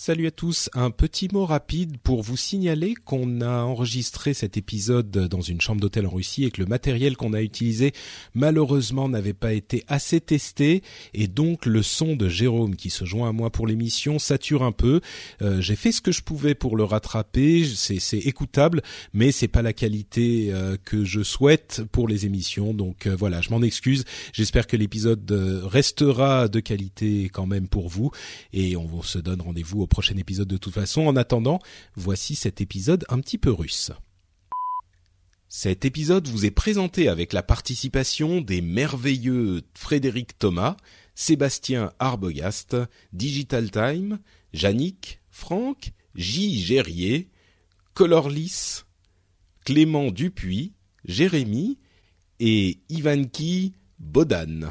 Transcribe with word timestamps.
Salut 0.00 0.28
à 0.28 0.30
tous, 0.30 0.70
un 0.74 0.92
petit 0.92 1.26
mot 1.32 1.44
rapide 1.44 1.98
pour 1.98 2.22
vous 2.22 2.36
signaler 2.36 2.94
qu'on 2.94 3.40
a 3.40 3.64
enregistré 3.64 4.32
cet 4.32 4.56
épisode 4.56 5.10
dans 5.10 5.40
une 5.40 5.60
chambre 5.60 5.80
d'hôtel 5.80 6.06
en 6.06 6.10
Russie 6.10 6.44
et 6.44 6.52
que 6.52 6.60
le 6.60 6.68
matériel 6.68 7.16
qu'on 7.16 7.32
a 7.32 7.42
utilisé 7.42 7.90
malheureusement 8.32 9.08
n'avait 9.08 9.34
pas 9.34 9.54
été 9.54 9.82
assez 9.88 10.20
testé. 10.20 10.84
Et 11.14 11.26
donc 11.26 11.66
le 11.66 11.82
son 11.82 12.14
de 12.14 12.28
Jérôme 12.28 12.76
qui 12.76 12.90
se 12.90 13.04
joint 13.04 13.28
à 13.28 13.32
moi 13.32 13.50
pour 13.50 13.66
l'émission 13.66 14.20
sature 14.20 14.62
un 14.62 14.70
peu. 14.70 15.00
Euh, 15.42 15.60
J'ai 15.60 15.74
fait 15.74 15.90
ce 15.90 16.00
que 16.00 16.12
je 16.12 16.22
pouvais 16.22 16.54
pour 16.54 16.76
le 16.76 16.84
rattraper, 16.84 17.64
c'est 17.64 18.18
écoutable 18.18 18.82
mais 19.12 19.32
c'est 19.32 19.48
pas 19.48 19.62
la 19.62 19.72
qualité 19.72 20.50
euh, 20.52 20.76
que 20.84 21.04
je 21.04 21.24
souhaite 21.24 21.82
pour 21.90 22.06
les 22.06 22.24
émissions. 22.24 22.72
Donc 22.72 23.08
euh, 23.08 23.16
voilà, 23.16 23.40
je 23.40 23.50
m'en 23.50 23.62
excuse. 23.62 24.04
J'espère 24.32 24.68
que 24.68 24.76
l'épisode 24.76 25.28
restera 25.64 26.46
de 26.46 26.60
qualité 26.60 27.30
quand 27.32 27.46
même 27.46 27.66
pour 27.66 27.88
vous. 27.88 28.12
Et 28.52 28.76
on 28.76 29.02
se 29.02 29.18
donne 29.18 29.40
rendez-vous 29.40 29.87
prochain 29.88 30.16
épisode 30.16 30.48
de 30.48 30.56
toute 30.56 30.74
façon. 30.74 31.06
En 31.06 31.16
attendant, 31.16 31.58
voici 31.96 32.34
cet 32.34 32.60
épisode 32.60 33.04
un 33.08 33.20
petit 33.20 33.38
peu 33.38 33.50
russe. 33.50 33.90
Cet 35.48 35.86
épisode 35.86 36.28
vous 36.28 36.44
est 36.44 36.50
présenté 36.50 37.08
avec 37.08 37.32
la 37.32 37.42
participation 37.42 38.42
des 38.42 38.60
merveilleux 38.60 39.62
Frédéric 39.74 40.38
Thomas, 40.38 40.76
Sébastien 41.14 41.92
Arbogast, 41.98 42.76
Digital 43.14 43.70
Time, 43.70 44.18
Yannick, 44.52 45.20
Franck, 45.30 45.92
J. 46.14 46.60
Gérier, 46.60 47.30
Colorlis, 47.94 48.82
Clément 49.64 50.10
Dupuis, 50.10 50.74
Jérémy 51.06 51.78
et 52.40 52.78
Ivanki 52.90 53.72
Bodan. 53.98 54.70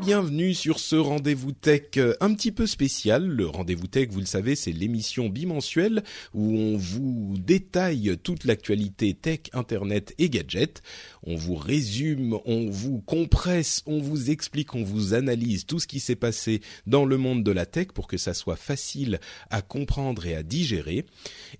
Bienvenue 0.00 0.54
sur 0.54 0.78
ce 0.78 0.96
rendez-vous 0.96 1.52
tech 1.52 1.82
euh, 1.96 2.14
un 2.20 2.32
petit 2.34 2.52
peu 2.52 2.66
spécial. 2.66 3.26
Le 3.26 3.46
rendez-vous 3.46 3.86
tech, 3.86 4.08
vous 4.10 4.20
le 4.20 4.26
savez, 4.26 4.54
c'est 4.54 4.72
l'émission 4.72 5.28
bimensuelle 5.28 6.02
où 6.34 6.56
on 6.56 6.76
vous 6.76 7.34
détaille 7.38 8.16
toute 8.22 8.44
l'actualité 8.44 9.14
tech, 9.14 9.40
internet 9.52 10.14
et 10.18 10.30
gadgets. 10.30 10.82
On 11.24 11.36
vous 11.36 11.54
résume, 11.54 12.38
on 12.44 12.68
vous 12.68 13.00
compresse, 13.00 13.82
on 13.86 14.00
vous 14.00 14.30
explique, 14.30 14.74
on 14.74 14.82
vous 14.82 15.14
analyse 15.14 15.66
tout 15.66 15.78
ce 15.78 15.86
qui 15.86 16.00
s'est 16.00 16.16
passé 16.16 16.60
dans 16.86 17.04
le 17.04 17.16
monde 17.16 17.44
de 17.44 17.52
la 17.52 17.66
tech 17.66 17.88
pour 17.88 18.06
que 18.06 18.16
ça 18.16 18.34
soit 18.34 18.56
facile 18.56 19.20
à 19.50 19.62
comprendre 19.62 20.26
et 20.26 20.34
à 20.34 20.42
digérer. 20.42 21.06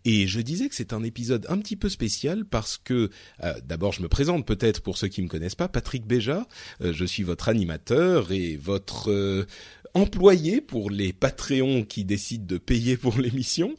Et 0.04 0.26
je 0.26 0.41
disais 0.41 0.69
que 0.69 0.75
c'est 0.75 0.92
un 0.92 1.03
épisode 1.03 1.47
un 1.48 1.59
petit 1.59 1.76
peu 1.76 1.88
spécial 1.88 2.44
parce 2.44 2.76
que, 2.76 3.10
euh, 3.42 3.54
d'abord 3.64 3.92
je 3.92 4.03
me 4.03 4.09
présente 4.09 4.47
peut-être 4.47 4.81
pour 4.81 4.98
ceux 4.98 5.09
qui 5.09 5.22
me 5.22 5.28
connaissent 5.28 5.54
pas, 5.54 5.69
Patrick 5.69 6.06
Béja, 6.06 6.47
euh, 6.81 6.92
je 6.92 7.04
suis 7.04 7.22
votre 7.22 7.48
animateur 7.48 8.32
et 8.32 8.56
votre 8.56 9.47
employé 9.94 10.60
pour 10.60 10.91
les 10.91 11.12
Patreons 11.12 11.84
qui 11.84 12.04
décident 12.04 12.47
de 12.47 12.58
payer 12.58 12.97
pour 12.97 13.19
l'émission. 13.20 13.75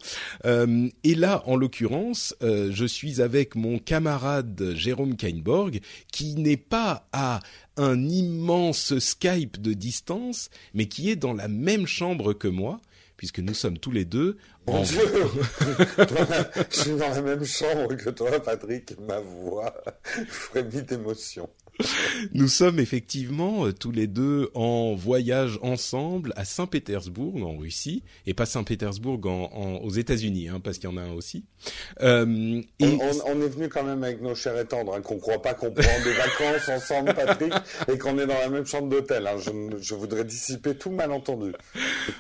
Euh, 0.46 0.90
et 1.04 1.16
là, 1.16 1.44
en 1.46 1.56
l'occurrence, 1.56 2.36
euh, 2.44 2.70
je 2.72 2.86
suis 2.86 3.22
avec 3.22 3.56
mon 3.56 3.80
camarade 3.80 4.74
Jérôme 4.76 5.16
Kainborg, 5.16 5.80
qui 6.12 6.36
n'est 6.36 6.58
pas 6.58 7.08
à 7.14 7.40
un 7.78 8.08
immense 8.08 9.00
Skype 9.00 9.62
de 9.62 9.74
distance, 9.74 10.50
mais 10.74 10.88
qui 10.88 11.10
est 11.10 11.16
dans 11.16 11.34
la 11.34 11.48
même 11.48 11.88
chambre 11.88 12.34
que 12.34 12.48
moi 12.48 12.80
puisque 13.16 13.40
nous 13.40 13.54
sommes 13.54 13.78
tous 13.78 13.92
les 13.92 14.04
deux 14.04 14.38
Mon 14.68 14.80
en... 14.80 14.84
Dieu 14.84 15.00
Je 16.72 16.76
suis 16.76 16.92
dans 16.92 17.10
la 17.10 17.22
même 17.22 17.46
chambre 17.46 17.96
que 17.96 18.10
toi, 18.10 18.38
Patrick, 18.44 19.00
ma 19.00 19.20
voix 19.20 19.74
frémit 20.28 20.82
d'émotion. 20.82 21.48
Nous 22.34 22.48
sommes 22.48 22.80
effectivement 22.80 23.66
euh, 23.66 23.72
tous 23.74 23.92
les 23.92 24.08
deux 24.08 24.50
en 24.54 24.94
voyage 24.96 25.58
ensemble 25.62 26.34
à 26.36 26.46
Saint-Pétersbourg 26.46 27.36
en 27.46 27.58
Russie 27.58 28.04
et 28.28 28.34
pas 28.34 28.46
Saint-Pétersbourg 28.46 29.20
en, 29.26 29.50
en- 29.54 29.76
aux 29.78 29.90
États-Unis, 29.90 30.50
hein, 30.50 30.60
parce 30.64 30.78
qu'il 30.78 30.90
y 30.90 30.94
en 30.94 30.98
a 30.98 31.02
un 31.02 31.12
aussi. 31.14 31.46
Euh, 32.02 32.62
et 32.80 32.86
On, 32.86 33.00
on- 33.02 33.22
on 33.38 33.42
est 33.42 33.48
venu 33.50 33.70
quand 33.70 33.84
même 33.84 34.04
avec 34.04 34.22
nos 34.22 34.36
chers 34.36 34.58
et 34.60 34.66
tendres, 34.66 34.96
hein, 34.96 35.02
qu'on 35.02 35.18
croit 35.18 35.42
pas 35.42 35.54
qu'on 35.54 35.72
prend 35.72 36.04
des 36.04 36.14
vacances 36.14 36.70
ensemble, 36.70 37.14
Patrick, 37.16 37.54
et 37.92 37.98
qu'on 37.98 38.18
est 38.20 38.28
dans 38.28 38.40
la 38.40 38.50
même 38.50 38.66
chambre 38.66 38.90
d'hôtel. 38.90 39.26
hein. 39.28 39.38
Je, 39.40 39.52
je 39.82 39.96
voudrais 39.96 40.24
dissiper 40.26 40.76
tout 40.76 40.92
malentendu. 40.92 41.52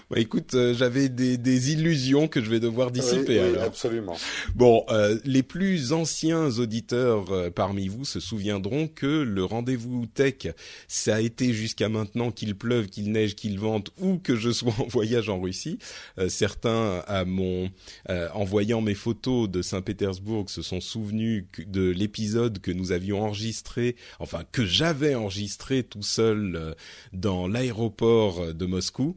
bah, 0.09 0.17
écoute, 0.17 0.53
euh, 0.55 0.73
j'avais 0.73 1.09
des, 1.09 1.37
des 1.37 1.71
illusions 1.73 2.27
que 2.27 2.43
je 2.43 2.49
vais 2.49 2.59
devoir 2.59 2.91
dissiper. 2.91 3.39
Oui, 3.39 3.57
absolument. 3.59 4.15
Bon, 4.55 4.83
euh, 4.89 5.17
les 5.25 5.43
plus 5.43 5.93
anciens 5.93 6.49
auditeurs 6.57 7.25
parmi 7.53 7.87
vous 7.87 8.05
se 8.05 8.19
souviendront 8.19 8.87
que 8.87 9.05
le 9.05 9.42
rendez-vous 9.43 10.05
tech, 10.05 10.47
ça 10.87 11.15
a 11.15 11.21
été 11.21 11.53
jusqu'à 11.53 11.89
maintenant 11.89 12.31
qu'il 12.31 12.55
pleuve, 12.55 12.87
qu'il 12.87 13.11
neige, 13.11 13.35
qu'il 13.35 13.59
vente 13.59 13.91
ou 13.99 14.17
que 14.17 14.35
je 14.35 14.51
sois 14.51 14.73
en 14.79 14.87
voyage 14.87 15.29
en 15.29 15.39
Russie. 15.39 15.79
Euh, 16.19 16.29
certains, 16.29 17.03
à 17.07 17.25
mon, 17.25 17.69
euh, 18.09 18.29
en 18.33 18.43
voyant 18.43 18.81
mes 18.81 18.95
photos 18.95 19.49
de 19.49 19.61
Saint-Pétersbourg, 19.61 20.49
se 20.49 20.61
sont 20.61 20.81
souvenus 20.81 21.45
de 21.65 21.89
l'épisode 21.89 22.59
que 22.59 22.71
nous 22.71 22.91
avions 22.91 23.23
enregistré, 23.23 23.95
enfin 24.19 24.43
que 24.51 24.65
j'avais 24.65 25.15
enregistré 25.15 25.83
tout 25.83 26.03
seul 26.03 26.55
euh, 26.55 26.73
dans 27.13 27.47
l'aéroport 27.47 28.53
de 28.53 28.65
Moscou. 28.65 29.15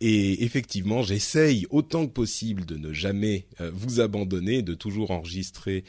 Et 0.00 0.44
effectivement, 0.44 1.02
j'essaye 1.02 1.66
autant 1.70 2.06
que 2.06 2.12
possible 2.12 2.64
de 2.64 2.76
ne 2.76 2.92
jamais 2.92 3.46
vous 3.72 4.00
abandonner, 4.00 4.62
de 4.62 4.74
toujours 4.74 5.10
enregistrer 5.10 5.84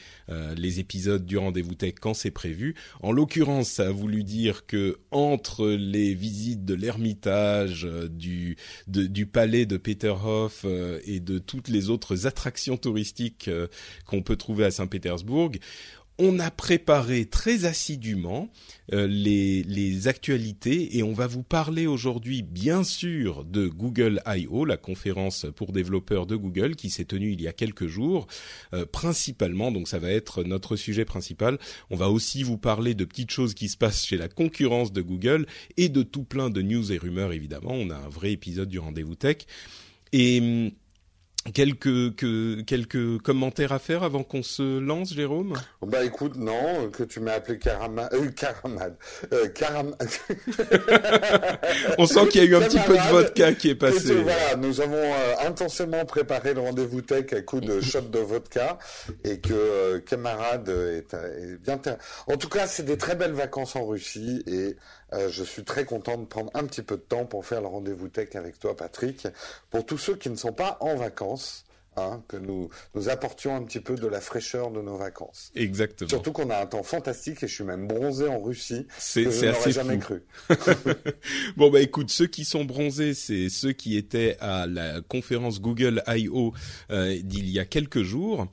les 0.56 0.80
épisodes 0.80 1.24
du 1.24 1.36
rendez-vous 1.36 1.74
tech 1.74 1.94
quand 2.00 2.14
c'est 2.14 2.30
prévu. 2.30 2.74
En 3.02 3.12
l'occurrence, 3.12 3.67
ça 3.68 3.88
a 3.88 3.90
voulu 3.90 4.24
dire 4.24 4.66
que 4.66 4.98
entre 5.10 5.68
les 5.68 6.14
visites 6.14 6.64
de 6.64 6.74
l'Ermitage, 6.74 7.84
euh, 7.84 8.08
du 8.08 8.56
du 8.86 9.26
palais 9.26 9.66
de 9.66 9.76
Peterhof 9.76 10.62
euh, 10.64 11.00
et 11.04 11.20
de 11.20 11.38
toutes 11.38 11.68
les 11.68 11.90
autres 11.90 12.26
attractions 12.26 12.76
touristiques 12.76 13.48
euh, 13.48 13.68
qu'on 14.06 14.22
peut 14.22 14.36
trouver 14.36 14.64
à 14.64 14.70
Saint-Pétersbourg, 14.70 15.52
on 16.18 16.38
a 16.40 16.50
préparé 16.50 17.26
très 17.26 17.64
assidûment 17.64 18.48
euh, 18.92 19.06
les, 19.06 20.08
actualités 20.08 20.96
et 20.96 21.02
on 21.02 21.12
va 21.12 21.26
vous 21.26 21.42
parler 21.42 21.86
aujourd'hui 21.86 22.42
bien 22.42 22.82
sûr 22.84 23.44
de 23.44 23.66
Google 23.66 24.20
I.O., 24.26 24.64
la 24.64 24.76
conférence 24.76 25.46
pour 25.56 25.72
développeurs 25.72 26.26
de 26.26 26.36
Google 26.36 26.76
qui 26.76 26.90
s'est 26.90 27.04
tenue 27.04 27.32
il 27.32 27.42
y 27.42 27.48
a 27.48 27.52
quelques 27.52 27.86
jours, 27.86 28.26
euh, 28.74 28.86
principalement, 28.86 29.72
donc 29.72 29.88
ça 29.88 29.98
va 29.98 30.10
être 30.10 30.44
notre 30.44 30.76
sujet 30.76 31.04
principal. 31.04 31.58
On 31.90 31.96
va 31.96 32.10
aussi 32.10 32.42
vous 32.42 32.58
parler 32.58 32.94
de 32.94 33.04
petites 33.04 33.30
choses 33.30 33.54
qui 33.54 33.68
se 33.68 33.76
passent 33.76 34.04
chez 34.04 34.16
la 34.16 34.28
concurrence 34.28 34.92
de 34.92 35.02
Google 35.02 35.46
et 35.76 35.88
de 35.88 36.02
tout 36.02 36.24
plein 36.24 36.50
de 36.50 36.62
news 36.62 36.92
et 36.92 36.98
rumeurs 36.98 37.32
évidemment. 37.32 37.72
On 37.72 37.90
a 37.90 37.96
un 37.96 38.08
vrai 38.08 38.32
épisode 38.32 38.68
du 38.68 38.78
rendez-vous 38.78 39.14
tech. 39.14 39.38
Et 40.12 40.40
hum, 40.40 40.70
Quelques, 41.54 42.14
que, 42.16 42.60
quelques 42.62 43.18
commentaires 43.22 43.72
à 43.72 43.78
faire 43.78 44.02
avant 44.02 44.22
qu'on 44.22 44.42
se 44.42 44.78
lance, 44.78 45.14
Jérôme? 45.14 45.54
Bah 45.82 46.04
écoute, 46.04 46.36
non, 46.36 46.90
que 46.90 47.04
tu 47.04 47.20
m'as 47.20 47.34
appelé 47.34 47.58
Caramad, 47.58 48.08
euh, 48.12 48.28
Caramad, 48.30 48.96
euh, 49.32 49.48
On 51.98 52.06
sent 52.06 52.28
qu'il 52.28 52.42
y 52.42 52.46
a 52.46 52.48
eu 52.48 52.56
un 52.56 52.60
petit 52.60 52.78
peu 52.80 52.94
de 52.94 53.10
vodka 53.10 53.54
qui 53.54 53.70
est 53.70 53.74
passé. 53.74 54.14
voilà, 54.14 54.56
nous 54.56 54.80
avons 54.80 54.96
euh, 54.96 55.34
intensément 55.46 56.04
préparé 56.04 56.54
le 56.54 56.60
rendez-vous 56.60 57.02
tech 57.02 57.32
à 57.32 57.40
coup 57.40 57.60
de 57.60 57.80
shot 57.80 58.02
de 58.02 58.18
vodka 58.18 58.78
et 59.24 59.40
que 59.40 59.52
euh, 59.52 60.00
camarade 60.00 60.68
est, 60.68 61.14
est 61.14 61.56
bien. 61.62 61.80
En 62.26 62.36
tout 62.36 62.48
cas, 62.48 62.66
c'est 62.66 62.84
des 62.84 62.98
très 62.98 63.14
belles 63.14 63.32
vacances 63.32 63.76
en 63.76 63.86
Russie 63.86 64.42
et 64.46 64.76
euh, 65.12 65.28
je 65.30 65.44
suis 65.44 65.64
très 65.64 65.84
content 65.84 66.18
de 66.18 66.26
prendre 66.26 66.50
un 66.54 66.64
petit 66.64 66.82
peu 66.82 66.96
de 66.96 67.02
temps 67.02 67.24
pour 67.24 67.46
faire 67.46 67.60
le 67.60 67.66
rendez-vous 67.66 68.08
tech 68.08 68.34
avec 68.34 68.58
toi, 68.58 68.76
Patrick. 68.76 69.26
Pour 69.70 69.86
tous 69.86 69.98
ceux 69.98 70.16
qui 70.16 70.30
ne 70.30 70.36
sont 70.36 70.52
pas 70.52 70.76
en 70.80 70.96
vacances, 70.96 71.64
hein, 71.96 72.22
que 72.28 72.36
nous, 72.36 72.68
nous 72.94 73.08
apportions 73.08 73.56
un 73.56 73.62
petit 73.62 73.80
peu 73.80 73.94
de 73.94 74.06
la 74.06 74.20
fraîcheur 74.20 74.70
de 74.70 74.80
nos 74.80 74.96
vacances. 74.96 75.50
Exactement. 75.54 76.08
Surtout 76.08 76.32
qu'on 76.32 76.50
a 76.50 76.58
un 76.58 76.66
temps 76.66 76.82
fantastique 76.82 77.42
et 77.42 77.48
je 77.48 77.54
suis 77.54 77.64
même 77.64 77.86
bronzé 77.86 78.28
en 78.28 78.40
Russie. 78.40 78.86
C'est 78.98 79.30
c'est 79.30 79.48
assez 79.48 79.72
jamais 79.72 79.98
fou. 79.98 80.18
cru. 80.48 80.54
bon 81.56 81.70
bah 81.70 81.80
écoute, 81.80 82.10
ceux 82.10 82.26
qui 82.26 82.44
sont 82.44 82.64
bronzés, 82.64 83.14
c'est 83.14 83.48
ceux 83.48 83.72
qui 83.72 83.96
étaient 83.96 84.36
à 84.40 84.66
la 84.66 85.00
conférence 85.00 85.60
Google 85.60 86.02
I.O. 86.06 86.52
euh, 86.90 87.18
d'il 87.22 87.48
y 87.48 87.58
a 87.58 87.64
quelques 87.64 88.02
jours. 88.02 88.46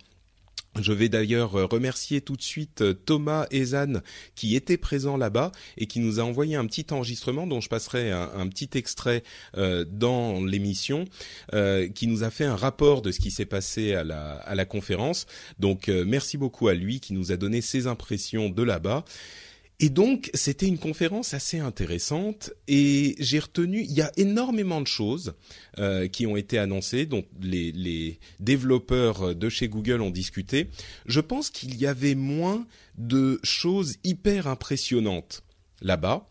Je 0.81 0.91
vais 0.91 1.07
d'ailleurs 1.07 1.55
euh, 1.55 1.65
remercier 1.65 2.19
tout 2.19 2.35
de 2.35 2.41
suite 2.41 2.81
euh, 2.81 2.93
Thomas 2.93 3.47
Ezan 3.49 4.01
qui 4.35 4.55
était 4.55 4.77
présent 4.77 5.15
là-bas 5.15 5.53
et 5.77 5.85
qui 5.85 6.01
nous 6.01 6.19
a 6.19 6.23
envoyé 6.23 6.57
un 6.57 6.65
petit 6.65 6.85
enregistrement 6.91 7.47
dont 7.47 7.61
je 7.61 7.69
passerai 7.69 8.11
un, 8.11 8.47
petit 8.49 8.69
extrait 8.73 9.23
euh, 9.57 9.85
dans 9.89 10.43
l'émission, 10.43 11.05
qui 11.93 12.07
nous 12.07 12.23
a 12.23 12.29
fait 12.29 12.45
un 12.45 12.55
rapport 12.55 13.01
de 13.01 13.11
ce 13.11 13.19
qui 13.19 13.31
s'est 13.31 13.45
passé 13.45 13.93
à 13.93 14.03
la, 14.03 14.65
conférence. 14.65 15.25
Donc 15.59 15.87
merci 15.87 16.37
beaucoup 16.37 16.67
à 16.67 16.73
lui 16.73 16.99
qui 16.99 17.13
nous 17.13 17.31
a 17.31 17.37
donné 17.37 17.61
ses 17.61 17.87
impressions 17.87 18.49
de 18.49 18.63
là-bas. 18.63 19.05
Et 19.79 19.89
donc, 19.89 20.29
c'était 20.33 20.67
une 20.67 20.77
conférence 20.77 21.33
assez 21.33 21.59
intéressante 21.59 22.51
et 22.67 23.15
j'ai 23.19 23.39
retenu, 23.39 23.81
il 23.81 23.91
y 23.91 24.01
a 24.01 24.11
énormément 24.15 24.79
de 24.79 24.87
choses 24.87 25.33
euh, 25.79 26.07
qui 26.07 26.25
ont 26.25 26.37
été 26.37 26.57
annoncées, 26.57 27.05
dont 27.05 27.25
les, 27.41 27.73
les 27.73 28.19
développeurs 28.39 29.35
de 29.35 29.49
chez 29.49 29.67
Google 29.67 30.01
ont 30.01 30.11
discuté. 30.11 30.69
Je 31.05 31.19
pense 31.19 31.49
qu'il 31.49 31.75
y 31.75 31.87
avait 31.87 32.15
moins 32.15 32.65
de 32.97 33.39
choses 33.43 33.97
hyper 34.05 34.47
impressionnantes 34.47 35.43
là-bas 35.81 36.29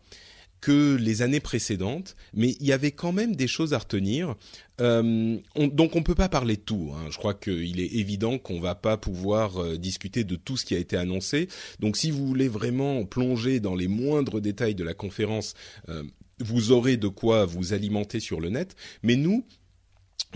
que 0.65 0.95
les 0.95 1.21
années 1.21 1.41
précédentes, 1.41 2.15
mais 2.33 2.55
il 2.59 2.65
y 2.65 2.71
avait 2.71 2.89
quand 2.89 3.11
même 3.11 3.35
des 3.35 3.45
choses 3.45 3.75
à 3.75 3.77
retenir. 3.77 4.33
Euh, 4.81 5.37
on, 5.53 5.67
donc 5.67 5.95
on 5.95 6.01
peut 6.01 6.15
pas 6.15 6.27
parler 6.27 6.55
de 6.55 6.61
tout. 6.61 6.91
Hein. 6.95 7.05
Je 7.11 7.19
crois 7.19 7.35
qu'il 7.35 7.79
est 7.79 7.93
évident 7.93 8.39
qu'on 8.39 8.59
va 8.59 8.73
pas 8.73 8.97
pouvoir 8.97 9.61
euh, 9.61 9.77
discuter 9.77 10.23
de 10.23 10.35
tout 10.35 10.57
ce 10.57 10.65
qui 10.65 10.73
a 10.73 10.79
été 10.79 10.97
annoncé. 10.97 11.49
Donc 11.81 11.97
si 11.97 12.09
vous 12.09 12.25
voulez 12.25 12.47
vraiment 12.47 13.05
plonger 13.05 13.59
dans 13.59 13.75
les 13.75 13.87
moindres 13.87 14.41
détails 14.41 14.73
de 14.73 14.83
la 14.83 14.95
conférence, 14.95 15.53
euh, 15.89 16.01
vous 16.39 16.71
aurez 16.71 16.97
de 16.97 17.09
quoi 17.09 17.45
vous 17.45 17.73
alimenter 17.73 18.19
sur 18.19 18.41
le 18.41 18.49
net. 18.49 18.75
Mais 19.03 19.17
nous, 19.17 19.45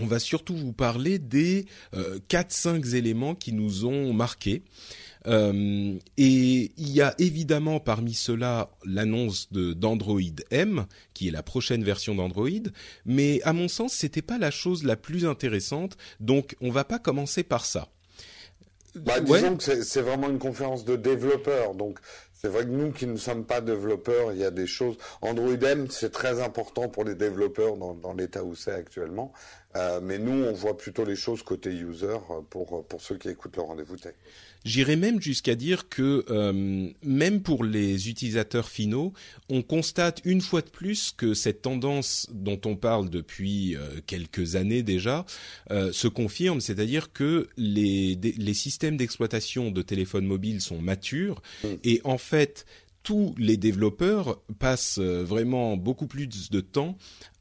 on 0.00 0.06
va 0.06 0.20
surtout 0.20 0.54
vous 0.54 0.72
parler 0.72 1.18
des 1.18 1.66
euh, 1.94 2.20
4-5 2.28 2.94
éléments 2.94 3.34
qui 3.34 3.52
nous 3.52 3.84
ont 3.84 4.12
marqués. 4.12 4.62
Euh, 5.26 5.98
et 6.16 6.72
il 6.76 6.90
y 6.90 7.02
a 7.02 7.14
évidemment 7.18 7.78
parmi 7.80 8.14
ceux-là 8.14 8.70
l'annonce 8.84 9.52
de 9.52 9.72
d'Android 9.74 10.20
M, 10.50 10.86
qui 11.14 11.28
est 11.28 11.30
la 11.30 11.42
prochaine 11.42 11.84
version 11.84 12.14
d'Android. 12.14 12.48
Mais 13.04 13.42
à 13.42 13.52
mon 13.52 13.68
sens, 13.68 13.92
c'était 13.92 14.22
pas 14.22 14.38
la 14.38 14.50
chose 14.50 14.82
la 14.84 14.96
plus 14.96 15.26
intéressante. 15.26 15.96
Donc, 16.20 16.56
on 16.60 16.70
va 16.70 16.84
pas 16.84 16.98
commencer 16.98 17.42
par 17.42 17.64
ça. 17.66 17.88
Bah, 18.96 19.20
Ouais. 19.20 19.40
disons 19.40 19.56
que 19.56 19.82
c'est- 19.84 20.00
vraiment 20.00 20.28
une 20.30 20.38
conférence 20.40 20.84
de 20.84 20.96
développeurs, 20.96 21.74
donc 21.74 22.00
c'est 22.32 22.48
vrai 22.48 22.64
que 22.64 22.70
nous 22.70 22.90
qui 22.90 23.06
ne 23.06 23.16
sommes 23.16 23.44
pas 23.44 23.60
développeurs, 23.60 24.32
il 24.32 24.38
y 24.38 24.44
a 24.44 24.50
des 24.50 24.66
choses. 24.66 24.96
Android 25.20 25.52
M, 25.62 25.86
c'est 25.90 26.10
très 26.10 26.42
important 26.42 26.88
pour 26.88 27.04
les 27.04 27.14
développeurs 27.14 27.76
dans, 27.76 27.94
dans 27.94 28.14
l'état 28.14 28.42
où 28.44 28.54
c'est 28.54 28.72
actuellement, 28.72 29.32
Euh, 29.76 30.00
mais 30.02 30.18
nous, 30.18 30.32
on 30.46 30.52
voit 30.52 30.76
plutôt 30.76 31.04
les 31.04 31.14
choses 31.14 31.44
côté 31.44 31.70
user 31.70 32.06
euh, 32.08 32.40
pour 32.50 32.84
pour 32.88 33.00
ceux 33.00 33.16
qui 33.16 33.28
écoutent 33.28 33.54
le 33.56 33.62
rendez-vous 33.62 33.96
tech. 33.96 34.14
J'irais 34.64 34.96
même 34.96 35.20
jusqu'à 35.22 35.54
dire 35.54 35.88
que 35.88 36.24
euh, 36.28 36.90
même 37.02 37.42
pour 37.42 37.64
les 37.64 38.10
utilisateurs 38.10 38.68
finaux, 38.68 39.14
on 39.48 39.62
constate 39.62 40.20
une 40.24 40.42
fois 40.42 40.60
de 40.60 40.68
plus 40.68 41.12
que 41.16 41.32
cette 41.32 41.62
tendance 41.62 42.28
dont 42.32 42.60
on 42.66 42.76
parle 42.76 43.08
depuis 43.08 43.74
euh, 43.76 44.00
quelques 44.06 44.56
années 44.56 44.82
déjà 44.82 45.24
euh, 45.70 45.92
se 45.92 46.08
confirme, 46.08 46.60
c'est-à-dire 46.60 47.12
que 47.12 47.48
les, 47.56 48.18
systèmes 48.52 48.98
d'exploitation 48.98 49.70
de 49.70 49.80
téléphones 49.80 50.26
mobiles 50.26 50.60
sont 50.60 50.82
matures 50.82 51.40
et 51.84 52.00
en 52.04 52.18
fait 52.18 52.66
tous 53.02 53.34
les 53.38 53.56
développeurs 53.56 54.42
passent 54.58 54.98
vraiment 54.98 55.76
beaucoup 55.76 56.06
plus 56.06 56.50
de 56.50 56.60
temps 56.60 56.98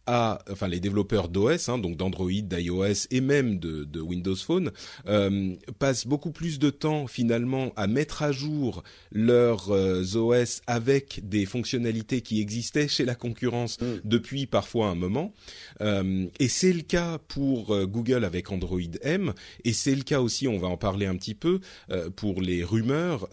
à, 0.09 0.39
enfin 0.51 0.67
les 0.67 0.79
développeurs 0.79 1.29
d'OS, 1.29 1.69
hein, 1.69 1.77
donc 1.77 1.95
d'Android, 1.95 2.31
d'iOS 2.31 3.07
et 3.11 3.21
même 3.21 3.59
de, 3.59 3.83
de 3.83 4.01
Windows 4.01 4.35
Phone, 4.35 4.71
euh, 5.07 5.55
passent 5.77 6.07
beaucoup 6.07 6.31
plus 6.31 6.57
de 6.57 6.71
temps 6.71 7.05
finalement 7.05 7.71
à 7.75 7.85
mettre 7.85 8.23
à 8.23 8.31
jour 8.31 8.83
leurs 9.11 9.69
euh, 9.69 10.03
OS 10.15 10.61
avec 10.65 11.21
des 11.29 11.45
fonctionnalités 11.45 12.21
qui 12.21 12.41
existaient 12.41 12.87
chez 12.87 13.05
la 13.05 13.13
concurrence 13.13 13.77
depuis 14.03 14.47
parfois 14.47 14.87
un 14.87 14.95
moment. 14.95 15.31
Euh, 15.81 16.25
et 16.39 16.47
c'est 16.47 16.73
le 16.73 16.81
cas 16.81 17.17
pour 17.27 17.73
euh, 17.73 17.85
Google 17.85 18.23
avec 18.25 18.51
Android 18.51 18.79
M, 19.01 19.33
et 19.63 19.73
c'est 19.73 19.95
le 19.95 20.03
cas 20.03 20.19
aussi, 20.21 20.47
on 20.47 20.57
va 20.57 20.67
en 20.67 20.77
parler 20.77 21.05
un 21.05 21.15
petit 21.15 21.35
peu, 21.35 21.59
euh, 21.91 22.09
pour 22.09 22.41
les 22.41 22.63
rumeurs, 22.63 23.27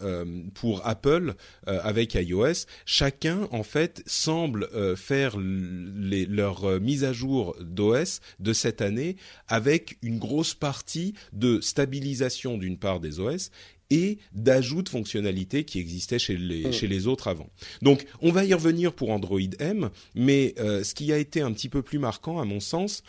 pour 0.53 0.85
Apple 0.87 1.35
avec 1.65 2.13
iOS. 2.15 2.65
Chacun 2.85 3.47
en 3.51 3.63
fait 3.63 4.03
semble 4.05 4.69
faire 4.95 5.35
l- 5.35 5.91
les, 5.95 6.25
leurs 6.25 6.65
euh, 6.65 6.79
mises 6.79 7.03
à 7.03 7.13
jour 7.13 7.55
d'OS 7.61 8.19
de 8.39 8.53
cette 8.53 8.81
année 8.81 9.15
avec 9.47 9.97
une 10.01 10.19
grosse 10.19 10.53
partie 10.53 11.13
de 11.33 11.59
stabilisation 11.61 12.57
d'une 12.57 12.77
part 12.77 12.99
des 12.99 13.19
OS 13.19 13.51
et 13.89 14.17
d'ajout 14.33 14.81
de 14.81 14.89
fonctionnalités 14.89 15.63
qui 15.63 15.79
existaient 15.79 16.19
chez 16.19 16.37
les, 16.37 16.71
chez 16.71 16.87
les 16.87 17.07
autres 17.07 17.27
avant. 17.27 17.49
Donc, 17.81 18.05
on 18.21 18.31
va 18.31 18.43
y 18.43 18.53
revenir 18.53 18.93
pour 18.93 19.11
Android 19.11 19.39
M, 19.59 19.89
mais 20.15 20.55
euh, 20.59 20.83
ce 20.83 20.93
qui 20.93 21.13
a 21.13 21.17
été 21.17 21.41
un 21.41 21.51
petit 21.53 21.69
peu 21.69 21.81
plus 21.81 21.99
marquant, 21.99 22.39
à 22.39 22.45
mon 22.45 22.59
sens, 22.59 23.03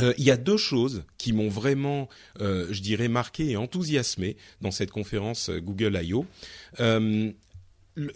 euh, 0.00 0.14
il 0.18 0.24
y 0.24 0.30
a 0.30 0.36
deux 0.36 0.56
choses 0.56 1.04
qui 1.18 1.32
m'ont 1.32 1.48
vraiment, 1.48 2.08
euh, 2.40 2.66
je 2.70 2.80
dirais, 2.80 3.08
marqué 3.08 3.50
et 3.50 3.56
enthousiasmé 3.56 4.36
dans 4.60 4.70
cette 4.70 4.90
conférence 4.90 5.50
Google 5.50 5.98
I.O. 6.02 6.26
Euh, 6.80 7.32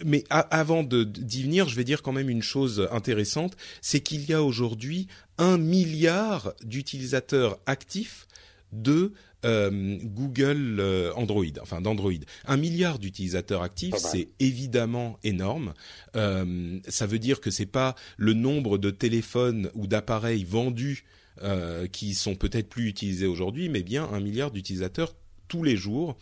mais 0.03 0.25
avant 0.29 0.83
d'y 0.83 1.43
venir, 1.43 1.69
je 1.69 1.75
vais 1.75 1.85
dire 1.85 2.01
quand 2.01 2.11
même 2.11 2.29
une 2.29 2.41
chose 2.41 2.89
intéressante, 2.91 3.55
c'est 3.81 4.01
qu'il 4.01 4.29
y 4.29 4.33
a 4.33 4.43
aujourd'hui 4.43 5.07
un 5.37 5.57
milliard 5.57 6.53
d'utilisateurs 6.63 7.57
actifs 7.65 8.27
de 8.71 9.13
euh, 9.45 9.97
Google 10.03 10.77
euh, 10.79 11.13
Android, 11.15 11.45
enfin 11.61 11.81
d'Android. 11.81 12.11
Un 12.45 12.57
milliard 12.57 12.99
d'utilisateurs 12.99 13.61
actifs, 13.61 13.95
c'est 13.95 14.29
évidemment 14.39 15.17
énorme. 15.23 15.73
Euh, 16.15 16.79
ça 16.87 17.07
veut 17.07 17.19
dire 17.19 17.39
que 17.41 17.51
c'est 17.51 17.65
pas 17.65 17.95
le 18.17 18.33
nombre 18.33 18.77
de 18.77 18.89
téléphones 18.89 19.69
ou 19.75 19.87
d'appareils 19.87 20.43
vendus 20.43 21.05
euh, 21.41 21.87
qui 21.87 22.15
sont 22.15 22.35
peut-être 22.35 22.67
plus 22.67 22.87
utilisés 22.87 23.27
aujourd'hui, 23.27 23.69
mais 23.69 23.81
bien 23.81 24.03
un 24.11 24.19
milliard 24.19 24.51
d'utilisateurs 24.51 25.15
tous 25.47 25.63
les 25.63 25.77
jours. 25.77 26.17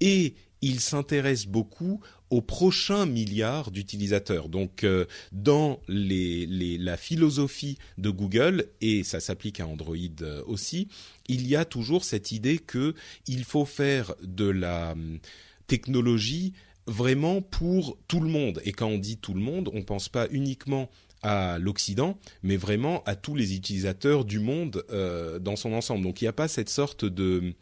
Et 0.00 0.34
il 0.60 0.80
s'intéresse 0.80 1.46
beaucoup 1.46 2.00
au 2.30 2.42
prochain 2.42 3.06
milliard 3.06 3.70
d'utilisateurs. 3.70 4.48
Donc, 4.48 4.84
euh, 4.84 5.06
dans 5.32 5.80
les, 5.88 6.46
la 6.78 6.96
philosophie 6.96 7.78
de 7.96 8.10
Google, 8.10 8.66
et 8.80 9.04
ça 9.04 9.20
s'applique 9.20 9.60
à 9.60 9.66
Android 9.66 9.96
euh, 10.22 10.42
aussi, 10.46 10.88
il 11.28 11.46
y 11.46 11.56
a 11.56 11.64
toujours 11.64 12.04
cette 12.04 12.32
idée 12.32 12.58
que 12.58 12.94
il 13.26 13.44
faut 13.44 13.64
faire 13.64 14.14
de 14.22 14.48
la 14.48 14.92
hum, 14.92 15.18
technologie 15.66 16.52
vraiment 16.86 17.42
pour 17.42 17.98
tout 18.08 18.20
le 18.20 18.28
monde. 18.28 18.60
Et 18.64 18.72
quand 18.72 18.88
on 18.88 18.98
dit 18.98 19.18
tout 19.18 19.34
le 19.34 19.40
monde, 19.40 19.70
on 19.72 19.82
pense 19.82 20.08
pas 20.08 20.26
uniquement 20.30 20.90
à 21.22 21.58
l'Occident, 21.58 22.18
mais 22.42 22.56
vraiment 22.56 23.02
à 23.04 23.16
tous 23.16 23.34
les 23.34 23.54
utilisateurs 23.54 24.24
du 24.24 24.38
monde 24.38 24.84
euh, 24.90 25.38
dans 25.38 25.56
son 25.56 25.72
ensemble. 25.72 26.02
Donc 26.02 26.20
il 26.20 26.24
n'y 26.24 26.28
a 26.28 26.32
pas 26.32 26.48
cette 26.48 26.70
sorte 26.70 27.04
de 27.04 27.54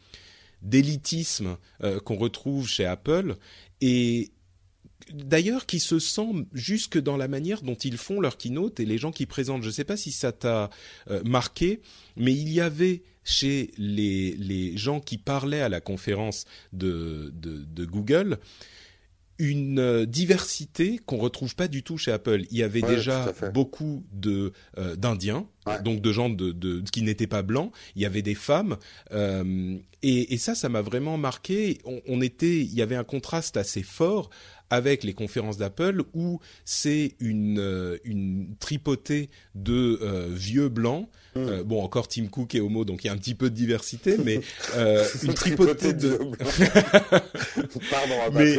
d'élitisme 0.63 1.57
euh, 1.83 1.99
qu'on 1.99 2.15
retrouve 2.15 2.67
chez 2.67 2.85
Apple 2.85 3.35
et 3.79 4.31
d'ailleurs 5.11 5.65
qui 5.65 5.79
se 5.79 5.99
sent 5.99 6.45
jusque 6.53 6.97
dans 6.97 7.17
la 7.17 7.27
manière 7.27 7.61
dont 7.61 7.75
ils 7.75 7.97
font 7.97 8.19
leur 8.19 8.37
keynote 8.37 8.79
et 8.79 8.85
les 8.85 8.97
gens 8.97 9.11
qui 9.11 9.25
présentent. 9.25 9.63
Je 9.63 9.67
ne 9.67 9.73
sais 9.73 9.83
pas 9.83 9.97
si 9.97 10.11
ça 10.11 10.31
t'a 10.31 10.69
euh, 11.09 11.21
marqué, 11.23 11.81
mais 12.15 12.33
il 12.33 12.49
y 12.51 12.61
avait 12.61 13.03
chez 13.23 13.71
les, 13.77 14.35
les 14.37 14.77
gens 14.77 14.99
qui 14.99 15.17
parlaient 15.17 15.61
à 15.61 15.69
la 15.69 15.81
conférence 15.81 16.45
de, 16.71 17.31
de, 17.35 17.65
de 17.65 17.85
Google 17.85 18.39
une 19.39 19.79
euh, 19.79 20.05
diversité 20.05 20.99
qu'on 21.05 21.17
retrouve 21.17 21.55
pas 21.55 21.67
du 21.67 21.83
tout 21.83 21.97
chez 21.97 22.11
Apple. 22.11 22.43
Il 22.49 22.57
y 22.57 22.63
avait 22.63 22.81
déjà 22.81 23.31
beaucoup 23.53 24.03
de 24.11 24.51
euh, 24.77 24.95
d'Indiens, 24.95 25.47
donc 25.83 26.01
de 26.01 26.11
gens 26.11 26.29
de, 26.29 26.51
de 26.51 26.81
qui 26.91 27.01
n'étaient 27.01 27.27
pas 27.27 27.43
blancs. 27.43 27.71
Il 27.95 28.01
y 28.01 28.05
avait 28.05 28.21
des 28.21 28.35
femmes, 28.35 28.77
euh, 29.11 29.77
et, 30.03 30.33
et, 30.33 30.37
ça, 30.37 30.55
ça 30.55 30.69
m'a 30.69 30.81
vraiment 30.81 31.17
marqué. 31.17 31.79
On, 31.85 32.01
on, 32.07 32.21
était, 32.21 32.59
il 32.59 32.73
y 32.73 32.81
avait 32.81 32.95
un 32.95 33.03
contraste 33.03 33.57
assez 33.57 33.83
fort 33.83 34.29
avec 34.69 35.03
les 35.03 35.13
conférences 35.13 35.57
d'Apple 35.57 36.03
où 36.13 36.39
c'est 36.65 37.15
une 37.19 37.59
euh, 37.59 37.97
une 38.03 38.55
tripotée 38.59 39.29
de 39.55 39.99
euh, 40.01 40.27
vieux 40.31 40.69
blancs 40.69 41.09
Euh, 41.35 41.63
bon, 41.63 41.83
encore 41.83 42.07
Tim 42.07 42.27
Cook 42.27 42.55
et 42.55 42.61
Homo, 42.61 42.85
donc 42.85 43.03
il 43.03 43.07
y 43.07 43.09
a 43.09 43.13
un 43.13 43.17
petit 43.17 43.35
peu 43.35 43.49
de 43.49 43.55
diversité, 43.55 44.17
mais 44.23 44.39
euh, 44.75 45.05
une 45.23 45.33
tripotée 45.33 45.93
de. 45.93 46.17
Pardon, 47.91 48.15
mais 48.33 48.57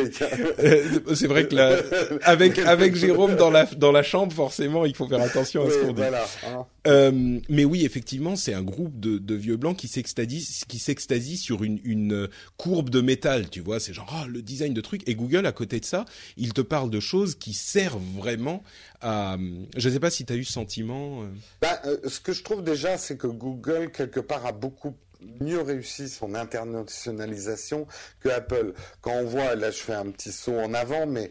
euh, 0.61 1.15
c'est 1.15 1.27
vrai 1.27 1.47
que 1.47 1.55
là, 1.55 1.77
avec 2.23 2.59
avec 2.59 2.95
Jérôme 2.95 3.37
dans 3.37 3.51
la 3.51 3.65
dans 3.65 3.93
la 3.93 4.03
chambre, 4.03 4.33
forcément, 4.33 4.85
il 4.85 4.95
faut 4.95 5.09
faire 5.09 5.23
attention 5.23 5.67
à 5.67 5.71
ce 5.71 5.79
qu'on 5.79 5.93
dit. 5.93 6.03
Hein. 6.03 6.67
Euh, 6.87 7.41
mais 7.49 7.65
oui, 7.65 7.85
effectivement, 7.85 8.37
c'est 8.37 8.55
un 8.55 8.63
groupe 8.63 8.99
de, 8.99 9.19
de 9.19 9.35
vieux 9.35 9.57
blancs 9.57 9.77
qui 9.77 9.89
s'extasie 9.89 10.47
qui 10.69 10.79
s'extasie 10.79 11.37
sur 11.37 11.65
une 11.65 11.81
une 11.85 12.29
courbe 12.57 12.91
de 12.91 13.01
métal, 13.01 13.51
tu 13.51 13.61
vois. 13.61 13.81
C'est 13.81 13.93
genre 13.93 14.13
oh, 14.23 14.29
le 14.29 14.43
design 14.43 14.75
de 14.75 14.81
trucs. 14.81 15.09
Et 15.09 15.15
Google, 15.15 15.47
à 15.47 15.53
côté 15.53 15.81
de 15.81 15.85
ça, 15.85 16.05
il 16.37 16.53
te 16.53 16.61
parle 16.61 16.91
de 16.91 17.01
choses 17.01 17.35
qui 17.35 17.53
servent 17.53 18.03
vraiment 18.17 18.63
à. 19.01 19.37
Je 19.77 19.89
ne 19.89 19.95
sais 19.95 20.01
pas 20.01 20.11
si 20.11 20.25
tu 20.25 20.33
as 20.33 20.37
eu 20.37 20.45
ce 20.45 20.53
sentiment. 20.53 21.25
Bah, 21.61 21.81
ce 22.07 22.21
que 22.21 22.33
je 22.33 22.43
trouve 22.43 22.63
déjà, 22.63 22.99
c'est 22.99 23.17
que 23.17 23.27
Google, 23.27 23.91
quelque 23.91 24.21
part, 24.21 24.47
a 24.47 24.53
beaucoup 24.53 24.95
mieux 25.41 25.61
réussi 25.61 26.09
son 26.09 26.35
internationalisation 26.35 27.87
que 28.21 28.29
Apple. 28.29 28.75
Quand 29.01 29.13
on 29.13 29.25
voit, 29.25 29.55
là 29.55 29.71
je 29.71 29.79
fais 29.79 29.95
un 29.95 30.11
petit 30.11 30.33
saut 30.33 30.59
en 30.59 30.75
avant, 30.75 31.07
mais 31.07 31.31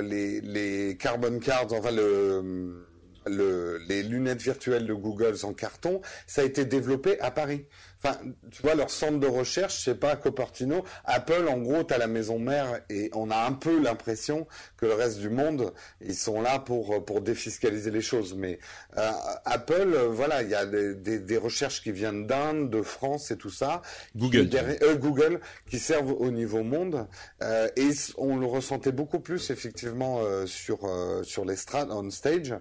les, 0.00 0.40
les 0.40 0.96
carbon 0.96 1.38
cards, 1.38 1.72
enfin 1.72 1.90
le, 1.90 2.86
les 3.26 4.02
lunettes 4.02 4.42
virtuelles 4.42 4.86
de 4.86 4.94
Google 4.94 5.34
en 5.42 5.52
carton, 5.52 6.00
ça 6.26 6.42
a 6.42 6.44
été 6.44 6.64
développé 6.64 7.20
à 7.20 7.30
Paris. 7.30 7.66
Enfin, 8.02 8.18
tu 8.50 8.62
vois, 8.62 8.74
leur 8.74 8.90
centre 8.90 9.18
de 9.18 9.26
recherche, 9.26 9.82
c'est 9.84 9.98
pas 9.98 10.16
Cupertino. 10.16 10.84
Apple, 11.04 11.46
en 11.48 11.58
gros, 11.58 11.82
t'as 11.82 11.98
la 11.98 12.06
maison 12.06 12.38
mère 12.38 12.80
et 12.88 13.10
on 13.14 13.30
a 13.30 13.36
un 13.36 13.52
peu 13.52 13.80
l'impression 13.80 14.46
que 14.76 14.86
le 14.86 14.94
reste 14.94 15.18
du 15.18 15.28
monde, 15.28 15.72
ils 16.00 16.16
sont 16.16 16.40
là 16.40 16.58
pour 16.58 17.04
pour 17.04 17.20
défiscaliser 17.20 17.90
les 17.90 18.00
choses. 18.00 18.34
Mais 18.34 18.58
euh, 18.96 19.10
Apple, 19.44 19.92
euh, 19.94 20.08
voilà, 20.08 20.42
il 20.42 20.48
y 20.48 20.54
a 20.54 20.66
des, 20.66 20.94
des, 20.94 21.18
des, 21.18 21.36
recherches 21.36 21.82
qui 21.82 21.92
viennent 21.92 22.26
d'Inde, 22.26 22.70
de 22.70 22.82
France 22.82 23.30
et 23.30 23.36
tout 23.36 23.50
ça. 23.50 23.82
Google. 24.16 24.48
Qui, 24.48 24.56
euh, 24.58 24.96
Google, 24.96 25.40
qui 25.68 25.78
servent 25.78 26.12
au 26.12 26.30
niveau 26.30 26.62
monde. 26.62 27.06
Euh, 27.42 27.68
et 27.76 27.90
on 28.16 28.36
le 28.36 28.46
ressentait 28.46 28.92
beaucoup 28.92 29.20
plus, 29.20 29.50
effectivement, 29.50 30.20
euh, 30.20 30.46
sur, 30.46 30.80
sur 31.22 31.44
l'estrade, 31.44 31.88
on 31.90 32.08
stage. 32.10 32.54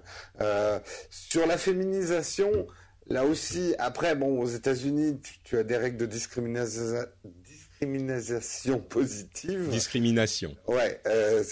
sur 1.09 1.47
la 1.47 1.57
féminisation, 1.57 2.67
Là 3.09 3.25
aussi, 3.25 3.73
après, 3.79 4.15
bon, 4.15 4.39
aux 4.39 4.45
États-Unis, 4.45 5.19
tu, 5.43 5.57
as 5.57 5.63
des 5.63 5.77
règles 5.77 5.97
de 5.97 6.05
discrimination, 6.05 7.05
discrimination 7.79 8.79
positive. 8.79 9.69
Discrimination. 9.69 10.55
Ouais, 10.67 10.99
euh, 11.07 11.43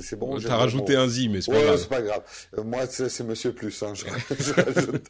c'est 0.00 0.16
bon. 0.16 0.38
T'as 0.38 0.56
rajouté 0.56 0.96
un 0.96 1.08
zi, 1.08 1.28
mais 1.28 1.40
c'est 1.40 1.52
pas 1.52 1.62
grave. 1.62 1.78
c'est 1.78 1.88
pas 1.88 2.02
grave. 2.02 2.22
Euh, 2.58 2.62
moi, 2.62 2.86
c'est 2.86 3.24
Monsieur 3.24 3.52
Plus. 3.52 3.82
Hein, 3.82 3.92
je, 3.94 4.04
je 4.38 4.52
rajoute. 4.52 5.06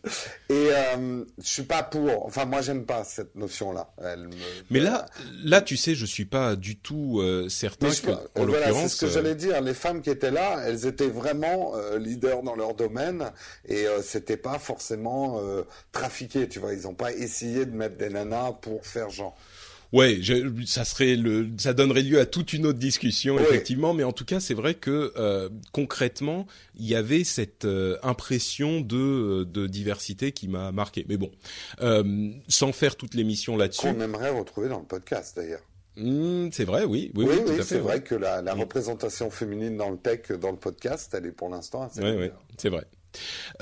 Et 0.49 0.69
euh, 0.71 1.25
je 1.39 1.47
suis 1.49 1.63
pas 1.63 1.83
pour. 1.83 2.27
Enfin, 2.27 2.45
moi, 2.45 2.63
j'aime 2.63 2.85
pas 2.85 3.05
cette 3.05 3.35
notion-là. 3.35 3.91
Mais 4.71 4.81
là, 4.81 5.07
là, 5.45 5.61
tu 5.61 5.77
sais, 5.77 5.95
je 5.95 6.07
suis 6.07 6.25
pas 6.25 6.57
du 6.57 6.77
tout 6.77 7.21
euh, 7.21 7.49
certain 7.49 7.91
que, 7.91 8.11
en 8.11 8.45
voilà, 8.45 8.67
l'occurrence. 8.67 8.93
C'est 8.93 8.97
ce 8.97 9.01
que 9.07 9.13
j'allais 9.13 9.35
dire. 9.35 9.61
Les 9.61 9.75
femmes 9.75 10.01
qui 10.01 10.11
étaient 10.11 10.31
là, 10.31 10.63
elles 10.67 10.87
étaient 10.87 11.09
vraiment 11.09 11.73
euh, 11.77 11.99
leaders 11.99 12.43
dans 12.43 12.57
leur 12.57 12.75
domaine 12.75 13.31
et 13.67 13.87
euh, 13.87 14.03
c'était 14.03 14.37
pas 14.37 14.59
forcément 14.59 15.41
trafiqué. 15.93 16.49
Tu 16.49 16.59
vois, 16.59 16.73
ils 16.73 16.87
ont 16.87 16.95
pas 16.95 17.13
essayé 17.13 17.67
de 17.67 17.73
mettre 17.73 17.97
des 17.97 18.09
nanas 18.09 18.53
pour 18.53 18.87
faire 18.87 19.11
genre. 19.11 19.37
Ouais, 19.95 20.19
je, 20.21 20.51
ça 20.67 20.85
serait 20.85 21.15
le, 21.15 21.51
ça 21.57 21.73
donnerait 21.73 22.03
lieu 22.03 22.19
à 22.19 22.27
toute 22.27 22.53
une 22.53 22.67
autre 22.67 22.81
discussion 22.81 23.39
effectivement, 23.39 23.95
mais 23.95 24.03
en 24.03 24.11
tout 24.11 24.25
cas 24.25 24.41
c'est 24.41 24.53
vrai 24.53 24.75
que 24.75 25.13
euh, 25.17 25.49
concrètement 25.71 26.49
il 26.75 26.87
y 26.87 26.97
avait 26.97 27.23
cette 27.23 27.65
euh, 27.65 27.97
impression 28.03 28.81
de, 28.81 28.97
euh, 28.97 29.45
de 29.45 29.69
diversité 29.69 30.33
qui 30.33 30.49
m'a 30.49 30.73
marqué. 30.73 31.07
Mais 31.09 31.17
bon, 31.17 31.31
euh, 31.81 32.31
sans 32.49 32.73
faire 32.73 32.97
toute 32.97 33.15
l'émission 33.15 33.57
là-dessus. 33.57 33.83
Qu'on 33.83 34.01
aimerait 34.01 34.31
retrouver 34.31 34.69
dans 34.69 34.81
le 34.81 34.85
podcast 34.85 35.37
d'ailleurs. 35.37 35.63
Mmh, 35.97 36.49
c'est 36.51 36.65
vrai, 36.65 36.83
oui, 36.83 37.13
oui, 37.15 37.27
oui, 37.29 37.37
oui, 37.47 37.53
oui 37.59 37.63
c'est 37.63 37.79
vrai 37.79 38.03
que 38.03 38.17
la, 38.17 38.43
la 38.43 38.57
mmh. 38.57 38.61
représentation 38.61 39.31
féminine 39.31 39.77
dans 39.77 39.91
le 39.91 39.97
tech, 39.97 40.33
dans 40.41 40.51
le 40.51 40.57
podcast, 40.57 41.15
elle 41.17 41.27
est 41.27 41.31
pour 41.31 41.51
l'instant 41.51 41.83
assez. 41.83 42.03
Oui, 42.03 42.17
oui, 42.19 42.31
c'est 42.59 42.69
vrai. 42.69 42.85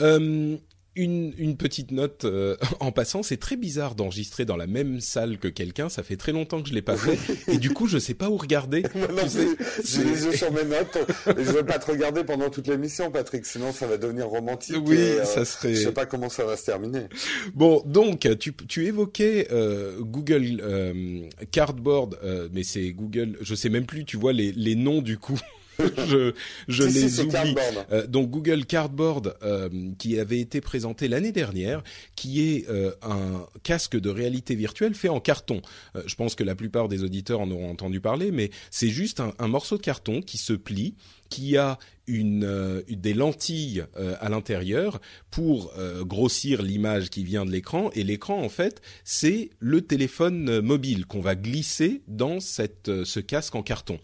Euh, 0.01 0.57
une, 0.95 1.33
une, 1.39 1.57
petite 1.57 1.91
note 1.91 2.25
euh, 2.25 2.57
en 2.81 2.93
passant, 2.93 3.23
c'est 3.23 3.39
très 3.39 3.57
bizarre 3.57 3.95
d'enregistrer 3.95 4.45
dans 4.45 4.57
la 4.57 4.67
même 4.67 5.01
salle 5.01 5.39
que 5.39 5.49
quelqu'un. 5.49 5.89
Ça 5.89 6.03
fait 6.03 6.17
très 6.17 6.33
longtemps 6.33 6.63
que 6.63 6.69
je 6.69 6.75
l'ai 6.75 6.83
pas 6.83 6.97
fait, 6.97 7.19
et 7.53 7.59
du 7.59 7.71
coup, 7.71 7.87
je 7.87 7.99
sais 7.99 8.15
pas 8.15 8.29
où 8.29 8.37
regarder. 8.37 8.83
J'ai 9.85 10.05
les 10.05 10.25
yeux 10.25 10.33
sur 10.33 10.53
mes 10.53 10.65
notes. 10.65 10.99
et 11.27 11.45
je 11.45 11.51
vais 11.51 11.65
pas 11.65 11.79
te 11.79 11.91
regarder 11.91 12.25
pendant 12.25 12.51
toute 12.51 12.67
l'émission, 12.67 13.11
Patrick. 13.11 13.47
Sinon, 13.47 13.73
ça 13.73 13.87
va 13.87 13.97
devenir 13.97 14.29
romantique. 14.29 14.77
Oui, 14.85 14.97
et, 14.97 15.21
euh, 15.21 15.25
ça 15.25 15.45
serait. 15.45 15.75
Je 15.75 15.81
sais 15.83 15.93
pas 15.93 16.07
comment 16.07 16.29
ça 16.29 16.45
va 16.45 16.57
se 16.57 16.65
terminer. 16.67 17.07
Bon, 17.55 17.83
donc 17.87 18.29
tu, 18.39 18.55
tu 18.55 18.87
évoquais 18.87 19.49
euh, 19.51 19.99
Google 20.01 20.61
euh, 20.63 21.23
Cardboard, 21.51 22.19
mais 22.53 22.63
c'est 22.63 22.93
Google. 22.93 23.39
Je 23.41 23.55
sais 23.55 23.69
même 23.69 23.87
plus. 23.87 24.05
Tu 24.05 24.17
vois 24.17 24.33
les 24.33 24.53
les 24.53 24.75
noms 24.75 25.03
du 25.03 25.19
coup. 25.19 25.41
je, 26.09 26.33
je 26.69 26.89
si, 26.89 26.93
les 26.93 27.09
si, 27.09 27.21
oublie. 27.23 27.55
Euh, 27.91 28.07
donc 28.07 28.31
Google 28.31 28.67
Cardboard, 28.67 29.37
euh, 29.43 29.69
qui 29.99 30.19
avait 30.19 30.41
été 30.41 30.61
présenté 30.61 31.09
l'année 31.09 31.33
dernière, 31.33 31.83
qui 32.17 32.43
est 32.43 32.69
euh, 32.69 32.93
un 33.03 33.47
casque 33.63 33.99
de 33.99 34.11
réalité 34.11 34.55
virtuelle 34.55 34.95
fait 34.95 35.09
en 35.09 35.21
carton. 35.21 35.63
Euh, 35.97 36.03
je 36.07 36.15
pense 36.15 36.35
que 36.35 36.45
la 36.45 36.55
plupart 36.55 36.89
des 36.89 37.05
auditeurs 37.05 37.41
en 37.41 37.51
auront 37.51 37.71
entendu 37.71 38.01
parler, 38.01 38.31
mais 38.31 38.51
c'est 38.71 38.91
juste 38.91 39.21
un, 39.21 39.33
un, 39.39 39.49
morceau 39.49 39.77
de 39.77 39.83
carton 39.83 40.21
qui 40.21 40.39
se 40.39 40.53
plie, 40.53 40.95
qui 41.33 41.57
a 41.57 41.79
une, 42.07 42.45
euh, 42.45 42.83
des 42.89 43.15
lentilles 43.15 43.85
euh, 43.97 44.15
à 44.21 44.29
l'intérieur 44.29 45.01
pour 45.31 45.73
euh, 45.79 46.05
grossir 46.05 46.63
l'image 46.63 47.11
qui 47.11 47.25
vient 47.25 47.47
de 47.47 47.51
l'écran 47.51 47.91
et 47.95 48.03
l'écran 48.03 48.43
en 48.43 48.49
fait 48.49 48.83
c'est 49.05 49.51
le 49.61 49.83
téléphone 49.83 50.61
mobile 50.61 51.07
qu'on 51.07 51.21
va 51.21 51.35
glisser 51.35 52.03
dans 52.09 52.41
cette, 52.41 53.05
ce 53.05 53.21
casque 53.21 53.55
en 53.55 53.63
carton. 53.63 53.99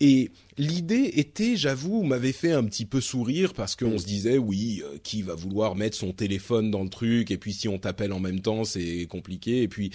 Et 0.00 0.30
l'idée 0.56 1.12
était, 1.16 1.56
j'avoue, 1.56 2.02
m'avait 2.02 2.32
fait 2.32 2.52
un 2.52 2.64
petit 2.64 2.86
peu 2.86 3.00
sourire 3.00 3.52
parce 3.52 3.76
qu'on 3.76 3.98
se 3.98 4.06
disait, 4.06 4.38
oui, 4.38 4.82
euh, 4.84 4.96
qui 5.02 5.20
va 5.22 5.34
vouloir 5.34 5.76
mettre 5.76 5.96
son 5.96 6.12
téléphone 6.12 6.70
dans 6.70 6.82
le 6.82 6.88
truc 6.88 7.30
et 7.30 7.36
puis 7.36 7.52
si 7.52 7.68
on 7.68 7.78
t'appelle 7.78 8.12
en 8.12 8.20
même 8.20 8.40
temps, 8.40 8.64
c'est 8.64 9.06
compliqué. 9.10 9.62
Et 9.62 9.68
puis, 9.68 9.90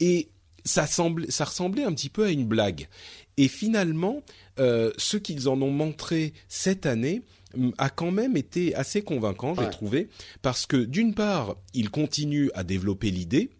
et 0.00 0.28
ça 0.64 0.86
semblait, 0.86 1.30
ça 1.30 1.44
ressemblait 1.44 1.84
un 1.84 1.92
petit 1.92 2.08
peu 2.08 2.24
à 2.24 2.30
une 2.30 2.44
blague. 2.44 2.88
Et 3.36 3.48
finalement, 3.48 4.22
euh, 4.58 4.90
ce 4.96 5.16
qu'ils 5.16 5.48
en 5.48 5.60
ont 5.62 5.70
montré 5.70 6.32
cette 6.48 6.86
année 6.86 7.22
a 7.78 7.88
quand 7.88 8.10
même 8.10 8.36
été 8.36 8.74
assez 8.74 9.02
convaincant, 9.02 9.54
j'ai 9.54 9.62
ouais. 9.62 9.70
trouvé, 9.70 10.08
parce 10.42 10.66
que 10.66 10.76
d'une 10.76 11.14
part, 11.14 11.56
ils 11.72 11.90
continuent 11.90 12.50
à 12.54 12.64
développer 12.64 13.10
l'idée 13.10 13.50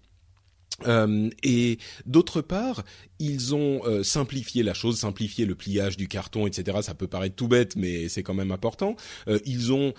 euh, 0.86 1.30
et 1.42 1.78
d'autre 2.04 2.40
part, 2.40 2.84
ils 3.18 3.54
ont 3.54 3.80
euh, 3.86 4.02
simplifié 4.02 4.62
la 4.62 4.74
chose, 4.74 4.98
simplifié 4.98 5.46
le 5.46 5.54
pliage 5.54 5.96
du 5.96 6.06
carton, 6.06 6.46
etc. 6.46 6.78
Ça 6.82 6.94
peut 6.94 7.06
paraître 7.06 7.34
tout 7.34 7.48
bête, 7.48 7.76
mais 7.76 8.08
c'est 8.08 8.22
quand 8.22 8.34
même 8.34 8.52
important. 8.52 8.96
Euh, 9.28 9.38
ils 9.46 9.72
ont 9.72 9.94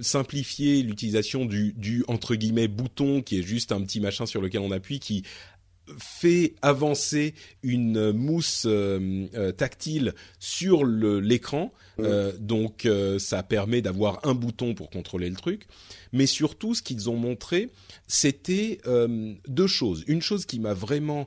simplifié 0.00 0.82
l'utilisation 0.82 1.44
du, 1.44 1.72
du 1.76 2.04
entre 2.08 2.34
guillemets 2.34 2.68
bouton, 2.68 3.22
qui 3.22 3.38
est 3.38 3.42
juste 3.42 3.72
un 3.72 3.80
petit 3.82 4.00
machin 4.00 4.26
sur 4.26 4.40
lequel 4.40 4.60
on 4.60 4.70
appuie, 4.70 4.98
qui 4.98 5.22
fait 5.98 6.54
avancer 6.62 7.34
une 7.62 8.12
mousse 8.12 8.64
euh, 8.66 9.26
euh, 9.34 9.52
tactile 9.52 10.14
sur 10.38 10.84
l'écran, 10.84 11.72
mmh. 11.98 12.02
euh, 12.04 12.32
donc 12.38 12.88
ça 13.18 13.42
permet 13.42 13.82
d'avoir 13.82 14.20
un 14.24 14.34
bouton 14.34 14.74
pour 14.74 14.90
contrôler 14.90 15.28
le 15.28 15.36
truc. 15.36 15.66
Mais 16.12 16.26
surtout, 16.26 16.74
ce 16.74 16.82
qu'ils 16.82 17.08
ont 17.10 17.16
montré, 17.16 17.70
c'était 18.06 18.80
deux 19.48 19.66
choses. 19.66 20.04
Une 20.06 20.22
chose 20.22 20.46
qui 20.46 20.60
m'a 20.60 20.74
vraiment 20.74 21.26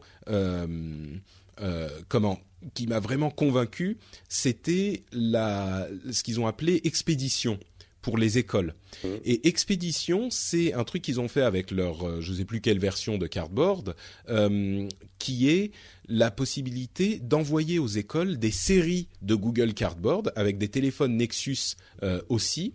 comment 2.08 2.40
qui 2.74 2.88
m'a 2.88 3.00
vraiment 3.00 3.30
convaincu, 3.30 3.98
c'était 4.28 5.04
la 5.12 5.88
ce 6.12 6.24
qu'ils 6.24 6.40
ont 6.40 6.48
appelé 6.48 6.82
expédition 6.84 7.60
pour 8.06 8.20
les 8.20 8.38
écoles. 8.38 8.76
Mmh. 9.04 9.08
Et 9.26 9.48
Expédition, 9.48 10.30
c'est 10.30 10.74
un 10.74 10.84
truc 10.84 11.02
qu'ils 11.02 11.20
ont 11.20 11.28
fait 11.28 11.42
avec 11.42 11.72
leur, 11.72 12.08
euh, 12.08 12.22
je 12.22 12.34
sais 12.34 12.46
plus 12.46 12.62
quelle 12.62 12.78
version 12.78 13.18
de 13.18 13.26
Cardboard, 13.26 13.96
euh, 14.30 14.88
qui 15.18 15.50
est 15.50 15.72
la 16.08 16.30
possibilité 16.30 17.18
d'envoyer 17.18 17.80
aux 17.80 17.88
écoles 17.88 18.38
des 18.38 18.52
séries 18.52 19.08
de 19.24 19.34
Google 19.34 19.74
Cardboard 19.74 20.32
avec 20.36 20.60
des 20.60 20.68
téléphones 20.68 21.18
Nexus 21.18 21.78
euh, 22.04 22.22
aussi, 22.30 22.74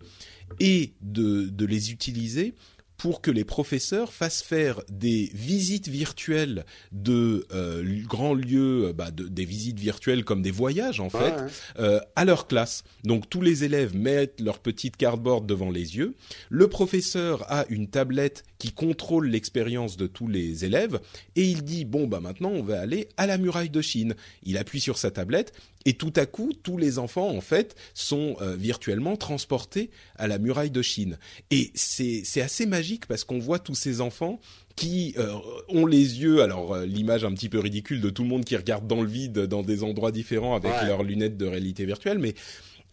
et 0.59 0.91
de, 0.99 1.45
de 1.45 1.65
les 1.65 1.93
utiliser 1.93 2.53
pour 3.01 3.19
que 3.19 3.31
les 3.31 3.43
professeurs 3.43 4.13
fassent 4.13 4.43
faire 4.43 4.79
des 4.87 5.31
visites 5.33 5.87
virtuelles 5.87 6.65
de 6.91 7.47
euh, 7.51 7.83
grands 8.03 8.35
lieux, 8.35 8.93
bah, 8.95 9.09
de, 9.09 9.27
des 9.27 9.43
visites 9.43 9.79
virtuelles 9.79 10.23
comme 10.23 10.43
des 10.43 10.51
voyages 10.51 10.99
en 10.99 11.09
fait, 11.09 11.33
euh, 11.79 11.99
à 12.15 12.25
leur 12.25 12.45
classe. 12.45 12.83
Donc 13.03 13.27
tous 13.27 13.41
les 13.41 13.63
élèves 13.63 13.95
mettent 13.95 14.39
leur 14.39 14.59
petite 14.59 14.97
cardboard 14.97 15.47
devant 15.47 15.71
les 15.71 15.97
yeux. 15.97 16.13
Le 16.51 16.67
professeur 16.67 17.51
a 17.51 17.65
une 17.69 17.87
tablette 17.87 18.43
qui 18.59 18.71
contrôle 18.71 19.29
l'expérience 19.29 19.97
de 19.97 20.05
tous 20.05 20.27
les 20.27 20.63
élèves 20.63 20.99
et 21.35 21.43
il 21.43 21.63
dit 21.63 21.85
bon 21.85 22.05
bah 22.05 22.19
maintenant 22.19 22.51
on 22.51 22.61
va 22.61 22.79
aller 22.79 23.09
à 23.17 23.25
la 23.25 23.39
muraille 23.39 23.71
de 23.71 23.81
Chine. 23.81 24.13
Il 24.43 24.59
appuie 24.59 24.79
sur 24.79 24.99
sa 24.99 25.09
tablette 25.09 25.53
et 25.85 25.93
tout 25.93 26.13
à 26.15 26.25
coup, 26.25 26.51
tous 26.61 26.77
les 26.77 26.99
enfants, 26.99 27.29
en 27.29 27.41
fait, 27.41 27.75
sont 27.93 28.35
euh, 28.41 28.55
virtuellement 28.55 29.17
transportés 29.17 29.89
à 30.15 30.27
la 30.27 30.37
muraille 30.37 30.71
de 30.71 30.81
Chine. 30.81 31.17
Et 31.49 31.71
c'est 31.73 32.41
assez 32.41 32.65
magique 32.65 32.90
parce 33.07 33.23
qu'on 33.23 33.39
voit 33.39 33.59
tous 33.59 33.75
ces 33.75 34.01
enfants 34.01 34.39
qui 34.75 35.13
euh, 35.17 35.33
ont 35.69 35.85
les 35.85 36.21
yeux, 36.21 36.41
alors 36.41 36.75
euh, 36.75 36.85
l'image 36.85 37.23
un 37.23 37.33
petit 37.33 37.49
peu 37.49 37.59
ridicule 37.59 38.01
de 38.01 38.09
tout 38.09 38.23
le 38.23 38.29
monde 38.29 38.45
qui 38.45 38.55
regarde 38.55 38.87
dans 38.87 39.01
le 39.01 39.07
vide, 39.07 39.39
dans 39.39 39.63
des 39.63 39.83
endroits 39.83 40.11
différents 40.11 40.55
avec 40.55 40.71
leurs 40.85 41.03
lunettes 41.03 41.37
de 41.37 41.45
réalité 41.45 41.85
virtuelle, 41.85 42.19
mais 42.19 42.33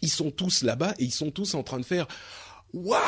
ils 0.02 0.10
sont 0.10 0.30
tous 0.30 0.62
là-bas 0.62 0.94
et 0.98 1.04
ils 1.04 1.12
sont 1.12 1.30
tous 1.30 1.54
en 1.54 1.62
train 1.62 1.78
de 1.78 1.84
faire 1.84 2.06
Waouh, 2.74 2.98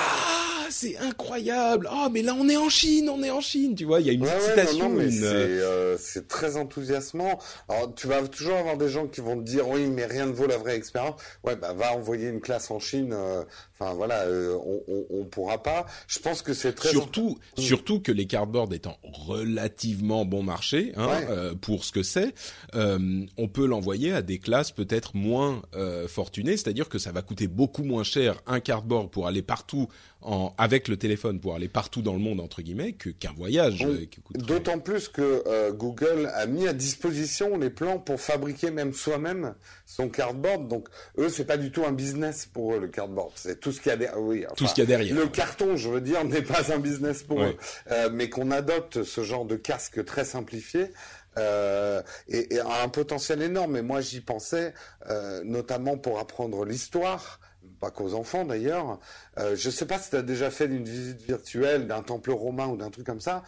c'est 0.71 0.97
incroyable. 0.97 1.87
Oh, 1.93 2.09
mais 2.11 2.23
là 2.23 2.35
on 2.39 2.49
est 2.49 2.57
en 2.57 2.71
Chine, 2.71 3.11
on 3.11 3.23
est 3.23 3.31
en 3.31 3.43
Chine, 3.43 3.75
tu 3.75 3.85
vois, 3.85 4.01
il 4.01 4.07
y 4.07 4.11
a 4.11 4.13
une 4.15 4.25
citation. 4.25 4.97
Euh, 4.99 5.99
c'est 6.01 6.29
très 6.29 6.57
enthousiasmant. 6.57 7.39
Alors 7.69 7.95
tu 7.95 8.07
vas 8.07 8.27
toujours 8.27 8.57
avoir 8.57 8.79
des 8.79 8.89
gens 8.89 9.07
qui 9.07 9.21
vont 9.21 9.37
te 9.37 9.43
dire 9.43 9.69
oui, 9.69 9.87
mais 9.87 10.07
rien 10.07 10.25
ne 10.27 10.33
vaut 10.33 10.47
la 10.47 10.57
vraie 10.57 10.77
expérience. 10.77 11.21
Ouais, 11.45 11.57
bah 11.57 11.75
va 11.75 11.95
envoyer 11.95 12.29
une 12.29 12.41
classe 12.41 12.71
en 12.71 12.79
Chine. 12.79 13.13
Euh, 13.13 13.45
enfin 13.81 13.95
voilà, 13.95 14.23
euh, 14.23 14.57
on, 14.89 15.05
on, 15.11 15.25
pourra 15.25 15.63
pas. 15.63 15.87
Je 16.07 16.19
pense 16.19 16.43
que 16.43 16.53
c'est 16.53 16.75
très 16.75 16.91
surtout 16.91 17.39
mm. 17.57 17.61
surtout 17.61 18.01
que 18.01 18.13
les 18.13 18.27
cardboards 18.27 18.73
étant 18.73 18.99
relativement 19.03 20.25
bon 20.25 20.43
marché 20.43 20.93
hein, 20.97 21.55
pour 21.61 21.85
ce 21.85 21.93
que 21.93 22.03
c'est, 22.03 22.35
on 22.75 23.49
peut 23.49 23.67
l'envoyer 23.67 24.13
à 24.13 24.23
des 24.23 24.39
classes 24.39 24.73
peut-être 24.73 25.17
moins 25.17 25.63
fortunées, 26.09 26.57
c'est-à-dire 26.57 26.89
que 26.89 26.99
ça 26.99 27.13
va 27.13 27.23
coûter 27.23 27.47
beaucoup 27.47 27.83
moins 27.83 28.05
cher 28.05 28.37
un 28.47 28.61
cardboard 28.61 29.11
pour 29.11 29.27
aller 29.27 29.43
partout 29.43 29.89
en, 30.23 30.53
avec 30.59 30.89
le 30.89 30.97
téléphone 30.97 31.41
pour 31.41 31.55
aller 31.55 31.69
partout 31.69 32.03
dans 32.03 32.13
le 32.13 32.19
monde 32.19 32.41
entre 32.41 32.63
guillemets 32.63 32.93
que 32.93 33.11
qu'un 33.11 33.33
voyage. 33.33 33.85
Euh, 33.85 34.07
d'autant 34.35 34.79
plus 34.79 35.09
que 35.09 35.43
euh, 35.47 35.73
Google 35.73 36.31
a 36.35 36.47
mis 36.47 36.69
à 36.69 36.73
disposition 36.73 37.57
les 37.57 37.71
plans 37.71 37.99
pour 37.99 38.21
fabriquer 38.21 38.71
même 38.71 38.93
soi-même 38.93 39.55
son 39.87 40.09
cardboard. 40.09 40.69
Donc 40.69 40.89
eux, 41.19 41.29
c'est 41.29 41.45
pas 41.45 41.57
du 41.57 41.71
tout 41.71 41.85
un 41.85 41.93
business 41.93 42.47
pour 42.47 42.75
eux 42.75 42.81
le 42.81 42.89
cardboard. 42.89 43.33
C'est 43.35 43.61
tout 43.61 43.70
ce 43.73 43.81
qu'il 43.81 43.91
y 43.91 43.93
a 43.93 43.97
derrière. 43.97 44.21
Oui, 44.21 44.45
tout 44.57 44.67
ce 44.67 44.75
qu'il 44.75 44.83
y 44.83 44.87
a 44.87 44.89
derrière. 44.89 45.15
Le 45.15 45.27
carton, 45.27 45.77
je 45.77 45.89
veux 45.89 46.01
dire, 46.01 46.25
n'est 46.27 46.43
pas 46.43 46.73
un 46.73 46.79
business 46.79 47.23
pour 47.23 47.43
eux. 47.43 47.57
Euh, 47.91 48.11
mais 48.13 48.29
qu'on 48.29 48.51
adopte 48.51 49.03
ce 49.03 49.23
genre 49.23 49.45
de 49.45 49.57
casque 49.57 50.05
très 50.05 50.25
simplifié. 50.25 50.93
Euh, 51.39 52.03
et, 52.29 52.55
et, 52.55 52.61
a 52.61 52.83
un 52.83 52.89
potentiel 52.89 53.41
énorme. 53.41 53.77
Et 53.77 53.83
moi, 53.83 54.01
j'y 54.01 54.21
pensais, 54.21 54.75
euh, 55.09 55.43
notamment 55.45 55.97
pour 55.97 56.19
apprendre 56.19 56.65
l'histoire 56.65 57.41
pas 57.81 57.91
qu'aux 57.91 58.15
enfants 58.15 58.45
d'ailleurs. 58.45 59.01
Euh, 59.39 59.57
je 59.57 59.69
ne 59.69 59.73
sais 59.73 59.87
pas 59.87 59.99
si 59.99 60.11
tu 60.11 60.17
as 60.17 60.23
déjà 60.23 60.51
fait 60.51 60.67
une 60.67 60.85
visite 60.85 61.23
virtuelle 61.23 61.87
d'un 61.87 62.03
temple 62.03 62.31
romain 62.31 62.69
ou 62.69 62.77
d'un 62.77 62.91
truc 62.91 63.07
comme 63.07 63.21
ça. 63.21 63.43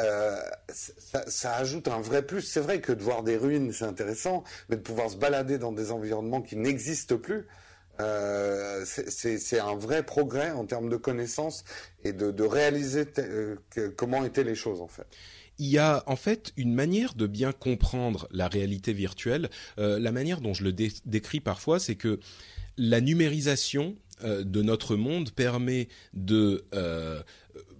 Euh, 0.00 0.40
ça, 0.68 1.54
ajoute 1.56 1.88
un 1.88 2.00
vrai 2.00 2.22
plus. 2.22 2.42
C'est 2.42 2.60
vrai 2.60 2.80
que 2.80 2.92
de 2.92 3.02
voir 3.02 3.22
des 3.22 3.36
ruines, 3.36 3.72
c'est 3.72 3.84
intéressant, 3.84 4.44
mais 4.68 4.76
de 4.76 4.80
pouvoir 4.80 5.10
se 5.10 5.16
balader 5.16 5.58
dans 5.58 5.72
des 5.72 5.92
environnements 5.92 6.40
qui 6.40 6.56
n'existent 6.56 7.18
plus, 7.18 7.46
euh, 8.00 8.84
c'est 8.84 9.60
un 9.60 9.74
vrai 9.74 10.02
progrès 10.02 10.50
en 10.50 10.64
termes 10.64 10.88
de 10.88 10.96
connaissances 10.96 11.64
et 12.04 12.12
de, 12.12 12.42
réaliser 12.42 13.06
comment 13.96 14.24
étaient 14.24 14.44
les 14.44 14.54
choses 14.54 14.80
en 14.80 14.88
fait 14.88 15.06
il 15.58 15.66
y 15.66 15.78
a 15.78 16.02
en 16.06 16.16
fait 16.16 16.52
une 16.56 16.74
manière 16.74 17.14
de 17.14 17.26
bien 17.26 17.52
comprendre 17.52 18.26
la 18.30 18.48
réalité 18.48 18.94
virtuelle. 18.94 19.50
la 19.76 20.10
manière 20.10 20.40
dont 20.40 20.54
je 20.54 20.64
le 20.64 20.72
décris 20.72 21.40
parfois, 21.40 21.78
c'est 21.78 21.96
que 21.96 22.18
la 22.78 23.02
numérisation 23.02 23.94
euh, 24.24 24.44
de 24.44 24.62
notre 24.62 24.96
monde 24.96 25.30
permet 25.30 25.88
de 26.12 26.64
euh, 26.74 27.22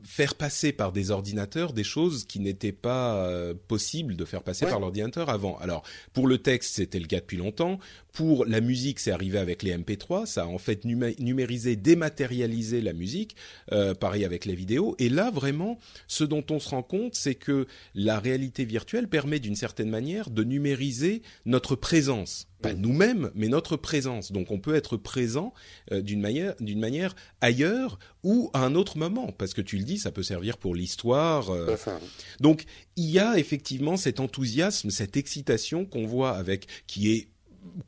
faire 0.03 0.35
passer 0.35 0.73
par 0.73 0.93
des 0.93 1.11
ordinateurs 1.11 1.73
des 1.73 1.85
choses 1.85 2.25
qui 2.25 2.41
n'étaient 2.41 2.73
pas 2.73 3.17
euh, 3.27 3.55
possibles 3.69 4.17
de 4.17 4.25
faire 4.25 4.43
passer 4.43 4.65
par 4.67 4.81
l'ordinateur 4.81 5.29
avant. 5.29 5.59
Alors 5.59 5.83
pour 6.15 6.27
le 6.27 6.39
texte, 6.39 6.77
c'était 6.77 6.99
le 6.99 7.07
cas 7.07 7.21
depuis 7.21 7.37
longtemps. 7.37 7.79
Pour 8.13 8.45
la 8.45 8.61
musique, 8.61 9.01
c'est 9.01 9.11
arrivé 9.11 9.39
avec 9.39 9.63
les 9.63 9.77
MP3. 9.77 10.27
Ça 10.27 10.43
a 10.43 10.47
en 10.47 10.59
fait 10.59 10.85
numérisé, 10.85 11.77
dématérialisé 11.77 12.81
la 12.81 12.93
musique. 12.93 13.37
Euh, 13.73 13.95
pareil 13.95 14.25
avec 14.25 14.45
les 14.45 14.55
vidéos. 14.55 14.97
Et 14.99 15.09
là, 15.09 15.31
vraiment, 15.31 15.79
ce 16.07 16.25
dont 16.25 16.45
on 16.51 16.59
se 16.59 16.71
rend 16.71 16.83
compte, 16.83 17.15
c'est 17.15 17.35
que 17.35 17.67
la 17.95 18.19
réalité 18.19 18.65
virtuelle 18.65 19.09
permet 19.09 19.39
d'une 19.39 19.57
certaine 19.57 19.91
manière 19.91 20.31
de 20.31 20.45
numériser 20.45 21.23
notre 21.45 21.77
présence 21.77 22.47
pas 22.61 22.75
nous-mêmes, 22.75 23.31
mais 23.35 23.49
notre 23.49 23.77
présence. 23.77 24.33
Donc 24.33 24.51
on 24.51 24.59
peut 24.59 24.75
être 24.75 24.97
présent 24.97 25.53
euh, 25.93 26.03
d'une 26.03 26.21
manière, 26.21 26.55
d'une 26.61 26.79
manière 26.79 27.15
ailleurs 27.41 27.99
ou 28.23 28.51
à 28.53 28.61
un 28.61 28.75
autre 28.75 28.99
moment, 28.99 29.33
parce 29.33 29.55
que 29.55 29.63
tu 29.63 29.79
le 29.79 29.85
dis, 29.85 29.99
ça 29.99 30.13
peut 30.13 30.23
servir 30.23 30.59
pour 30.59 30.75
l'histoire. 30.75 31.51
Euh. 31.51 31.77
Donc 32.41 32.65
il 32.97 33.11
y 33.11 33.19
a 33.19 33.39
effectivement 33.39 33.97
cet 33.97 34.21
enthousiasme, 34.21 34.91
cette 34.91 35.17
excitation 35.17 35.85
qu'on 35.85 36.07
voit 36.07 36.37
avec, 36.37 36.67
qui 36.87 37.13
est 37.13 37.29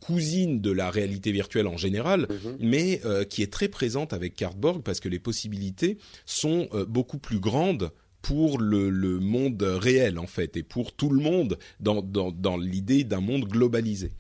cousine 0.00 0.61
de 0.61 0.70
la 0.70 0.90
réalité 0.90 1.32
virtuelle 1.32 1.66
en 1.66 1.76
général, 1.76 2.26
mhm. 2.28 2.56
mais 2.61 3.00
euh, 3.04 3.24
qui 3.24 3.42
est 3.42 3.52
très 3.52 3.68
présente 3.68 4.12
avec 4.12 4.35
Cardboard 4.35 4.82
parce 4.82 5.00
que 5.00 5.08
les 5.08 5.18
possibilités 5.18 5.98
sont 6.26 6.68
euh, 6.74 6.85
beaucoup 6.85 7.18
plus 7.18 7.38
grandes 7.40 7.90
pour 8.20 8.58
le, 8.61 8.88
le, 8.88 9.18
monde 9.18 9.62
réel 9.62 10.18
en 10.18 10.28
fait 10.28 10.56
et 10.56 10.62
pour 10.62 10.94
tout 10.94 11.11
le 11.11 11.20
monde 11.20 11.58
dans, 11.80 12.02
dans, 12.02 12.30
dans 12.30 12.56
l'idée 12.56 13.02
d'un 13.02 13.20
monde 13.20 13.46
globalisé. 13.46 14.12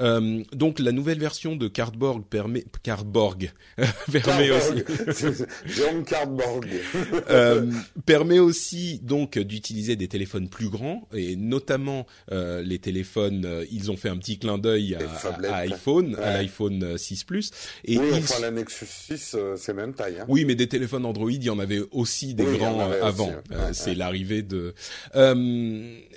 Euh, 0.00 0.42
donc 0.52 0.78
la 0.78 0.92
nouvelle 0.92 1.18
version 1.18 1.56
de 1.56 1.68
Cardboard 1.68 2.24
permet 2.24 2.64
Cardboard 2.82 3.44
permet 4.12 4.50
aussi 4.50 4.84
Cardboard 6.06 6.66
euh, 7.30 7.70
permet 8.04 8.38
aussi 8.38 8.98
donc 9.02 9.38
d'utiliser 9.38 9.96
des 9.96 10.08
téléphones 10.08 10.48
plus 10.48 10.68
grands 10.68 11.08
et 11.12 11.36
notamment 11.36 12.06
euh, 12.32 12.62
les 12.62 12.78
téléphones 12.78 13.44
euh, 13.44 13.64
ils 13.70 13.90
ont 13.90 13.96
fait 13.96 14.08
un 14.08 14.16
petit 14.16 14.38
clin 14.38 14.58
d'œil 14.58 14.96
à, 14.96 15.56
iPhone 15.58 16.16
à 16.16 16.38
l'iPhone 16.38 16.98
6 16.98 17.24
Plus. 17.24 17.52
Et 17.84 17.96
oui, 17.98 18.08
enfin 18.14 18.40
la 18.40 18.50
Nexus 18.50 18.86
6 18.86 19.36
euh, 19.38 19.54
c'est 19.56 19.74
même 19.74 19.94
taille 19.94 20.18
hein. 20.20 20.24
Oui 20.28 20.44
mais 20.44 20.54
des 20.54 20.68
téléphones 20.68 21.06
Android 21.06 21.30
il 21.30 21.42
y 21.42 21.50
en 21.50 21.58
avait 21.58 21.82
aussi 21.92 22.34
des 22.34 22.44
grands 22.44 22.80
avant. 22.80 23.32
euh, 23.52 23.70
c'est 23.72 23.94
l'arrivée 23.94 24.42
de. 24.42 24.74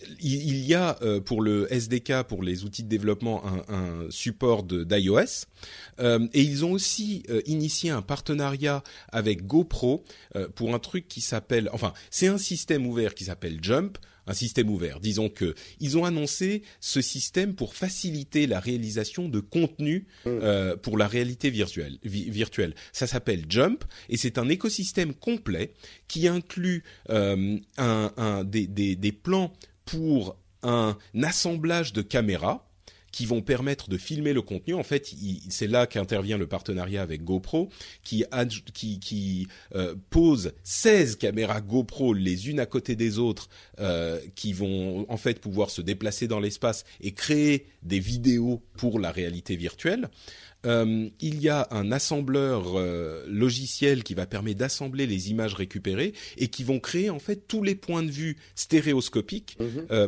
Euh, 0.03 0.15
il, 0.19 0.57
y 0.57 0.73
a 0.73 0.97
euh, 1.01 1.19
pour 1.19 1.41
le 1.41 1.71
SDK, 1.71 2.23
pour 2.23 2.43
les 2.43 2.63
outils 2.63 2.83
de 2.83 2.89
développement, 2.89 3.43
un, 3.45 3.73
un 3.73 4.11
support 4.11 4.63
d'iOS. 4.63 5.45
et 5.99 6.41
ils 6.41 6.65
ont 6.65 6.71
aussi 6.71 7.23
initié 7.45 7.89
un 7.89 8.01
partenariat 8.01 8.83
avec 9.11 9.45
GoPro 9.45 10.03
pour 10.55 10.73
un 10.73 10.79
truc 10.79 11.07
qui 11.07 11.21
s'appelle. 11.21 11.69
Enfin, 11.73 11.93
c'est 12.09 12.27
un 12.27 12.37
système 12.37 12.85
ouvert 12.85 13.15
qui 13.15 13.25
s'appelle 13.25 13.59
Jump 13.61 13.97
un 14.27 14.33
système 14.33 14.69
ouvert. 14.69 14.99
Disons 14.99 15.29
que 15.29 15.55
ils 15.79 15.97
ont 15.97 16.05
annoncé 16.05 16.61
ce 16.79 17.01
système 17.01 17.55
pour 17.55 17.73
faciliter 17.73 18.45
la 18.45 18.59
réalisation 18.59 19.29
de 19.29 19.39
contenu 19.39 20.05
mm. 20.25 20.29
euh, 20.29 20.75
pour 20.75 20.97
la 20.97 21.07
réalité 21.07 21.49
virtuelle. 21.49 21.97
virtuelle. 22.03 22.75
Ça 22.91 23.07
s'appelle 23.07 23.45
Jump 23.49 23.83
et 24.09 24.17
c'est 24.17 24.37
un 24.37 24.49
écosystème 24.49 25.13
complet 25.13 25.73
qui 26.07 26.27
inclut 26.27 26.83
euh, 27.09 27.57
un, 27.77 28.13
un, 28.17 28.43
des, 28.43 28.67
des, 28.67 28.95
des 28.95 29.11
plans 29.11 29.53
pour 29.87 30.37
un 30.61 30.95
assemblage 31.23 31.93
de 31.93 32.03
caméras 32.03 32.67
qui 33.11 33.25
vont 33.25 33.41
permettre 33.41 33.89
de 33.89 33.97
filmer 33.97 34.31
le 34.31 34.43
contenu. 34.43 34.75
En 34.75 34.83
fait, 34.83 35.11
c'est 35.49 35.65
là 35.65 35.87
qu'intervient 35.87 36.37
le 36.37 36.45
partenariat 36.45 37.01
avec 37.01 37.23
GoPro, 37.23 37.69
qui, 38.03 38.23
euh, 39.75 39.95
pose 40.11 40.53
16 40.63 41.15
caméras 41.15 41.61
GoPro 41.61 42.13
les 42.13 42.49
unes 42.49 42.59
à 42.59 42.67
côté 42.67 42.95
des 42.95 43.17
autres, 43.17 43.49
euh, 43.79 44.19
qui 44.35 44.53
vont 44.53 45.07
en 45.09 45.17
fait 45.17 45.39
pouvoir 45.39 45.71
se 45.71 45.81
déplacer 45.81 46.27
dans 46.27 46.39
l'espace 46.39 46.83
et 47.01 47.13
créer 47.13 47.65
des 47.81 47.99
vidéos 47.99 48.61
pour 48.77 48.99
la 48.99 49.11
réalité 49.11 49.55
virtuelle. 49.55 50.09
Euh, 50.65 51.09
il 51.19 51.41
y 51.41 51.49
a 51.49 51.67
un 51.71 51.91
assembleur 51.91 52.77
euh, 52.77 53.23
logiciel 53.27 54.03
qui 54.03 54.13
va 54.15 54.25
permettre 54.25 54.59
d'assembler 54.59 55.05
les 55.05 55.29
images 55.29 55.53
récupérées 55.53 56.13
et 56.37 56.47
qui 56.47 56.63
vont 56.63 56.79
créer 56.79 57.09
en 57.09 57.19
fait 57.19 57.47
tous 57.47 57.63
les 57.63 57.75
points 57.75 58.03
de 58.03 58.11
vue 58.11 58.37
stéréoscopiques. 58.55 59.57
Mhm. 59.59 59.85
Euh, 59.91 60.07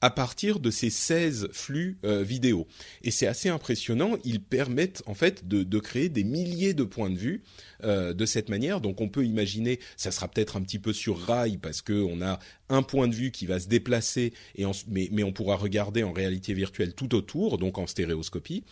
à 0.00 0.10
partir 0.10 0.60
de 0.60 0.70
ces 0.70 0.90
16 0.90 1.48
flux 1.52 1.98
euh, 2.04 2.22
vidéo. 2.22 2.66
Et 3.02 3.10
c'est 3.10 3.26
assez 3.26 3.48
impressionnant, 3.48 4.16
ils 4.24 4.40
permettent 4.40 5.02
en 5.06 5.14
fait 5.14 5.46
de, 5.46 5.62
de, 5.62 5.78
créer 5.78 6.08
des 6.08 6.24
milliers 6.24 6.74
de 6.74 6.84
points 6.84 7.10
de 7.10 7.18
vue 7.18 7.42
euh, 7.84 8.14
de 8.14 8.26
cette 8.26 8.48
manière. 8.48 8.80
Donc 8.80 9.00
on 9.00 9.08
peut 9.08 9.24
imaginer, 9.24 9.78
ça 9.96 10.10
sera 10.10 10.28
peut-être 10.28 10.56
un 10.56 10.62
petit 10.62 10.78
peu 10.78 10.92
sur 10.92 11.18
rail 11.18 11.58
parce 11.58 11.82
que 11.82 11.92
on 11.92 12.22
a 12.22 12.38
un 12.68 12.82
point 12.82 13.08
de 13.08 13.14
vue 13.14 13.30
qui 13.30 13.46
va 13.46 13.60
se 13.60 13.68
déplacer, 13.68 14.32
et 14.54 14.64
mais, 14.88 15.08
mais, 15.12 15.22
on 15.24 15.32
pourra 15.32 15.56
regarder 15.56 16.02
en 16.02 16.12
réalité 16.12 16.54
virtuelle 16.54 16.94
tout 16.94 17.14
autour, 17.14 17.58
donc 17.58 17.78
en 17.78 17.86
stéréoscopie. 17.86 18.64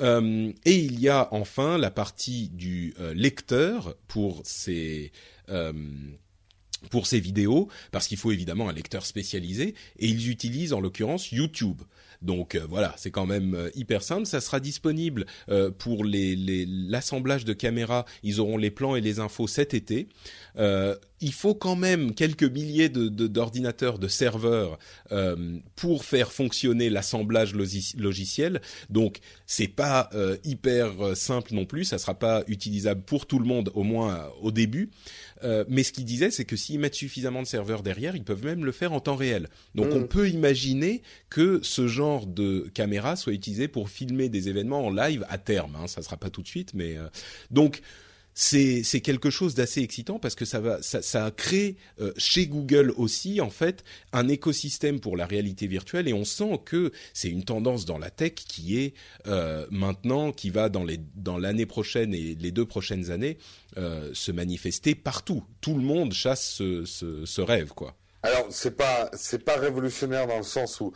Euh, 0.00 0.52
et 0.64 0.76
il 0.76 1.00
y 1.00 1.08
a 1.08 1.28
enfin 1.32 1.78
la 1.78 1.90
partie 1.90 2.48
du 2.48 2.94
euh, 2.98 3.14
lecteur 3.14 3.94
pour 4.08 4.42
ces 4.44 5.12
pour 6.90 7.06
ces 7.06 7.20
vidéos, 7.20 7.68
parce 7.92 8.08
qu'il 8.08 8.18
faut 8.18 8.32
évidemment 8.32 8.68
un 8.68 8.72
lecteur 8.72 9.06
spécialisé, 9.06 9.74
et 9.98 10.06
ils 10.06 10.30
utilisent 10.30 10.72
en 10.72 10.80
l'occurrence 10.80 11.32
YouTube. 11.32 11.82
Donc 12.22 12.54
euh, 12.54 12.66
voilà, 12.68 12.94
c'est 12.96 13.10
quand 13.10 13.26
même 13.26 13.54
euh, 13.54 13.70
hyper 13.74 14.02
simple. 14.02 14.26
Ça 14.26 14.40
sera 14.40 14.60
disponible 14.60 15.26
euh, 15.48 15.70
pour 15.70 16.04
l'assemblage 16.04 17.44
de 17.44 17.52
caméras. 17.52 18.04
Ils 18.22 18.40
auront 18.40 18.56
les 18.56 18.70
plans 18.70 18.96
et 18.96 19.00
les 19.00 19.20
infos 19.20 19.46
cet 19.46 19.74
été. 19.74 20.08
il 20.56 21.32
faut 21.32 21.54
quand 21.54 21.76
même 21.76 22.14
quelques 22.14 22.44
milliers 22.44 22.88
d'ordinateurs, 22.88 23.98
de, 23.98 24.04
de, 24.04 24.08
serveurs 24.08 24.78
pour 25.74 26.04
faire 26.04 26.32
fonctionner 26.32 26.90
l'assemblage 26.90 27.54
logiciel. 27.54 28.60
Donc 28.90 29.20
c'est 29.46 29.68
pas 29.68 30.10
hyper 30.44 31.16
simple 31.16 31.54
non 31.54 31.64
plus. 31.64 31.84
Ça 31.84 31.98
sera 31.98 32.14
pas 32.14 32.44
utilisable 32.46 33.02
pour 33.02 33.26
tout 33.26 33.38
le 33.38 33.46
monde, 33.46 33.70
au 33.74 33.82
moins 33.82 34.30
au 34.42 34.50
début. 34.50 34.90
Euh, 35.42 35.64
mais 35.68 35.82
ce 35.82 35.92
qu'il 35.92 36.04
disait, 36.04 36.30
c'est 36.30 36.44
que 36.44 36.56
s'ils 36.56 36.78
mettent 36.78 36.94
suffisamment 36.94 37.42
de 37.42 37.46
serveurs 37.46 37.82
derrière, 37.82 38.16
ils 38.16 38.24
peuvent 38.24 38.44
même 38.44 38.64
le 38.64 38.72
faire 38.72 38.92
en 38.92 39.00
temps 39.00 39.16
réel. 39.16 39.48
Donc 39.74 39.88
on 39.92 40.00
mm. 40.00 40.08
peut 40.08 40.28
imaginer 40.28 41.02
que 41.30 41.60
ce 41.62 41.86
genre 41.88 42.26
de 42.26 42.70
caméra 42.74 43.16
soit 43.16 43.32
utilisé 43.32 43.68
pour 43.68 43.88
filmer 43.88 44.28
des 44.28 44.48
événements 44.48 44.86
en 44.86 44.90
live 44.90 45.24
à 45.28 45.38
terme. 45.38 45.76
Hein. 45.76 45.86
Ça 45.86 46.00
ne 46.00 46.04
sera 46.04 46.16
pas 46.16 46.30
tout 46.30 46.42
de 46.42 46.48
suite, 46.48 46.74
mais 46.74 46.96
euh, 46.96 47.08
donc 47.50 47.82
c'est 48.34 49.00
quelque 49.00 49.30
chose 49.30 49.54
d'assez 49.54 49.80
excitant 49.80 50.18
parce 50.18 50.34
que 50.34 50.44
ça 50.44 50.60
va 50.60 50.82
ça, 50.82 51.02
ça 51.02 51.26
a 51.26 51.30
créé 51.30 51.76
euh, 52.00 52.12
chez 52.16 52.46
Google 52.46 52.92
aussi 52.96 53.40
en 53.40 53.50
fait 53.50 53.84
un 54.12 54.28
écosystème 54.28 54.98
pour 54.98 55.16
la 55.16 55.26
réalité 55.26 55.66
virtuelle 55.68 56.08
et 56.08 56.12
on 56.12 56.24
sent 56.24 56.60
que 56.64 56.92
c'est 57.12 57.28
une 57.28 57.44
tendance 57.44 57.84
dans 57.84 57.98
la 57.98 58.10
tech 58.10 58.34
qui 58.34 58.78
est 58.80 58.94
euh, 59.28 59.66
maintenant 59.70 60.32
qui 60.32 60.50
va 60.50 60.68
dans 60.68 60.84
les 60.84 60.98
dans 61.14 61.38
l'année 61.38 61.66
prochaine 61.66 62.12
et 62.12 62.34
les 62.34 62.50
deux 62.50 62.66
prochaines 62.66 63.10
années 63.12 63.38
euh, 63.76 64.10
se 64.14 64.32
manifester 64.32 64.94
partout. 64.94 65.44
Tout 65.60 65.74
le 65.74 65.82
monde 65.82 66.12
chasse 66.12 66.44
ce, 66.44 66.84
ce, 66.84 67.24
ce 67.24 67.40
rêve 67.40 67.68
quoi. 67.68 67.96
Alors 68.22 68.46
c'est 68.50 68.76
pas 68.76 69.10
c'est 69.12 69.44
pas 69.44 69.56
révolutionnaire 69.56 70.26
dans 70.26 70.38
le 70.38 70.42
sens 70.42 70.80
où 70.80 70.92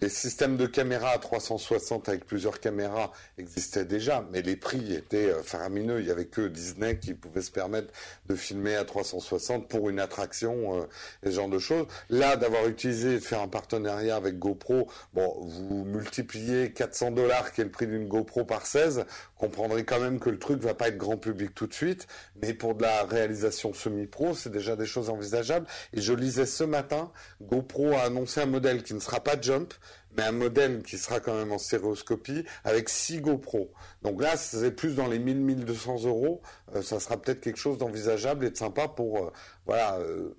les 0.00 0.08
systèmes 0.08 0.56
de 0.56 0.66
caméras 0.66 1.10
à 1.10 1.18
360 1.18 2.08
avec 2.08 2.26
plusieurs 2.26 2.60
caméras 2.60 3.12
existaient 3.38 3.84
déjà, 3.84 4.26
mais 4.32 4.42
les 4.42 4.56
prix 4.56 4.94
étaient 4.94 5.30
euh, 5.30 5.42
faramineux. 5.42 6.00
Il 6.00 6.06
y 6.06 6.10
avait 6.10 6.26
que 6.26 6.46
Disney 6.48 6.98
qui 6.98 7.14
pouvait 7.14 7.42
se 7.42 7.50
permettre 7.50 7.92
de 8.26 8.34
filmer 8.34 8.74
à 8.74 8.84
360 8.84 9.68
pour 9.68 9.88
une 9.90 10.00
attraction 10.00 10.80
euh, 10.80 10.84
et 11.22 11.30
ce 11.30 11.36
genre 11.36 11.48
de 11.48 11.58
choses. 11.58 11.86
Là, 12.10 12.36
d'avoir 12.36 12.66
utilisé, 12.66 13.14
de 13.14 13.20
faire 13.20 13.40
un 13.40 13.48
partenariat 13.48 14.16
avec 14.16 14.38
GoPro, 14.38 14.88
bon, 15.12 15.34
vous 15.40 15.84
multipliez 15.84 16.72
400 16.72 17.12
dollars 17.12 17.52
qui 17.52 17.60
est 17.60 17.64
le 17.64 17.70
prix 17.70 17.86
d'une 17.86 18.08
GoPro 18.08 18.44
par 18.44 18.66
16, 18.66 19.06
comprendrez 19.44 19.84
quand 19.84 20.00
même 20.00 20.18
que 20.18 20.30
le 20.30 20.38
truc 20.38 20.60
va 20.62 20.74
pas 20.74 20.88
être 20.88 20.96
grand 20.96 21.18
public 21.18 21.54
tout 21.54 21.66
de 21.66 21.74
suite, 21.74 22.06
mais 22.40 22.54
pour 22.54 22.74
de 22.74 22.82
la 22.82 23.04
réalisation 23.04 23.74
semi-pro, 23.74 24.34
c'est 24.34 24.50
déjà 24.50 24.74
des 24.74 24.86
choses 24.86 25.10
envisageables. 25.10 25.66
Et 25.92 26.00
je 26.00 26.14
lisais 26.14 26.46
ce 26.46 26.64
matin, 26.64 27.12
GoPro 27.42 27.92
a 27.92 28.02
annoncé 28.02 28.40
un 28.40 28.46
modèle 28.46 28.82
qui 28.82 28.94
ne 28.94 29.00
sera 29.00 29.20
pas 29.20 29.38
Jump, 29.40 29.74
mais 30.16 30.22
un 30.24 30.32
modèle 30.32 30.82
qui 30.82 30.98
sera 30.98 31.20
quand 31.20 31.34
même 31.34 31.52
en 31.52 31.58
stéréoscopie 31.58 32.44
avec 32.64 32.88
6 32.88 33.20
GoPro. 33.20 33.72
Donc 34.02 34.22
là, 34.22 34.36
c'est 34.36 34.70
plus 34.70 34.94
dans 34.94 35.06
les 35.06 35.18
1000-1200 35.18 36.06
euros. 36.06 36.42
Euh, 36.74 36.82
ça 36.82 37.00
sera 37.00 37.16
peut-être 37.16 37.40
quelque 37.40 37.58
chose 37.58 37.78
d'envisageable 37.78 38.46
et 38.46 38.50
de 38.50 38.56
sympa 38.56 38.88
pour 38.88 39.18
euh, 39.18 39.32
voilà 39.66 39.98
euh, 39.98 40.34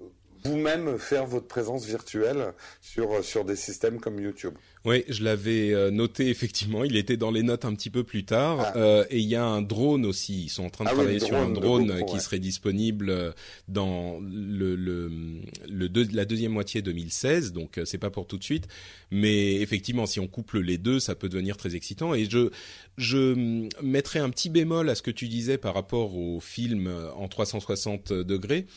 vous-même 0.45 0.97
faire 0.97 1.25
votre 1.25 1.47
présence 1.47 1.85
virtuelle 1.85 2.53
sur 2.81 3.23
sur 3.23 3.45
des 3.45 3.55
systèmes 3.55 3.99
comme 3.99 4.19
YouTube. 4.19 4.53
Oui, 4.85 5.03
je 5.09 5.23
l'avais 5.23 5.73
euh, 5.73 5.89
noté 5.89 6.29
effectivement. 6.29 6.83
Il 6.83 6.95
était 6.95 7.17
dans 7.17 7.31
les 7.31 7.43
notes 7.43 7.65
un 7.65 7.73
petit 7.73 7.89
peu 7.89 8.03
plus 8.03 8.23
tard. 8.23 8.59
Ah. 8.61 8.77
Euh, 8.77 9.05
et 9.09 9.19
il 9.19 9.27
y 9.27 9.35
a 9.35 9.43
un 9.43 9.61
drone 9.61 10.05
aussi. 10.05 10.43
Ils 10.43 10.49
sont 10.49 10.63
en 10.63 10.69
train 10.69 10.85
de 10.85 10.89
ah 10.91 10.93
travailler 10.93 11.19
sur 11.19 11.35
un 11.35 11.49
drone 11.49 12.05
qui 12.05 12.19
serait 12.19 12.39
disponible 12.39 13.09
euh, 13.09 13.31
dans 13.67 14.19
le, 14.21 14.75
le, 14.75 15.11
le 15.67 15.89
la 16.13 16.25
deuxième 16.25 16.51
moitié 16.51 16.81
2016. 16.81 17.51
Donc 17.51 17.79
c'est 17.83 17.97
pas 17.97 18.11
pour 18.11 18.27
tout 18.27 18.37
de 18.37 18.43
suite, 18.43 18.67
mais 19.11 19.55
effectivement, 19.55 20.05
si 20.05 20.19
on 20.19 20.27
couple 20.27 20.59
les 20.59 20.77
deux, 20.77 20.99
ça 20.99 21.15
peut 21.15 21.29
devenir 21.29 21.57
très 21.57 21.75
excitant. 21.75 22.13
Et 22.13 22.29
je 22.29 22.51
je 22.97 23.67
mettrai 23.81 24.19
un 24.19 24.29
petit 24.29 24.49
bémol 24.49 24.89
à 24.89 24.95
ce 24.95 25.01
que 25.01 25.11
tu 25.11 25.27
disais 25.27 25.57
par 25.57 25.73
rapport 25.73 26.15
au 26.15 26.39
film 26.39 26.89
en 27.15 27.27
360 27.27 28.13
degrés 28.13 28.67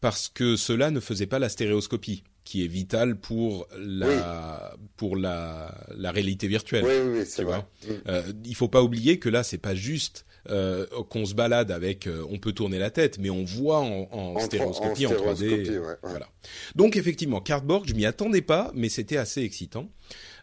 parce 0.00 0.28
que 0.28 0.56
cela 0.56 0.90
ne 0.90 1.00
faisait 1.00 1.26
pas 1.26 1.38
la 1.38 1.48
stéréoscopie 1.48 2.22
qui 2.44 2.64
est 2.64 2.68
vital 2.68 3.16
pour 3.16 3.68
la 3.78 4.74
pour 4.96 5.16
la, 5.16 5.86
la 5.94 6.10
réalité 6.10 6.48
virtuelle. 6.48 6.84
Oui, 6.84 7.18
oui, 7.18 7.26
c'est 7.26 7.42
vrai. 7.42 7.62
Euh, 8.08 8.22
il 8.44 8.54
faut 8.54 8.68
pas 8.68 8.82
oublier 8.82 9.18
que 9.18 9.28
là, 9.28 9.42
c'est 9.42 9.58
pas 9.58 9.74
juste 9.74 10.24
euh, 10.48 10.86
qu'on 11.10 11.26
se 11.26 11.34
balade 11.34 11.70
avec, 11.70 12.06
euh, 12.06 12.24
on 12.30 12.38
peut 12.38 12.52
tourner 12.52 12.78
la 12.78 12.90
tête, 12.90 13.18
mais 13.18 13.28
on 13.28 13.44
voit 13.44 13.80
en, 13.80 14.08
en, 14.10 14.38
stéréoscopie, 14.40 15.06
en, 15.06 15.10
3D. 15.10 15.78
Voilà. 16.02 16.26
Donc 16.74 16.96
effectivement, 16.96 17.42
Cardboard, 17.42 17.86
je 17.86 17.92
m'y 17.92 18.06
attendais 18.06 18.40
pas, 18.40 18.72
mais 18.74 18.88
c'était 18.88 19.18
assez 19.18 19.42
excitant. 19.42 19.90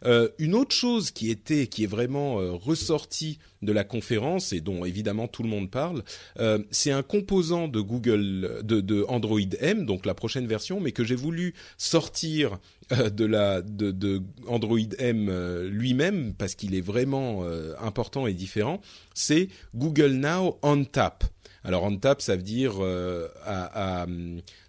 Euh, 0.05 0.29
une 0.37 0.55
autre 0.55 0.75
chose 0.75 1.11
qui 1.11 1.29
était, 1.29 1.67
qui 1.67 1.83
est 1.83 1.87
vraiment 1.87 2.39
euh, 2.39 2.51
ressortie 2.51 3.39
de 3.61 3.71
la 3.71 3.83
conférence 3.83 4.53
et 4.53 4.61
dont 4.61 4.85
évidemment 4.85 5.27
tout 5.27 5.41
le 5.41 5.49
monde 5.49 5.71
parle, 5.71 6.03
euh, 6.39 6.59
c'est 6.69 6.91
un 6.91 7.01
composant 7.01 7.67
de 7.67 7.81
Google, 7.81 8.61
de, 8.63 9.05
Android 9.07 9.39
M, 9.59 9.85
donc 9.85 10.05
la 10.05 10.13
prochaine 10.13 10.45
version, 10.45 10.79
mais 10.79 10.91
que 10.91 11.03
j'ai 11.03 11.15
voulu 11.15 11.53
sortir 11.77 12.59
de 12.91 13.25
la 13.25 13.63
de 13.63 14.21
Android 14.47 14.77
M 14.99 15.31
lui-même 15.63 16.35
parce 16.35 16.53
qu'il 16.53 16.75
est 16.75 16.81
vraiment 16.81 17.43
important 17.79 18.27
et 18.27 18.33
différent. 18.33 18.81
C'est 19.15 19.49
Google 19.73 20.11
Now 20.11 20.59
on 20.61 20.83
Tap. 20.83 21.23
Alors 21.65 21.83
on 21.83 21.97
tap, 21.97 22.21
ça 22.21 22.35
veut 22.35 22.43
dire 22.43 22.75
euh, 22.79 23.27
à, 23.43 24.05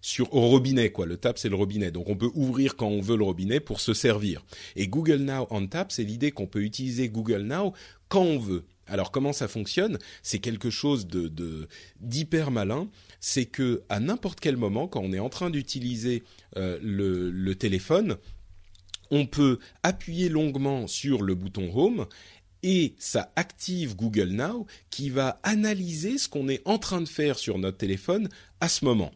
sur 0.01 0.33
au 0.35 0.49
robinet 0.49 0.91
quoi. 0.91 1.05
Le 1.05 1.19
tap 1.19 1.39
c'est 1.39 1.51
le 1.51 1.55
robinet, 1.55 1.91
donc 1.91 2.09
on 2.09 2.17
peut 2.17 2.31
ouvrir 2.35 2.75
quand 2.75 2.89
on 2.89 3.03
veut 3.03 3.19
le 3.19 3.25
robinet 3.25 3.61
pour 3.61 3.81
se 3.81 3.93
servir. 3.93 4.43
Et 4.77 4.89
Google 4.89 5.19
Now 5.19 5.47
on 5.51 5.67
tap, 5.67 5.93
c'est 5.93 6.05
l'idée 6.05 6.31
qu'on 6.33 6.47
peut 6.47 6.63
utiliser 6.63 7.11
Google 7.11 7.43
Now 7.43 7.75
quand 8.09 8.23
on 8.23 8.39
veut. 8.39 8.65
Alors 8.87 9.11
comment 9.11 9.35
ça 9.35 9.47
fonctionne? 9.47 9.99
C'est 10.23 10.39
quelque 10.39 10.71
chose 10.71 11.07
de 11.07 11.69
d'hyper 12.01 12.51
malin. 12.51 12.89
C'est 13.21 13.45
que 13.45 13.83
à 13.91 14.01
n'importe 14.01 14.41
quel 14.41 14.57
moment, 14.57 14.89
quand 14.89 15.03
on 15.03 15.13
est 15.13 15.19
en 15.19 15.29
train 15.29 15.51
d'utiliser 15.51 16.23
euh, 16.57 16.79
le, 16.83 17.31
le 17.31 17.55
téléphone, 17.57 18.17
on 19.11 19.27
peut 19.27 19.59
appuyer 19.83 20.29
longuement 20.29 20.87
sur 20.87 21.23
le 21.23 21.35
bouton 21.35 21.71
Home 21.75 22.07
et 22.67 22.95
ça 22.99 23.33
active 23.37 23.95
Google 23.95 24.31
Now 24.31 24.67
qui 24.91 25.09
va 25.09 25.39
analyser 25.45 26.19
ce 26.19 26.29
qu'on 26.29 26.49
est 26.49 26.63
en 26.65 26.79
train 26.79 27.01
de 27.01 27.09
faire 27.09 27.39
sur 27.39 27.59
notre 27.59 27.79
téléphone 27.79 28.29
à 28.61 28.69
ce 28.69 28.85
moment. 28.85 29.13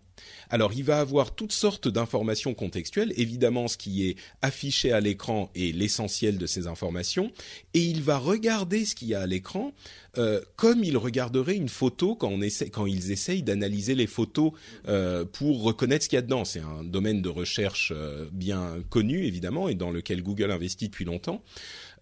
Alors 0.50 0.72
il 0.72 0.84
va 0.84 1.00
avoir 1.00 1.34
toutes 1.34 1.52
sortes 1.52 1.88
d'informations 1.88 2.54
contextuelles, 2.54 3.12
évidemment 3.16 3.66
ce 3.66 3.76
qui 3.76 4.06
est 4.06 4.16
affiché 4.40 4.92
à 4.92 5.00
l'écran 5.00 5.50
est 5.56 5.74
l'essentiel 5.74 6.38
de 6.38 6.46
ces 6.46 6.68
informations, 6.68 7.32
et 7.74 7.80
il 7.80 8.02
va 8.02 8.18
regarder 8.18 8.84
ce 8.84 8.94
qu'il 8.94 9.08
y 9.08 9.14
a 9.14 9.20
à 9.20 9.26
l'écran 9.26 9.72
euh, 10.18 10.40
comme 10.56 10.82
il 10.82 10.96
regarderait 10.96 11.54
une 11.54 11.68
photo 11.68 12.16
quand, 12.16 12.28
on 12.28 12.40
essaie, 12.40 12.70
ils 12.86 13.12
essayent 13.12 13.42
d'analyser 13.42 13.94
les 13.94 14.08
photos 14.08 14.52
euh, 14.88 15.24
pour 15.24 15.62
reconnaître 15.62 16.04
ce 16.04 16.08
qu'il 16.08 16.16
y 16.16 16.18
a 16.18 16.22
dedans. 16.22 16.44
C'est 16.44 16.60
un 16.60 16.82
domaine 16.82 17.22
de 17.22 17.28
recherche 17.28 17.92
euh, 17.94 18.26
bien 18.32 18.82
connu 18.88 19.24
évidemment 19.24 19.68
et 19.68 19.74
dans 19.74 19.90
lequel 19.90 20.22
Google 20.22 20.50
investit 20.50 20.86
depuis 20.86 21.04
longtemps. 21.04 21.42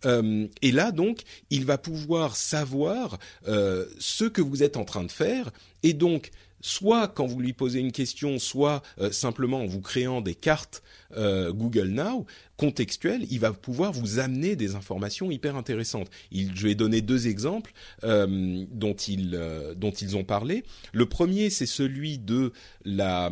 Euh, 0.04 0.46
et 0.62 0.72
là, 0.72 0.92
donc, 0.92 1.22
il 1.50 1.64
va 1.64 1.78
pouvoir 1.78 2.36
savoir 2.36 3.18
euh, 3.46 3.86
ce 3.98 4.24
que 4.24 4.42
vous 4.42 4.62
êtes 4.62 4.76
en 4.76 4.84
train 4.84 5.04
de 5.04 5.10
faire, 5.10 5.50
et 5.82 5.92
donc, 5.92 6.30
soit 6.60 7.08
quand 7.08 7.26
vous 7.26 7.40
lui 7.40 7.52
posez 7.52 7.78
une 7.78 7.92
question, 7.92 8.38
soit 8.38 8.82
euh, 9.00 9.12
simplement 9.12 9.60
en 9.62 9.66
vous 9.66 9.80
créant 9.80 10.20
des 10.20 10.34
cartes 10.34 10.82
Google 11.10 11.88
Now 11.88 12.26
contextuelles, 12.58 13.26
il 13.30 13.40
va 13.40 13.54
pouvoir 13.54 13.92
vous 13.92 14.18
amener 14.18 14.56
des 14.56 14.74
informations 14.74 15.30
hyper 15.30 15.56
intéressantes. 15.56 16.10
Je 16.30 16.66
vais 16.66 16.74
donner 16.74 17.00
deux 17.00 17.28
exemples 17.28 17.72
dont 18.02 18.94
ils 18.94 19.30
dont 19.76 19.90
ils 19.90 20.16
ont 20.18 20.24
parlé. 20.24 20.64
Le 20.92 21.06
premier, 21.06 21.48
c'est 21.48 21.64
celui 21.64 22.18
de 22.18 22.52
la 22.84 23.30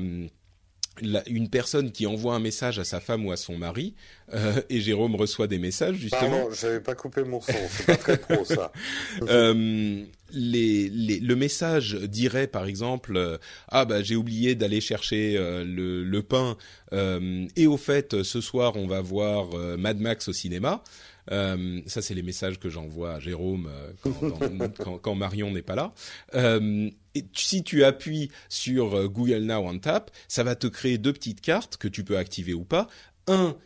une 1.27 1.49
personne 1.49 1.93
qui 1.93 2.07
envoie 2.07 2.35
un 2.35 2.41
message 2.41 2.79
à 2.79 2.85
sa 2.85 3.01
femme 3.01 3.27
ou 3.27 3.33
à 3.33 3.37
son 3.37 3.57
mari, 3.57 3.95
euh, 4.35 4.61
et 4.71 4.81
Jérôme 4.81 5.15
reçoit 5.15 5.47
des 5.47 5.59
messages 5.59 5.97
justement. 5.97 6.31
Pardon, 6.31 6.49
j'avais 6.53 6.81
pas 6.81 6.95
coupé 6.95 7.25
mon 7.25 7.41
son, 7.41 7.53
c'est 7.71 7.87
pas 7.87 7.97
très 7.97 8.17
pro 8.19 8.45
ça. 8.45 8.73
euh, 9.23 10.05
les, 10.33 10.89
les, 10.89 11.21
le 11.21 11.37
message 11.37 11.95
dirait 11.95 12.47
par 12.47 12.67
exemple 12.67 13.17
euh, 13.17 13.39
ah 13.69 13.85
bah 13.85 14.03
j'ai 14.03 14.17
oublié 14.17 14.55
d'aller 14.55 14.81
chercher 14.81 15.37
euh, 15.37 15.65
le, 15.65 16.05
le, 16.05 16.23
pain 16.23 16.57
euh, 16.93 17.47
et 17.57 17.67
au 17.67 17.77
fait 17.77 18.23
ce 18.23 18.41
soir 18.41 18.77
on 18.77 18.87
va 18.87 19.01
voir 19.01 19.49
Mad 19.79 19.99
Max 19.99 20.29
au 20.29 20.33
cinéma. 20.33 20.83
Euh, 21.31 21.81
ça, 21.87 22.03
c'est 22.03 22.15
les 22.15 22.23
messages 22.23 22.59
que 22.59 22.69
j'envoie 22.69 23.15
à 23.15 23.21
Jérôme 23.21 23.69
euh, 23.71 24.69
quand, 25.03 25.15
Marion 25.15 25.51
n'est 25.51 25.63
pas 25.63 25.75
là. 25.75 25.93
Euh, 26.35 26.91
si 27.35 27.63
tu 27.63 27.85
appuies 27.85 28.31
sur 28.49 29.09
Google 29.09 29.45
Now 29.45 29.67
on 29.67 29.79
Tap, 29.79 30.11
ça 30.29 30.45
va 30.45 30.55
te 30.55 30.67
créer 30.67 30.99
deux 30.99 31.13
petites 31.13 31.41
cartes 31.41 31.77
que 31.77 31.89
tu 31.89 32.05
peux 32.05 32.19
activer 32.19 32.55
ou 32.55 32.65
pas. 32.65 32.89
Un 33.27 33.57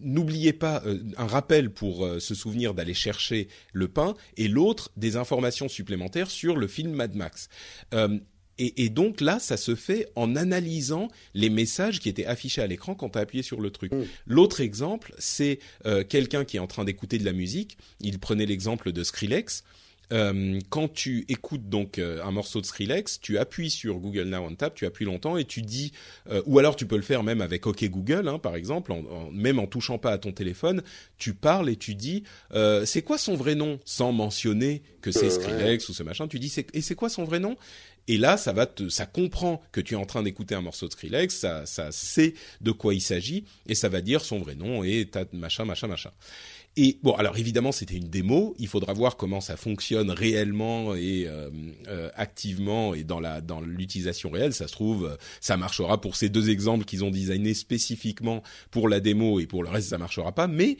n'oubliez 0.00 0.52
pas 0.52 0.84
un 1.16 1.26
rappel 1.26 1.70
pour 1.70 2.08
se 2.20 2.34
souvenir 2.34 2.74
d'aller 2.74 2.94
chercher 2.94 3.48
le 3.72 3.88
pain 3.88 4.14
et 4.36 4.46
l'autre 4.46 4.92
des 4.96 5.16
informations 5.16 5.68
supplémentaires 5.68 6.30
sur 6.30 6.54
le 6.54 6.68
film 6.68 6.92
Mad 6.92 7.16
Max. 7.16 7.48
Et, 8.58 8.84
et, 8.84 8.88
donc 8.88 9.20
là, 9.20 9.38
ça 9.38 9.56
se 9.56 9.74
fait 9.74 10.08
en 10.16 10.36
analysant 10.36 11.08
les 11.34 11.50
messages 11.50 12.00
qui 12.00 12.08
étaient 12.08 12.26
affichés 12.26 12.62
à 12.62 12.66
l'écran 12.66 12.94
quand 12.94 13.10
tu 13.10 13.18
as 13.18 13.22
appuyé 13.22 13.42
sur 13.42 13.60
le 13.60 13.70
truc. 13.70 13.92
Mm. 13.92 14.02
L'autre 14.26 14.60
exemple, 14.60 15.14
c'est 15.18 15.58
euh, 15.86 16.04
quelqu'un 16.04 16.44
qui 16.44 16.56
est 16.56 16.60
en 16.60 16.66
train 16.66 16.84
d'écouter 16.84 17.18
de 17.18 17.24
la 17.24 17.32
musique. 17.32 17.76
Il 18.00 18.18
prenait 18.18 18.46
l'exemple 18.46 18.92
de 18.92 19.02
Skrillex. 19.02 19.64
Euh, 20.12 20.58
quand 20.68 20.92
tu 20.92 21.24
écoutes 21.28 21.70
donc 21.70 21.98
euh, 21.98 22.22
un 22.22 22.30
morceau 22.30 22.60
de 22.60 22.66
Skrillex, 22.66 23.20
tu 23.20 23.38
appuies 23.38 23.70
sur 23.70 23.96
Google 23.98 24.24
Now 24.24 24.46
on 24.46 24.54
Tap, 24.54 24.74
tu 24.74 24.84
appuies 24.84 25.06
longtemps 25.06 25.38
et 25.38 25.46
tu 25.46 25.62
dis, 25.62 25.92
euh, 26.30 26.42
ou 26.44 26.58
alors 26.58 26.76
tu 26.76 26.84
peux 26.84 26.96
le 26.96 27.02
faire 27.02 27.22
même 27.22 27.40
avec 27.40 27.66
OK 27.66 27.82
Google, 27.84 28.28
hein, 28.28 28.38
par 28.38 28.54
exemple, 28.54 28.92
en, 28.92 28.98
en, 28.98 29.30
même 29.30 29.58
en 29.58 29.66
touchant 29.66 29.96
pas 29.96 30.12
à 30.12 30.18
ton 30.18 30.30
téléphone, 30.32 30.82
tu 31.16 31.32
parles 31.32 31.70
et 31.70 31.76
tu 31.76 31.94
dis, 31.94 32.22
euh, 32.52 32.84
c'est 32.84 33.00
quoi 33.00 33.16
son 33.16 33.34
vrai 33.34 33.54
nom, 33.54 33.80
sans 33.86 34.12
mentionner 34.12 34.82
que 35.00 35.10
c'est 35.10 35.26
Euh, 35.26 35.30
Skrillex 35.30 35.88
ou 35.88 35.94
ce 35.94 36.02
machin. 36.02 36.28
Tu 36.28 36.38
dis, 36.38 36.52
et 36.74 36.80
c'est 36.82 36.94
quoi 36.94 37.08
son 37.08 37.24
vrai 37.24 37.40
nom? 37.40 37.56
Et 38.08 38.18
là, 38.18 38.36
ça 38.36 38.52
va 38.52 38.66
te, 38.66 38.88
ça 38.88 39.06
comprend 39.06 39.62
que 39.72 39.80
tu 39.80 39.94
es 39.94 39.96
en 39.96 40.04
train 40.04 40.22
d'écouter 40.22 40.54
un 40.54 40.60
morceau 40.60 40.86
de 40.86 40.92
Skrillex, 40.92 41.34
ça, 41.34 41.66
ça 41.66 41.90
sait 41.92 42.34
de 42.60 42.70
quoi 42.70 42.94
il 42.94 43.00
s'agit 43.00 43.44
et 43.66 43.74
ça 43.74 43.88
va 43.88 44.00
dire 44.00 44.24
son 44.24 44.38
vrai 44.38 44.54
nom 44.54 44.84
et 44.84 45.06
ta 45.10 45.24
machin, 45.32 45.64
machin, 45.64 45.86
machin. 45.86 46.10
Et 46.76 46.98
bon, 47.02 47.12
alors 47.12 47.38
évidemment, 47.38 47.70
c'était 47.70 47.94
une 47.94 48.08
démo. 48.08 48.56
Il 48.58 48.66
faudra 48.66 48.92
voir 48.92 49.16
comment 49.16 49.40
ça 49.40 49.56
fonctionne 49.56 50.10
réellement 50.10 50.94
et 50.96 51.24
euh, 51.26 51.48
euh, 51.86 52.10
activement 52.16 52.94
et 52.94 53.04
dans 53.04 53.20
la 53.20 53.40
dans 53.40 53.60
l'utilisation 53.60 54.30
réelle. 54.30 54.52
Ça 54.52 54.66
se 54.66 54.72
trouve, 54.72 55.06
euh, 55.06 55.16
ça 55.40 55.56
marchera 55.56 56.00
pour 56.00 56.16
ces 56.16 56.28
deux 56.28 56.50
exemples 56.50 56.84
qu'ils 56.84 57.04
ont 57.04 57.10
designés 57.10 57.54
spécifiquement 57.54 58.42
pour 58.72 58.88
la 58.88 58.98
démo 58.98 59.38
et 59.38 59.46
pour 59.46 59.62
le 59.62 59.68
reste, 59.68 59.90
ça 59.90 59.98
marchera 59.98 60.32
pas. 60.32 60.48
Mais 60.48 60.76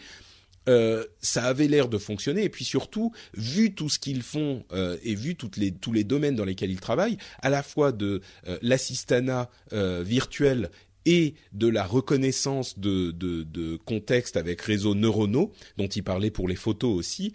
euh, 0.68 1.05
ça 1.20 1.44
avait 1.44 1.68
l'air 1.68 1.88
de 1.88 1.98
fonctionner. 1.98 2.44
Et 2.44 2.48
puis 2.48 2.64
surtout 2.64 3.12
vu 3.35 3.74
tout 3.74 3.88
ce 3.88 3.98
qu'ils 3.98 4.22
font 4.22 4.64
euh, 4.72 4.96
et 5.03 5.14
vu 5.14 5.37
toutes 5.37 5.57
les 5.57 5.72
tous 5.72 5.92
les 5.92 6.05
domaines 6.05 6.37
dans 6.37 6.44
lesquels 6.44 6.70
ils 6.70 6.81
travaillent 6.81 7.18
à 7.40 7.50
la 7.50 7.62
fois 7.62 7.92
de 7.92 8.20
euh, 8.48 8.59
l'assistanat 8.62 9.50
euh, 9.72 10.03
virtuel 10.05 10.70
et 11.07 11.35
de 11.53 11.68
la 11.68 11.85
reconnaissance 11.85 12.79
de, 12.79 13.11
de, 13.11 13.42
de 13.42 13.77
contexte 13.77 14.38
avec 14.38 14.62
réseaux 14.62 14.94
neuronaux 14.94 15.53
dont 15.77 15.87
il 15.87 16.03
parlait 16.03 16.31
pour 16.31 16.48
les 16.48 16.57
photos 16.57 16.96
aussi 16.96 17.35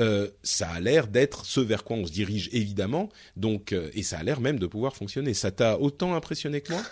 euh, 0.00 0.30
ça 0.42 0.70
a 0.70 0.80
l'air 0.80 1.06
d'être 1.06 1.44
ce 1.44 1.60
vers 1.60 1.84
quoi 1.84 1.96
on 1.96 2.06
se 2.06 2.12
dirige 2.12 2.48
évidemment. 2.52 3.10
Donc 3.36 3.74
et 3.92 4.02
ça 4.02 4.18
a 4.18 4.22
l'air 4.22 4.40
même 4.40 4.58
de 4.58 4.66
pouvoir 4.66 4.96
fonctionner. 4.96 5.34
Ça 5.34 5.50
t'a 5.50 5.78
autant 5.78 6.14
impressionné 6.14 6.62
que 6.62 6.72
moi? 6.72 6.82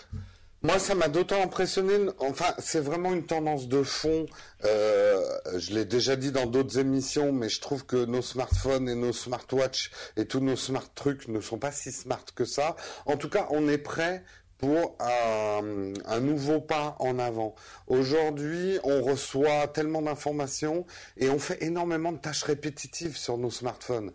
Moi, 0.61 0.77
ça 0.77 0.93
m'a 0.93 1.07
d'autant 1.07 1.41
impressionné. 1.41 2.11
Enfin, 2.19 2.53
c'est 2.57 2.81
vraiment 2.81 3.13
une 3.13 3.25
tendance 3.25 3.69
de 3.69 3.81
fond. 3.81 4.25
Euh, 4.65 5.23
je 5.57 5.73
l'ai 5.73 5.85
déjà 5.85 6.17
dit 6.17 6.33
dans 6.33 6.47
d'autres 6.47 6.79
émissions, 6.79 7.31
mais 7.31 7.47
je 7.47 7.61
trouve 7.61 7.85
que 7.85 8.03
nos 8.03 8.21
smartphones 8.21 8.89
et 8.89 8.95
nos 8.95 9.13
smartwatches 9.13 9.89
et 10.17 10.25
tous 10.25 10.41
nos 10.41 10.57
smart 10.57 10.83
trucs 10.95 11.29
ne 11.29 11.39
sont 11.39 11.59
pas 11.59 11.71
si 11.71 11.93
smart 11.93 12.25
que 12.35 12.43
ça. 12.43 12.75
En 13.05 13.15
tout 13.15 13.29
cas, 13.29 13.47
on 13.51 13.69
est 13.69 13.77
prêt 13.77 14.25
pour 14.57 14.97
un, 14.99 15.93
un 16.05 16.19
nouveau 16.19 16.59
pas 16.59 16.97
en 16.99 17.19
avant. 17.19 17.55
Aujourd'hui, 17.87 18.79
on 18.83 19.01
reçoit 19.01 19.67
tellement 19.67 20.01
d'informations 20.01 20.85
et 21.15 21.29
on 21.29 21.39
fait 21.39 21.63
énormément 21.63 22.11
de 22.11 22.17
tâches 22.17 22.43
répétitives 22.43 23.15
sur 23.15 23.37
nos 23.37 23.49
smartphones. 23.51 24.11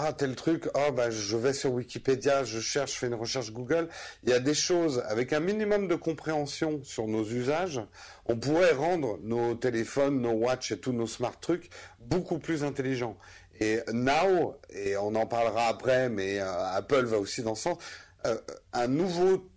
Ah, 0.00 0.12
tel 0.12 0.36
truc, 0.36 0.68
ah, 0.74 0.92
bah, 0.92 1.10
je 1.10 1.36
vais 1.36 1.52
sur 1.52 1.72
Wikipédia, 1.72 2.44
je 2.44 2.60
cherche, 2.60 2.94
je 2.94 2.98
fais 2.98 3.08
une 3.08 3.16
recherche 3.16 3.50
Google. 3.50 3.88
Il 4.22 4.30
y 4.30 4.32
a 4.32 4.38
des 4.38 4.54
choses 4.54 5.02
avec 5.08 5.32
un 5.32 5.40
minimum 5.40 5.88
de 5.88 5.96
compréhension 5.96 6.80
sur 6.84 7.08
nos 7.08 7.24
usages. 7.24 7.80
On 8.26 8.36
pourrait 8.36 8.74
rendre 8.74 9.18
nos 9.24 9.56
téléphones, 9.56 10.20
nos 10.20 10.34
watches 10.34 10.70
et 10.70 10.78
tous 10.78 10.92
nos 10.92 11.08
smart 11.08 11.34
trucs 11.40 11.68
beaucoup 11.98 12.38
plus 12.38 12.62
intelligents. 12.62 13.16
Et 13.58 13.80
Now, 13.92 14.54
et 14.70 14.96
on 14.96 15.16
en 15.16 15.26
parlera 15.26 15.66
après, 15.66 16.08
mais 16.08 16.38
euh, 16.38 16.76
Apple 16.76 17.06
va 17.06 17.18
aussi 17.18 17.42
dans 17.42 17.56
ce 17.56 17.62
sens, 17.62 17.78
euh, 18.24 18.38
un 18.72 18.86
nouveau 18.86 19.50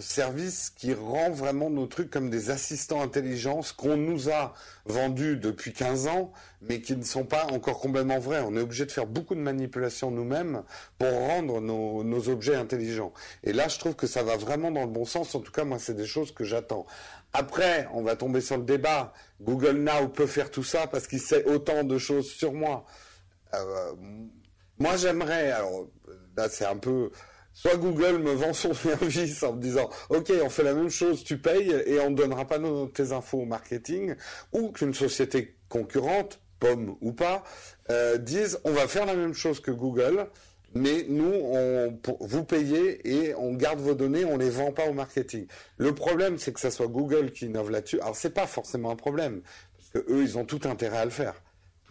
service 0.00 0.70
qui 0.70 0.92
rend 0.94 1.30
vraiment 1.30 1.70
nos 1.70 1.86
trucs 1.86 2.10
comme 2.10 2.30
des 2.30 2.50
assistants 2.50 3.00
intelligents, 3.00 3.62
ce 3.62 3.72
qu'on 3.72 3.96
nous 3.96 4.30
a 4.30 4.54
vendu 4.84 5.36
depuis 5.36 5.72
15 5.72 6.08
ans, 6.08 6.32
mais 6.60 6.80
qui 6.80 6.96
ne 6.96 7.04
sont 7.04 7.24
pas 7.24 7.46
encore 7.46 7.78
complètement 7.78 8.18
vrais. 8.18 8.40
On 8.40 8.56
est 8.56 8.60
obligé 8.60 8.86
de 8.86 8.92
faire 8.92 9.06
beaucoup 9.06 9.34
de 9.34 9.40
manipulations 9.40 10.10
nous-mêmes 10.10 10.62
pour 10.98 11.10
rendre 11.10 11.60
nos, 11.60 12.02
nos 12.02 12.28
objets 12.28 12.56
intelligents. 12.56 13.12
Et 13.44 13.52
là, 13.52 13.68
je 13.68 13.78
trouve 13.78 13.94
que 13.94 14.06
ça 14.06 14.22
va 14.22 14.36
vraiment 14.36 14.70
dans 14.70 14.84
le 14.84 14.90
bon 14.90 15.04
sens. 15.04 15.34
En 15.34 15.40
tout 15.40 15.52
cas, 15.52 15.64
moi, 15.64 15.78
c'est 15.78 15.94
des 15.94 16.06
choses 16.06 16.32
que 16.32 16.44
j'attends. 16.44 16.86
Après, 17.32 17.88
on 17.92 18.02
va 18.02 18.16
tomber 18.16 18.40
sur 18.40 18.58
le 18.58 18.64
débat. 18.64 19.12
Google 19.40 19.78
Now 19.78 20.08
peut 20.08 20.26
faire 20.26 20.50
tout 20.50 20.64
ça 20.64 20.86
parce 20.86 21.06
qu'il 21.06 21.20
sait 21.20 21.44
autant 21.44 21.84
de 21.84 21.98
choses 21.98 22.30
sur 22.30 22.52
moi. 22.52 22.84
Euh, 23.54 23.92
moi, 24.78 24.96
j'aimerais, 24.96 25.50
alors 25.52 25.86
là, 26.36 26.48
c'est 26.48 26.64
un 26.64 26.76
peu, 26.76 27.10
soit 27.54 27.76
Google 27.76 28.18
me 28.18 28.32
vend 28.32 28.52
son 28.52 28.74
service 28.74 29.42
en 29.42 29.54
me 29.54 29.60
disant, 29.60 29.88
OK, 30.08 30.32
on 30.42 30.48
fait 30.50 30.62
la 30.62 30.74
même 30.74 30.90
chose, 30.90 31.24
tu 31.24 31.38
payes 31.38 31.70
et 31.86 32.00
on 32.00 32.10
ne 32.10 32.16
donnera 32.16 32.46
pas 32.46 32.58
nos, 32.58 32.86
tes 32.86 33.12
infos 33.12 33.40
au 33.40 33.44
marketing, 33.44 34.14
ou 34.52 34.70
qu'une 34.70 34.94
société 34.94 35.56
concurrente, 35.68 36.40
pomme 36.60 36.96
ou 37.00 37.12
pas, 37.12 37.42
euh, 37.90 38.18
dise, 38.18 38.60
on 38.64 38.72
va 38.72 38.86
faire 38.86 39.06
la 39.06 39.14
même 39.14 39.34
chose 39.34 39.60
que 39.60 39.70
Google, 39.70 40.26
mais 40.74 41.04
nous, 41.08 41.32
on, 41.32 41.98
vous 42.20 42.44
payez 42.44 43.06
et 43.06 43.34
on 43.34 43.52
garde 43.54 43.80
vos 43.80 43.94
données, 43.94 44.24
on 44.24 44.38
les 44.38 44.48
vend 44.48 44.72
pas 44.72 44.88
au 44.88 44.94
marketing. 44.94 45.46
Le 45.76 45.94
problème, 45.94 46.38
c'est 46.38 46.52
que 46.52 46.60
ça 46.60 46.70
soit 46.70 46.86
Google 46.86 47.32
qui 47.32 47.46
innove 47.46 47.70
là-dessus. 47.70 48.00
Alors, 48.00 48.16
c'est 48.16 48.32
pas 48.32 48.46
forcément 48.46 48.90
un 48.90 48.96
problème, 48.96 49.42
parce 49.76 49.90
que 49.90 50.10
eux, 50.10 50.22
ils 50.22 50.38
ont 50.38 50.44
tout 50.44 50.60
intérêt 50.64 50.98
à 50.98 51.04
le 51.04 51.10
faire 51.10 51.34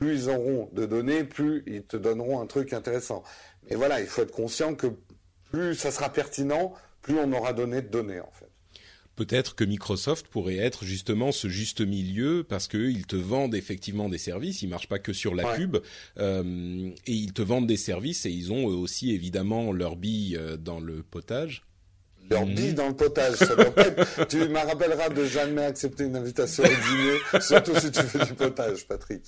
plus 0.01 0.23
ils 0.23 0.29
auront 0.31 0.67
de 0.71 0.87
données, 0.87 1.23
plus 1.23 1.61
ils 1.67 1.83
te 1.83 1.95
donneront 1.95 2.41
un 2.41 2.47
truc 2.47 2.73
intéressant. 2.73 3.21
Mais 3.69 3.75
voilà, 3.75 4.01
il 4.01 4.07
faut 4.07 4.23
être 4.23 4.31
conscient 4.31 4.73
que 4.73 4.87
plus 5.51 5.75
ça 5.75 5.91
sera 5.91 6.11
pertinent, 6.11 6.73
plus 7.01 7.15
on 7.19 7.31
aura 7.33 7.53
donné 7.53 7.81
de 7.81 7.87
données 7.89 8.19
en 8.19 8.31
fait. 8.31 8.47
Peut-être 9.17 9.55
que 9.55 9.65
Microsoft 9.65 10.27
pourrait 10.27 10.55
être 10.57 10.85
justement 10.85 11.31
ce 11.31 11.47
juste 11.49 11.81
milieu 11.81 12.43
parce 12.47 12.67
qu'ils 12.67 13.05
te 13.05 13.17
vendent 13.17 13.53
effectivement 13.53 14.07
des 14.09 14.17
services, 14.17 14.61
ils 14.61 14.69
marchent 14.69 14.87
pas 14.87 14.99
que 14.99 15.13
sur 15.13 15.35
la 15.35 15.45
Ouais. 15.51 15.57
pub 15.57 15.77
euh, 16.17 16.89
et 17.05 17.11
ils 17.11 17.33
te 17.33 17.41
vendent 17.41 17.67
des 17.67 17.77
services 17.77 18.25
et 18.25 18.31
ils 18.31 18.51
ont 18.53 18.69
eux 18.69 18.75
aussi 18.75 19.11
évidemment 19.11 19.73
leur 19.73 19.95
bille 19.97 20.37
euh, 20.37 20.55
dans 20.57 20.79
le 20.79 21.03
potage. 21.03 21.63
Leur 22.31 22.45
Mhm. 22.45 22.55
bille 22.55 22.73
dans 22.73 22.87
le 22.87 22.95
potage, 22.95 23.35
ça 23.35 23.55
doit 23.55 23.65
pas 23.75 23.87
être... 23.87 24.27
Tu 24.27 24.37
me 24.37 24.55
rappelleras 24.57 25.09
de 25.09 25.25
jamais 25.25 25.63
accepter 25.65 26.05
une 26.05 26.15
invitation 26.15 26.63
au 26.63 26.67
dîner, 26.67 27.41
surtout 27.41 27.77
si 27.77 27.91
tu 27.91 28.01
fais 28.01 28.25
du 28.25 28.33
potage, 28.33 28.87
Patrick. 28.87 29.21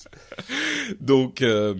Donc, 1.01 1.41
euh, 1.41 1.73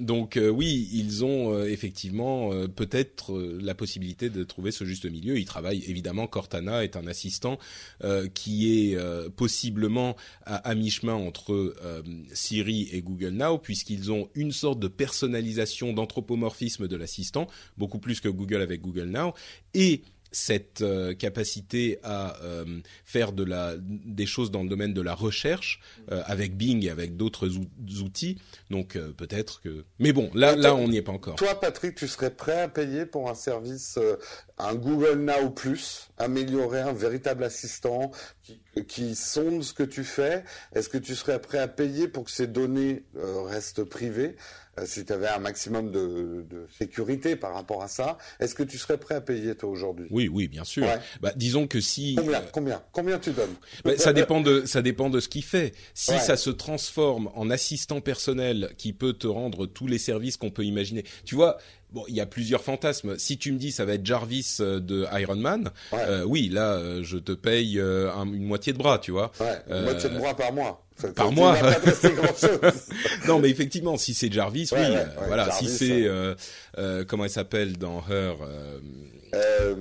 donc 0.00 0.36
euh, 0.36 0.48
oui, 0.48 0.88
ils 0.92 1.24
ont 1.24 1.52
euh, 1.54 1.64
effectivement 1.70 2.52
euh, 2.52 2.66
peut-être 2.66 3.32
euh, 3.36 3.58
la 3.62 3.74
possibilité 3.74 4.30
de 4.30 4.42
trouver 4.42 4.70
ce 4.70 4.84
juste 4.84 5.04
milieu. 5.04 5.38
Ils 5.38 5.44
travaillent 5.44 5.84
évidemment. 5.86 6.26
Cortana 6.26 6.82
est 6.82 6.96
un 6.96 7.06
assistant 7.06 7.58
euh, 8.02 8.26
qui 8.32 8.90
est 8.90 8.96
euh, 8.96 9.28
possiblement 9.28 10.16
à, 10.46 10.56
à 10.56 10.74
mi-chemin 10.74 11.14
entre 11.14 11.52
euh, 11.52 12.02
Siri 12.32 12.88
et 12.92 13.02
Google 13.02 13.30
Now, 13.34 13.58
puisqu'ils 13.58 14.10
ont 14.10 14.28
une 14.34 14.52
sorte 14.52 14.80
de 14.80 14.88
personnalisation, 14.88 15.92
d'anthropomorphisme 15.92 16.88
de 16.88 16.96
l'assistant, 16.96 17.46
beaucoup 17.76 17.98
plus 17.98 18.20
que 18.20 18.28
Google 18.28 18.62
avec 18.62 18.80
Google 18.80 19.08
Now, 19.10 19.34
et 19.74 20.02
cette 20.32 20.80
euh, 20.82 21.14
capacité 21.14 21.98
à 22.02 22.36
euh, 22.42 22.80
faire 23.04 23.32
de 23.32 23.44
la 23.44 23.74
des 23.78 24.26
choses 24.26 24.50
dans 24.50 24.62
le 24.62 24.68
domaine 24.68 24.94
de 24.94 25.00
la 25.00 25.14
recherche 25.14 25.80
euh, 26.10 26.22
avec 26.26 26.56
Bing 26.56 26.84
et 26.84 26.90
avec 26.90 27.16
d'autres 27.16 27.48
ou- 27.56 27.66
outils. 28.02 28.38
Donc 28.70 28.96
euh, 28.96 29.12
peut-être 29.12 29.60
que 29.60 29.84
mais 29.98 30.12
bon 30.12 30.30
là 30.34 30.54
là 30.56 30.74
on 30.74 30.88
n'y 30.88 30.96
est 30.96 31.02
pas 31.02 31.12
encore. 31.12 31.34
Toi, 31.36 31.58
Patrick, 31.60 31.94
tu 31.94 32.06
serais 32.08 32.30
prêt 32.30 32.60
à 32.60 32.68
payer 32.68 33.06
pour 33.06 33.28
un 33.28 33.34
service, 33.34 33.96
euh, 33.98 34.16
un 34.58 34.74
Google 34.74 35.18
Now 35.20 35.50
Plus, 35.50 36.10
améliorer 36.18 36.80
un 36.80 36.92
véritable 36.92 37.44
assistant 37.44 38.10
qui, 38.42 38.60
qui 38.86 39.14
sonde 39.14 39.62
ce 39.62 39.72
que 39.72 39.82
tu 39.82 40.04
fais? 40.04 40.44
Est-ce 40.74 40.88
que 40.88 40.98
tu 40.98 41.14
serais 41.14 41.40
prêt 41.40 41.58
à 41.58 41.68
payer 41.68 42.08
pour 42.08 42.24
que 42.24 42.30
ces 42.30 42.46
données 42.46 43.04
euh, 43.16 43.42
restent 43.42 43.84
privées? 43.84 44.36
Si 44.84 45.04
tu 45.04 45.12
avais 45.12 45.28
un 45.28 45.38
maximum 45.38 45.90
de, 45.90 46.44
de 46.48 46.66
sécurité 46.78 47.36
par 47.36 47.52
rapport 47.54 47.82
à 47.82 47.88
ça 47.88 48.16
Est-ce 48.38 48.54
que 48.54 48.62
tu 48.62 48.78
serais 48.78 48.98
prêt 48.98 49.14
à 49.16 49.20
payer 49.20 49.54
toi 49.54 49.68
aujourd'hui? 49.68 50.06
Oui 50.10 50.28
oui 50.28 50.48
bien 50.48 50.64
sûr 50.64 50.84
Ouais. 50.84 50.98
bah, 51.20 51.32
disons 51.36 51.66
que 51.66 51.80
si 51.80 52.14
Combien 52.16 52.40
Combien 52.52 52.82
Combien 52.92 53.18
tu 53.18 53.32
donnes? 53.32 53.54
Bah, 53.84 53.96
ça 53.98 54.12
dépend 54.12 54.40
de 54.40 54.64
ça 54.64 54.80
dépend 54.82 55.10
de 55.10 55.20
ce 55.20 55.28
qu'il 55.28 55.44
fait. 55.44 55.74
Si 55.94 56.12
Ouais. 56.12 56.18
ça 56.18 56.36
se 56.36 56.50
transforme 56.50 57.30
en 57.34 57.50
assistant 57.50 58.00
personnel 58.00 58.70
qui 58.78 58.92
peut 58.92 59.12
te 59.12 59.26
rendre 59.26 59.66
tous 59.66 59.86
les 59.86 59.98
services 59.98 60.36
qu'on 60.36 60.50
peut 60.50 60.64
imaginer. 60.64 61.04
Tu 61.24 61.34
vois, 61.34 61.58
bon, 61.92 62.04
il 62.08 62.14
y 62.14 62.20
a 62.20 62.26
plusieurs 62.26 62.62
fantasmes. 62.62 63.18
Si 63.18 63.38
tu 63.38 63.52
me 63.52 63.58
dis 63.58 63.72
ça 63.72 63.84
va 63.84 63.94
être 63.94 64.04
Jarvis 64.06 64.56
euh, 64.60 64.80
de 64.80 65.06
Iron 65.18 65.36
Man, 65.36 65.70
Ouais. 65.92 65.98
euh, 66.06 66.24
oui, 66.24 66.48
là 66.48 66.74
euh, 66.74 67.00
je 67.02 67.18
te 67.18 67.32
paye 67.32 67.78
euh, 67.78 68.12
un- 68.12 68.26
une 68.32 68.44
moitié 68.44 68.72
de 68.72 68.78
bras, 68.78 68.98
tu 68.98 69.10
vois. 69.10 69.32
Ouais, 69.40 69.58
une 69.70 69.82
moitié 69.84 70.08
de 70.10 70.18
bras 70.18 70.34
par 70.36 70.52
mois. 70.52 70.84
Ça- 70.96 71.08
par 71.12 71.32
mois. 71.32 71.56
Non, 73.26 73.38
mais 73.38 73.48
effectivement, 73.50 73.96
si 73.96 74.14
c'est 74.14 74.30
Jarvis, 74.32 74.68
Ouais, 74.72 74.78
oui, 74.80 74.86
ouais, 74.90 74.96
ouais, 74.96 75.06
voilà. 75.26 75.46
Jarvis, 75.46 75.68
si 75.68 75.76
c'est 75.76 76.06
euh, 76.06 76.34
euh, 76.78 77.04
comment 77.06 77.24
elle 77.24 77.30
s'appelle 77.30 77.76
dans 77.78 78.02
Her. 78.10 78.36
euh, 78.42 78.78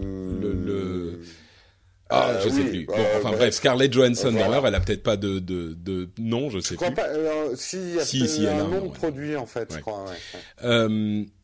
Le- 0.02 0.54
le- 0.54 1.20
Ah, 2.12 2.34
je 2.44 2.50
sais 2.50 2.56
oui, 2.62 2.70
plus. 2.70 2.86
Bon, 2.88 2.94
enfin 3.18 3.32
bref. 3.34 3.54
Scarlett 3.54 3.94
Johansson 3.94 4.32
dans 4.32 4.52
Her, 4.54 4.66
elle 4.66 4.74
a 4.76 4.80
peut-être 4.80 5.04
pas 5.04 5.16
de 5.18 5.38
de 5.40 5.74
de 5.74 6.10
nom, 6.18 6.50
je 6.50 6.60
sais 6.60 6.70
Je 6.70 6.76
crois 6.76 6.88
plus. 6.88 6.96
pas. 6.96 7.08
Euh, 7.10 7.54
si, 7.56 7.78
Si, 8.02 8.28
si, 8.28 8.38
il 8.38 8.44
y 8.44 8.48
a 8.48 8.56
un 8.56 8.62
un, 8.62 8.68
nom 8.68 8.86
de 8.88 8.92
produit 8.94 9.36
en 9.36 9.46
fait, 9.46 9.72
je 9.76 9.80
crois. 9.80 10.06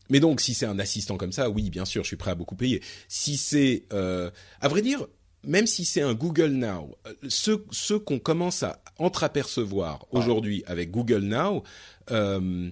Mais 0.10 0.20
donc, 0.20 0.42
si 0.42 0.54
c'est 0.54 0.66
un 0.66 0.80
assistant 0.80 1.18
comme 1.18 1.32
ça, 1.32 1.50
oui, 1.50 1.70
bien 1.70 1.86
sûr, 1.86 2.04
je 2.04 2.08
suis 2.08 2.18
prêt 2.18 2.32
à 2.32 2.36
beaucoup 2.36 2.56
payer. 2.56 2.82
Si 3.08 3.38
c'est, 3.38 3.84
euh, 3.94 4.30
à 4.62 4.68
vrai 4.68 4.82
dire, 4.82 5.08
même 5.44 5.68
si 5.68 5.86
c'est 5.86 6.02
un 6.02 6.14
Google 6.14 6.52
Now, 6.52 6.98
euh, 7.08 7.14
ce, 7.28 7.64
ce 7.72 7.94
qu'on 7.94 8.20
commence 8.20 8.64
à 8.64 8.82
entreapercevoir 8.98 10.06
aujourd'hui 10.12 10.64
avec 10.68 10.92
Google 10.92 11.24
Now, 11.24 11.64
euh, 12.12 12.72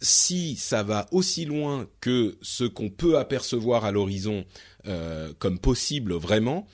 si 0.00 0.56
ça 0.56 0.82
va 0.82 1.06
aussi 1.10 1.44
loin 1.44 1.88
que 2.00 2.38
ce 2.40 2.64
qu'on 2.64 2.90
peut 2.90 3.18
apercevoir 3.18 3.84
à 3.84 3.90
l'horizon 3.90 4.44
euh, 4.86 5.32
comme 5.38 5.58
possible 5.58 6.14
vraiment, 6.14 6.66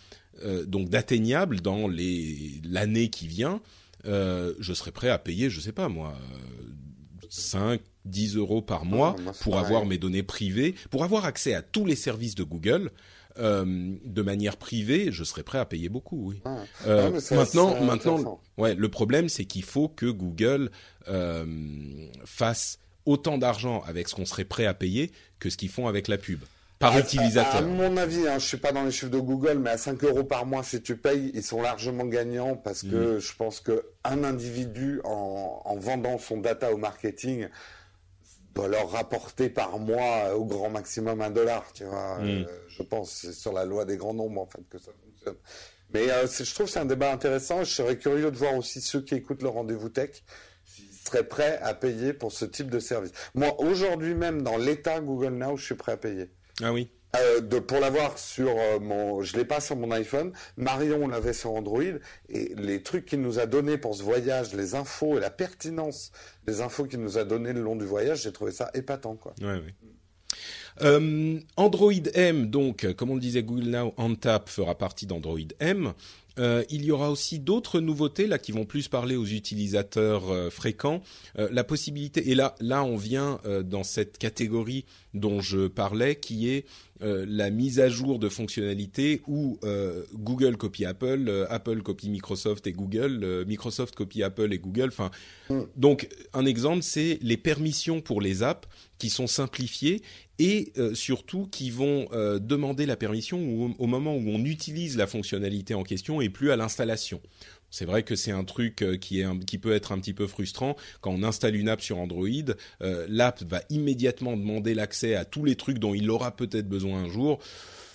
euh, 0.43 0.67
donc 0.67 0.91
d'atteignable 0.91 1.61
dans 1.61 1.89
les 1.89 2.61
l'année 2.65 3.09
qui 3.09 3.27
vient, 3.27 3.61
je 4.05 4.73
serais 4.75 4.93
prêt 4.93 5.09
à 5.09 5.19
payer, 5.19 5.49
je 5.49 5.61
sais 5.61 5.73
pas 5.73 5.89
moi, 5.89 6.15
5, 7.31 7.81
10 8.05 8.37
euros 8.37 8.63
par 8.63 8.85
mois 8.85 9.15
Ah, 9.19 9.23
moi, 9.23 9.33
c'est 9.35 9.43
pour 9.45 9.59
avoir 9.59 9.87
mes 9.87 9.99
données 9.99 10.23
privées, 10.23 10.75
pour 10.91 11.05
avoir 11.05 11.25
accès 11.25 11.55
à 11.55 11.63
tous 11.63 11.85
les 11.87 11.97
services 11.97 12.35
de 12.35 12.43
Google. 12.45 12.91
euh, 13.37 13.65
de 14.05 14.23
manière 14.23 14.57
privée, 14.57 15.09
je 15.11 15.25
serais 15.25 15.43
prêt 15.43 15.59
à 15.59 15.65
payer 15.65 15.89
beaucoup. 15.89 16.29
Oui. 16.31 16.41
Ah. 16.45 16.59
Euh, 16.87 17.11
Ah, 17.17 17.21
ça- 17.21 17.35
maintenant, 17.35 17.83
maintenant, 17.83 18.41
ouais, 18.59 18.77
le 18.77 18.89
problème 18.89 19.29
c'est 19.29 19.45
qu'il 19.45 19.65
faut 19.65 19.89
que 19.89 20.07
Google 20.07 20.71
euh, 21.09 21.45
fasse 22.25 22.79
autant 23.07 23.37
d'argent 23.39 23.83
avec 23.87 24.09
ce 24.09 24.15
qu'on 24.15 24.25
serait 24.25 24.45
prêt 24.45 24.67
à 24.67 24.75
payer 24.75 25.11
que 25.41 25.51
ce 25.51 25.57
qu'ils 25.57 25.69
font 25.69 25.89
avec 25.89 26.07
la 26.09 26.17
pub 26.17 26.41
par 26.79 26.97
utilisateur. 26.99 27.57
à 27.57 27.63
mon 27.63 27.97
avis, 27.97 28.27
hein, 28.29 28.39
je 28.39 28.47
suis 28.47 28.57
pas 28.57 28.71
dans 28.73 28.85
les 28.85 28.91
chiffres 28.91 29.11
de 29.11 29.19
Google, 29.19 29.59
mais 29.59 29.71
à 29.71 29.79
5 29.79 30.05
euros 30.05 30.23
par 30.25 30.45
mois, 30.47 30.63
si 30.63 30.81
tu 30.83 30.97
payes, 30.97 31.31
ils 31.35 31.43
sont 31.43 31.61
largement 31.63 32.05
gagnants 32.05 32.57
parce 32.57 32.83
Mm. 32.85 32.91
que 32.91 33.19
je 33.19 33.35
pense 33.37 33.61
que 33.61 33.85
un 34.05 34.23
individu, 34.25 35.01
en, 35.05 35.61
en 35.65 35.77
vendant 35.77 36.19
son 36.19 36.39
data 36.39 36.73
au 36.73 36.77
marketing, 36.77 37.49
doit 38.55 38.69
leur 38.69 38.91
rapporter 38.91 39.49
par 39.49 39.79
mois 39.79 40.29
euh, 40.29 40.35
au 40.35 40.45
grand 40.45 40.71
maximum 40.71 41.21
un 41.21 41.31
dollar, 41.31 41.65
tu 41.73 41.85
vois. 41.85 42.19
Mm. 42.19 42.29
Euh, 42.29 42.45
je 42.69 42.83
pense 42.83 43.11
c'est 43.11 43.33
sur 43.33 43.53
la 43.53 43.65
loi 43.65 43.85
des 43.85 43.97
grands 43.97 44.15
nombres, 44.15 44.41
en 44.41 44.47
fait, 44.47 44.63
que 44.71 44.79
ça 44.79 44.93
fonctionne. 45.05 45.37
Mais 45.93 46.11
euh, 46.11 46.27
je 46.27 46.55
trouve 46.55 46.67
que 46.67 46.73
c'est 46.73 46.81
un 46.81 46.87
débat 46.87 47.13
intéressant. 47.13 47.65
Je 47.65 47.71
serais 47.71 47.99
curieux 47.99 48.31
de 48.31 48.37
voir 48.37 48.55
aussi 48.57 48.81
ceux 48.81 49.01
qui 49.03 49.15
écoutent 49.15 49.43
le 49.43 49.49
rendez-vous 49.49 49.89
tech 49.89 50.11
s'ils 50.65 50.93
seraient 50.93 51.29
prêts 51.29 51.59
à 51.63 51.75
payer 51.75 52.13
pour 52.13 52.33
ce 52.33 52.45
type 52.45 52.71
de 52.71 52.79
service. 52.79 53.13
Moi, 53.35 53.55
aujourd'hui 53.61 54.15
même, 54.15 54.43
dans 54.43 54.57
l'état 54.57 55.01
Google 55.01 55.35
Now, 55.35 55.57
je 55.57 55.65
suis 55.65 55.75
prêt 55.75 55.93
à 55.93 55.97
payer. 55.97 56.31
Ah 56.63 56.73
oui. 56.73 56.91
Euh, 57.15 57.61
pour 57.61 57.81
l'avoir 57.81 58.19
sur 58.19 58.49
euh, 58.49 58.79
mon, 58.81 59.23
je 59.23 59.37
l'ai 59.37 59.45
pas 59.45 59.61
sur 59.61 59.77
mon 59.77 59.91
iPhone. 59.91 60.33
Marion 60.57 61.07
l'avait 61.07 61.33
sur 61.33 61.53
Android 61.53 61.83
et 62.29 62.55
les 62.57 62.83
trucs 62.83 63.07
qu'il 63.07 63.21
nous 63.21 63.39
a 63.39 63.47
donnés 63.47 63.79
pour 63.79 63.95
ce 63.95 64.03
voyage, 64.03 64.55
les 64.55 64.75
infos 64.75 65.17
et 65.17 65.21
la 65.21 65.31
pertinence 65.31 66.11
des 66.47 66.61
infos 66.61 66.85
qu'il 66.85 67.01
nous 67.01 67.19
a 67.19 67.25
données 67.25 67.53
le 67.53 67.63
long 67.63 67.77
du 67.77 67.85
voyage, 67.85 68.23
j'ai 68.23 68.33
trouvé 68.33 68.53
ça 68.53 68.71
épatant 68.75 69.15
quoi. 69.15 69.35
Euh, 70.83 71.39
Android 71.57 71.93
M, 72.15 72.51
donc, 72.51 72.93
comme 72.95 73.11
on 73.11 73.15
le 73.15 73.21
disait, 73.21 73.45
Google 73.45 73.69
Now 73.69 73.95
OnTap 73.97 74.49
fera 74.49 74.77
partie 74.77 75.07
d'Android 75.07 75.39
M. 75.61 75.93
Il 76.37 76.85
y 76.85 76.91
aura 76.91 77.13
aussi 77.13 77.39
d'autres 77.39 77.79
nouveautés 77.79 78.27
là 78.27 78.39
qui 78.39 78.51
vont 78.51 78.65
plus 78.65 78.89
parler 78.89 79.15
aux 79.15 79.25
utilisateurs 79.25 80.53
fréquents. 80.53 81.01
La 81.37 81.63
possibilité 81.63 82.29
et 82.29 82.35
là 82.35 82.57
là 82.59 82.83
on 82.83 82.97
vient 82.97 83.39
dans 83.63 83.85
cette 83.85 84.19
catégorie 84.19 84.85
dont 85.15 85.41
je 85.41 85.69
parlais 85.69 86.17
qui 86.17 86.51
est 86.51 86.67
euh, 87.03 87.25
la 87.29 87.51
mise 87.51 87.81
à 87.81 87.89
jour 87.89 88.19
de 88.19 88.29
fonctionnalités 88.29 89.23
où 89.27 89.59
euh, 89.65 90.05
Google 90.15 90.57
copie 90.57 90.85
Apple, 90.85 91.25
euh, 91.29 91.47
Apple 91.51 91.83
copie 91.83 92.09
Microsoft 92.09 92.67
et 92.67 92.73
Google, 92.73 93.45
Microsoft 93.47 93.95
copie 93.95 94.23
Apple 94.23 94.53
et 94.53 94.59
Google. 94.59 94.89
Enfin 94.89 95.11
donc 95.77 96.09
un 96.33 96.47
exemple 96.47 96.83
c'est 96.83 97.19
les 97.21 97.37
permissions 97.37 98.01
pour 98.01 98.21
les 98.21 98.43
apps 98.43 98.69
qui 98.99 99.11
sont 99.11 99.27
simplifiées 99.27 100.03
et 100.39 100.73
surtout 100.95 101.47
qui 101.47 101.71
vont 101.71 102.09
demander 102.41 102.87
la 102.87 102.97
permission 102.97 103.39
au, 103.39 103.71
au 103.79 103.87
moment 103.87 104.17
où 104.17 104.29
on 104.29 104.45
utilise 104.45 104.97
la 104.97 105.07
fonctionnalité 105.07 105.75
en 105.75 105.83
question 105.83 106.21
et 106.21 106.29
plus 106.29 106.51
à 106.51 106.57
l'installation. 106.57 107.21
C'est 107.75 107.87
vrai 107.87 108.05
que 108.05 108.15
c'est 108.15 108.31
un 108.31 108.45
truc 108.45 108.83
euh, 108.83 108.97
qui, 108.97 109.59
peut 109.59 109.73
être 109.73 109.91
un 109.91 109.99
petit 109.99 110.15
peu 110.15 110.29
frustrant 110.29 110.77
quand 111.01 111.11
on 111.11 111.25
installe 111.25 111.57
une 111.57 111.69
app 111.69 111.81
sur 111.81 111.99
Android. 111.99 112.29
euh, 112.83 113.05
L'app 113.09 113.43
va 113.43 113.63
immédiatement 113.69 114.37
demander 114.37 114.75
l'accès 114.75 115.17
à 115.17 115.25
tous 115.25 115.45
les 115.45 115.57
trucs 115.57 115.81
dont 115.81 115.93
il 115.93 116.09
aura 116.09 116.37
peut-être 116.37 116.69
besoin 116.69 117.01
un 117.01 117.09
jour. 117.09 117.41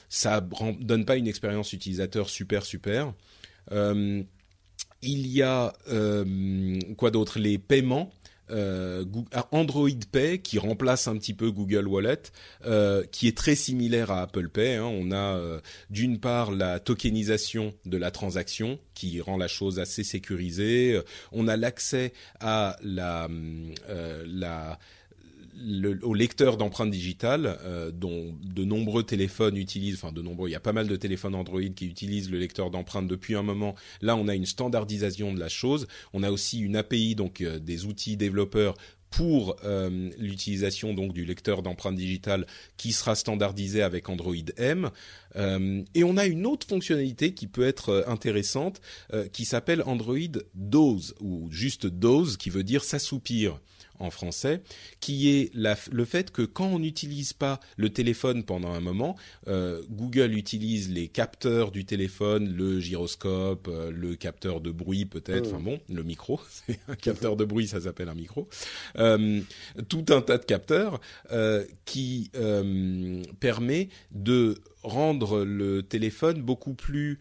Ça 0.09 0.45
donne 0.81 1.05
pas 1.05 1.15
une 1.15 1.29
expérience 1.29 1.71
utilisateur 1.71 2.27
super 2.27 2.65
super. 2.65 3.13
Euh, 3.71 4.21
il 5.01 5.27
y 5.27 5.43
a 5.43 5.73
quoi 6.97 7.09
d'autre? 7.09 7.39
Les 7.39 7.57
paiements. 7.57 8.11
Euh, 8.51 9.05
ah, 9.33 9.47
Android 9.51 9.89
Pay 10.11 10.41
qui 10.41 10.59
remplace 10.59 11.07
un 11.07 11.17
petit 11.17 11.33
peu 11.33 11.51
Google 11.51 11.87
Wallet, 11.87 12.21
euh, 12.65 13.03
qui 13.11 13.27
est 13.27 13.37
très 13.37 13.55
similaire 13.55 14.11
à 14.11 14.21
Apple 14.23 14.49
Pay. 14.49 14.75
hein. 14.75 14.83
On 14.85 15.11
a 15.11 15.37
euh, 15.37 15.59
d'une 15.89 16.19
part 16.19 16.51
la 16.51 16.79
tokenisation 16.79 17.73
de 17.85 17.97
la 17.97 18.11
transaction 18.11 18.79
qui 18.93 19.21
rend 19.21 19.37
la 19.37 19.47
chose 19.47 19.79
assez 19.79 20.03
sécurisée. 20.03 20.99
On 21.31 21.47
a 21.47 21.57
l'accès 21.57 22.13
à 22.39 22.77
la 22.83 23.27
au 26.03 26.13
lecteur 26.13 26.57
d'empreintes 26.57 26.91
digitales, 26.91 27.57
euh, 27.63 27.91
dont 27.91 28.35
de 28.43 28.63
nombreux 28.63 29.03
téléphones 29.03 29.57
utilisent, 29.57 29.95
enfin 29.95 30.11
de 30.11 30.21
nombreux, 30.21 30.49
il 30.49 30.51
y 30.51 30.55
a 30.55 30.59
pas 30.59 30.73
mal 30.73 30.87
de 30.87 30.95
téléphones 30.95 31.35
Android 31.35 31.61
qui 31.75 31.85
utilisent 31.85 32.29
le 32.29 32.39
lecteur 32.39 32.69
d'empreintes 32.69 33.07
depuis 33.07 33.35
un 33.35 33.43
moment. 33.43 33.75
Là, 34.01 34.15
on 34.15 34.27
a 34.27 34.35
une 34.35 34.45
standardisation 34.45 35.33
de 35.33 35.39
la 35.39 35.49
chose. 35.49 35.87
On 36.13 36.23
a 36.23 36.31
aussi 36.31 36.59
une 36.59 36.75
API, 36.75 37.15
donc 37.15 37.41
euh, 37.41 37.59
des 37.59 37.85
outils 37.85 38.17
développeurs 38.17 38.75
pour 39.09 39.55
euh, 39.63 40.11
l'utilisation 40.19 40.93
donc 40.93 41.13
du 41.13 41.25
lecteur 41.25 41.63
d'empreintes 41.63 41.95
digitales 41.95 42.45
qui 42.77 42.91
sera 42.91 43.15
standardisé 43.15 43.81
avec 43.81 44.07
Android 44.07 44.35
M. 44.57 44.91
Et 45.95 46.03
on 46.03 46.15
a 46.15 46.27
une 46.27 46.45
autre 46.45 46.67
fonctionnalité 46.67 47.33
qui 47.33 47.47
peut 47.47 47.65
être 47.65 48.03
intéressante, 48.07 48.81
qui 49.31 49.45
s'appelle 49.45 49.83
Android 49.85 50.17
Dose 50.53 51.15
ou 51.21 51.47
juste 51.51 51.87
Dose, 51.87 52.37
qui 52.37 52.49
veut 52.51 52.63
dire 52.63 52.83
s'assoupir 52.83 53.59
en 53.99 54.09
français, 54.09 54.61
qui 54.99 55.29
est 55.29 55.51
la- 55.53 55.77
le 55.91 56.05
fait 56.05 56.31
que 56.31 56.41
quand 56.41 56.67
on 56.67 56.79
n'utilise 56.79 57.33
pas 57.33 57.59
le 57.77 57.89
téléphone 57.89 58.43
pendant 58.43 58.71
un 58.71 58.79
moment, 58.79 59.15
euh, 59.47 59.81
Google 59.89 60.33
utilise 60.35 60.89
les 60.89 61.07
capteurs 61.07 61.71
du 61.71 61.85
téléphone, 61.85 62.49
le 62.53 62.79
gyroscope, 62.79 63.67
euh, 63.67 63.91
le 63.91 64.15
capteur 64.15 64.61
de 64.61 64.71
bruit 64.71 65.05
peut-être, 65.05 65.47
enfin 65.53 65.59
bon, 65.61 65.79
le 65.89 66.03
micro, 66.03 66.39
c'est 66.67 66.79
un 66.87 66.95
capteur 66.95 67.35
de 67.35 67.45
bruit, 67.45 67.67
ça 67.67 67.81
s'appelle 67.81 68.09
un 68.09 68.15
micro, 68.15 68.47
euh, 68.97 69.41
tout 69.89 70.05
un 70.09 70.21
tas 70.21 70.37
de 70.37 70.45
capteurs 70.45 70.99
qui 71.85 72.31
permet 73.39 73.89
de 74.11 74.55
rendre 74.83 75.43
le 75.43 75.83
téléphone 75.83 76.41
beaucoup 76.41 76.73
plus 76.73 77.19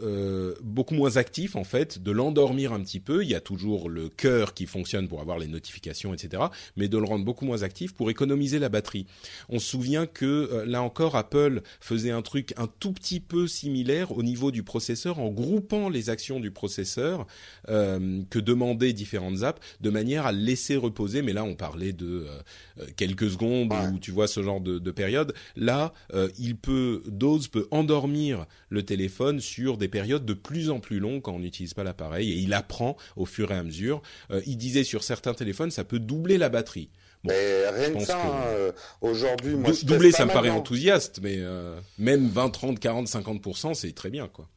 euh, 0.00 0.54
beaucoup 0.62 0.94
moins 0.94 1.16
actif 1.16 1.54
en 1.56 1.64
fait, 1.64 2.02
de 2.02 2.10
l'endormir 2.10 2.72
un 2.72 2.80
petit 2.80 3.00
peu. 3.00 3.22
Il 3.22 3.28
y 3.28 3.34
a 3.34 3.40
toujours 3.40 3.88
le 3.88 4.08
cœur 4.08 4.54
qui 4.54 4.66
fonctionne 4.66 5.08
pour 5.08 5.20
avoir 5.20 5.38
les 5.38 5.46
notifications, 5.46 6.14
etc. 6.14 6.44
Mais 6.76 6.88
de 6.88 6.98
le 6.98 7.04
rendre 7.04 7.24
beaucoup 7.24 7.44
moins 7.44 7.62
actif 7.62 7.92
pour 7.92 8.10
économiser 8.10 8.58
la 8.58 8.68
batterie. 8.68 9.06
On 9.48 9.58
se 9.58 9.66
souvient 9.66 10.06
que 10.06 10.24
euh, 10.24 10.64
là 10.64 10.82
encore, 10.82 11.16
Apple 11.16 11.62
faisait 11.80 12.10
un 12.10 12.22
truc 12.22 12.54
un 12.56 12.68
tout 12.80 12.92
petit 12.92 13.20
peu 13.20 13.46
similaire 13.46 14.12
au 14.12 14.22
niveau 14.22 14.50
du 14.50 14.62
processeur 14.62 15.18
en 15.18 15.28
groupant 15.28 15.88
les 15.88 16.10
actions 16.10 16.40
du 16.40 16.50
processeur 16.50 17.26
euh, 17.68 18.22
que 18.30 18.38
demandaient 18.38 18.92
différentes 18.92 19.42
apps 19.42 19.60
de 19.80 19.90
manière 19.90 20.26
à 20.26 20.32
le 20.32 20.38
laisser 20.38 20.76
reposer. 20.76 21.22
Mais 21.22 21.32
là, 21.32 21.44
on 21.44 21.54
parlait 21.54 21.92
de 21.92 22.26
euh, 22.26 22.86
quelques 22.96 23.30
secondes 23.30 23.72
ou 23.92 23.98
tu 23.98 24.10
vois 24.10 24.26
ce 24.26 24.42
genre 24.42 24.60
de, 24.60 24.78
de 24.78 24.90
période. 24.90 25.34
Là, 25.56 25.92
il 26.38 26.56
peut 26.56 27.02
Dose 27.06 27.48
peut 27.48 27.68
endormir 27.70 28.46
le 28.68 28.82
téléphone 28.82 29.40
sur 29.40 29.76
des 29.76 29.81
périodes 29.88 30.24
de 30.24 30.34
plus 30.34 30.70
en 30.70 30.80
plus 30.80 30.98
longues 31.00 31.22
quand 31.22 31.32
on 31.34 31.38
n'utilise 31.38 31.74
pas 31.74 31.84
l'appareil 31.84 32.30
et 32.32 32.36
il 32.36 32.52
apprend 32.54 32.96
au 33.16 33.26
fur 33.26 33.50
et 33.52 33.56
à 33.56 33.62
mesure. 33.62 34.02
Euh, 34.30 34.40
il 34.46 34.56
disait 34.56 34.84
sur 34.84 35.02
certains 35.04 35.34
téléphones, 35.34 35.70
ça 35.70 35.84
peut 35.84 35.98
doubler 35.98 36.38
la 36.38 36.48
batterie. 36.48 36.90
Bon, 37.24 37.32
Mais 37.32 37.68
rien 37.70 37.94
que 37.94 38.04
ça, 38.04 38.14
que- 38.14 38.18
hein, 38.18 38.42
euh, 38.48 38.72
aujourd'hui, 39.00 39.54
moi, 39.54 39.70
Dou- 39.70 39.76
je 39.76 39.86
doubler, 39.86 40.10
ça 40.10 40.24
me 40.26 40.32
paraît 40.32 40.50
enthousiaste, 40.50 41.20
mais 41.22 41.36
euh, 41.38 41.78
même 41.98 42.26
20, 42.28 42.50
30, 42.50 42.80
40, 42.80 43.06
50 43.08 43.74
c'est 43.74 43.94
très 43.94 44.10
bien 44.10 44.26
quoi. 44.28 44.48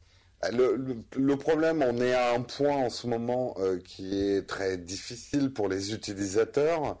Le, 0.52 0.76
le- 0.76 0.96
le 1.16 1.36
problème, 1.36 1.82
on 1.82 2.00
est 2.00 2.12
à 2.12 2.34
un 2.34 2.40
point 2.42 2.76
en 2.76 2.90
ce 2.90 3.06
moment 3.06 3.54
euh, 3.58 3.78
qui 3.78 4.20
est 4.20 4.42
très 4.46 4.76
difficile 4.76 5.50
pour 5.50 5.68
les 5.68 5.94
utilisateurs. 5.94 6.98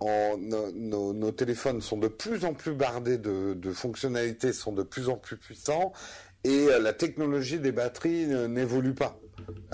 En- 0.00 0.36
nos 0.38 1.32
téléphones 1.32 1.80
sont 1.80 1.98
de 1.98 2.06
plus 2.08 2.44
en 2.44 2.54
plus 2.54 2.72
bardés 2.72 3.18
de, 3.18 3.54
de 3.54 3.72
fonctionnalités, 3.72 4.52
sont 4.52 4.72
de 4.72 4.84
plus 4.84 5.08
en 5.08 5.16
plus 5.16 5.36
puissants, 5.36 5.92
et 6.44 6.68
euh, 6.68 6.78
la 6.80 6.92
technologie 6.92 7.58
des 7.58 7.72
batteries 7.72 8.32
euh, 8.32 8.48
n'évolue 8.48 8.94
pas. 8.94 9.18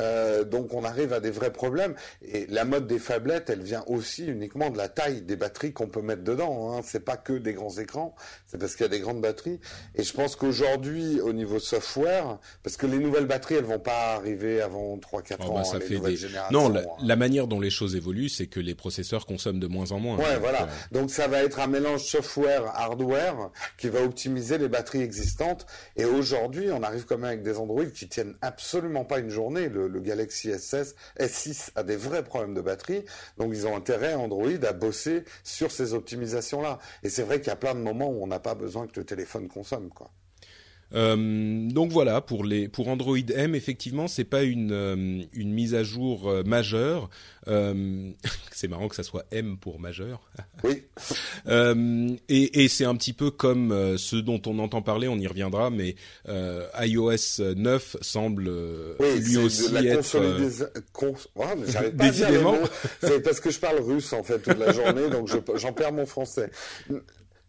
Euh, 0.00 0.44
donc 0.44 0.74
on 0.74 0.84
arrive 0.84 1.12
à 1.12 1.20
des 1.20 1.30
vrais 1.30 1.52
problèmes. 1.52 1.94
Et 2.22 2.46
la 2.48 2.64
mode 2.64 2.86
des 2.86 2.98
phablettes, 2.98 3.50
elle 3.50 3.62
vient 3.62 3.84
aussi 3.86 4.26
uniquement 4.26 4.70
de 4.70 4.76
la 4.78 4.88
taille 4.88 5.22
des 5.22 5.36
batteries 5.36 5.72
qu'on 5.72 5.88
peut 5.88 6.02
mettre 6.02 6.22
dedans. 6.22 6.72
Hein. 6.76 6.80
C'est 6.84 7.04
pas 7.04 7.16
que 7.16 7.32
des 7.32 7.52
grands 7.52 7.76
écrans, 7.78 8.14
c'est 8.46 8.58
parce 8.58 8.74
qu'il 8.76 8.84
y 8.84 8.86
a 8.86 8.90
des 8.90 9.00
grandes 9.00 9.20
batteries. 9.20 9.60
Et 9.94 10.02
je 10.02 10.12
pense 10.12 10.36
qu'aujourd'hui, 10.36 11.20
au 11.20 11.32
niveau 11.32 11.58
software, 11.58 12.38
parce 12.62 12.76
que 12.76 12.86
les 12.86 12.98
nouvelles 12.98 13.26
batteries, 13.26 13.54
elles 13.56 13.64
vont 13.64 13.78
pas 13.78 14.14
arriver 14.14 14.60
avant 14.60 14.96
3-4 14.96 15.36
Oh, 15.40 15.42
ans. 15.44 15.54
bah, 15.54 15.64
ça 15.64 15.78
les 15.78 15.86
fait 15.86 15.98
des... 15.98 16.16
Non, 16.50 16.68
la, 16.68 16.80
hein. 16.80 16.84
la 17.02 17.16
manière 17.16 17.46
dont 17.46 17.60
les 17.60 17.70
choses 17.70 17.96
évoluent, 17.96 18.28
c'est 18.28 18.46
que 18.46 18.60
les 18.60 18.74
processeurs 18.74 19.26
consomment 19.26 19.60
de 19.60 19.66
moins 19.66 19.92
en 19.92 19.98
moins. 20.00 20.16
Ouais, 20.18 20.38
voilà. 20.38 20.62
euh, 20.64 20.66
Donc 20.92 21.10
ça 21.10 21.28
va 21.28 21.42
être 21.42 21.60
un 21.60 21.66
mélange 21.66 22.04
software-hardware 22.04 23.50
qui 23.78 23.88
va 23.88 24.02
optimiser 24.02 24.58
les 24.58 24.68
batteries 24.68 25.02
existantes. 25.02 25.66
Et 25.96 26.04
aujourd'hui, 26.04 26.70
on 26.72 26.82
arrive 26.82 27.04
quand 27.04 27.16
même 27.16 27.24
avec 27.26 27.42
des 27.42 27.58
Android 27.58 27.84
qui 27.86 28.08
tiennent 28.08 28.34
absolument 28.42 29.04
pas 29.04 29.18
une 29.18 29.30
journée. 29.30 29.53
Le, 29.54 29.88
le 29.88 30.00
Galaxy 30.00 30.50
S6, 30.50 30.94
S6 31.18 31.70
a 31.74 31.82
des 31.82 31.96
vrais 31.96 32.24
problèmes 32.24 32.54
de 32.54 32.60
batterie. 32.60 33.04
Donc 33.38 33.52
ils 33.52 33.66
ont 33.66 33.76
intérêt, 33.76 34.14
Android, 34.14 34.48
à 34.62 34.72
bosser 34.72 35.24
sur 35.42 35.70
ces 35.70 35.94
optimisations-là. 35.94 36.78
Et 37.02 37.08
c'est 37.08 37.22
vrai 37.22 37.38
qu'il 37.40 37.48
y 37.48 37.52
a 37.52 37.56
plein 37.56 37.74
de 37.74 37.80
moments 37.80 38.08
où 38.08 38.22
on 38.22 38.26
n'a 38.26 38.40
pas 38.40 38.54
besoin 38.54 38.86
que 38.86 38.98
le 38.98 39.06
téléphone 39.06 39.48
consomme, 39.48 39.88
quoi. 39.88 40.10
Euh, 40.94 41.68
donc 41.70 41.90
voilà 41.90 42.20
pour 42.20 42.44
les 42.44 42.68
pour 42.68 42.86
Android 42.88 43.16
M 43.34 43.54
effectivement 43.54 44.06
c'est 44.06 44.24
pas 44.24 44.42
une 44.44 44.70
euh, 44.72 45.22
une 45.32 45.52
mise 45.52 45.74
à 45.74 45.82
jour 45.82 46.28
euh, 46.28 46.42
majeure 46.44 47.10
Euh, 47.48 48.10
c'est 48.52 48.68
marrant 48.68 48.88
que 48.88 48.94
ça 48.96 49.02
soit 49.02 49.24
M 49.32 49.56
pour 49.58 49.80
majeur 49.80 50.30
Oui. 50.62 50.82
Euh, 51.46 52.08
et, 52.30 52.64
et 52.64 52.68
c'est 52.68 52.86
un 52.86 52.94
petit 52.94 53.12
peu 53.12 53.30
comme 53.30 53.96
ce 53.98 54.16
dont 54.16 54.40
on 54.46 54.58
entend 54.60 54.80
parler 54.80 55.08
on 55.08 55.16
y 55.18 55.26
reviendra 55.26 55.68
mais 55.68 55.94
euh, 56.28 56.66
iOS 56.80 57.54
9 57.56 57.96
semble 58.00 58.48
Oui, 58.98 59.20
lui 59.20 59.36
aussi 59.36 59.68
de 59.68 59.74
la 59.74 59.82
être 59.84 60.02
cons- 60.92 61.14
Ouais, 61.36 61.46
mais 61.58 61.70
pas 61.72 61.90
Décidément. 61.90 62.56
C'est 63.00 63.20
parce 63.22 63.40
que 63.40 63.50
je 63.50 63.58
parle 63.60 63.80
russe 63.80 64.12
en 64.14 64.22
fait 64.22 64.38
toute 64.40 64.58
la 64.58 64.72
journée, 64.72 65.10
donc 65.10 65.28
je- 65.28 65.58
j'en 65.58 65.72
perds 65.74 65.92
mon 65.92 66.06
français. 66.06 66.50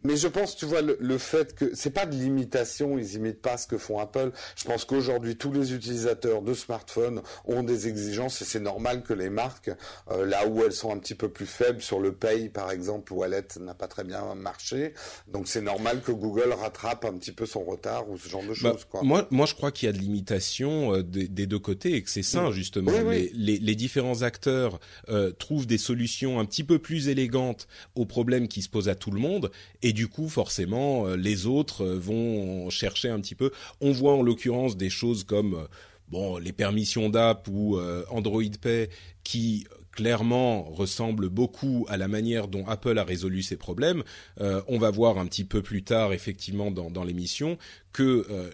Mais 0.05 0.17
je 0.17 0.27
pense, 0.27 0.55
tu 0.55 0.65
vois, 0.65 0.81
le, 0.81 0.97
le 0.99 1.17
fait 1.17 1.55
que 1.55 1.73
c'est 1.73 1.89
pas 1.89 2.05
de 2.05 2.15
l'imitation, 2.15 2.97
ils 2.97 3.15
imitent 3.15 3.41
pas 3.41 3.57
ce 3.57 3.65
que 3.67 3.77
font 3.77 3.99
Apple. 3.99 4.31
Je 4.55 4.63
pense 4.65 4.85
qu'aujourd'hui, 4.85 5.35
tous 5.35 5.51
les 5.51 5.73
utilisateurs 5.73 6.41
de 6.41 6.53
smartphones 6.53 7.21
ont 7.45 7.63
des 7.63 7.87
exigences 7.87 8.41
et 8.41 8.45
c'est 8.45 8.59
normal 8.59 9.03
que 9.03 9.13
les 9.13 9.29
marques, 9.29 9.71
euh, 10.11 10.25
là 10.25 10.47
où 10.47 10.63
elles 10.63 10.73
sont 10.73 10.91
un 10.93 10.99
petit 10.99 11.15
peu 11.15 11.29
plus 11.29 11.47
faibles 11.47 11.81
sur 11.81 11.99
le 11.99 12.11
Pay, 12.13 12.49
par 12.49 12.71
exemple, 12.71 13.13
Wallet 13.13 13.47
n'a 13.59 13.73
pas 13.73 13.87
très 13.87 14.03
bien 14.03 14.35
marché. 14.35 14.93
Donc 15.27 15.47
c'est 15.47 15.61
normal 15.61 16.01
que 16.01 16.11
Google 16.11 16.53
rattrape 16.53 17.05
un 17.05 17.17
petit 17.17 17.31
peu 17.31 17.45
son 17.45 17.63
retard 17.63 18.09
ou 18.09 18.17
ce 18.17 18.29
genre 18.29 18.43
de 18.43 18.49
Bah, 18.49 18.53
choses, 18.53 18.85
quoi. 18.85 19.01
Moi, 19.03 19.27
moi, 19.31 19.45
je 19.47 19.55
crois 19.55 19.71
qu'il 19.71 19.87
y 19.87 19.89
a 19.89 19.93
de 19.93 19.97
l'imitation 19.97 20.93
euh, 20.93 21.03
des, 21.03 21.27
des 21.27 21.47
deux 21.47 21.59
côtés 21.59 21.93
et 21.95 22.03
que 22.03 22.09
c'est 22.11 22.21
sain 22.23 22.51
justement. 22.51 22.91
Oui, 22.91 22.99
oui. 23.03 23.31
Les, 23.33 23.53
les, 23.53 23.59
les 23.59 23.75
différents 23.75 24.21
acteurs 24.21 24.79
euh, 25.09 25.31
trouvent 25.31 25.65
des 25.65 25.77
solutions 25.79 26.39
un 26.39 26.45
petit 26.45 26.63
peu 26.63 26.77
plus 26.79 27.09
élégantes 27.09 27.67
aux 27.95 28.05
problèmes 28.05 28.47
qui 28.47 28.61
se 28.61 28.69
posent 28.69 28.89
à 28.89 28.95
tout 28.95 29.11
le 29.11 29.19
monde, 29.19 29.51
et 29.81 29.93
du 29.95 30.07
coup, 30.09 30.29
forcément, 30.29 31.07
euh, 31.07 31.15
les 31.15 31.47
autres 31.47 31.83
euh, 31.83 31.97
vont 31.97 32.69
chercher 32.69 33.09
un 33.09 33.19
petit 33.19 33.33
peu. 33.33 33.51
On 33.81 33.91
voit 33.91 34.13
en 34.13 34.21
l'occurrence 34.21 34.77
des 34.77 34.91
choses 34.91 35.23
comme 35.23 35.65
euh, 36.13 36.39
les 36.39 36.51
permissions 36.51 37.09
d'app 37.09 37.47
ou 37.47 37.79
Android 38.11 38.43
Pay 38.61 38.89
qui 39.23 39.65
clairement 39.91 40.63
ressemblent 40.63 41.29
beaucoup 41.29 41.85
à 41.89 41.97
la 41.97 42.07
manière 42.07 42.47
dont 42.47 42.67
Apple 42.67 42.99
a 42.99 43.03
résolu 43.03 43.41
ses 43.41 43.57
problèmes. 43.57 44.03
On 44.39 44.77
va 44.77 44.91
voir 44.91 45.17
un 45.17 45.25
petit 45.25 45.45
peu 45.45 45.63
plus 45.63 45.83
tard, 45.83 46.13
effectivement, 46.13 46.69
dans, 46.69 47.03
l'émission, 47.03 47.57
que 47.91 48.51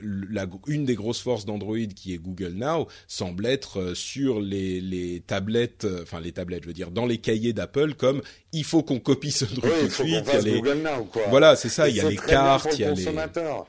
une 0.67 0.85
des 0.85 0.95
grosses 0.95 1.21
forces 1.21 1.45
d'Android, 1.45 1.87
qui 1.93 2.13
est 2.13 2.19
Google 2.19 2.53
Now, 2.53 2.87
semble 3.07 3.45
être 3.47 3.95
sur 3.95 4.39
les, 4.39 5.21
tablettes, 5.27 5.85
enfin 6.01 6.21
les 6.21 6.31
tablettes, 6.31 6.63
je 6.63 6.67
veux 6.67 6.73
dire, 6.73 6.89
dans 6.89 7.05
les 7.05 7.17
cahiers 7.17 7.53
d'Apple, 7.53 7.95
comme 7.95 8.21
il 8.53 8.63
faut 8.65 8.83
qu'on 8.83 8.99
copie 8.99 9.31
ce 9.31 9.45
truc 9.45 9.63
Oui, 9.63 9.69
tout 9.69 9.77
il 9.79 9.87
de 9.87 9.89
suite. 9.93 10.07
il 10.07 10.11
y 10.13 10.15
a 10.17 10.23
fasse 10.23 10.43
les- 10.43 10.51
Google 10.59 10.79
Now, 10.83 11.03
quoi. 11.05 11.21
Voilà, 11.29 11.55
c'est 11.55 11.69
ça. 11.69 11.87
Et 11.87 11.91
Il 11.91 11.97
y 11.97 12.01
a 12.01 12.09
les 12.09 12.15
cartes, 12.17 12.67
il 12.73 12.79
y 12.81 12.83
a 12.83 12.89
le 12.89 12.95
les. 12.95 13.03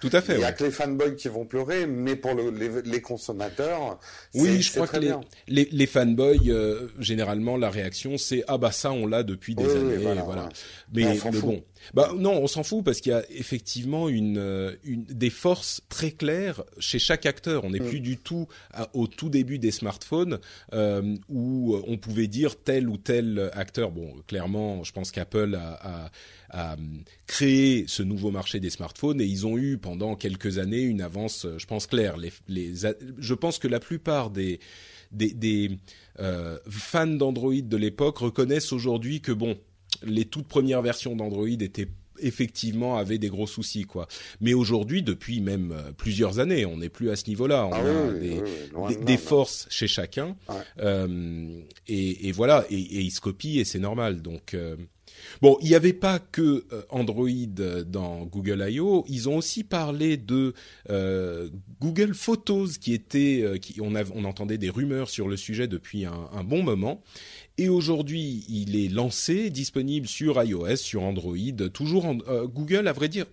Tout 0.01 0.11
à 0.13 0.21
fait. 0.21 0.35
Il 0.35 0.41
y 0.41 0.45
a 0.45 0.49
ouais. 0.49 0.55
que 0.55 0.65
les 0.65 0.71
fanboys 0.71 1.15
qui 1.17 1.29
vont 1.29 1.45
pleurer, 1.45 1.87
mais 1.87 2.17
pour 2.17 2.35
le- 2.35 2.51
les, 2.51 2.83
les 2.83 3.01
consommateurs, 3.01 3.99
Oui, 4.35 4.61
je 4.61 4.73
crois 4.73 4.87
que 4.89 4.97
les, 4.97 5.07
bien. 5.09 5.21
les, 5.49 5.69
les 5.71 5.87
fanboys, 5.87 6.51
euh, 6.51 6.89
généralement, 6.99 7.57
la 7.57 7.71
réaction, 7.71 8.19
c'est 8.19 8.43
ah 8.49 8.59
bah 8.59 8.73
ça, 8.73 8.91
on 8.93 9.07
l'a 9.07 9.23
depuis 9.23 9.55
des 9.55 9.63
Oui, 9.65 9.71
oui, 9.73 9.79
années, 9.81 9.97
voilà, 9.99 10.23
voilà. 10.23 10.43
voilà. 10.43 10.55
Mais, 10.95 11.07
On 11.07 11.15
s'en 11.17 11.31
mais 11.33 11.39
fout. 11.39 11.49
bon, 11.49 11.65
bah 11.95 12.13
non, 12.19 12.35
on 12.43 12.47
s'en 12.47 12.63
fout 12.63 12.85
parce 12.85 13.01
qu'il 13.01 13.13
y 13.13 13.15
a 13.15 13.25
effectivement 13.31 14.09
une, 14.11 14.37
euh, 14.39 14.77
une 14.85 15.05
des 15.05 15.31
forces 15.31 15.81
très 15.89 16.11
claires 16.11 16.63
chez 16.79 16.99
chaque 16.99 17.25
acteur. 17.25 17.65
On 17.65 17.71
n'est 17.71 17.81
Mm. 17.81 17.89
plus 17.89 18.01
du 18.01 18.19
tout 18.19 18.47
à- 18.73 18.91
au 18.95 19.07
tout 19.07 19.31
début 19.31 19.59
des 19.59 19.71
smartphones 19.71 20.39
euh, 20.75 21.17
où 21.31 21.77
on 21.87 21.97
pouvait 21.97 22.27
dire 22.27 22.63
tel 22.63 22.89
ou 22.89 22.99
tel 22.99 23.51
acteur. 23.55 23.91
Bon, 23.91 24.13
clairement, 24.27 24.85
je 24.85 24.93
pense 24.93 25.11
qu'Apple 25.13 25.55
a, 25.55 26.11
a, 26.51 26.73
a 26.73 26.77
créé 27.27 27.85
ce 27.89 28.03
nouveau 28.03 28.31
marché 28.31 28.61
des 28.61 28.71
smartphones 28.71 29.21
et 29.21 29.25
ils 29.25 29.47
ont 29.47 29.57
eu 29.57 29.79
pendant 29.79 30.15
quelques 30.15 30.59
années 30.59 30.83
une 30.83 31.01
avance, 31.01 31.47
euh, 31.47 31.59
je 31.59 31.67
pense 31.67 31.87
claire. 31.87 32.17
Les, 32.19 32.33
les, 32.49 32.75
je 33.19 33.35
pense 33.35 33.59
que 33.59 33.69
la 33.69 33.81
plupart 33.81 34.31
des 34.31 34.61
des, 35.11 35.33
des 35.35 35.71
euh, 36.21 36.59
fans 36.71 37.07
d'Android 37.07 37.53
de 37.63 37.77
l'époque 37.77 38.19
reconnaissent 38.19 38.73
aujourd'hui 38.73 39.21
que 39.21 39.33
bon, 39.33 39.59
les 40.05 40.25
toutes 40.25 40.47
premières 40.49 40.83
versions 40.83 41.17
d'Android 41.17 41.49
étaient 41.49 41.89
effectivement 42.21 42.97
avaient 42.99 43.19
des 43.19 43.29
gros 43.31 43.47
soucis 43.47 43.83
quoi. 43.85 44.07
Mais 44.41 44.55
aujourd'hui, 44.55 45.03
depuis 45.03 45.41
même 45.41 45.73
euh, 45.73 45.93
plusieurs 45.97 46.39
années, 46.39 46.65
on 46.67 46.77
n'est 46.77 46.89
plus 46.91 47.11
à 47.11 47.17
ce 47.17 47.27
niveau-là. 47.29 47.67
On 47.67 47.73
Ah 47.73 47.79
a 47.79 47.83
oui, 48.13 48.21
des, 48.21 48.31
oui, 48.35 48.41
oui, 48.45 48.51
loin 48.73 48.89
des, 48.89 48.95
de 48.95 49.01
là, 49.01 49.07
des 49.07 49.13
non. 49.15 49.19
forces 49.19 49.67
chez 49.71 49.89
chacun 49.89 50.37
Ouais. 50.49 50.55
Euh, 50.79 51.61
et, 51.89 52.29
et 52.29 52.33
voilà 52.33 52.65
et, 52.71 52.77
et 52.77 53.01
ils 53.01 53.11
se 53.11 53.21
copient 53.21 53.61
et 53.61 53.65
c'est 53.65 53.79
normal. 53.81 54.23
Donc 54.23 54.55
euh, 54.55 54.77
Bon, 55.43 55.57
il 55.61 55.69
n'y 55.69 55.75
avait 55.75 55.93
pas 55.93 56.19
que 56.19 56.65
Android 56.89 57.29
dans 57.87 58.25
Google 58.25 58.65
I.O. 58.69 59.05
Ils 59.09 59.29
ont 59.29 59.37
aussi 59.37 59.63
parlé 59.63 60.17
de 60.17 60.55
euh, 60.91 61.49
Google 61.81 62.15
Photos, 62.15 62.79
qui 62.79 62.93
était, 62.95 63.59
qui, 63.61 63.79
on, 63.81 63.95
av- 63.95 64.11
on 64.15 64.25
entendait 64.25 64.59
des 64.59 64.71
rumeurs 64.71 65.11
sur 65.11 65.29
le 65.29 65.37
sujet 65.37 65.69
depuis 65.69 66.07
un, 66.07 66.29
un 66.33 66.43
bon 66.43 66.63
moment. 66.63 67.03
Et 67.59 67.69
aujourd'hui, 67.69 68.45
il 68.49 68.77
est 68.77 68.89
lancé, 68.89 69.51
disponible 69.51 70.07
sur 70.07 70.43
iOS, 70.43 70.77
sur 70.77 71.03
Android, 71.03 71.37
toujours 71.73 72.07
en, 72.07 72.19
euh, 72.29 72.47
Google, 72.47 72.89
à 72.89 72.93
vrai 72.93 73.09
dire, 73.09 73.27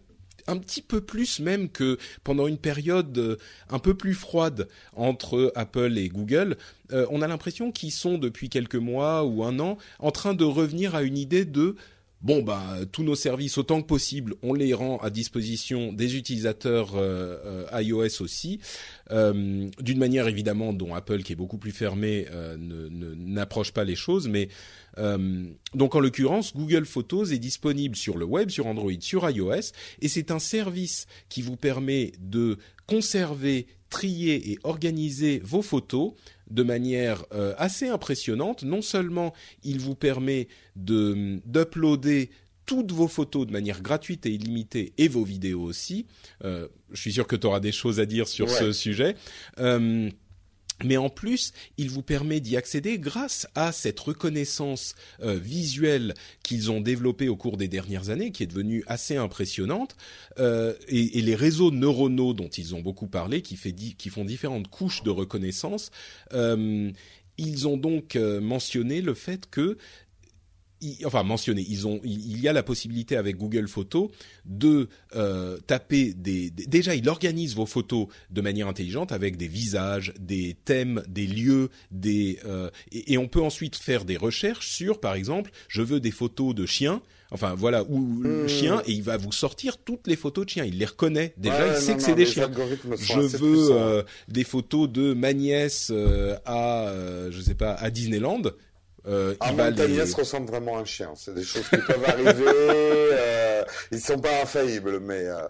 un 0.47 0.57
petit 0.57 0.81
peu 0.81 1.01
plus 1.01 1.39
même 1.39 1.69
que 1.69 1.97
pendant 2.23 2.47
une 2.47 2.57
période 2.57 3.17
euh, 3.17 3.37
un 3.69 3.79
peu 3.79 3.93
plus 3.93 4.13
froide 4.13 4.67
entre 4.95 5.51
Apple 5.55 5.97
et 5.97 6.09
Google, 6.09 6.57
euh, 6.91 7.05
on 7.11 7.21
a 7.21 7.27
l'impression 7.27 7.71
qu'ils 7.71 7.91
sont 7.91 8.17
depuis 8.17 8.49
quelques 8.49 8.75
mois 8.75 9.23
ou 9.23 9.43
un 9.43 9.59
an 9.59 9.77
en 9.99 10.11
train 10.11 10.33
de 10.33 10.43
revenir 10.43 10.95
à 10.95 11.03
une 11.03 11.17
idée 11.17 11.45
de 11.45 11.75
bon 12.21 12.41
bah 12.41 12.77
tous 12.91 13.03
nos 13.03 13.15
services 13.15 13.57
autant 13.57 13.81
que 13.81 13.87
possible, 13.87 14.35
on 14.43 14.53
les 14.53 14.73
rend 14.73 14.97
à 14.97 15.09
disposition 15.09 15.93
des 15.93 16.17
utilisateurs 16.17 16.95
euh, 16.95 17.65
euh, 17.73 17.81
iOS 17.81 18.21
aussi, 18.21 18.59
euh, 19.11 19.69
d'une 19.79 19.97
manière 19.97 20.27
évidemment 20.27 20.73
dont 20.73 20.93
Apple 20.93 21.23
qui 21.23 21.33
est 21.33 21.37
beaucoup 21.37 21.57
plus 21.57 21.71
fermé 21.71 22.27
n'approche 22.57 23.71
pas 23.71 23.83
les 23.83 23.95
choses, 23.95 24.27
mais 24.27 24.49
donc 25.73 25.95
en 25.95 25.99
l'occurrence, 25.99 26.53
Google 26.53 26.85
Photos 26.85 27.31
est 27.31 27.39
disponible 27.39 27.95
sur 27.95 28.17
le 28.17 28.25
web, 28.25 28.49
sur 28.49 28.67
Android, 28.67 28.91
sur 28.99 29.29
iOS, 29.29 29.71
et 30.01 30.07
c'est 30.07 30.31
un 30.31 30.39
service 30.39 31.05
qui 31.29 31.41
vous 31.41 31.55
permet 31.55 32.11
de 32.19 32.57
conserver, 32.85 33.67
trier 33.89 34.51
et 34.51 34.59
organiser 34.63 35.41
vos 35.43 35.61
photos 35.61 36.13
de 36.49 36.63
manière 36.63 37.23
euh, 37.33 37.53
assez 37.57 37.87
impressionnante. 37.87 38.63
Non 38.63 38.81
seulement 38.81 39.33
il 39.63 39.79
vous 39.79 39.95
permet 39.95 40.47
de 40.75 41.39
d'uploader 41.45 42.29
toutes 42.65 42.91
vos 42.91 43.07
photos 43.07 43.47
de 43.47 43.51
manière 43.51 43.81
gratuite 43.81 44.25
et 44.27 44.31
illimitée 44.31 44.93
et 44.99 45.07
vos 45.07 45.23
vidéos 45.23 45.63
aussi. 45.63 46.05
Euh, 46.43 46.67
je 46.91 47.01
suis 47.01 47.11
sûr 47.13 47.25
que 47.25 47.35
tu 47.35 47.47
auras 47.47 47.59
des 47.59 47.71
choses 47.71 47.99
à 47.99 48.05
dire 48.05 48.27
sur 48.27 48.45
Ouais. 48.47 48.59
ce 48.59 48.71
sujet. 48.71 49.15
Euh, 49.59 50.09
mais 50.83 50.97
en 50.97 51.09
plus, 51.09 51.53
il 51.77 51.89
vous 51.89 52.01
permet 52.01 52.39
d'y 52.39 52.57
accéder 52.57 52.99
grâce 52.99 53.47
à 53.55 53.71
cette 53.71 53.99
reconnaissance 53.99 54.95
euh, 55.21 55.35
visuelle 55.35 56.13
qu'ils 56.43 56.71
ont 56.71 56.81
développée 56.81 57.29
au 57.29 57.35
cours 57.35 57.57
des 57.57 57.67
dernières 57.67 58.09
années, 58.09 58.31
qui 58.31 58.43
est 58.43 58.47
devenue 58.47 58.83
assez 58.87 59.15
impressionnante, 59.17 59.95
euh, 60.39 60.73
et, 60.87 61.19
et 61.19 61.21
les 61.21 61.35
réseaux 61.35 61.71
neuronaux 61.71 62.33
dont 62.33 62.49
ils 62.49 62.75
ont 62.75 62.81
beaucoup 62.81 63.07
parlé, 63.07 63.41
qui, 63.41 63.55
fait 63.55 63.73
qui 63.73 64.09
font 64.09 64.25
différentes 64.25 64.69
couches 64.69 65.03
de 65.03 65.09
reconnaissance. 65.09 65.91
euh, 66.33 66.91
ils 67.39 67.67
ont 67.67 67.77
donc 67.77 68.15
euh, 68.15 68.41
mentionné 68.41 69.01
le 69.01 69.13
fait 69.13 69.49
que 69.49 69.77
enfin 71.05 71.23
mentionné, 71.23 71.65
ils 71.67 71.87
ont, 71.87 71.99
il, 72.03 72.39
y 72.39 72.47
a 72.47 72.53
la 72.53 72.63
possibilité 72.63 73.17
avec 73.17 73.37
Google 73.37 73.67
Photos 73.67 74.09
de 74.45 74.87
euh, 75.15 75.57
taper 75.67 76.13
des, 76.13 76.49
Déjà, 76.49 76.95
il 76.95 77.07
organise 77.09 77.55
vos 77.55 77.65
photos 77.65 78.07
de 78.29 78.41
manière 78.41 78.67
intelligente 78.67 79.11
avec 79.11 79.37
des 79.37 79.47
visages, 79.47 80.13
des 80.19 80.55
thèmes, 80.65 81.03
des 81.07 81.27
lieux, 81.27 81.69
des 81.91 82.39
euh, 82.45 82.69
et, 82.91 83.17
on 83.17 83.27
peut 83.27 83.41
ensuite 83.41 83.75
faire 83.75 84.05
des 84.05 84.17
recherches 84.17 84.69
sur, 84.69 84.99
par 84.99 85.15
exemple, 85.15 85.51
je 85.67 85.81
veux 85.81 85.99
des 85.99 86.11
photos 86.11 86.55
de 86.55 86.65
chiens. 86.65 87.01
Enfin 87.31 87.53
voilà, 87.53 87.83
ou 87.83 88.23
le 88.23 88.45
hmm. 88.45 88.49
chien 88.49 88.81
et 88.87 88.91
il 88.91 89.03
va 89.03 89.17
vous 89.17 89.31
sortir 89.31 89.77
toutes 89.77 90.07
les 90.07 90.15
photos 90.15 90.45
de 90.45 90.49
chiens. 90.49 90.65
Il 90.65 90.79
les 90.79 90.85
reconnaît 90.85 91.33
déjà, 91.37 91.75
il 91.75 91.79
sait 91.79 91.95
que 91.95 92.01
c'est 92.01 92.15
des 92.15 92.25
chiens. 92.25 92.49
Je 92.97 93.19
veux 93.19 93.71
euh, 93.71 94.01
des 94.27 94.43
photos 94.43 94.89
de 94.89 95.13
ma 95.13 95.33
nièce 95.33 95.91
à, 96.45 96.91
je 97.29 97.41
sais 97.41 97.53
pas, 97.53 97.73
à 97.73 97.91
Disneyland 97.91 98.41
euh, 99.09 99.35
ah, 99.39 99.51
ressemble 100.15 100.47
vraiment 100.47 100.77
à 100.77 100.81
un 100.81 100.85
chien. 100.85 101.11
C'est 101.15 101.33
des 101.33 101.43
choses 101.43 101.67
qui 101.67 101.77
peuvent 101.77 102.05
arriver. 102.05 102.45
Euh, 103.11 103.63
ils 103.91 103.99
sont 103.99 104.19
pas 104.19 104.41
infaillibles, 104.41 104.99
mais. 104.99 105.25
Euh... 105.25 105.47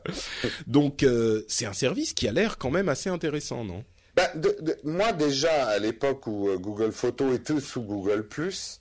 Donc 0.66 1.04
euh, 1.04 1.44
c'est 1.48 1.66
un 1.66 1.74
service 1.74 2.14
qui 2.14 2.28
a 2.28 2.32
l'air 2.32 2.58
quand 2.58 2.72
même 2.72 2.90
assez 2.90 3.10
intéressant, 3.10 3.64
non? 3.64 3.84
Bah, 4.16 4.30
de, 4.36 4.56
de, 4.62 4.78
Moi 4.84 5.12
déjà 5.12 5.68
à 5.68 5.78
l'époque 5.78 6.26
où 6.26 6.50
euh, 6.50 6.58
Google 6.58 6.92
Photos 6.92 7.36
était 7.36 7.60
sous 7.60 7.82
Google 7.82 8.28
Plus, 8.28 8.80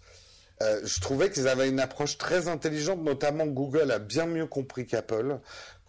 je 0.61 1.01
trouvais 1.01 1.31
qu'ils 1.31 1.49
avaient 1.49 1.69
une 1.69 1.81
approche 1.81 2.19
très 2.19 2.49
intelligente, 2.49 3.03
notamment 3.03 3.47
Google 3.47 3.91
a 3.91 3.99
bien 3.99 4.27
mieux 4.27 4.47
compris 4.47 4.87
qu'Apple 4.87 5.39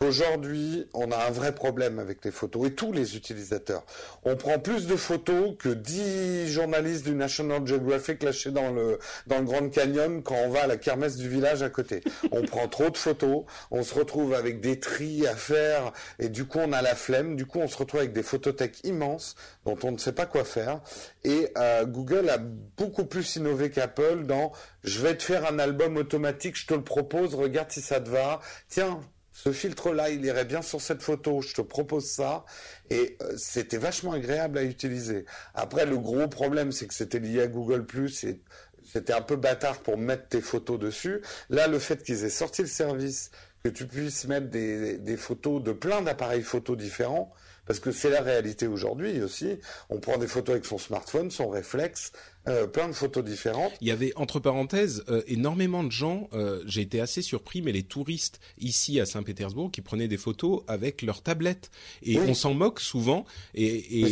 Aujourd'hui, 0.01 0.87
on 0.93 1.11
a 1.11 1.17
un 1.17 1.29
vrai 1.29 1.53
problème 1.53 1.99
avec 1.99 2.23
les 2.23 2.31
photos 2.31 2.67
et 2.67 2.73
tous 2.73 2.93
les 2.93 3.17
utilisateurs. 3.17 3.83
On 4.23 4.37
prend 4.37 4.57
plus 4.57 4.87
de 4.87 4.95
photos 4.95 5.55
que 5.59 5.67
10 5.67 6.47
journalistes 6.47 7.03
du 7.03 7.13
National 7.13 7.67
Geographic 7.67 8.23
lâchés 8.23 8.51
dans 8.51 8.71
le 8.71 8.97
dans 9.27 9.39
le 9.39 9.43
Grand 9.43 9.67
Canyon 9.69 10.23
quand 10.23 10.35
on 10.35 10.51
va 10.51 10.63
à 10.63 10.67
la 10.67 10.77
kermesse 10.77 11.17
du 11.17 11.27
village 11.27 11.63
à 11.63 11.69
côté. 11.69 12.01
On 12.31 12.43
prend 12.43 12.69
trop 12.69 12.89
de 12.89 12.95
photos, 12.95 13.43
on 13.71 13.83
se 13.83 13.93
retrouve 13.93 14.33
avec 14.33 14.61
des 14.61 14.79
tris 14.79 15.27
à 15.27 15.35
faire 15.35 15.91
et 16.17 16.29
du 16.29 16.45
coup 16.45 16.59
on 16.59 16.71
a 16.71 16.81
la 16.81 16.95
flemme. 16.95 17.35
Du 17.35 17.45
coup, 17.45 17.59
on 17.59 17.67
se 17.67 17.75
retrouve 17.75 17.99
avec 17.99 18.13
des 18.13 18.23
photothèques 18.23 18.85
immenses 18.85 19.35
dont 19.65 19.77
on 19.83 19.91
ne 19.91 19.97
sait 19.97 20.13
pas 20.13 20.25
quoi 20.25 20.45
faire. 20.45 20.79
Et 21.25 21.51
euh, 21.57 21.85
Google 21.85 22.29
a 22.29 22.37
beaucoup 22.37 23.03
plus 23.03 23.35
innové 23.35 23.69
qu'Apple 23.69 24.23
dans 24.23 24.53
je 24.81 25.01
vais 25.01 25.17
te 25.17 25.23
faire 25.23 25.45
un 25.45 25.59
album 25.59 25.97
automatique, 25.97 26.57
je 26.57 26.67
te 26.67 26.73
le 26.73 26.85
propose, 26.85 27.35
regarde 27.35 27.69
si 27.69 27.81
ça 27.81 27.99
te 27.99 28.09
va. 28.09 28.39
Tiens, 28.69 29.01
ce 29.41 29.53
filtre-là, 29.53 30.09
il 30.09 30.25
irait 30.25 30.43
bien 30.43 30.61
sur 30.61 30.81
cette 30.81 31.01
photo, 31.01 31.39
je 31.39 31.53
te 31.53 31.61
propose 31.61 32.03
ça. 32.03 32.43
Et 32.89 33.15
euh, 33.21 33.37
c'était 33.37 33.77
vachement 33.77 34.11
agréable 34.11 34.57
à 34.57 34.63
utiliser. 34.63 35.23
Après, 35.55 35.85
le 35.85 35.97
gros 35.97 36.27
problème, 36.27 36.73
c'est 36.73 36.87
que 36.87 36.93
c'était 36.93 37.19
lié 37.19 37.43
à 37.43 37.47
Google⁇ 37.47 37.85
et 38.27 38.41
c'était 38.83 39.13
un 39.13 39.21
peu 39.21 39.37
bâtard 39.37 39.79
pour 39.79 39.97
mettre 39.97 40.27
tes 40.27 40.41
photos 40.41 40.77
dessus. 40.77 41.21
Là, 41.49 41.67
le 41.67 41.79
fait 41.79 42.03
qu'ils 42.03 42.25
aient 42.25 42.29
sorti 42.29 42.63
le 42.63 42.67
service, 42.67 43.31
que 43.63 43.69
tu 43.69 43.87
puisses 43.87 44.27
mettre 44.27 44.49
des, 44.49 44.97
des 44.97 45.15
photos 45.15 45.63
de 45.63 45.71
plein 45.71 46.01
d'appareils 46.01 46.43
photos 46.43 46.75
différents, 46.75 47.33
parce 47.65 47.79
que 47.79 47.93
c'est 47.93 48.09
la 48.09 48.21
réalité 48.21 48.67
aujourd'hui 48.67 49.21
aussi. 49.21 49.57
On 49.89 50.01
prend 50.01 50.17
des 50.17 50.27
photos 50.27 50.55
avec 50.55 50.65
son 50.65 50.77
smartphone, 50.77 51.31
son 51.31 51.47
réflexe, 51.47 52.11
euh, 52.47 52.67
plein 52.67 52.87
de 52.87 52.93
photos 52.93 53.23
différentes. 53.23 53.73
Il 53.81 53.87
y 53.87 53.91
avait 53.91 54.13
entre 54.15 54.39
parenthèses 54.39 55.03
euh, 55.09 55.21
énormément 55.27 55.83
de 55.83 55.91
gens. 55.91 56.29
Euh, 56.33 56.63
j'ai 56.65 56.81
été 56.81 57.01
assez 57.01 57.21
surpris, 57.21 57.61
mais 57.61 57.73
les 57.73 57.83
touristes 57.83 58.39
ici 58.57 58.99
à 58.99 59.05
Saint-Pétersbourg 59.05 59.71
qui 59.71 59.81
prenaient 59.81 60.07
des 60.07 60.17
photos 60.17 60.63
avec 60.67 61.01
leur 61.01 61.21
tablette 61.21 61.69
et 62.01 62.17
on 62.17 62.33
s'en 62.33 62.53
moque 62.53 62.79
souvent. 62.79 63.25
Et, 63.55 64.03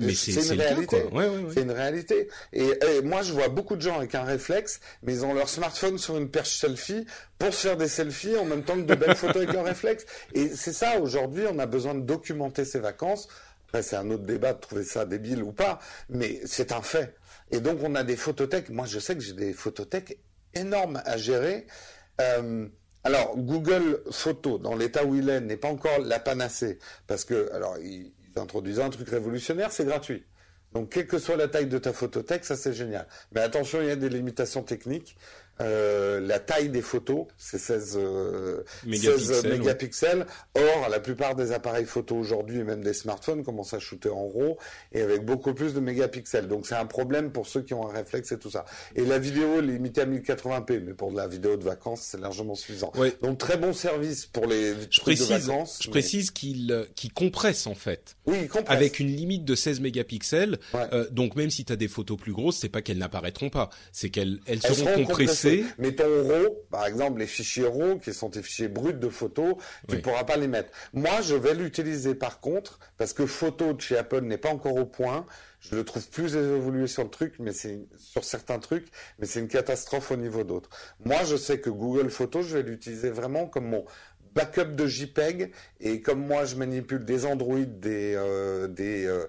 mais 0.00 0.14
c'est 0.14 0.52
une 0.52 0.60
réalité. 0.60 1.04
C'est 1.54 1.62
une 1.62 1.70
réalité. 1.70 2.28
Et, 2.52 2.72
moi, 3.04 3.22
je 3.22 3.32
vois 3.32 3.48
beaucoup 3.48 3.76
de 3.76 3.82
gens 3.82 3.96
avec 3.96 4.14
un 4.16 4.24
réflexe, 4.24 4.80
mais 5.04 5.14
ils 5.14 5.24
ont 5.24 5.32
leur 5.32 5.48
smartphone 5.48 5.96
sur 5.96 6.16
une 6.16 6.28
perche 6.28 6.56
selfie 6.56 7.06
pour 7.38 7.54
se 7.54 7.68
faire 7.68 7.76
des 7.76 7.88
selfies 7.88 8.36
en 8.36 8.44
même 8.44 8.64
temps 8.64 8.76
que 8.76 8.82
de 8.86 8.94
belles 8.94 9.16
photos 9.16 9.36
avec 9.36 9.52
leur 9.52 9.64
réflexe. 9.64 10.06
Et 10.34 10.48
c'est 10.48 10.72
ça. 10.72 10.98
Aujourd'hui, 11.00 11.44
on 11.50 11.58
a 11.60 11.66
besoin 11.66 11.94
de 11.94 12.00
documenter 12.00 12.64
ses 12.64 12.80
vacances. 12.80 13.28
Après, 13.68 13.82
c'est 13.82 13.96
un 13.96 14.10
autre 14.10 14.24
débat 14.24 14.54
de 14.54 14.60
trouver 14.60 14.84
ça 14.84 15.06
débile 15.06 15.42
ou 15.42 15.52
pas, 15.52 15.78
mais 16.08 16.40
c'est 16.44 16.72
un 16.72 16.82
fait. 16.82 17.14
Et 17.50 17.60
donc, 17.60 17.78
on 17.82 17.94
a 17.94 18.02
des 18.02 18.16
photothèques. 18.16 18.70
Moi, 18.70 18.86
je 18.86 18.98
sais 18.98 19.14
que 19.14 19.22
j'ai 19.22 19.32
des 19.32 19.52
photothèques 19.52 20.18
énormes 20.54 21.00
à 21.04 21.16
gérer. 21.16 21.66
Euh, 22.20 22.68
alors, 23.04 23.36
Google 23.36 24.02
Photo, 24.10 24.58
dans 24.58 24.74
l'état 24.74 25.04
où 25.04 25.14
il 25.14 25.28
est, 25.28 25.40
n'est 25.40 25.56
pas 25.56 25.68
encore 25.68 26.00
la 26.00 26.18
panacée. 26.18 26.78
Parce 27.06 27.24
que, 27.24 27.52
alors, 27.52 27.78
ils, 27.78 28.12
introduisent 28.36 28.80
un 28.80 28.90
truc 28.90 29.08
révolutionnaire, 29.08 29.72
c'est 29.72 29.86
gratuit. 29.86 30.24
Donc, 30.72 30.90
quelle 30.90 31.06
que 31.06 31.18
soit 31.18 31.36
la 31.36 31.48
taille 31.48 31.68
de 31.68 31.78
ta 31.78 31.94
photothèque, 31.94 32.44
ça 32.44 32.54
c'est 32.54 32.74
génial. 32.74 33.06
Mais 33.32 33.40
attention, 33.40 33.80
il 33.80 33.88
y 33.88 33.90
a 33.90 33.96
des 33.96 34.10
limitations 34.10 34.62
techniques. 34.62 35.16
Euh, 35.60 36.20
la 36.20 36.38
taille 36.38 36.68
des 36.68 36.82
photos, 36.82 37.26
c'est 37.38 37.58
16, 37.58 37.98
euh, 38.00 38.62
mégapixels. 38.84 40.26
Or, 40.54 40.88
la 40.90 41.00
plupart 41.00 41.34
des 41.34 41.52
appareils 41.52 41.86
photo 41.86 42.16
aujourd'hui 42.16 42.58
et 42.58 42.64
même 42.64 42.82
des 42.82 42.92
smartphones 42.92 43.42
commencent 43.42 43.74
à 43.74 43.78
shooter 43.78 44.10
en 44.10 44.28
RAW 44.28 44.58
et 44.92 45.00
avec 45.00 45.24
beaucoup 45.24 45.54
plus 45.54 45.72
de 45.72 45.80
mégapixels. 45.80 46.48
Donc, 46.48 46.66
c'est 46.66 46.74
un 46.74 46.86
problème 46.86 47.32
pour 47.32 47.46
ceux 47.46 47.62
qui 47.62 47.74
ont 47.74 47.88
un 47.88 47.92
réflexe 47.92 48.32
et 48.32 48.38
tout 48.38 48.50
ça. 48.50 48.64
Et 48.94 49.04
la 49.04 49.18
vidéo 49.18 49.58
est 49.58 49.62
limitée 49.62 50.02
à 50.02 50.06
1080p, 50.06 50.80
mais 50.80 50.94
pour 50.94 51.10
de 51.10 51.16
la 51.16 51.26
vidéo 51.26 51.56
de 51.56 51.64
vacances, 51.64 52.02
c'est 52.02 52.20
largement 52.20 52.54
suffisant. 52.54 52.92
Donc, 53.22 53.38
très 53.38 53.56
bon 53.56 53.72
service 53.72 54.26
pour 54.26 54.46
les 54.46 54.74
je 54.90 55.00
précise, 55.00 55.28
de 55.28 55.34
vacances. 55.34 55.78
Je 55.82 55.90
précise 55.90 56.30
qu'il 56.30 56.70
euh, 56.72 56.84
compresse 57.14 57.66
en 57.66 57.74
fait. 57.74 58.16
Oui, 58.26 58.36
il 58.42 58.48
compresse. 58.48 58.76
Avec 58.76 59.00
une 59.00 59.08
limite 59.08 59.44
de 59.44 59.54
16 59.54 59.80
mégapixels. 59.80 60.58
Euh, 60.74 61.08
donc, 61.10 61.36
même 61.36 61.50
si 61.50 61.64
tu 61.64 61.72
as 61.72 61.76
des 61.76 61.88
photos 61.88 62.18
plus 62.18 62.32
grosses, 62.32 62.58
c'est 62.58 62.68
pas 62.68 62.82
qu'elles 62.82 62.98
n'apparaîtront 62.98 63.48
pas, 63.48 63.70
c'est 63.92 64.10
qu'elles 64.10 64.38
elles 64.46 64.62
seront, 64.62 65.04
compressées 65.04 65.45
mais 65.78 65.92
ton 65.92 66.04
RAW, 66.04 66.64
par 66.70 66.86
exemple, 66.86 67.20
les 67.20 67.26
fichiers 67.26 67.66
RAW, 67.66 67.98
qui 67.98 68.12
sont 68.12 68.30
tes 68.30 68.42
fichiers 68.42 68.68
bruts 68.68 68.94
de 68.94 69.08
photos, 69.08 69.54
tu 69.88 69.96
ne 69.96 70.00
pourras 70.00 70.24
pas 70.24 70.36
les 70.36 70.48
mettre. 70.48 70.70
Moi, 70.92 71.20
je 71.22 71.34
vais 71.34 71.54
l'utiliser 71.54 72.14
par 72.14 72.40
contre, 72.40 72.78
parce 72.98 73.12
que 73.12 73.26
photo 73.26 73.72
de 73.72 73.80
chez 73.80 73.96
Apple 73.96 74.20
n'est 74.22 74.38
pas 74.38 74.50
encore 74.50 74.76
au 74.76 74.86
point. 74.86 75.26
Je 75.60 75.74
le 75.74 75.84
trouve 75.84 76.08
plus 76.08 76.36
évolué 76.36 76.86
sur 76.86 77.02
le 77.02 77.10
truc, 77.10 77.34
mais 77.40 77.52
c'est 77.52 77.86
sur 77.96 78.24
certains 78.24 78.58
trucs, 78.58 78.86
mais 79.18 79.26
c'est 79.26 79.40
une 79.40 79.48
catastrophe 79.48 80.12
au 80.12 80.16
niveau 80.16 80.44
d'autres. 80.44 80.70
Moi, 81.04 81.24
je 81.24 81.36
sais 81.36 81.58
que 81.58 81.70
Google 81.70 82.10
Photos, 82.10 82.46
je 82.46 82.58
vais 82.58 82.62
l'utiliser 82.62 83.10
vraiment 83.10 83.46
comme 83.46 83.66
mon 83.66 83.84
backup 84.36 84.76
de 84.76 84.86
JPEG 84.86 85.52
et 85.80 86.02
comme 86.02 86.24
moi 86.24 86.44
je 86.44 86.56
manipule 86.56 87.04
des 87.04 87.24
Android, 87.24 87.58
des 87.58 88.14
euh, 88.14 88.68
des 88.68 89.06
euh, 89.06 89.24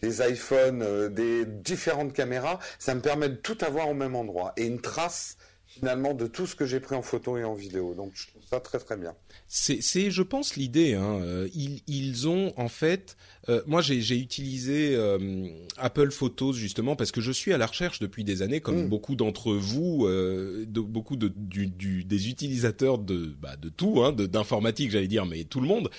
des 0.00 0.22
iPhones, 0.22 0.82
euh, 0.82 1.08
des 1.08 1.44
différentes 1.44 2.12
caméras, 2.12 2.58
ça 2.78 2.94
me 2.94 3.00
permet 3.00 3.28
de 3.28 3.34
tout 3.34 3.58
avoir 3.60 3.88
au 3.88 3.94
même 3.94 4.14
endroit 4.14 4.52
et 4.56 4.64
une 4.64 4.80
trace 4.80 5.36
finalement 5.72 6.12
de 6.12 6.26
tout 6.26 6.46
ce 6.46 6.54
que 6.54 6.66
j'ai 6.66 6.80
pris 6.80 6.94
en 6.94 7.02
photo 7.02 7.38
et 7.38 7.44
en 7.44 7.54
vidéo. 7.54 7.94
Donc 7.94 8.12
je 8.14 8.28
trouve 8.28 8.42
ça 8.48 8.60
très 8.60 8.78
très 8.78 8.96
bien. 8.96 9.14
C'est, 9.48 10.10
je 10.10 10.22
pense, 10.22 10.56
l'idée. 10.56 10.94
Hein. 10.94 11.20
Euh, 11.22 11.48
ils, 11.54 11.82
ils, 11.86 12.28
ont 12.28 12.52
en 12.56 12.68
fait, 12.68 13.16
euh, 13.48 13.62
moi 13.66 13.80
j'ai, 13.80 14.18
utilisé 14.18 14.94
euh, 14.94 15.46
Apple 15.78 16.10
Photos 16.10 16.56
justement 16.56 16.94
parce 16.94 17.10
que 17.10 17.20
je 17.20 17.32
suis 17.32 17.52
à 17.52 17.58
la 17.58 17.66
recherche 17.66 18.00
depuis 18.00 18.24
des 18.24 18.42
années, 18.42 18.60
comme 18.60 18.84
mm. 18.84 18.88
beaucoup 18.88 19.16
d'entre 19.16 19.54
vous, 19.54 20.06
de, 20.06 20.80
beaucoup 20.80 21.16
de, 21.16 21.32
du, 21.34 21.66
du, 21.66 22.04
des 22.04 22.28
utilisateurs 22.28 22.98
de, 22.98 23.34
bah, 23.40 23.56
de 23.56 23.70
tout, 23.70 24.02
hein, 24.02 24.12
d'informatique, 24.12 24.90
j'allais 24.90 25.08
dire, 25.08 25.24
mais 25.26 25.44
tout 25.44 25.60
le 25.60 25.66
monde 25.66 25.90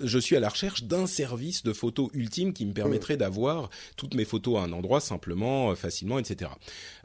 je 0.00 0.18
suis 0.18 0.36
à 0.36 0.40
la 0.40 0.48
recherche 0.48 0.84
d'un 0.84 1.06
service 1.06 1.62
de 1.62 1.72
photo 1.72 2.10
ultime 2.14 2.52
qui 2.52 2.66
me 2.66 2.72
permettrait 2.72 3.16
d'avoir 3.16 3.70
toutes 3.96 4.14
mes 4.14 4.24
photos 4.24 4.58
à 4.58 4.62
un 4.62 4.72
endroit 4.72 5.00
simplement, 5.00 5.70
euh, 5.70 5.74
facilement, 5.74 6.18
etc. 6.18 6.50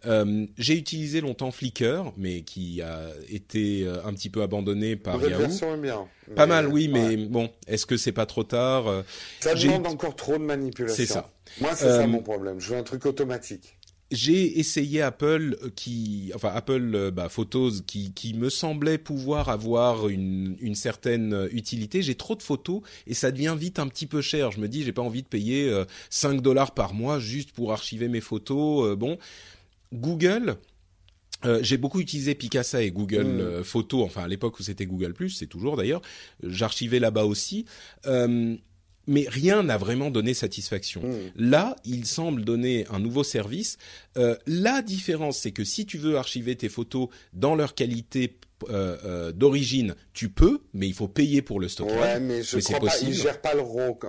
Euh, 0.05 0.45
j'ai 0.57 0.75
utilisé 0.75 1.21
longtemps 1.21 1.51
Flickr, 1.51 2.13
mais 2.17 2.41
qui 2.41 2.81
a 2.81 3.11
été 3.29 3.83
euh, 3.85 4.03
un 4.05 4.13
petit 4.13 4.29
peu 4.29 4.41
abandonné 4.41 4.95
par 4.95 5.21
Yahoo. 5.21 5.39
Version 5.39 5.75
est 5.75 5.81
bien. 5.81 6.07
Pas 6.35 6.45
mal, 6.45 6.67
oui, 6.67 6.87
mais 6.87 7.17
bon, 7.17 7.49
est-ce 7.67 7.85
que 7.85 7.97
c'est 7.97 8.11
pas 8.11 8.27
trop 8.27 8.43
tard 8.43 9.03
Ça 9.39 9.55
demande 9.55 9.87
encore 9.87 10.15
trop 10.15 10.33
de 10.37 10.43
manipulation. 10.43 10.95
C'est 10.95 11.11
ça. 11.11 11.31
Moi, 11.59 11.71
c'est 11.75 11.89
ça 11.89 12.05
mon 12.05 12.21
problème. 12.21 12.59
Je 12.59 12.69
veux 12.69 12.77
un 12.77 12.83
truc 12.83 13.05
automatique 13.07 13.78
j'ai 14.11 14.59
essayé 14.59 15.01
Apple 15.01 15.57
qui 15.75 16.31
enfin 16.33 16.51
Apple 16.53 16.91
euh, 16.95 17.11
bah, 17.11 17.29
Photos 17.29 17.81
qui 17.85 18.11
qui 18.13 18.33
me 18.33 18.49
semblait 18.49 18.97
pouvoir 18.97 19.49
avoir 19.49 20.07
une 20.07 20.57
une 20.59 20.75
certaine 20.75 21.47
utilité 21.51 22.01
j'ai 22.01 22.15
trop 22.15 22.35
de 22.35 22.41
photos 22.41 22.81
et 23.05 23.13
ça 23.13 23.31
devient 23.31 23.55
vite 23.57 23.79
un 23.79 23.87
petit 23.87 24.07
peu 24.07 24.21
cher 24.21 24.51
je 24.51 24.59
me 24.59 24.67
dis 24.67 24.83
j'ai 24.83 24.93
pas 24.93 25.01
envie 25.01 25.21
de 25.21 25.27
payer 25.27 25.71
5 26.09 26.37
euh, 26.37 26.41
dollars 26.41 26.73
par 26.73 26.93
mois 26.93 27.19
juste 27.19 27.51
pour 27.51 27.71
archiver 27.71 28.07
mes 28.07 28.21
photos 28.21 28.89
euh, 28.89 28.95
bon 28.95 29.17
Google 29.93 30.57
j'ai 31.61 31.77
beaucoup 31.77 32.01
utilisé 32.01 32.35
Picasa 32.35 32.81
et 32.81 32.91
Google 32.91 33.59
mmh. 33.59 33.63
Photos, 33.63 34.03
enfin 34.03 34.23
à 34.23 34.27
l'époque 34.27 34.59
où 34.59 34.63
c'était 34.63 34.85
Google 34.85 35.15
c'est 35.29 35.47
toujours 35.47 35.77
d'ailleurs. 35.77 36.01
J'archivais 36.43 36.99
là-bas 36.99 37.23
aussi 37.23 37.63
mais 39.09 39.25
rien 39.27 39.63
n'a 39.63 39.77
vraiment 39.77 40.11
donné 40.11 40.35
satisfaction. 40.35 41.01
Hmm. 41.01 41.31
Là, 41.35 41.75
il 41.83 42.05
semble 42.05 42.45
donner 42.45 42.85
un 42.91 42.99
nouveau 42.99 43.23
service. 43.23 43.79
Euh, 44.17 44.37
la 44.45 44.83
différence, 44.83 45.39
c'est 45.39 45.51
que 45.51 45.63
si 45.63 45.87
tu 45.87 45.97
veux 45.97 46.15
archiver 46.17 46.55
tes 46.55 46.69
photos 46.69 47.09
dans 47.33 47.55
leur 47.55 47.73
qualité 47.73 48.37
euh, 48.69 48.97
euh, 49.05 49.31
d'origine, 49.31 49.95
tu 50.13 50.29
peux, 50.29 50.59
mais 50.73 50.87
il 50.87 50.93
faut 50.93 51.07
payer 51.07 51.41
pour 51.41 51.59
le 51.59 51.67
stockage. 51.67 51.97
Ouais, 51.99 52.19
mais 52.19 52.43
je 52.43 52.55
Mais 52.57 52.61
crois 52.61 52.79
c'est 52.79 52.85
pas, 53.05 53.07
ils 53.09 53.13
gèrent 53.13 53.41
pas. 53.41 53.53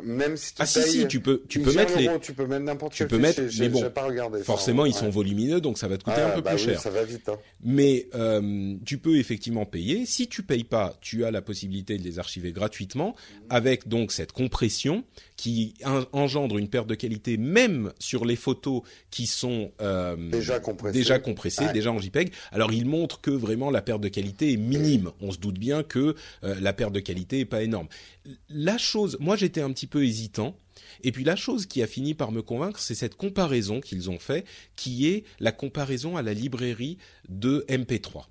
Même 0.03 0.36
si 0.36 0.55
tu 0.55 0.62
Ah 0.62 0.66
si 0.66 0.80
payes, 0.80 0.90
si, 0.90 1.09
tu 1.09 1.20
peux, 1.20 1.42
tu 1.48 1.61
peux 1.61 1.72
mettre 1.72 1.94
le 1.96 2.01
les. 2.12 2.20
Tu 2.20 2.32
peux 2.32 2.46
mettre 2.46 2.64
n'importe 2.64 2.94
quel 2.96 3.09
peux 3.09 3.22
fichier. 3.22 3.48
Mais 3.61 3.68
bon, 3.68 3.80
j'ai 3.80 3.90
pas 3.90 4.05
regardé. 4.07 4.38
ça, 4.38 4.44
Forcément, 4.44 4.86
ils 4.86 4.94
sont 4.94 5.09
volumineux, 5.11 5.61
donc 5.61 5.78
ça 5.78 5.88
va 5.88 5.96
te 5.98 6.05
coûter 6.05 6.20
Ah, 6.20 6.32
un 6.32 6.34
peu 6.34 6.40
bah 6.42 6.51
plus 6.55 6.61
oui, 6.64 6.70
cher. 6.70 6.80
Ça 6.80 6.90
va 6.90 7.05
vite. 7.05 7.28
Hein. 7.28 7.38
Mais 7.62 8.09
euh, 8.14 8.74
tu 8.84 8.98
peux 8.98 9.16
effectivement 9.18 9.66
payer. 9.66 10.07
Si 10.07 10.28
tu 10.28 10.42
payes 10.42 10.64
pas, 10.64 10.96
tu 11.01 11.24
as 11.24 11.30
la 11.30 11.42
possibilité 11.42 11.96
de 11.98 12.03
les 12.03 12.18
archiver 12.18 12.53
gratuitement, 12.53 13.14
avec 13.48 13.88
donc 13.88 14.12
cette 14.12 14.32
compression 14.32 15.05
qui 15.36 15.74
en- 15.84 16.05
engendre 16.12 16.59
une 16.59 16.68
perte 16.68 16.86
de 16.86 16.94
qualité 16.94 17.36
même 17.38 17.92
sur 17.98 18.24
les 18.24 18.36
photos 18.36 18.82
qui 19.11 19.26
sont 19.26 19.70
Déjà 20.30 20.61
compressé. 20.61 20.98
déjà 20.98 21.18
compressées, 21.18 21.64
Ouais. 21.66 21.72
déjà 21.72 21.90
en 21.92 21.98
JPEG. 21.98 22.32
Alors 22.53 22.72
il 22.72 22.86
montre 22.86 23.20
que 23.20 23.30
vraiment 23.30 23.70
la 23.70 23.80
perte 23.82 24.01
de 24.01 24.09
qualité 24.09 24.39
est 24.43 24.57
minime. 24.57 25.11
On 25.20 25.32
se 25.32 25.38
doute 25.38 25.59
bien 25.59 25.82
que 25.82 26.14
euh, 26.45 26.61
la 26.61 26.72
perte 26.72 26.93
de 26.93 27.01
qualité 27.01 27.41
est 27.41 27.45
pas 27.45 27.62
énorme. 27.62 27.88
La 28.49 28.78
chose, 28.78 29.16
moi 29.20 29.36
j'étais 29.36 29.61
un 29.61 29.72
petit 29.72 29.86
peu 29.86 30.05
hésitant. 30.05 30.57
Et 31.03 31.12
puis 31.12 31.24
la 31.24 31.36
chose 31.36 31.66
qui 31.66 31.82
a 31.82 31.86
fini 31.86 32.14
par 32.14 32.32
me 32.32 32.43
convaincre, 32.43 32.80
c'est 32.80 32.95
cette 32.95 33.14
comparaison 33.14 33.80
qu'ils 33.80 34.11
ont 34.11 34.18
fait, 34.18 34.45
qui 34.76 35.07
est 35.09 35.24
la 35.38 35.53
comparaison 35.53 36.16
à 36.16 36.22
la 36.22 36.34
librairie 36.34 36.99
de 37.28 37.64
MP3. 37.68 38.24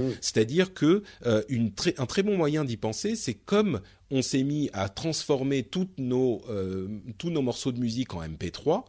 Mm. 0.00 0.10
C'est-à-dire 0.20 0.74
que 0.74 1.02
euh, 1.24 1.42
une 1.48 1.72
un 1.98 2.06
très 2.06 2.22
bon 2.22 2.36
moyen 2.36 2.64
d'y 2.64 2.76
penser, 2.76 3.16
c'est 3.16 3.34
comme 3.34 3.80
on 4.10 4.22
s'est 4.22 4.42
mis 4.42 4.70
à 4.72 4.88
transformer 4.88 5.62
toutes 5.62 5.98
nos, 5.98 6.42
euh, 6.48 6.88
tous 7.18 7.30
nos 7.30 7.42
morceaux 7.42 7.72
de 7.72 7.80
musique 7.80 8.14
en 8.14 8.22
MP3. 8.22 8.84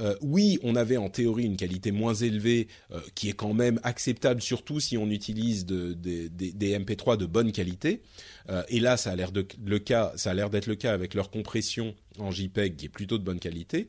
Euh, 0.00 0.14
oui, 0.20 0.58
on 0.62 0.76
avait 0.76 0.96
en 0.96 1.08
théorie 1.10 1.44
une 1.44 1.56
qualité 1.56 1.90
moins 1.92 2.14
élevée, 2.14 2.68
euh, 2.92 3.00
qui 3.14 3.28
est 3.28 3.32
quand 3.32 3.54
même 3.54 3.80
acceptable, 3.82 4.40
surtout 4.42 4.80
si 4.80 4.96
on 4.96 5.10
utilise 5.10 5.66
de- 5.66 5.92
de- 5.94 6.28
des- 6.28 6.52
des 6.52 6.72
MP3 6.78 7.16
de 7.16 7.26
bonne 7.26 7.52
qualité. 7.52 8.02
Euh, 8.48 8.62
et 8.68 8.80
là, 8.80 8.96
ça 8.96 9.10
a 9.10 9.16
l'air 9.16 9.32
de 9.32 9.46
le 9.64 9.78
cas, 9.78 10.12
ça 10.16 10.30
a 10.30 10.34
l'air 10.34 10.50
d'être 10.50 10.66
le 10.66 10.74
cas 10.76 10.92
avec 10.92 11.14
leur 11.14 11.30
compression 11.30 11.94
en 12.18 12.30
JPEG 12.30 12.76
qui 12.76 12.86
est 12.86 12.88
plutôt 12.88 13.18
de 13.18 13.22
bonne 13.22 13.38
qualité. 13.38 13.88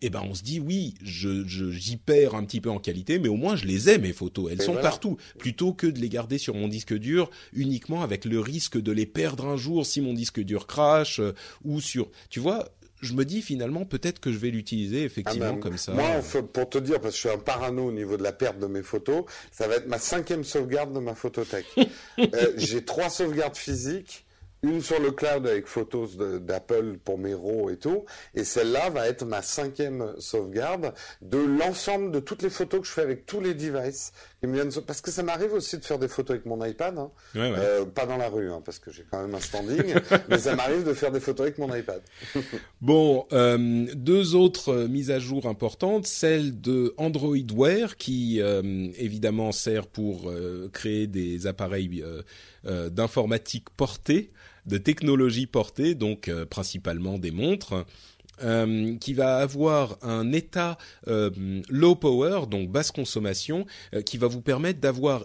Et 0.00 0.10
ben, 0.10 0.22
on 0.28 0.34
se 0.34 0.42
dit 0.42 0.60
oui, 0.60 0.94
je, 1.02 1.44
j'y 1.44 1.96
perds 1.96 2.34
un 2.34 2.44
petit 2.44 2.60
peu 2.60 2.70
en 2.70 2.78
qualité, 2.78 3.18
mais 3.18 3.28
au 3.28 3.36
moins 3.36 3.56
je 3.56 3.66
les 3.66 3.88
ai 3.90 3.98
mes 3.98 4.12
photos, 4.12 4.50
elles 4.52 4.60
Et 4.60 4.64
sont 4.64 4.72
voilà. 4.72 4.88
partout, 4.88 5.16
plutôt 5.38 5.72
que 5.72 5.86
de 5.86 5.98
les 5.98 6.08
garder 6.08 6.38
sur 6.38 6.54
mon 6.54 6.68
disque 6.68 6.94
dur 6.96 7.30
uniquement 7.52 8.02
avec 8.02 8.24
le 8.24 8.38
risque 8.40 8.80
de 8.80 8.92
les 8.92 9.06
perdre 9.06 9.46
un 9.46 9.56
jour 9.56 9.84
si 9.86 10.00
mon 10.00 10.12
disque 10.14 10.40
dur 10.40 10.66
crache 10.66 11.18
euh, 11.20 11.32
ou 11.64 11.80
sur, 11.80 12.10
tu 12.30 12.38
vois. 12.40 12.68
Je 13.02 13.14
me 13.14 13.24
dis 13.24 13.42
finalement 13.42 13.84
peut-être 13.84 14.20
que 14.20 14.32
je 14.32 14.38
vais 14.38 14.48
l'utiliser 14.50 15.02
effectivement 15.04 15.46
Ah 15.48 15.52
ben, 15.52 15.60
comme 15.60 15.76
ça. 15.76 15.92
Moi, 15.92 16.20
pour 16.52 16.70
te 16.70 16.78
dire, 16.78 17.00
parce 17.00 17.14
que 17.14 17.20
je 17.22 17.28
suis 17.28 17.36
un 17.36 17.38
parano 17.40 17.86
au 17.88 17.92
niveau 17.92 18.16
de 18.16 18.22
la 18.22 18.32
perte 18.32 18.58
de 18.58 18.66
mes 18.66 18.82
photos, 18.82 19.24
ça 19.50 19.66
va 19.68 19.74
être 19.76 19.88
ma 19.88 19.98
cinquième 19.98 20.44
sauvegarde 20.44 20.92
de 20.94 21.00
ma 21.00 21.14
photothèque. 21.14 21.66
Euh, 22.18 22.52
J'ai 22.56 22.84
trois 22.84 23.10
sauvegardes 23.10 23.56
physiques, 23.56 24.24
une 24.62 24.80
sur 24.80 25.00
le 25.00 25.10
cloud 25.10 25.46
avec 25.46 25.66
photos 25.66 26.16
d'Apple 26.16 26.98
pour 27.04 27.18
mes 27.18 27.34
RAW 27.34 27.70
et 27.70 27.76
tout, 27.76 28.04
et 28.34 28.44
celle-là 28.44 28.90
va 28.90 29.08
être 29.08 29.24
ma 29.24 29.42
cinquième 29.42 30.14
sauvegarde 30.20 30.94
de 31.20 31.38
l'ensemble 31.38 32.12
de 32.12 32.20
toutes 32.20 32.42
les 32.42 32.50
photos 32.50 32.80
que 32.82 32.86
je 32.86 32.92
fais 32.92 33.02
avec 33.02 33.26
tous 33.26 33.40
les 33.40 33.54
devices. 33.54 34.12
Parce 34.86 35.00
que 35.00 35.10
ça 35.10 35.22
m'arrive 35.22 35.52
aussi 35.52 35.78
de 35.78 35.84
faire 35.84 35.98
des 35.98 36.08
photos 36.08 36.34
avec 36.34 36.46
mon 36.46 36.64
iPad, 36.64 36.98
hein. 36.98 37.10
Ouais, 37.34 37.40
ouais. 37.52 37.56
Euh, 37.58 37.84
pas 37.84 38.06
dans 38.06 38.16
la 38.16 38.28
rue, 38.28 38.50
hein, 38.50 38.60
parce 38.64 38.78
que 38.80 38.90
j'ai 38.90 39.04
quand 39.08 39.22
même 39.22 39.34
un 39.34 39.40
standing, 39.40 39.94
mais 40.28 40.38
ça 40.38 40.56
m'arrive 40.56 40.84
de 40.84 40.94
faire 40.94 41.12
des 41.12 41.20
photos 41.20 41.46
avec 41.46 41.58
mon 41.58 41.74
iPad. 41.74 42.02
Bon, 42.80 43.26
euh, 43.32 43.86
deux 43.94 44.34
autres 44.34 44.70
euh, 44.70 44.88
mises 44.88 45.12
à 45.12 45.20
jour 45.20 45.46
importantes, 45.46 46.06
celle 46.06 46.60
de 46.60 46.94
Android 46.96 47.36
Wear 47.54 47.96
qui 47.96 48.40
euh, 48.40 48.88
évidemment 48.98 49.52
sert 49.52 49.86
pour 49.86 50.32
créer 50.72 51.06
des 51.06 51.46
appareils 51.46 52.02
d'informatique 52.64 53.70
portée, 53.76 54.32
de 54.66 54.78
technologie 54.78 55.46
portée, 55.46 55.94
donc 55.94 56.30
principalement 56.50 57.18
des 57.18 57.30
montres. 57.30 57.86
Euh, 58.42 58.96
qui 58.96 59.12
va 59.12 59.36
avoir 59.36 59.98
un 60.02 60.32
état 60.32 60.78
euh, 61.06 61.30
low 61.68 61.94
power, 61.94 62.46
donc 62.50 62.70
basse 62.70 62.90
consommation, 62.90 63.66
euh, 63.94 64.00
qui 64.00 64.16
va 64.16 64.26
vous 64.26 64.40
permettre 64.40 64.80
d'avoir, 64.80 65.24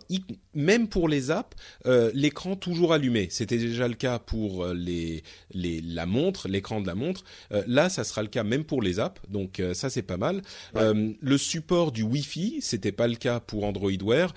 même 0.53 0.87
pour 0.87 1.07
les 1.07 1.31
apps, 1.31 1.55
l'écran 2.13 2.55
toujours 2.55 2.93
allumé. 2.93 3.27
C'était 3.31 3.57
déjà 3.57 3.87
le 3.87 3.93
cas 3.93 4.19
pour 4.19 4.67
les, 4.67 5.23
les, 5.51 5.81
la 5.81 6.05
montre, 6.05 6.47
l'écran 6.47 6.81
de 6.81 6.87
la 6.87 6.95
montre. 6.95 7.23
Là, 7.65 7.89
ça 7.89 8.03
sera 8.03 8.21
le 8.21 8.27
cas 8.27 8.43
même 8.43 8.65
pour 8.65 8.81
les 8.81 8.99
apps, 8.99 9.21
donc 9.29 9.61
ça 9.73 9.89
c'est 9.89 10.01
pas 10.01 10.17
mal. 10.17 10.41
Le 10.75 11.37
support 11.37 11.91
du 11.91 12.03
Wi-Fi, 12.03 12.59
c'était 12.61 12.91
pas 12.91 13.07
le 13.07 13.15
cas 13.15 13.39
pour 13.39 13.63
Android 13.63 13.91
Wear. 14.03 14.33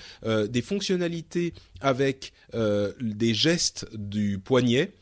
Des 0.49 0.62
fonctionnalités 0.62 1.55
avec 1.81 2.33
des 2.53 3.35
gestes 3.35 3.87
du 3.95 4.39
poignet. 4.39 4.93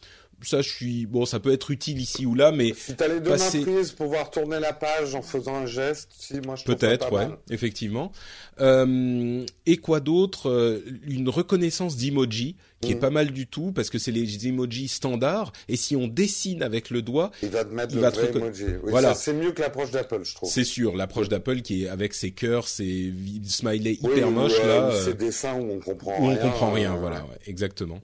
Ça, 0.42 0.62
je 0.62 0.68
suis 0.68 1.06
bon, 1.06 1.26
ça 1.26 1.40
peut 1.40 1.52
être 1.52 1.70
utile 1.72 2.00
ici 2.00 2.24
ou 2.24 2.34
là, 2.34 2.52
mais 2.52 2.72
Si 2.76 2.94
t'as 2.94 3.08
les 3.08 3.18
deux 3.20 3.30
Passer- 3.30 3.58
mains 3.58 3.64
prises 3.76 3.90
pour 3.90 4.06
pouvoir 4.06 4.30
tourner 4.30 4.60
la 4.60 4.72
page 4.72 5.14
en 5.16 5.22
faisant 5.22 5.56
un 5.56 5.66
geste, 5.66 6.10
si 6.16 6.34
moi 6.40 6.54
je 6.54 6.64
Peut-être, 6.64 7.10
ouais, 7.12 7.26
mal. 7.26 7.38
effectivement. 7.50 8.12
Euh, 8.60 9.44
et 9.66 9.76
quoi 9.76 10.00
d'autre 10.00 10.48
Euh, 10.50 10.80
Une 11.06 11.28
reconnaissance 11.28 11.96
d'emoji 11.96 12.56
qui 12.80 12.92
est 12.92 12.94
Mhm. 12.94 13.00
pas 13.00 13.10
mal 13.10 13.30
du 13.32 13.46
tout 13.46 13.72
parce 13.72 13.90
que 13.90 13.98
c'est 13.98 14.12
les 14.12 14.46
emojis 14.46 14.88
standards 14.88 15.52
et 15.68 15.76
si 15.76 15.96
on 15.96 16.06
dessine 16.06 16.62
avec 16.62 16.90
le 16.90 17.02
doigt, 17.02 17.30
Il 17.42 17.48
va 17.50 17.64
te 17.64 17.74
mettre 17.74 17.92
Il 17.92 17.96
le 17.96 18.02
va 18.02 18.10
vrai 18.10 18.30
emoji. 18.30 18.64
Oui, 18.82 18.90
Voilà. 18.90 19.14
c'est 19.14 19.32
mieux 19.34 19.50
que 19.52 19.60
l'approche 19.60 19.90
d'Apple, 19.90 20.20
je 20.22 20.34
trouve. 20.34 20.48
c'est 20.50 20.64
sûr. 20.64 20.94
L'approche 20.96 21.28
d'Apple 21.28 21.62
qui 21.62 21.84
est 21.84 21.88
avec 21.88 22.14
ses 22.14 22.30
cœurs, 22.30 22.68
ses 22.68 23.12
smileys 23.44 23.98
Oui, 24.02 24.12
hyper 24.12 24.30
moches 24.30 24.52
euh, 24.60 24.66
là, 24.68 24.90
euh, 24.90 25.04
Ces 25.04 25.14
dessins 25.14 25.54
où 25.54 25.70
on 25.72 25.80
comprend 25.80 26.12
où 26.20 26.24
on 26.24 26.28
rien. 26.28 26.36
comprend 26.38 26.72
rien. 26.72 26.94
euh, 26.94 26.98
Voilà, 27.00 27.22
ouais, 27.22 27.38
exactement. 27.46 28.00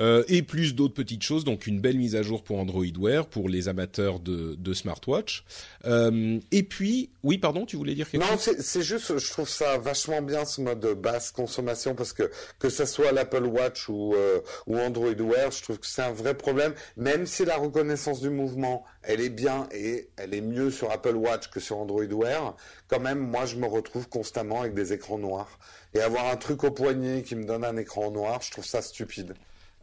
Euh, 0.00 0.24
et 0.28 0.42
plus 0.42 0.74
d'autres 0.74 0.94
petites 0.94 1.22
choses, 1.22 1.44
donc 1.44 1.66
une 1.66 1.80
belle 1.80 1.98
mise 1.98 2.16
à 2.16 2.22
jour 2.22 2.42
pour 2.42 2.58
Android 2.58 2.84
Wear, 2.98 3.26
pour 3.26 3.48
les 3.48 3.68
amateurs 3.68 4.18
de, 4.18 4.54
de 4.54 4.72
smartwatch. 4.74 5.44
Euh, 5.84 6.38
et 6.52 6.62
puis, 6.62 7.10
oui, 7.22 7.36
pardon, 7.38 7.66
tu 7.66 7.76
voulais 7.76 7.94
dire 7.94 8.10
quelque 8.10 8.22
Non, 8.22 8.32
chose? 8.32 8.40
c'est 8.40 8.62
c'est 8.62 8.82
juste, 8.82 9.18
je 9.18 9.30
trouve 9.30 9.48
ça 9.48 9.76
vachement 9.78 10.22
bien 10.22 10.44
ce 10.44 10.60
mode 10.62 10.86
basse 11.00 11.30
consommation 11.32 11.94
parce 11.94 12.12
que 12.12 12.30
que 12.58 12.70
ça 12.70 12.86
soit 12.86 13.12
l'Apple 13.12 13.44
Watch 13.44 13.88
ou 13.88 14.14
euh, 14.14 14.40
ou 14.66 14.78
Android 14.78 15.12
Wear, 15.12 15.50
je 15.50 15.62
trouve 15.62 15.78
que 15.78 15.86
c'est 15.86 16.02
un 16.02 16.12
vrai 16.12 16.34
problème. 16.34 16.72
Même 16.96 17.26
si 17.26 17.44
la 17.44 17.56
reconnaissance 17.56 18.20
du 18.20 18.30
mouvement, 18.30 18.84
elle 19.02 19.20
est 19.20 19.28
bien 19.28 19.68
et 19.72 20.08
elle 20.16 20.32
est 20.34 20.40
mieux 20.40 20.70
sur 20.70 20.90
Apple 20.90 21.16
Watch 21.16 21.50
que 21.50 21.60
sur 21.60 21.76
Android 21.76 22.04
Wear, 22.04 22.56
quand 22.88 23.00
même, 23.00 23.18
moi, 23.18 23.44
je 23.44 23.56
me 23.56 23.66
retrouve 23.66 24.08
constamment 24.08 24.60
avec 24.62 24.74
des 24.74 24.92
écrans 24.94 25.18
noirs 25.18 25.58
et 25.92 26.00
avoir 26.00 26.26
un 26.28 26.36
truc 26.36 26.64
au 26.64 26.70
poignet 26.70 27.22
qui 27.22 27.34
me 27.36 27.44
donne 27.44 27.64
un 27.64 27.76
écran 27.76 28.10
noir, 28.10 28.40
je 28.42 28.50
trouve 28.50 28.64
ça 28.64 28.80
stupide. 28.80 29.34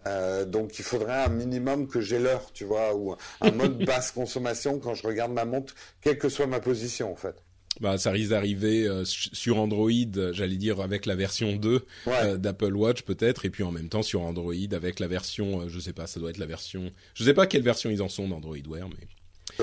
Euh, 0.08 0.45
donc 0.45 0.80
il 0.80 0.84
faudrait 0.84 1.24
un 1.26 1.30
minimum 1.30 1.88
que 1.88 2.01
j'ai 2.01 2.20
l'heure, 2.20 2.51
tu 2.53 2.64
vois, 2.66 2.95
ou 2.95 3.16
un 3.41 3.51
mode 3.51 3.78
basse 3.86 4.12
consommation 4.12 4.80
quand 4.80 4.93
je 4.93 5.05
regarde 5.05 5.32
ma 5.32 5.45
montre, 5.45 5.74
quelle 6.01 6.18
que 6.18 6.30
soit 6.30 6.47
ma 6.47 6.60
position 6.60 7.12
en 7.12 7.16
fait. 7.16 7.36
Bah, 7.80 7.99
ça 7.99 8.10
risque 8.10 8.32
d'arriver 8.32 8.88
euh, 8.88 9.05
su- 9.05 9.30
sur 9.34 9.58
Android, 9.60 9.91
j'allais 10.32 10.55
dire 10.55 10.80
avec 10.82 11.05
la 11.05 11.14
version 11.16 11.55
2 11.55 11.86
Ouais. 12.08 12.14
euh, 12.24 12.38
d'Apple 12.38 12.76
Watch 12.76 13.03
peut-être, 13.03 13.45
et 13.45 13.51
puis 13.51 13.64
en 13.64 13.72
même 13.72 13.89
temps 13.89 14.01
sur 14.01 14.22
Android 14.24 14.53
avec 14.72 14.99
la 14.99 15.08
version, 15.08 15.68
je 15.70 15.80
sais 15.80 15.93
pas, 15.93 16.08
ça 16.08 16.20
doit 16.20 16.32
être 16.32 16.39
la 16.39 16.47
version, 16.47 16.91
je 17.14 17.24
sais 17.24 17.36
pas 17.36 17.45
quelle 17.45 17.62
version 17.62 17.89
ils 17.91 18.01
en 18.01 18.10
sont 18.10 18.28
d'Android 18.28 18.55
Wear, 18.68 18.88
mais 18.89 19.08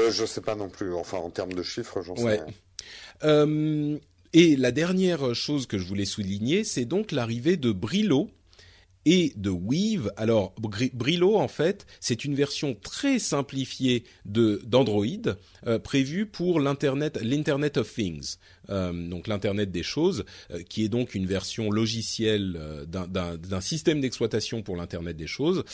Euh, 0.01 0.13
je 0.13 0.25
sais 0.27 0.41
pas 0.41 0.55
non 0.55 0.69
plus. 0.69 0.95
Enfin, 0.95 1.19
en 1.19 1.31
termes 1.31 1.53
de 1.55 1.63
chiffres, 1.63 2.03
j'en 2.03 2.15
sais 2.17 2.25
rien. 2.29 2.47
Euh, 3.25 3.99
et 4.33 4.57
la 4.57 4.73
dernière 4.73 5.35
chose 5.35 5.67
que 5.67 5.79
je 5.79 5.87
voulais 5.87 6.05
souligner, 6.05 6.65
c'est 6.65 6.85
donc 6.85 7.13
l'arrivée 7.13 7.57
de 7.57 7.71
Brillo 7.73 8.31
et 9.07 9.33
de 9.37 9.51
Weave. 9.51 10.11
Alors 10.17 10.55
Bri- 10.61 10.91
Brillo, 10.95 11.37
en 11.37 11.49
fait, 11.49 11.87
c'est 12.01 12.25
une 12.25 12.35
version 12.35 12.75
très 12.75 13.19
simplifiée 13.19 14.05
de 14.25 14.61
d'Android 14.67 15.05
euh, 15.67 15.79
prévue 15.79 16.27
pour 16.27 16.61
l'internet, 16.61 17.19
l'Internet 17.23 17.77
of 17.77 17.93
Things, 17.93 18.37
euh, 18.71 18.93
donc 19.09 19.27
l'internet 19.27 19.71
des 19.71 19.83
choses, 19.83 20.25
euh, 20.51 20.63
qui 20.63 20.85
est 20.85 20.89
donc 20.89 21.15
une 21.15 21.27
version 21.27 21.71
logicielle 21.71 22.59
d'un- 22.89 23.61
système 23.61 24.01
d'exploitation 24.01 24.63
pour 24.63 24.77
l'internet 24.77 25.17
des 25.17 25.27
choses. 25.27 25.65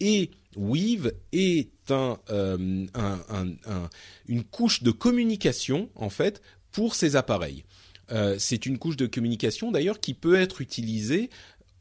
Et 0.00 0.30
Weave 0.56 1.12
est 1.32 1.68
un, 1.90 2.18
un- 2.28 2.86
un- 2.94 3.48
un- 3.66 3.90
une 4.26 4.44
couche 4.44 4.82
de 4.82 4.90
communication 4.90 5.90
en 5.94 6.10
fait 6.10 6.40
pour 6.72 6.94
ces 6.94 7.16
appareils. 7.16 7.64
C'est 8.38 8.66
une 8.66 8.78
couche 8.78 8.96
de 8.96 9.06
communication 9.06 9.70
d'ailleurs 9.70 10.00
qui 10.00 10.14
peut 10.14 10.34
être 10.34 10.60
utilisée 10.60 11.30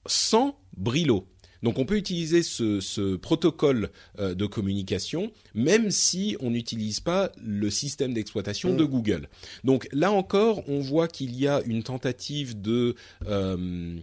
sans 0.10 0.58
Brillo. 0.78 1.28
Donc 1.64 1.78
on 1.78 1.86
peut 1.86 1.98
utiliser 1.98 2.42
ce, 2.44 2.80
ce 2.80 3.16
protocole 3.16 3.90
euh, 4.18 4.34
de 4.34 4.46
communication 4.46 5.32
même 5.54 5.92
si 5.92 6.38
on 6.40 6.52
n'utilise 6.52 7.00
pas 7.00 7.32
le 7.44 7.70
système 7.70 8.14
d'exploitation 8.14 8.76
de 8.76 8.84
Google. 8.86 9.28
Donc 9.64 9.88
là 9.92 10.12
encore, 10.12 10.64
on 10.70 10.80
voit 10.80 11.08
qu'il 11.08 11.36
y 11.36 11.48
a 11.48 11.62
une 11.66 11.84
tentative 11.84 12.62
de 12.62 12.96
euh, 13.28 13.98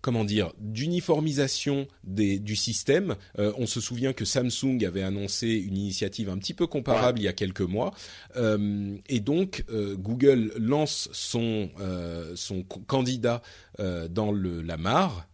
comment 0.00 0.24
dire 0.24 0.52
d'uniformisation 0.58 1.86
du 2.04 2.56
système. 2.56 3.16
Euh, 3.38 3.52
on 3.58 3.66
se 3.66 3.80
souvient 3.80 4.12
que 4.12 4.24
Samsung 4.24 4.84
avait 4.86 5.02
annoncé 5.02 5.48
une 5.48 5.76
initiative 5.76 6.28
un 6.28 6.38
petit 6.38 6.54
peu 6.54 6.66
comparable 6.66 7.18
il 7.20 7.24
y 7.24 7.28
a 7.28 7.32
quelques 7.32 7.60
mois, 7.60 7.92
Euh, 8.36 8.96
et 9.08 9.20
donc 9.20 9.64
euh, 9.70 9.96
Google 9.96 10.52
lance 10.56 11.08
son 11.12 11.70
son 12.34 12.62
candidat 12.62 13.42
dans 13.78 14.32
le 14.32 14.62
la 14.62 14.76
mare. 14.76 15.26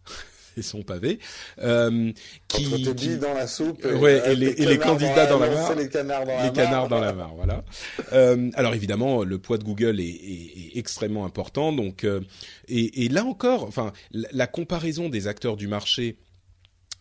Et 0.57 0.61
son 0.61 0.83
pavé. 0.83 1.19
Euh, 1.61 2.11
qui, 2.47 2.67
Entre 2.67 2.95
qui... 2.95 3.17
dans 3.17 3.33
la 3.33 3.47
soupe. 3.47 3.85
Et, 3.85 3.93
ouais, 3.93 4.21
et, 4.31 4.35
les, 4.35 4.47
et 4.47 4.65
les, 4.65 4.77
candidats 4.77 5.25
dans 5.27 5.39
la, 5.39 5.49
mare. 5.49 5.75
Les 5.75 5.89
canards 5.89 6.25
dans 6.25 6.37
les 6.37 6.43
la 6.43 6.49
canards 6.51 6.71
mare. 6.71 6.87
dans 6.89 6.99
la 6.99 7.13
mare, 7.13 7.33
voilà. 7.35 7.63
euh, 8.13 8.49
alors 8.55 8.73
évidemment, 8.75 9.23
le 9.23 9.37
poids 9.37 9.57
de 9.57 9.63
Google 9.63 9.99
est, 9.99 10.03
est, 10.03 10.75
est 10.75 10.77
extrêmement 10.77 11.25
important. 11.25 11.71
Donc, 11.71 12.03
euh, 12.03 12.21
et, 12.67 13.05
et, 13.05 13.09
là 13.09 13.25
encore, 13.25 13.63
enfin, 13.63 13.93
la, 14.11 14.27
la 14.31 14.47
comparaison 14.47 15.09
des 15.09 15.27
acteurs 15.27 15.57
du 15.57 15.67
marché 15.67 16.17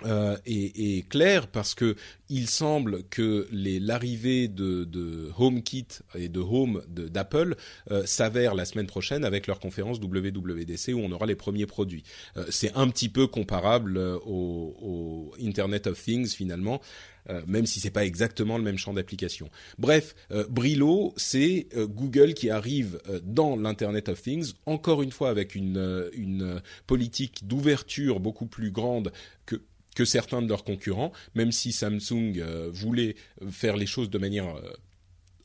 euh, 0.04 0.36
est, 0.44 0.98
est 0.98 1.08
clair 1.08 1.46
parce 1.46 1.74
que 1.74 1.96
il 2.28 2.48
semble 2.48 3.04
que 3.04 3.48
l'arrivée 3.52 4.48
de, 4.48 4.84
de 4.84 5.30
HomeKit 5.38 5.86
et 6.14 6.28
de 6.28 6.40
Home 6.40 6.82
d'Apple 6.88 7.56
euh, 7.90 8.04
s'avère 8.04 8.54
la 8.54 8.64
semaine 8.64 8.86
prochaine 8.86 9.24
avec 9.24 9.46
leur 9.46 9.60
conférence 9.60 9.98
WWDC 10.00 10.92
où 10.92 10.98
on 10.98 11.12
aura 11.12 11.26
les 11.26 11.36
premiers 11.36 11.66
produits. 11.66 12.02
Euh, 12.36 12.44
C'est 12.50 12.74
un 12.74 12.88
petit 12.88 13.08
peu 13.08 13.26
comparable 13.26 13.96
au, 13.98 14.76
au, 14.80 15.34
Internet 15.40 15.86
of 15.86 16.02
Things 16.02 16.28
finalement. 16.28 16.80
Euh, 17.28 17.42
même 17.48 17.66
si 17.66 17.80
c'est 17.80 17.90
pas 17.90 18.04
exactement 18.04 18.56
le 18.56 18.62
même 18.62 18.78
champ 18.78 18.94
d'application. 18.94 19.50
Bref, 19.78 20.14
euh, 20.30 20.46
Brillo, 20.48 21.12
c'est 21.16 21.66
euh, 21.76 21.88
Google 21.88 22.34
qui 22.34 22.50
arrive 22.50 23.00
dans 23.24 23.56
l'Internet 23.56 24.08
of 24.08 24.22
Things, 24.22 24.52
encore 24.64 25.02
une 25.02 25.10
fois 25.10 25.28
avec 25.30 25.56
une, 25.56 26.08
une 26.12 26.62
politique 26.86 27.46
d'ouverture 27.46 28.20
beaucoup 28.20 28.46
plus 28.46 28.70
grande 28.70 29.10
que 29.44 29.60
que 29.96 30.04
certains 30.04 30.42
de 30.42 30.48
leurs 30.48 30.62
concurrents, 30.62 31.10
même 31.34 31.50
si 31.50 31.72
Samsung 31.72 32.34
euh, 32.36 32.70
voulait 32.72 33.16
faire 33.50 33.76
les 33.76 33.86
choses 33.86 34.10
de 34.10 34.18
manière 34.18 34.46
euh, 34.54 34.70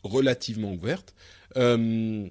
relativement 0.03 0.73
ouverte. 0.73 1.15
Euh, 1.57 2.27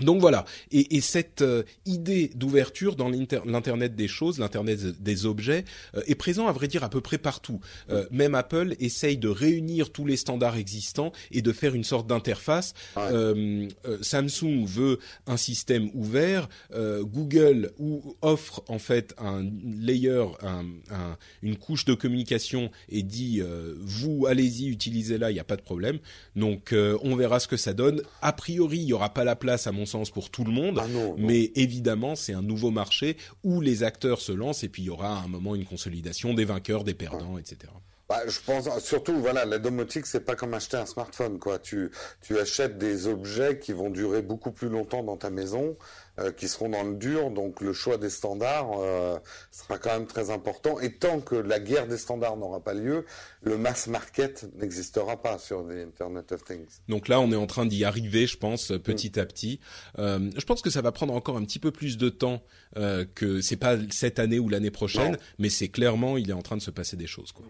donc 0.00 0.20
voilà, 0.20 0.44
et, 0.70 0.96
et 0.96 1.00
cette 1.00 1.42
euh, 1.42 1.64
idée 1.84 2.30
d'ouverture 2.34 2.96
dans 2.96 3.10
l'internet 3.10 3.94
des 3.94 4.08
choses, 4.08 4.38
l'internet 4.38 5.02
des 5.02 5.26
objets, 5.26 5.64
euh, 5.94 6.02
est 6.06 6.14
présent 6.14 6.48
à 6.48 6.52
vrai 6.52 6.66
dire 6.66 6.82
à 6.82 6.88
peu 6.88 7.00
près 7.00 7.18
partout. 7.18 7.60
Euh, 7.90 8.06
même 8.10 8.34
Apple 8.34 8.74
essaye 8.80 9.18
de 9.18 9.28
réunir 9.28 9.90
tous 9.90 10.06
les 10.06 10.16
standards 10.16 10.56
existants 10.56 11.12
et 11.30 11.42
de 11.42 11.52
faire 11.52 11.74
une 11.74 11.84
sorte 11.84 12.06
d'interface. 12.06 12.74
Ouais. 12.96 13.68
Samsung 14.00 14.64
veut 14.64 14.98
un 15.26 15.36
système 15.36 15.90
ouvert, 15.94 16.48
Google 16.72 17.72
ou, 17.78 18.16
offre 18.22 18.62
en 18.68 18.78
fait 18.78 19.14
un 19.18 19.48
layer, 19.64 20.24
un, 20.42 20.64
un, 20.90 21.16
une 21.42 21.56
couche 21.56 21.84
de 21.84 21.94
communication 21.94 22.70
et 22.88 23.02
dit 23.02 23.42
vous 23.80 24.26
allez-y 24.26 24.68
utilisez-la, 24.68 25.30
il 25.30 25.34
n'y 25.34 25.40
a 25.40 25.44
pas 25.44 25.56
de 25.56 25.62
problème. 25.62 25.98
Donc 26.36 26.74
on 26.74 27.16
verra 27.16 27.40
ce 27.40 27.48
que 27.48 27.56
ça 27.56 27.74
donne. 27.74 28.02
A 28.20 28.32
priori, 28.32 28.78
il 28.78 28.84
y 28.84 28.92
aura 28.92 29.12
pas 29.12 29.24
la 29.24 29.36
place 29.36 29.66
à 29.66 29.72
mon 29.72 29.81
sens 29.86 30.10
pour 30.10 30.30
tout 30.30 30.44
le 30.44 30.52
monde, 30.52 30.78
ah 30.80 30.88
non, 30.88 31.16
non. 31.16 31.16
mais 31.18 31.52
évidemment 31.54 32.16
c'est 32.16 32.32
un 32.32 32.42
nouveau 32.42 32.70
marché 32.70 33.16
où 33.44 33.60
les 33.60 33.82
acteurs 33.82 34.20
se 34.20 34.32
lancent 34.32 34.64
et 34.64 34.68
puis 34.68 34.82
il 34.82 34.86
y 34.86 34.90
aura 34.90 35.18
à 35.18 35.22
un 35.22 35.28
moment 35.28 35.54
une 35.54 35.64
consolidation 35.64 36.34
des 36.34 36.44
vainqueurs, 36.44 36.84
des 36.84 36.94
perdants, 36.94 37.38
etc. 37.38 37.72
Bah, 38.08 38.20
je 38.26 38.40
pense 38.40 38.68
surtout 38.80 39.14
voilà 39.20 39.44
la 39.44 39.58
domotique 39.58 40.06
c'est 40.06 40.20
pas 40.20 40.34
comme 40.34 40.54
acheter 40.54 40.76
un 40.76 40.86
smartphone 40.86 41.38
quoi. 41.38 41.58
Tu 41.58 41.90
tu 42.20 42.38
achètes 42.38 42.78
des 42.78 43.06
objets 43.06 43.58
qui 43.58 43.72
vont 43.72 43.90
durer 43.90 44.22
beaucoup 44.22 44.52
plus 44.52 44.68
longtemps 44.68 45.02
dans 45.02 45.16
ta 45.16 45.30
maison 45.30 45.76
euh, 46.18 46.30
qui 46.32 46.48
seront 46.48 46.68
dans 46.68 46.82
le 46.82 46.94
dur. 46.94 47.30
Donc 47.30 47.60
le 47.60 47.72
choix 47.72 47.96
des 47.98 48.10
standards 48.10 48.70
euh, 48.78 49.18
sera 49.50 49.78
quand 49.78 49.92
même 49.92 50.06
très 50.06 50.30
important. 50.30 50.78
Et 50.80 50.92
tant 50.92 51.20
que 51.20 51.36
la 51.36 51.60
guerre 51.60 51.86
des 51.86 51.96
standards 51.96 52.36
n'aura 52.36 52.60
pas 52.60 52.74
lieu 52.74 53.06
le 53.42 53.58
mass 53.58 53.86
market 53.88 54.46
n'existera 54.56 55.20
pas 55.20 55.38
sur 55.38 55.66
les 55.66 55.82
Internet 55.82 56.32
of 56.32 56.44
Things. 56.44 56.80
Donc 56.88 57.08
là 57.08 57.20
on 57.20 57.30
est 57.32 57.36
en 57.36 57.46
train 57.46 57.66
d'y 57.66 57.84
arriver 57.84 58.26
je 58.26 58.36
pense 58.36 58.72
petit 58.82 59.12
mm. 59.16 59.20
à 59.20 59.26
petit. 59.26 59.60
Euh, 59.98 60.30
je 60.36 60.44
pense 60.44 60.62
que 60.62 60.70
ça 60.70 60.82
va 60.82 60.92
prendre 60.92 61.14
encore 61.14 61.36
un 61.36 61.44
petit 61.44 61.58
peu 61.58 61.70
plus 61.70 61.98
de 61.98 62.08
temps 62.08 62.42
euh, 62.76 63.04
que 63.14 63.40
c'est 63.40 63.56
pas 63.56 63.76
cette 63.90 64.18
année 64.18 64.38
ou 64.38 64.48
l'année 64.48 64.70
prochaine 64.70 65.12
non. 65.12 65.18
mais 65.38 65.50
c'est 65.50 65.68
clairement 65.68 66.16
il 66.16 66.30
est 66.30 66.34
en 66.34 66.42
train 66.42 66.56
de 66.56 66.62
se 66.62 66.70
passer 66.70 66.96
des 66.96 67.06
choses 67.06 67.32
quoi 67.32 67.46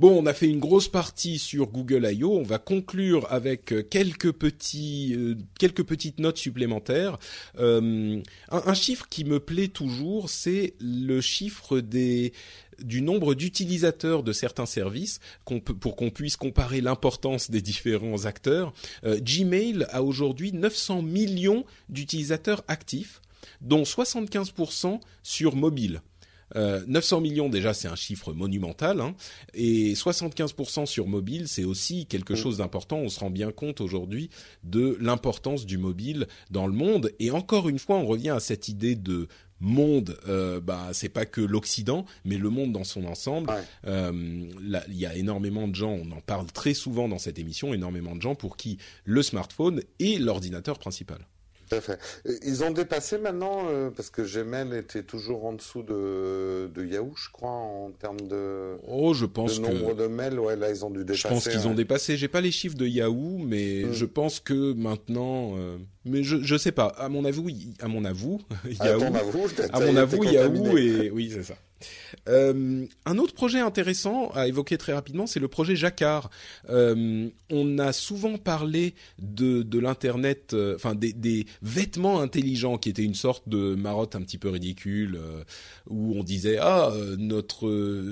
Bon, 0.00 0.10
on 0.20 0.26
a 0.26 0.34
fait 0.34 0.48
une 0.48 0.58
grosse 0.58 0.88
partie 0.88 1.38
sur 1.38 1.68
Google 1.68 2.08
I.O. 2.10 2.36
On 2.36 2.42
va 2.42 2.58
conclure 2.58 3.30
avec 3.30 3.88
quelques 3.90 4.32
petits, 4.32 5.14
euh, 5.16 5.36
quelques 5.60 5.84
petites 5.84 6.18
notes 6.18 6.36
supplémentaires. 6.36 7.16
Euh, 7.60 8.20
un, 8.50 8.74
chiffre 8.74 9.08
qui 9.08 9.24
me 9.24 9.38
plaît 9.38 9.68
toujours, 9.68 10.30
c'est 10.30 10.74
le 10.80 11.20
chiffre 11.20 11.80
du 11.80 13.02
nombre 13.02 13.36
d'utilisateurs 13.36 14.24
de 14.24 14.32
certains 14.32 14.66
services 14.66 15.20
pour 15.44 15.94
qu'on 15.94 16.10
puisse 16.10 16.36
comparer 16.36 16.80
l'importance 16.80 17.48
des 17.48 17.62
différents 17.62 18.24
acteurs. 18.24 18.72
Euh, 19.04 19.20
Gmail 19.20 19.86
a 19.90 20.02
aujourd'hui 20.02 20.52
900 20.52 21.02
millions 21.02 21.64
d'utilisateurs 21.88 22.64
actifs, 22.66 23.20
dont 23.60 23.84
75% 23.84 24.98
sur 25.22 25.54
mobile. 25.54 26.02
Euh, 26.56 26.84
900 26.86 27.20
millions 27.20 27.48
déjà 27.48 27.74
c'est 27.74 27.88
un 27.88 27.96
chiffre 27.96 28.32
monumental 28.32 29.00
hein, 29.00 29.14
et 29.54 29.94
75% 29.94 30.86
sur 30.86 31.06
mobile 31.06 31.48
c'est 31.48 31.64
aussi 31.64 32.06
quelque 32.06 32.34
chose 32.34 32.58
d'important. 32.58 32.98
On 32.98 33.08
se 33.08 33.20
rend 33.20 33.30
bien 33.30 33.52
compte 33.52 33.80
aujourd'hui 33.80 34.30
de 34.62 34.96
l'importance 35.00 35.66
du 35.66 35.78
mobile 35.78 36.26
dans 36.50 36.66
le 36.66 36.72
monde 36.72 37.12
et 37.18 37.30
encore 37.30 37.68
une 37.68 37.78
fois 37.78 37.96
on 37.96 38.06
revient 38.06 38.30
à 38.30 38.40
cette 38.40 38.68
idée 38.68 38.94
de 38.94 39.28
monde, 39.60 40.18
euh, 40.28 40.60
bah 40.60 40.88
c'est 40.92 41.08
pas 41.08 41.26
que 41.26 41.40
l'Occident, 41.40 42.04
mais 42.24 42.36
le 42.36 42.50
monde 42.50 42.72
dans 42.72 42.84
son 42.84 43.04
ensemble. 43.04 43.50
Ouais. 43.50 43.62
Euh, 43.86 44.44
là, 44.62 44.84
il 44.88 44.96
y 44.96 45.06
a 45.06 45.14
énormément 45.14 45.66
de 45.66 45.74
gens, 45.74 45.90
on 45.90 46.10
en 46.12 46.20
parle 46.20 46.46
très 46.52 46.74
souvent 46.74 47.08
dans 47.08 47.18
cette 47.18 47.38
émission, 47.38 47.74
énormément 47.74 48.14
de 48.14 48.22
gens 48.22 48.34
pour 48.34 48.56
qui 48.56 48.78
le 49.04 49.22
smartphone 49.22 49.82
est 50.00 50.20
l'ordinateur 50.20 50.78
principal. 50.78 51.26
Tout 51.74 51.90
à 51.90 51.96
fait. 51.96 51.98
Ils 52.44 52.62
ont 52.64 52.70
dépassé 52.70 53.18
maintenant, 53.18 53.66
euh, 53.68 53.90
parce 53.90 54.10
que 54.10 54.22
Gmail 54.22 54.76
était 54.76 55.02
toujours 55.02 55.44
en 55.44 55.54
dessous 55.54 55.82
de, 55.82 56.70
de 56.74 56.84
Yahoo, 56.84 57.12
je 57.16 57.30
crois, 57.30 57.50
en 57.50 57.90
termes 57.90 58.20
de, 58.20 58.76
oh, 58.86 59.14
je 59.14 59.26
pense 59.26 59.60
de 59.60 59.66
nombre 59.66 59.94
que... 59.94 60.02
de 60.02 60.06
mails. 60.06 60.38
Ouais, 60.38 60.56
là, 60.56 60.70
ils 60.70 60.84
ont 60.84 60.90
dû 60.90 61.04
dépasser. 61.04 61.22
Je 61.22 61.28
pense 61.28 61.48
qu'ils 61.48 61.68
ont 61.68 61.74
dépassé. 61.74 62.16
J'ai 62.16 62.28
pas 62.28 62.40
les 62.40 62.50
chiffres 62.50 62.76
de 62.76 62.86
Yahoo, 62.86 63.38
mais 63.38 63.84
mm. 63.84 63.92
je 63.92 64.04
pense 64.04 64.40
que 64.40 64.72
maintenant, 64.74 65.56
euh, 65.56 65.76
mais 66.04 66.22
je 66.22 66.36
je 66.42 66.56
sais 66.56 66.72
pas. 66.72 66.86
À 66.86 67.08
mon 67.08 67.24
avis, 67.24 67.74
à 67.80 67.88
mon 67.88 68.04
avis, 68.04 68.38
Yahoo, 68.82 69.02
à, 69.72 69.80
mon 69.80 69.96
avis, 69.96 70.18
Yahoo 70.32 70.76
et 70.76 71.10
oui, 71.10 71.30
c'est 71.32 71.44
ça. 71.44 71.54
Euh, 72.28 72.86
un 73.04 73.18
autre 73.18 73.34
projet 73.34 73.60
intéressant 73.60 74.30
à 74.30 74.48
évoquer 74.48 74.78
très 74.78 74.92
rapidement, 74.92 75.26
c'est 75.26 75.40
le 75.40 75.48
projet 75.48 75.76
Jacquard. 75.76 76.30
Euh, 76.70 77.28
on 77.50 77.78
a 77.78 77.92
souvent 77.92 78.38
parlé 78.38 78.94
de, 79.18 79.62
de 79.62 79.78
l'internet, 79.78 80.54
euh, 80.54 80.76
enfin 80.76 80.94
des, 80.94 81.12
des, 81.12 81.46
vêtements 81.62 82.20
intelligents 82.20 82.78
qui 82.78 82.88
étaient 82.88 83.02
une 83.02 83.14
sorte 83.14 83.48
de 83.48 83.74
marotte 83.74 84.16
un 84.16 84.22
petit 84.22 84.38
peu 84.38 84.48
ridicule, 84.48 85.18
où 85.88 86.14
on 86.16 86.22
disait 86.22 86.58
ah 86.60 86.92
notre 87.18 88.04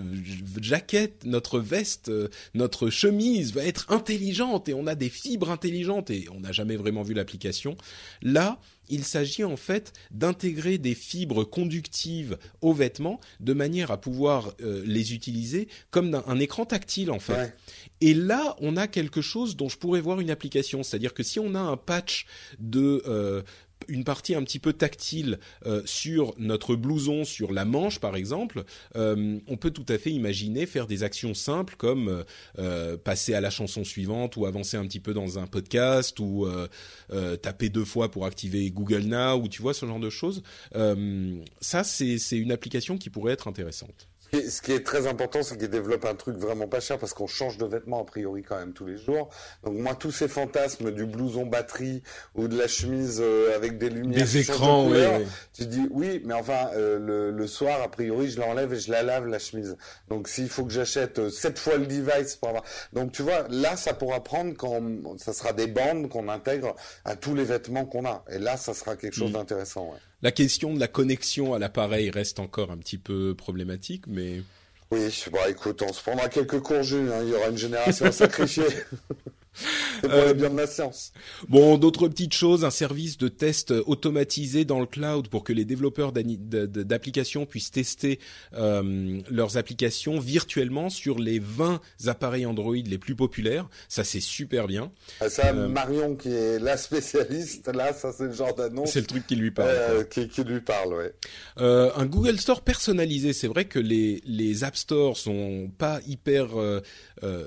jaquette, 0.61 1.25
notre 1.25 1.59
veste, 1.59 2.11
notre 2.55 2.91
chemise 2.91 3.53
va 3.53 3.65
être 3.65 3.91
intelligente 3.91 4.69
et 4.69 4.75
on 4.75 4.87
a 4.87 4.95
des 4.95 5.09
fibres 5.09 5.51
intelligentes 5.51 6.11
et 6.11 6.27
on 6.35 6.41
n'a 6.41 6.53
jamais 6.53 6.77
vraiment 6.77 7.03
vu 7.03 7.15
l'application. 7.15 7.77
Là, 8.23 8.59
il 8.89 9.05
s'agit 9.05 9.45
en 9.45 9.57
fait 9.57 9.93
d'intégrer 10.11 10.79
des 10.79 10.95
fibres 10.95 11.45
conductives 11.45 12.39
aux 12.61 12.75
vêtements 12.75 13.21
de 13.41 13.53
manière 13.53 13.91
à 13.91 14.01
pouvoir 14.01 14.53
euh, 14.61 14.83
les 14.85 15.15
utiliser 15.15 15.69
comme 15.91 16.15
un, 16.15 16.25
un, 16.27 16.39
écran 16.39 16.67
tactile 16.67 17.11
en 17.11 17.19
fait. 17.19 17.35
Ouais. 17.35 17.55
Et 18.01 18.15
là, 18.15 18.57
on 18.61 18.77
a 18.77 18.87
quelque 18.87 19.23
chose 19.23 19.57
dont 19.57 19.69
je 19.69 19.79
pourrais 19.79 20.01
voir 20.01 20.21
une 20.21 20.31
application, 20.31 20.83
c'est-à-dire 20.83 21.15
que 21.15 21.23
si 21.23 21.39
on 21.39 21.55
a 21.55 21.61
un 21.61 21.77
patch 21.77 22.27
de 22.59 23.03
euh, 23.07 23.43
une 23.89 24.05
partie 24.05 24.35
un 24.35 24.43
petit 24.43 24.59
peu 24.59 24.73
tactile 24.73 25.39
euh, 25.67 25.83
sur 25.85 26.35
notre 26.39 26.77
blouson, 26.77 27.25
sur 27.25 27.53
la 27.53 27.65
manche 27.65 27.99
par 27.99 28.17
exemple, 28.17 28.65
euh, 28.97 29.39
on 29.47 29.57
peut 29.57 29.71
tout 29.71 29.87
à 29.89 29.99
fait 29.99 30.11
imaginer 30.11 30.67
faire 30.67 30.87
des 30.87 31.03
actions 31.03 31.35
simples 31.35 31.75
comme 31.77 32.25
euh, 32.59 32.97
passer 32.97 33.35
à 33.35 33.41
la 33.41 33.51
chanson 33.51 33.85
suivante 33.85 34.37
ou 34.37 34.47
avancer 34.47 34.77
un 34.77 34.87
petit 34.87 35.01
peu 35.01 35.15
dans 35.15 35.39
un 35.39 35.47
podcast 35.47 36.19
ou 36.21 36.47
taper 37.43 37.69
deux 37.69 37.85
fois 37.85 38.11
pour 38.11 38.27
activer 38.27 38.71
Google 38.71 39.03
Now 39.03 39.41
ou 39.43 39.49
tu 39.49 39.63
vois 39.63 39.75
ce 39.75 39.87
genre 39.87 40.01
de 40.01 40.11
choses. 40.11 40.43
ça, 41.61 41.85
c'est 41.85 42.39
une 42.39 42.53
application 42.53 42.99
qui 42.99 43.11
pourrait 43.11 43.33
être 43.33 43.49
intéressante 43.49 44.09
ce 44.33 44.63
qui 44.63 44.73
est 44.73 44.85
très 44.85 45.07
important, 45.07 45.43
c'est 45.43 45.59
qu'ils 45.59 45.69
développent 45.69 46.07
un 46.07 46.15
truc 46.15 46.37
vraiment 46.37 46.67
pas 46.67 46.81
cher 46.81 46.99
parce 46.99 47.13
qu'on 47.13 47.27
change 47.27 47.59
de 47.59 47.67
vêtements 47.67 48.01
a 48.01 48.05
priori 48.05 48.43
quand 48.43 48.57
même 48.57 48.73
tous 48.73 48.87
les 48.87 48.97
jours. 48.97 49.29
Donc 49.63 49.75
moi, 49.75 49.95
tous 49.95 50.11
ces 50.11 50.29
fantasmes 50.29 50.91
du 50.91 51.05
blouson 51.05 51.45
batterie 51.45 52.03
ou 52.35 52.49
de 52.49 52.57
la 52.57 52.67
chemise 52.67 53.21
euh, 53.23 53.55
avec 53.55 53.77
des 53.77 53.91
lumières, 53.91 54.25
des 54.25 54.39
écrans, 54.39 54.85
de 54.85 54.89
couleur, 54.89 55.19
oui, 55.19 55.25
oui. 55.25 55.31
tu 55.53 55.67
dis 55.67 55.87
oui, 55.91 56.23
mais 56.25 56.35
enfin 56.35 56.71
euh, 56.75 56.99
le, 56.99 57.31
le, 57.31 57.47
soir, 57.47 57.83
a 57.83 57.91
priori, 57.91 58.31
je 58.31 58.41
l'enlève 58.41 58.73
et 58.73 58.79
je 58.79 58.91
la 58.91 59.03
lave 59.03 59.27
la 59.27 59.39
chemise. 59.39 59.77
Donc 60.09 60.29
s'il 60.29 60.49
faut 60.49 60.65
que 60.65 60.73
j'achète 60.73 61.19
euh, 61.19 61.31
sept 61.31 61.59
fois 61.59 61.77
le 61.77 61.87
device 61.87 62.37
pour 62.37 62.49
avoir, 62.49 62.65
donc 62.95 63.13
tu 63.13 63.23
vois, 63.23 63.47
là, 63.51 63.77
ça 63.77 63.93
pourra 63.93 64.25
prendre 64.25 64.55
quand 64.57 64.81
ça 65.19 65.35
sera 65.35 65.53
des 65.53 65.67
bandes 65.67 66.09
qu'on 66.09 66.29
intègre 66.29 66.75
à 67.05 67.17
tous 67.17 67.35
les 67.35 67.45
vêtements 67.45 67.85
qu'on 67.85 68.07
a. 68.07 68.25
Et 68.31 68.39
là, 68.39 68.57
ça 68.57 68.73
sera 68.73 68.97
quelque 68.97 69.15
chose 69.15 69.31
mmh. 69.31 69.35
d'intéressant. 69.35 69.91
Ouais 69.91 69.99
la 70.23 70.33
question 70.33 70.73
de 70.73 70.81
la 70.81 70.89
connexion 70.89 71.55
à 71.55 71.59
l'appareil 71.59 72.11
reste 72.11 72.39
encore 72.39 72.71
un 72.71 72.79
petit 72.79 72.99
peu 72.99 73.35
problématique, 73.35 74.05
mais. 74.07 74.43
Oui, 74.91 75.25
bon, 75.31 75.39
écoute, 75.49 75.83
on 75.83 75.93
se 75.93 76.03
prendra 76.03 76.29
quelques 76.29 76.61
cours, 76.61 76.83
Jules, 76.83 77.11
hein, 77.13 77.23
il 77.23 77.31
y 77.31 77.35
aura 77.35 77.49
une 77.49 77.59
génération 77.59 78.07
à 78.07 78.13
sacrifier. 78.13 78.65
C'est 79.55 80.09
pour 80.09 80.25
le 80.27 80.33
bien 80.35 80.51
de 80.51 80.57
la 80.57 80.67
science. 80.67 81.13
Bon, 81.49 81.79
d'autres 81.79 82.09
petites 82.09 82.35
choses, 82.35 82.65
un 82.65 82.71
service 82.71 83.19
de 83.19 83.29
test 83.29 83.71
automatisé 83.71 84.65
dans 84.65 84.81
le 84.81 84.87
cloud 84.87 85.29
pour 85.29 85.45
que 85.45 85.53
les 85.53 85.65
développeurs 85.65 86.13
d'applications 86.13 87.47
puissent 87.47 87.71
tester 87.71 88.19
euh, 88.55 89.21
leurs 89.31 89.57
applications 89.57 90.19
virtuellement 90.19 90.91
sur 90.91 91.19
les 91.19 91.39
20 91.39 91.81
appareils 92.07 92.47
Android 92.47 92.75
les 92.75 92.99
plus 92.99 93.15
populaires. 93.15 93.69
Ça, 93.89 94.05
c'est 94.05 94.21
super 94.21 94.67
bien. 94.67 94.93
Ah, 95.21 95.29
ça, 95.29 95.49
euh, 95.49 95.69
Marion, 95.69 96.17
qui 96.17 96.29
est 96.29 96.59
la 96.59 96.77
spécialiste, 96.77 97.69
là, 97.69 97.93
ça, 97.93 98.13
c'est 98.13 98.25
le 98.25 98.33
genre 98.33 98.55
d'annonce. 98.55 98.93
C'est 98.93 99.01
le 99.01 99.07
truc 99.07 99.27
qui 99.27 99.37
lui 99.37 99.51
parle. 99.51 99.71
Euh, 99.71 100.05
qui, 100.05 100.29
qui, 100.29 100.45
lui 100.45 100.61
parle, 100.61 100.95
ouais. 100.95 101.15
Euh, 101.59 101.91
un 101.97 102.07
Google 102.07 102.39
Store 102.39 102.63
personnalisé. 102.63 103.33
C'est 103.33 103.49
vrai 103.49 103.67
que 103.67 103.79
les, 103.79 104.21
les 104.25 104.65
App 104.65 104.77
Stores 104.77 105.17
sont 105.17 105.71
pas 105.79 106.01
hyper 106.07 106.49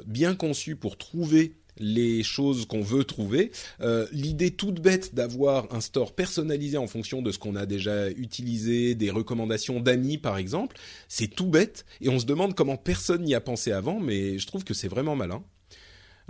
bien 0.05 0.35
conçus 0.35 0.75
pour 0.75 0.97
trouver 0.97 1.55
les 1.77 2.23
choses 2.23 2.65
qu'on 2.65 2.81
veut 2.81 3.03
trouver. 3.03 3.51
Euh, 3.81 4.07
L'idée 4.11 4.51
toute 4.51 4.79
bête 4.81 5.13
d'avoir 5.15 5.73
un 5.73 5.81
store 5.81 6.13
personnalisé 6.13 6.77
en 6.77 6.87
fonction 6.87 7.21
de 7.21 7.31
ce 7.31 7.39
qu'on 7.39 7.55
a 7.55 7.65
déjà 7.65 8.09
utilisé, 8.11 8.95
des 8.95 9.11
recommandations 9.11 9.79
d'amis 9.79 10.17
par 10.17 10.37
exemple, 10.37 10.77
c'est 11.07 11.27
tout 11.27 11.47
bête 11.47 11.85
et 12.01 12.09
on 12.09 12.19
se 12.19 12.25
demande 12.25 12.55
comment 12.55 12.77
personne 12.77 13.23
n'y 13.23 13.35
a 13.35 13.41
pensé 13.41 13.71
avant, 13.71 13.99
mais 13.99 14.37
je 14.37 14.47
trouve 14.47 14.63
que 14.63 14.73
c'est 14.73 14.87
vraiment 14.87 15.15
malin. 15.15 15.43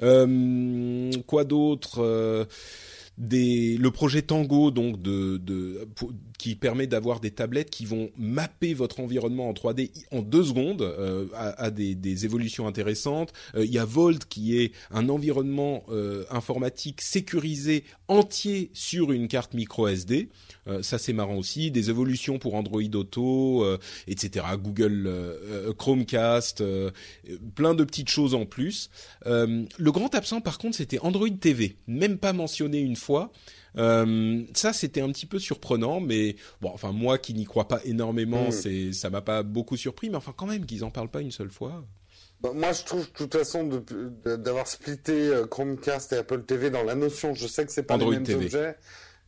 Euh, 0.01 1.11
quoi 1.25 1.45
d'autre 1.45 1.99
euh, 1.99 2.45
le 3.17 3.89
projet 3.89 4.21
Tango 4.21 4.71
donc 4.71 4.97
qui 6.37 6.55
permet 6.55 6.87
d'avoir 6.87 7.19
des 7.19 7.31
tablettes 7.31 7.69
qui 7.69 7.85
vont 7.85 8.09
mapper 8.17 8.73
votre 8.73 8.99
environnement 8.99 9.49
en 9.49 9.53
3D 9.53 9.91
en 10.11 10.21
deux 10.21 10.43
secondes 10.43 10.81
euh, 10.81 11.27
à, 11.33 11.71
des, 11.71 11.95
des, 11.95 12.25
évolutions 12.25 12.67
intéressantes. 12.67 13.33
Euh, 13.55 13.65
il 13.65 13.71
y 13.71 13.79
a 13.79 13.85
Volt 13.85 14.25
qui 14.25 14.57
est 14.57 14.71
un 14.91 15.09
environnement 15.09 15.83
euh, 15.89 16.25
informatique 16.29 17.01
sécurisé 17.01 17.83
entier 18.07 18.69
sur 18.73 19.11
une 19.11 19.27
carte 19.27 19.53
micro 19.53 19.87
SD. 19.87 20.29
ça 20.81 20.97
c'est 20.97 21.13
marrant 21.13 21.37
aussi. 21.37 21.71
Des 21.71 21.89
évolutions 21.89 22.37
pour 22.37 22.55
Android 22.55 22.81
Auto, 22.93 23.65
etc. 24.07 24.45
Google 24.61 25.11
Chromecast, 25.77 26.63
plein 27.55 27.73
de 27.73 27.83
petites 27.83 28.09
choses 28.09 28.35
en 28.35 28.45
plus. 28.45 28.89
le 29.25 29.91
grand 29.91 30.13
absent 30.13 30.41
par 30.41 30.57
contre 30.57 30.75
c'était 30.75 30.99
Android 30.99 31.29
TV, 31.29 31.77
même 31.87 32.17
pas 32.17 32.33
mentionné 32.33 32.79
une 32.79 32.95
fois 32.95 33.04
fois. 33.05 33.31
Euh, 33.77 34.43
ça, 34.53 34.73
c'était 34.73 35.01
un 35.01 35.11
petit 35.11 35.25
peu 35.25 35.39
surprenant, 35.39 35.99
mais 35.99 36.35
bon, 36.61 36.71
enfin 36.73 36.91
moi 36.91 37.17
qui 37.17 37.33
n'y 37.33 37.45
crois 37.45 37.67
pas 37.67 37.81
énormément, 37.85 38.47
mm. 38.47 38.51
c'est 38.51 38.93
ça 38.93 39.09
m'a 39.09 39.21
pas 39.21 39.43
beaucoup 39.43 39.77
surpris, 39.77 40.09
mais 40.09 40.17
enfin 40.17 40.33
quand 40.35 40.47
même 40.47 40.65
qu'ils 40.65 40.83
en 40.83 40.91
parlent 40.91 41.11
pas 41.11 41.21
une 41.21 41.31
seule 41.31 41.49
fois. 41.49 41.85
Bah, 42.41 42.51
moi, 42.53 42.71
je 42.73 42.83
trouve 42.83 43.05
de 43.05 43.11
toute 43.11 43.33
façon 43.33 43.83
d'avoir 44.25 44.67
splitté 44.67 45.13
euh, 45.13 45.45
Chromecast 45.45 46.13
et 46.13 46.17
Apple 46.17 46.43
TV 46.43 46.69
dans 46.69 46.83
la 46.83 46.95
notion, 46.95 47.33
je 47.33 47.47
sais 47.47 47.65
que 47.65 47.71
c'est 47.71 47.83
pas 47.83 47.97
les 47.97 48.05
mêmes 48.05 48.25
objets, 48.35 48.75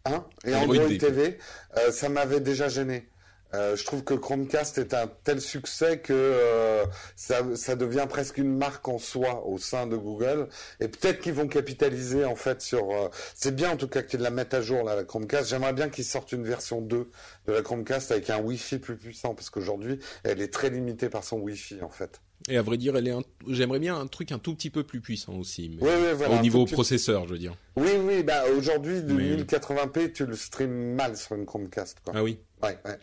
hein, 0.06 0.26
et 0.46 0.56
Android, 0.56 0.88
TV, 0.98 1.38
euh, 1.78 1.92
ça 1.92 2.10
m'avait 2.10 2.42
déjà 2.42 2.68
gêné. 2.68 3.10
Euh, 3.54 3.76
je 3.76 3.86
trouve 3.86 4.04
que 4.04 4.14
Chromecast 4.14 4.78
est 4.78 4.94
un 4.94 5.08
tel 5.24 5.40
succès 5.40 6.00
que 6.00 6.14
euh, 6.14 6.86
ça, 7.16 7.44
ça, 7.56 7.76
devient 7.76 8.06
presque 8.10 8.38
une 8.38 8.56
marque 8.58 8.88
en 8.88 8.98
soi 8.98 9.46
au 9.46 9.58
sein 9.58 9.88
de 9.88 9.96
Google. 9.96 10.50
Et 10.80 10.88
peut-être 10.88 11.22
qu'ils 11.22 11.34
vont 11.34 11.48
capitaliser 11.48 12.26
en 12.26 12.36
fait 12.36 12.62
sur. 12.62 12.92
Euh, 12.92 13.10
c'est 13.36 13.56
bien 13.56 13.72
en 13.72 13.78
tout 13.78 13.88
cas 13.88 14.02
qu'ils 14.02 14.20
la 14.20 14.32
mettent 14.32 14.54
à 14.54 14.62
jour 14.62 14.84
là, 14.84 14.96
la 14.96 15.04
Chromecast. 15.04 15.50
J'aimerais 15.50 15.74
bien 15.74 15.90
qu'ils 15.90 16.06
sortent 16.06 16.32
une 16.34 16.44
version 16.44 16.82
2 16.82 17.10
de 17.48 17.52
la 17.52 17.62
Chromecast 17.62 18.12
avec 18.12 18.30
un 18.30 18.40
Wi-Fi 18.40 18.80
plus 18.80 18.98
puissant 18.98 19.34
parce 19.34 19.50
qu'aujourd'hui 19.50 20.00
elle 20.24 20.42
est 20.42 20.52
très 20.52 20.70
limitée 20.70 21.10
par 21.10 21.24
son 21.24 21.38
Wi-Fi 21.38 21.82
en 21.82 21.90
fait. 21.90 22.22
Et 22.50 22.58
à 22.58 22.62
vrai 22.62 22.78
dire, 22.78 22.96
elle 22.96 23.08
est. 23.08 23.14
J'aimerais 23.48 23.80
bien 23.80 24.00
un 24.00 24.08
truc 24.08 24.32
un 24.32 24.40
tout 24.40 24.56
petit 24.56 24.70
peu 24.70 24.84
plus 24.84 25.02
puissant 25.02 25.34
aussi, 25.34 25.70
mais 25.70 26.26
au 26.28 26.42
niveau 26.42 26.66
processeur, 26.66 27.28
je 27.28 27.34
veux 27.34 27.40
dire. 27.40 27.56
Oui, 27.76 27.92
oui. 28.00 28.24
Bah 28.24 28.44
aujourd'hui, 28.58 29.02
de 29.02 29.14
1080p, 29.14 30.14
tu 30.14 30.26
le 30.26 30.36
streams 30.36 30.96
mal 30.96 31.18
sur 31.18 31.36
une 31.36 31.46
Chromecast. 31.46 31.98
Quoi. 32.04 32.14
Ah 32.16 32.24
oui. 32.24 32.40
Ouais, 32.64 32.78
ouais. 32.86 32.98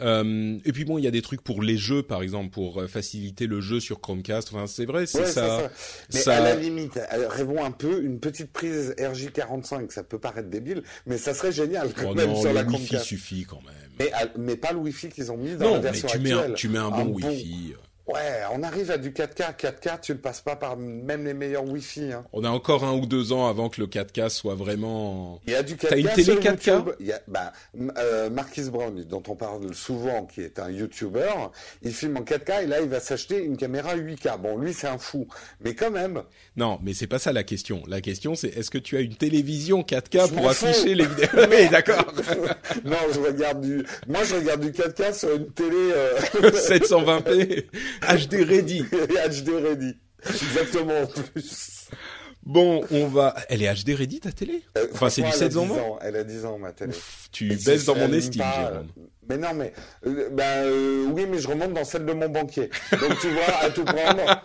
Euh, 0.00 0.58
et 0.64 0.72
puis 0.72 0.84
bon, 0.84 0.98
il 0.98 1.04
y 1.04 1.06
a 1.06 1.10
des 1.10 1.22
trucs 1.22 1.42
pour 1.42 1.62
les 1.62 1.76
jeux, 1.76 2.02
par 2.02 2.22
exemple, 2.22 2.50
pour 2.50 2.80
euh, 2.80 2.86
faciliter 2.86 3.46
le 3.46 3.60
jeu 3.60 3.80
sur 3.80 4.00
Chromecast. 4.00 4.50
Enfin, 4.52 4.66
c'est 4.66 4.86
vrai, 4.86 5.06
c'est 5.06 5.26
ça, 5.26 5.70
Mais 6.12 6.28
à 6.28 6.40
la 6.40 6.54
limite, 6.54 6.96
euh, 6.96 7.28
rêvons 7.28 7.64
un 7.64 7.70
peu 7.70 8.02
une 8.02 8.18
petite 8.18 8.52
prise 8.52 8.94
RJ45. 8.98 9.90
Ça 9.90 10.02
peut 10.02 10.18
paraître 10.18 10.48
débile, 10.48 10.82
mais 11.06 11.18
ça 11.18 11.34
serait 11.34 11.52
génial 11.52 11.92
quand 11.92 12.10
oh 12.10 12.14
même 12.16 12.30
non, 12.30 12.40
sur 12.40 12.52
la 12.52 12.62
Wi-Fi 12.62 12.86
Chromecast. 12.86 13.04
suffit 13.04 13.44
quand 13.44 13.62
même. 13.62 13.74
Mais, 13.98 14.10
mais 14.38 14.56
pas 14.56 14.72
le 14.72 14.78
Wi-Fi 14.78 15.08
qu'ils 15.10 15.30
ont 15.30 15.36
mis 15.36 15.54
dans 15.54 15.74
la 15.74 15.80
version 15.80 16.08
mais 16.08 16.12
tu 16.12 16.18
actuelle. 16.18 16.48
Mets 16.48 16.52
un, 16.52 16.54
tu 16.54 16.68
mets 16.68 16.78
un 16.78 16.90
bon 16.90 17.06
Wi-Fi. 17.08 17.74
Ouais, 18.08 18.42
on 18.52 18.62
arrive 18.64 18.90
à 18.90 18.98
du 18.98 19.10
4K. 19.10 19.56
4K, 19.56 20.00
tu 20.00 20.12
le 20.12 20.18
passes 20.18 20.40
pas 20.40 20.56
par 20.56 20.76
même 20.76 21.24
les 21.24 21.34
meilleurs 21.34 21.64
Wi-Fi. 21.64 22.12
Hein. 22.12 22.24
On 22.32 22.42
a 22.42 22.50
encore 22.50 22.82
un 22.82 22.94
ou 22.94 23.06
deux 23.06 23.32
ans 23.32 23.46
avant 23.46 23.68
que 23.68 23.80
le 23.80 23.86
4K 23.86 24.28
soit 24.28 24.56
vraiment. 24.56 25.40
Il 25.46 25.52
y 25.52 25.56
a 25.56 25.62
du 25.62 25.76
4K. 25.76 25.88
T'as 25.88 25.96
une 25.98 26.08
télé 26.08 26.34
4K 26.34 26.94
Il 26.98 27.06
y 27.06 27.12
a, 27.12 27.20
bah, 27.28 27.52
euh, 27.98 28.28
Marquis 28.28 28.70
Brown, 28.70 29.04
dont 29.04 29.22
on 29.28 29.36
parle 29.36 29.72
souvent, 29.72 30.26
qui 30.26 30.40
est 30.40 30.58
un 30.58 30.70
YouTuber, 30.70 31.30
il 31.82 31.92
filme 31.92 32.16
en 32.16 32.22
4K 32.22 32.64
et 32.64 32.66
là, 32.66 32.80
il 32.80 32.88
va 32.88 32.98
s'acheter 32.98 33.42
une 33.42 33.56
caméra 33.56 33.96
8K. 33.96 34.38
Bon, 34.38 34.58
lui, 34.58 34.72
c'est 34.72 34.88
un 34.88 34.98
fou, 34.98 35.28
mais 35.60 35.74
quand 35.74 35.92
même. 35.92 36.22
Non, 36.56 36.80
mais 36.82 36.94
c'est 36.94 37.06
pas 37.06 37.20
ça 37.20 37.32
la 37.32 37.44
question. 37.44 37.84
La 37.86 38.00
question, 38.00 38.34
c'est 38.34 38.48
est-ce 38.48 38.70
que 38.70 38.78
tu 38.78 38.96
as 38.96 39.00
une 39.00 39.14
télévision 39.14 39.82
4K 39.82 40.34
pour 40.34 40.48
afficher 40.48 40.94
les 40.94 41.06
vidéos? 41.06 41.28
Oui, 41.52 41.68
d'accord. 41.70 42.12
non, 42.84 42.96
je 43.12 43.20
regarde 43.20 43.60
du. 43.60 43.84
Moi, 44.06 44.22
je 44.24 44.36
regarde 44.36 44.60
du 44.60 44.70
4K 44.70 45.18
sur 45.18 45.34
une 45.34 45.50
télé. 45.50 45.76
Euh... 45.76 46.18
720p 46.52 47.66
HD 48.00 48.34
ready. 48.48 48.82
HD 49.28 49.48
ready. 49.62 49.96
Exactement 50.26 51.00
en 51.02 51.06
plus. 51.06 51.88
Bon, 52.44 52.84
on 52.90 53.06
va. 53.06 53.36
Elle 53.48 53.62
est 53.62 53.72
HD 53.84 53.90
ready 53.96 54.18
ta 54.20 54.32
télé? 54.32 54.62
Euh, 54.76 54.86
Enfin, 54.92 55.08
c'est 55.10 55.22
du 55.22 55.30
7 55.30 55.56
ans. 55.56 55.70
ans. 55.70 55.98
Elle 56.02 56.16
a 56.16 56.24
10 56.24 56.44
ans 56.44 56.58
ma 56.58 56.72
télé. 56.72 56.90
Ouf, 56.90 57.28
tu 57.30 57.52
Et 57.52 57.56
baisses 57.56 57.84
dans 57.84 57.94
mon 57.94 58.12
estime, 58.12 58.42
Jérôme. 58.42 58.88
Mais 59.28 59.36
non, 59.36 59.54
mais 59.54 59.72
euh, 60.06 60.28
ben 60.32 60.64
euh, 60.64 61.06
oui, 61.12 61.26
mais 61.30 61.38
je 61.38 61.46
remonte 61.46 61.72
dans 61.74 61.84
celle 61.84 62.04
de 62.04 62.12
mon 62.12 62.28
banquier. 62.28 62.68
Donc 63.00 63.18
tu 63.20 63.28
vois, 63.30 63.56
à 63.60 63.70
tout 63.70 63.84
prendre. 63.84 64.24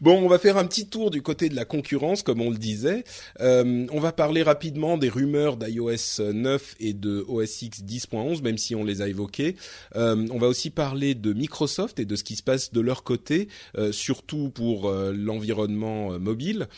Bon, 0.00 0.22
on 0.22 0.28
va 0.28 0.38
faire 0.38 0.56
un 0.56 0.66
petit 0.66 0.86
tour 0.86 1.10
du 1.10 1.22
côté 1.22 1.48
de 1.48 1.56
la 1.56 1.64
concurrence, 1.64 2.22
comme 2.22 2.40
on 2.40 2.50
le 2.50 2.56
disait. 2.56 3.04
Euh, 3.40 3.86
on 3.90 4.00
va 4.00 4.12
parler 4.12 4.42
rapidement 4.42 4.96
des 4.96 5.08
rumeurs 5.08 5.56
d'iOS 5.56 6.32
9 6.32 6.76
et 6.80 6.92
de 6.92 7.24
OS 7.26 7.62
X 7.62 7.82
10.11, 7.82 8.42
même 8.42 8.58
si 8.58 8.74
on 8.74 8.84
les 8.84 9.02
a 9.02 9.08
évoqués. 9.08 9.56
Euh, 9.96 10.26
on 10.30 10.38
va 10.38 10.46
aussi 10.46 10.70
parler 10.70 11.14
de 11.14 11.32
Microsoft 11.32 11.98
et 11.98 12.04
de 12.04 12.16
ce 12.16 12.24
qui 12.24 12.36
se 12.36 12.42
passe 12.42 12.72
de 12.72 12.80
leur 12.80 13.02
côté, 13.02 13.48
euh, 13.76 13.90
surtout 13.92 14.50
pour 14.50 14.90
l'environnement 14.90 16.18
mobile. 16.18 16.68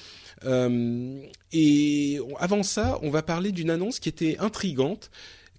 et 1.52 2.18
avant 2.38 2.62
ça, 2.62 2.98
on 3.02 3.10
va 3.10 3.22
parler 3.22 3.52
d'une 3.52 3.70
annonce 3.70 4.00
qui 4.00 4.08
était 4.08 4.36
intrigante 4.38 5.10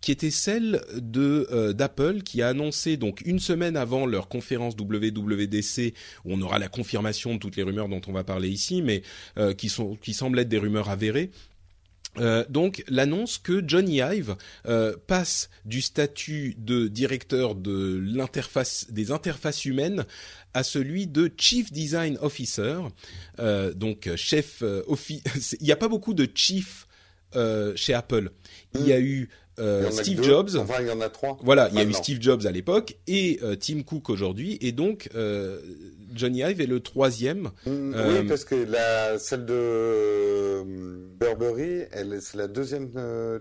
qui 0.01 0.11
était 0.11 0.31
celle 0.31 0.81
de 0.95 1.47
euh, 1.51 1.73
d'Apple 1.73 2.21
qui 2.23 2.41
a 2.41 2.49
annoncé 2.49 2.97
donc 2.97 3.21
une 3.21 3.39
semaine 3.39 3.77
avant 3.77 4.05
leur 4.05 4.27
conférence 4.27 4.75
WWDC 4.75 5.93
où 6.25 6.33
on 6.33 6.41
aura 6.41 6.59
la 6.59 6.67
confirmation 6.67 7.35
de 7.35 7.39
toutes 7.39 7.55
les 7.55 7.63
rumeurs 7.63 7.87
dont 7.87 8.01
on 8.07 8.11
va 8.11 8.23
parler 8.23 8.49
ici, 8.49 8.81
mais 8.81 9.03
euh, 9.37 9.53
qui 9.53 9.69
sont 9.69 9.95
qui 9.95 10.13
semblent 10.13 10.39
être 10.39 10.49
des 10.49 10.57
rumeurs 10.57 10.89
avérées. 10.89 11.31
Euh, 12.17 12.43
donc 12.49 12.83
l'annonce 12.89 13.37
que 13.37 13.63
Johnny 13.65 14.01
Ive 14.01 14.35
euh, 14.65 14.95
passe 15.07 15.49
du 15.63 15.81
statut 15.81 16.55
de 16.57 16.87
directeur 16.87 17.55
de 17.55 18.01
l'interface 18.03 18.87
des 18.89 19.11
interfaces 19.11 19.63
humaines 19.63 20.05
à 20.53 20.63
celui 20.63 21.07
de 21.07 21.31
Chief 21.37 21.71
Design 21.71 22.17
Officer, 22.21 22.79
euh, 23.39 23.73
donc 23.73 24.09
chef 24.17 24.61
office. 24.87 25.55
Il 25.61 25.65
n'y 25.65 25.71
a 25.71 25.77
pas 25.77 25.87
beaucoup 25.87 26.13
de 26.13 26.27
chief 26.33 26.87
chez 27.75 27.93
Apple. 27.93 28.29
Il 28.75 28.85
y 28.85 28.91
a 28.91 28.99
eu 28.99 29.29
euh, 29.62 29.91
Steve 29.91 30.24
Jobs. 30.24 30.55
Enfin, 30.57 30.76
il 30.82 30.88
y 30.88 30.91
en 30.91 31.01
a 31.01 31.09
trois. 31.09 31.38
Voilà, 31.43 31.70
il 31.72 31.78
y 31.78 31.80
a 31.80 31.84
eu 31.84 31.93
Steve 31.93 32.22
Jobs 32.22 32.45
à 32.45 32.51
l'époque 32.51 32.97
et 33.07 33.39
euh, 33.43 33.55
Tim 33.55 33.84
Cook 33.84 34.09
aujourd'hui, 34.09 34.57
et 34.62 34.72
donc 34.72 35.09
euh, 35.16 35.59
Johnny 36.14 36.41
Ive 36.41 36.62
est 36.62 36.68
le 36.68 36.80
troisième. 36.80 37.51
Mm, 37.66 37.93
oui, 37.95 38.28
parce 38.28 38.45
que 38.45 38.55
la 38.55 39.18
celle 39.20 39.45
de 39.45 40.64
Burberry, 41.20 41.86
elle 41.91 42.20
c'est 42.22 42.38
la 42.38 42.47
deuxième 42.47 42.89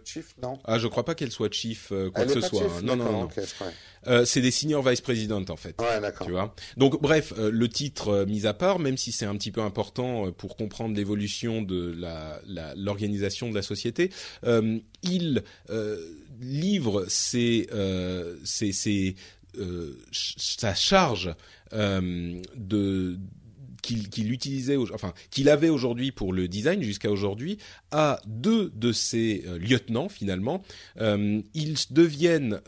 chief, 0.05 0.35
non? 0.43 0.59
Ah, 0.65 0.79
je 0.79 0.87
crois 0.89 1.05
pas 1.05 1.15
qu'elle 1.15 1.31
soit 1.31 1.53
chief 1.53 1.93
quoi 2.15 2.25
que 2.25 2.33
ce 2.33 2.41
soit. 2.41 2.63
Hein. 2.63 2.83
Non, 2.83 2.97
non, 2.97 3.13
non. 3.13 3.23
Okay, 3.25 3.43
c'est 4.25 4.41
des 4.41 4.51
senior 4.51 4.83
vice 4.87 5.01
president 5.01 5.45
en 5.49 5.57
fait. 5.57 5.81
Ouais, 5.81 6.01
d'accord. 6.01 6.27
Tu 6.27 6.33
vois. 6.33 6.55
Donc 6.77 7.01
bref, 7.01 7.33
le 7.37 7.69
titre 7.69 8.25
mis 8.27 8.47
à 8.47 8.55
part, 8.55 8.79
même 8.79 8.97
si 8.97 9.13
c'est 9.13 9.27
un 9.27 9.37
petit 9.37 9.51
peu 9.51 9.61
important 9.61 10.31
pour 10.33 10.57
comprendre 10.57 10.97
l'évolution 10.97 11.63
de 11.63 11.95
la 11.97 12.41
l'organisation 12.77 13.51
de 13.51 13.55
la 13.55 13.63
société, 13.63 14.11
il 15.03 15.43
livre 16.41 17.05
ses, 17.09 17.69
euh, 17.73 18.37
ses, 18.45 18.73
ses, 18.73 19.15
euh, 19.59 19.99
sa 20.13 20.75
charge 20.75 21.29
euh, 21.29 21.35
de 21.73 23.19
qu'il 23.83 24.33
utilisait, 24.33 24.77
enfin 24.77 25.13
qu'il 25.31 25.49
avait 25.49 25.69
aujourd'hui 25.69 26.13
pour 26.13 26.33
le 26.33 26.49
design 26.49 26.83
jusqu'à 26.83 27.11
aujourd'hui, 27.11 27.59
a 27.91 28.21
deux 28.27 28.71
de 28.75 28.93
ses 28.93 29.45
lieutenants 29.59 30.09
finalement. 30.09 30.63
ils 30.99 31.77
deviennent 31.91 32.61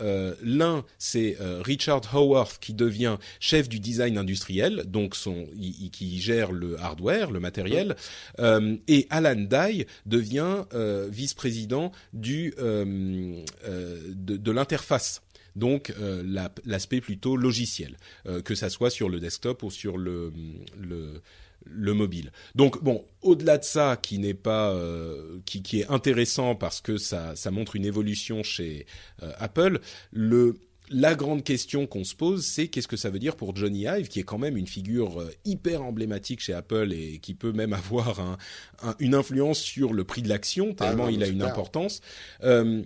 l'un, 0.42 0.84
c'est 0.98 1.36
Richard 1.64 2.02
Howarth 2.14 2.58
qui 2.60 2.74
devient 2.74 3.18
chef 3.40 3.68
du 3.68 3.78
design 3.80 4.18
industriel, 4.18 4.84
donc 4.86 5.14
son, 5.14 5.46
qui 5.92 6.20
gère 6.20 6.52
le 6.52 6.80
hardware, 6.80 7.30
le 7.30 7.40
matériel, 7.40 7.96
et 8.38 9.06
Alan 9.10 9.36
Dye 9.36 9.86
devient 10.06 10.64
vice-président 11.10 11.92
du 12.12 12.54
de 12.58 14.50
l'interface 14.50 15.22
donc 15.56 15.92
euh, 15.98 16.22
l'aspect 16.64 17.00
plutôt 17.00 17.36
logiciel, 17.36 17.96
euh, 18.26 18.42
que 18.42 18.54
ça 18.54 18.70
soit 18.70 18.90
sur 18.90 19.08
le 19.08 19.20
desktop 19.20 19.62
ou 19.62 19.70
sur 19.70 19.98
le, 19.98 20.32
le, 20.80 21.20
le 21.64 21.94
mobile. 21.94 22.32
Donc 22.54 22.82
bon, 22.82 23.04
au-delà 23.22 23.58
de 23.58 23.64
ça, 23.64 23.98
qui 24.00 24.18
n'est 24.18 24.34
pas, 24.34 24.70
euh, 24.70 25.38
qui, 25.44 25.62
qui, 25.62 25.80
est 25.80 25.90
intéressant 25.90 26.54
parce 26.54 26.80
que 26.80 26.96
ça, 26.96 27.36
ça 27.36 27.50
montre 27.50 27.76
une 27.76 27.84
évolution 27.84 28.42
chez 28.42 28.86
Apple, 29.38 29.80
le 30.12 30.56
la 30.90 31.14
grande 31.14 31.42
question 31.42 31.86
qu'on 31.86 32.04
se 32.04 32.14
pose, 32.14 32.44
c'est 32.44 32.68
qu'est-ce 32.68 32.88
que 32.88 32.98
ça 32.98 33.08
veut 33.08 33.20
dire 33.20 33.36
pour 33.36 33.56
Johnny 33.56 33.86
Ive, 33.86 34.08
qui 34.08 34.20
est 34.20 34.24
quand 34.24 34.36
même 34.36 34.58
une 34.58 34.66
figure 34.66 35.26
hyper 35.46 35.82
emblématique 35.82 36.40
chez 36.40 36.52
Apple 36.52 36.92
et 36.92 37.18
qui 37.18 37.32
peut 37.32 37.52
même 37.52 37.72
avoir 37.72 38.20
un, 38.20 38.36
une 38.98 39.14
influence 39.14 39.58
sur 39.58 39.94
le 39.94 40.04
prix 40.04 40.20
de 40.20 40.28
l'action, 40.28 40.74
tellement 40.74 41.06
ah 41.06 41.10
il 41.10 41.22
a 41.22 41.28
une 41.28 41.42
importance. 41.42 42.02
Euh, 42.42 42.82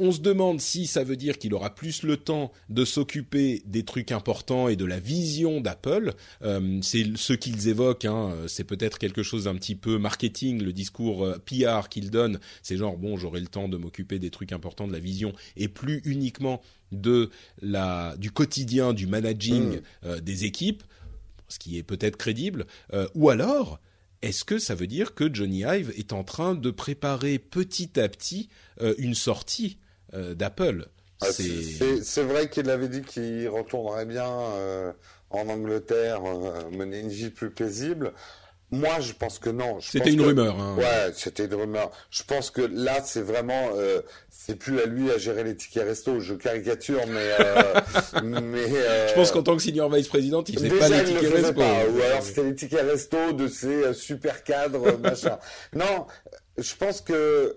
on 0.00 0.12
se 0.12 0.20
demande 0.20 0.60
si 0.60 0.86
ça 0.86 1.04
veut 1.04 1.16
dire 1.16 1.38
qu'il 1.38 1.52
aura 1.52 1.74
plus 1.74 2.02
le 2.02 2.16
temps 2.16 2.52
de 2.70 2.86
s'occuper 2.86 3.62
des 3.66 3.84
trucs 3.84 4.12
importants 4.12 4.68
et 4.68 4.74
de 4.74 4.86
la 4.86 4.98
vision 4.98 5.60
d'Apple. 5.60 6.14
Euh, 6.42 6.80
c'est 6.82 7.16
ce 7.16 7.34
qu'ils 7.34 7.68
évoquent. 7.68 8.06
Hein, 8.06 8.34
c'est 8.48 8.64
peut-être 8.64 8.98
quelque 8.98 9.22
chose 9.22 9.44
d'un 9.44 9.54
petit 9.54 9.76
peu 9.76 9.98
marketing, 9.98 10.62
le 10.62 10.72
discours 10.72 11.26
euh, 11.26 11.38
PR 11.44 11.90
qu'ils 11.90 12.10
donnent. 12.10 12.40
C'est 12.62 12.78
genre 12.78 12.96
bon, 12.96 13.18
j'aurai 13.18 13.40
le 13.40 13.46
temps 13.46 13.68
de 13.68 13.76
m'occuper 13.76 14.18
des 14.18 14.30
trucs 14.30 14.52
importants 14.52 14.88
de 14.88 14.92
la 14.92 14.98
vision 14.98 15.34
et 15.58 15.68
plus 15.68 16.00
uniquement 16.06 16.62
de 16.92 17.28
la 17.60 18.16
du 18.16 18.30
quotidien, 18.30 18.94
du 18.94 19.06
managing 19.06 19.76
mm. 19.76 19.82
euh, 20.06 20.20
des 20.20 20.46
équipes, 20.46 20.82
ce 21.48 21.58
qui 21.58 21.76
est 21.76 21.82
peut-être 21.82 22.16
crédible. 22.16 22.66
ou 23.14 23.28
alors 23.28 23.80
est-ce 24.22 24.44
que 24.44 24.58
ça 24.58 24.74
veut 24.74 24.86
dire 24.86 25.14
que 25.14 25.32
Johnny 25.32 25.60
Ive 25.60 25.92
est 25.96 26.12
en 26.12 26.24
train 26.24 26.54
de 26.54 26.70
préparer 26.70 27.38
petit 27.38 27.98
à 27.98 28.08
petit 28.08 28.48
une 28.98 29.14
sortie 29.14 29.78
euh, 29.78 29.89
d'Apple. 30.12 30.86
Ah, 31.22 31.26
c'est 31.32 32.22
vrai 32.22 32.48
qu'il 32.48 32.70
avait 32.70 32.88
dit 32.88 33.02
qu'il 33.02 33.48
retournerait 33.48 34.06
bien 34.06 34.28
euh, 34.28 34.92
en 35.28 35.48
Angleterre, 35.48 36.22
euh, 36.24 36.70
mener 36.70 37.00
une 37.00 37.10
vie 37.10 37.30
plus 37.30 37.50
paisible. 37.50 38.14
Moi, 38.72 39.00
je 39.00 39.12
pense 39.12 39.40
que 39.40 39.50
non. 39.50 39.80
C'était 39.80 40.12
une 40.12 40.20
rumeur. 40.20 40.58
Hein. 40.58 40.76
Ouais, 40.76 41.12
c'était 41.14 41.46
une 41.46 41.54
rumeur. 41.54 41.90
Je 42.10 42.22
pense 42.22 42.50
que 42.50 42.62
là, 42.62 43.02
c'est 43.04 43.20
vraiment, 43.20 43.70
euh, 43.74 44.00
c'est 44.30 44.54
plus 44.54 44.80
à 44.80 44.86
lui 44.86 45.10
à 45.10 45.18
gérer 45.18 45.42
les 45.42 45.56
tickets 45.56 45.82
resto. 45.82 46.20
Je 46.20 46.34
caricature, 46.34 47.00
mais, 47.08 47.30
euh, 47.40 47.80
mais. 48.22 48.66
Euh, 48.70 49.08
je 49.08 49.14
pense 49.14 49.32
qu'en 49.32 49.42
tant 49.42 49.56
que 49.56 49.62
senior 49.62 49.90
vice 49.92 50.06
président, 50.06 50.44
il 50.46 50.54
faisait 50.54 50.68
pas 50.68 50.88
les 50.88 51.04
tickets 51.04 51.32
resto. 51.32 51.52
Pas. 51.54 51.84
Ou 51.86 52.00
alors 52.00 52.22
c'était 52.22 52.44
les 52.44 52.54
tickets 52.54 52.88
resto 52.88 53.32
de 53.32 53.48
ces 53.48 53.92
super 53.92 54.44
cadres, 54.44 54.96
machin. 54.98 55.38
Non, 55.74 56.06
je 56.56 56.74
pense 56.76 57.00
que 57.00 57.56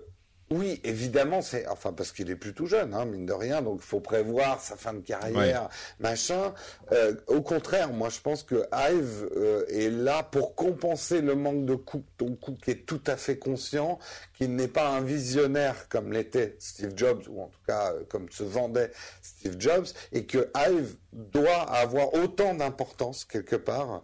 oui, 0.50 0.80
évidemment, 0.84 1.40
c'est 1.40 1.66
enfin 1.68 1.92
parce 1.92 2.12
qu'il 2.12 2.30
est 2.30 2.36
plus 2.36 2.52
tout 2.52 2.66
jeune, 2.66 2.92
hein, 2.92 3.06
mine 3.06 3.24
de 3.24 3.32
rien, 3.32 3.62
donc 3.62 3.80
il 3.82 3.86
faut 3.86 4.00
prévoir 4.00 4.60
sa 4.60 4.76
fin 4.76 4.92
de 4.92 5.00
carrière, 5.00 5.70
machin. 6.00 6.52
Euh, 6.92 7.14
au 7.28 7.40
contraire, 7.40 7.92
moi 7.92 8.10
je 8.10 8.20
pense 8.20 8.42
que 8.42 8.66
Ive 8.72 9.28
euh, 9.36 9.64
est 9.68 9.90
là 9.90 10.22
pour 10.22 10.54
compenser 10.54 11.22
le 11.22 11.34
manque 11.34 11.64
de 11.64 11.74
Cook, 11.74 12.04
donc 12.18 12.40
Cook 12.40 12.68
est 12.68 12.84
tout 12.86 13.00
à 13.06 13.16
fait 13.16 13.38
conscient 13.38 13.98
qu'il 14.34 14.54
n'est 14.54 14.68
pas 14.68 14.88
un 14.88 15.00
visionnaire 15.00 15.88
comme 15.88 16.12
l'était 16.12 16.56
Steve 16.58 16.92
Jobs, 16.94 17.22
ou 17.28 17.40
en 17.40 17.46
tout 17.46 17.62
cas 17.66 17.92
euh, 17.92 18.04
comme 18.08 18.30
se 18.30 18.44
vendait 18.44 18.90
Steve 19.22 19.56
Jobs, 19.58 19.86
et 20.12 20.26
que 20.26 20.50
Ive 20.56 20.96
doit 21.12 21.62
avoir 21.70 22.12
autant 22.14 22.54
d'importance 22.54 23.24
quelque 23.24 23.56
part 23.56 24.02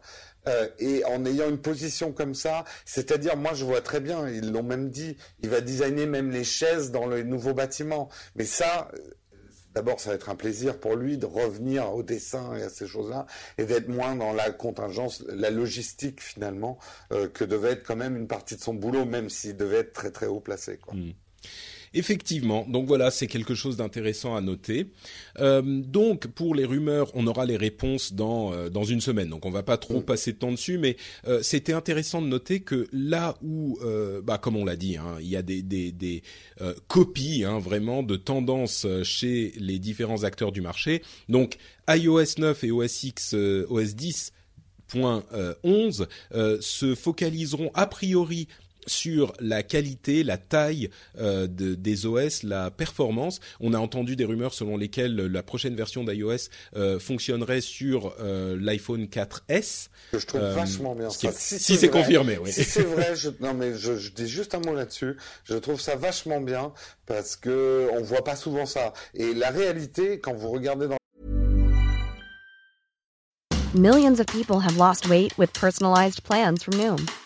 euh, 0.49 0.69
et 0.79 1.05
en 1.05 1.25
ayant 1.25 1.49
une 1.49 1.61
position 1.61 2.13
comme 2.13 2.35
ça, 2.35 2.65
c'est-à-dire 2.85 3.37
moi 3.37 3.53
je 3.55 3.65
vois 3.65 3.81
très 3.81 4.01
bien, 4.01 4.29
ils 4.29 4.51
l'ont 4.53 4.63
même 4.63 4.91
dit, 4.91 5.17
il 5.43 5.51
va 5.51 5.61
designer 5.61 6.07
même 6.07 6.31
les 6.31 6.45
chaises 6.45 6.91
dans 6.91 7.07
le 7.07 7.23
nouveau 7.23 7.55
bâtiment. 7.55 8.09
Mais 8.37 8.45
ça, 8.45 8.91
euh, 8.95 8.99
d'abord 9.75 10.01
ça 10.01 10.11
va 10.11 10.17
être 10.17 10.31
un 10.31 10.37
plaisir 10.37 10.79
pour 10.81 10.97
lui 10.97 11.19
de 11.19 11.27
revenir 11.27 11.93
au 11.95 12.03
dessin 12.03 12.57
et 12.57 12.63
à 12.63 12.69
ces 12.69 12.87
choses-là 12.87 13.27
et 13.59 13.65
d'être 13.65 13.89
moins 13.89 14.17
dans 14.17 14.33
la 14.33 14.51
contingence, 14.51 15.25
la 15.29 15.51
logistique 15.51 16.23
finalement 16.23 16.79
euh, 17.13 17.29
que 17.29 17.45
devait 17.45 17.73
être 17.73 17.87
quand 17.87 17.97
même 17.97 18.17
une 18.17 18.29
partie 18.29 18.57
de 18.57 18.63
son 18.63 18.75
boulot, 18.75 19.05
même 19.05 19.29
s'il 19.29 19.57
devait 19.57 19.79
être 19.79 19.93
très 19.93 20.11
très 20.11 20.27
haut 20.27 20.41
placé. 20.41 20.79
Quoi. 20.79 20.95
Mmh. 20.95 21.13
Effectivement, 21.93 22.65
donc 22.69 22.87
voilà, 22.87 23.11
c'est 23.11 23.27
quelque 23.27 23.57
chose 23.57 23.77
d'intéressant 23.77 24.37
à 24.37 24.41
noter. 24.41 24.87
Euh, 25.41 25.61
donc 25.61 26.29
pour 26.29 26.55
les 26.55 26.65
rumeurs, 26.65 27.11
on 27.15 27.27
aura 27.27 27.47
les 27.47 27.57
réponses 27.57 28.13
dans 28.13 28.53
euh, 28.53 28.69
dans 28.69 28.85
une 28.85 29.01
semaine, 29.01 29.29
donc 29.29 29.45
on 29.45 29.51
va 29.51 29.65
pas 29.65 29.77
trop 29.77 29.99
mm. 29.99 30.05
passer 30.05 30.33
de 30.33 30.39
temps 30.39 30.53
dessus, 30.53 30.79
mais 30.79 30.97
euh, 31.27 31.43
c'était 31.43 31.73
intéressant 31.73 32.23
de 32.23 32.29
noter 32.29 32.61
que 32.61 32.87
là 32.93 33.37
où, 33.43 33.79
bah 34.23 34.39
comme 34.39 34.55
on 34.55 34.65
l'a 34.65 34.77
dit, 34.77 34.99
hein, 34.99 35.17
il 35.21 35.29
y 35.29 35.37
a 35.37 35.43
des 35.43 35.63
des, 35.63 35.91
des 35.91 36.23
copies 36.87 37.45
hein, 37.45 37.59
vraiment 37.59 38.05
de 38.05 38.15
tendances 38.15 38.87
chez 39.03 39.53
les 39.57 39.81
différents 39.81 40.23
acteurs 40.23 40.53
du 40.53 40.61
marché. 40.61 41.03
Donc 41.29 41.57
iOS 41.89 42.39
9 42.39 42.65
et 42.65 42.71
OS 42.71 43.03
X, 43.03 43.35
OS 43.35 43.95
10 43.97 44.33
11 44.95 46.09
se 46.61 46.95
focaliseront 46.95 47.71
a 47.75 47.87
priori 47.87 48.49
sur 48.91 49.33
la 49.41 49.63
qualité, 49.63 50.25
la 50.25 50.37
taille 50.37 50.91
euh, 51.19 51.47
de, 51.47 51.75
des 51.75 52.07
OS, 52.07 52.43
la 52.43 52.71
performance. 52.71 53.41
On 53.61 53.73
a 53.73 53.79
entendu 53.79 54.17
des 54.17 54.25
rumeurs 54.25 54.55
selon 54.55 54.77
lesquelles 54.77 55.17
la 55.17 55.43
prochaine 55.43 55.75
version 55.75 56.05
d'iOS 56.05 56.51
euh, 56.77 56.99
fonctionnerait 56.99 57.61
sur 57.61 58.15
euh, 58.21 58.57
l'iPhone 58.61 59.05
4S. 59.05 59.89
Que 60.13 60.19
je 60.19 60.27
trouve 60.27 60.41
vachement 60.41 60.95
bien. 60.95 61.09
si, 61.11 61.77
c'est 61.77 61.89
confirmé, 61.89 62.39
oui. 62.39 62.53
Si 62.53 62.65
c'est 62.65 62.83
vrai, 62.83 63.15
je, 63.15 63.31
non 63.41 63.55
mais 63.55 63.75
je, 63.77 63.97
je, 63.97 64.11
dis 64.11 64.29
juste 64.29 64.55
un 64.55 64.61
mot 64.61 64.75
là-dessus. 64.75 65.17
Je 65.45 65.57
trouve 65.57 65.81
ça 65.81 65.97
vachement 65.97 66.41
bien 66.41 66.73
parce 67.07 67.37
que 67.37 67.89
on 67.93 68.03
voit 68.03 68.25
pas 68.25 68.37
souvent 68.37 68.67
ça. 68.67 68.93
Et 69.15 69.35
la 69.35 69.51
réalité, 69.51 70.19
quand 70.19 70.35
vous 70.35 70.51
regardez 70.51 70.89
dans 70.89 70.97
Millions 73.75 74.19
of 74.19 74.27
people 74.27 74.59
have 74.59 74.77
lost 74.77 75.09
weight 75.09 75.37
with 75.39 75.53
personalized 75.53 76.25
plans 76.25 76.65
from 76.65 76.75
Noom. 76.75 77.09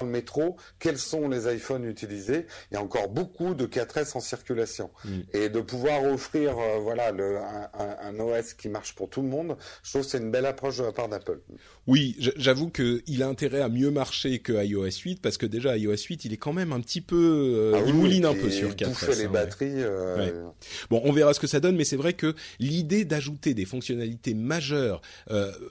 Le 0.00 0.06
métro, 0.06 0.56
quels 0.78 0.96
sont 0.96 1.28
les 1.28 1.52
iPhones 1.52 1.84
utilisés 1.84 2.46
Il 2.70 2.74
y 2.74 2.76
a 2.76 2.80
encore 2.80 3.08
beaucoup 3.08 3.54
de 3.54 3.66
4S 3.66 4.16
en 4.16 4.20
circulation. 4.20 4.90
Mm. 5.04 5.10
Et 5.32 5.48
de 5.48 5.60
pouvoir 5.60 6.04
offrir 6.04 6.56
euh, 6.56 6.78
voilà, 6.78 7.10
le, 7.10 7.38
un, 7.38 7.68
un, 7.74 8.20
OS 8.20 8.54
qui 8.54 8.68
marche 8.68 8.94
pour 8.94 9.10
tout 9.10 9.22
le 9.22 9.28
monde, 9.28 9.56
je 9.82 9.90
trouve 9.90 10.02
que 10.02 10.08
c'est 10.08 10.18
une 10.18 10.30
belle 10.30 10.46
approche 10.46 10.78
de 10.78 10.84
la 10.84 10.92
part 10.92 11.08
d'Apple. 11.08 11.40
Oui, 11.88 12.16
j'avoue 12.36 12.70
qu'il 12.70 13.24
a 13.24 13.26
intérêt 13.26 13.60
à 13.60 13.68
mieux 13.68 13.90
marcher 13.90 14.38
que 14.38 14.52
iOS 14.52 15.00
8 15.04 15.20
parce 15.20 15.36
que 15.36 15.46
déjà 15.46 15.76
iOS 15.76 15.96
8 15.96 16.26
il 16.26 16.32
est 16.32 16.36
quand 16.36 16.52
même 16.52 16.72
un 16.72 16.80
petit 16.80 17.00
peu 17.00 17.16
euh, 17.16 17.72
ah 17.74 17.82
il 17.84 17.94
mouline 17.94 18.24
un 18.24 18.34
peu 18.34 18.50
sur 18.50 18.76
4 18.76 19.16
les 19.16 19.24
hein, 19.24 19.30
batteries. 19.32 19.82
Euh... 19.82 20.48
Bon, 20.90 21.02
on 21.04 21.10
verra 21.10 21.34
ce 21.34 21.40
que 21.40 21.48
ça 21.48 21.58
donne, 21.58 21.74
mais 21.74 21.84
c'est 21.84 21.96
vrai 21.96 22.12
que 22.12 22.36
l'idée 22.60 23.04
d'ajouter 23.04 23.52
des 23.52 23.64
fonctionnalités 23.64 24.34
majeures 24.34 25.00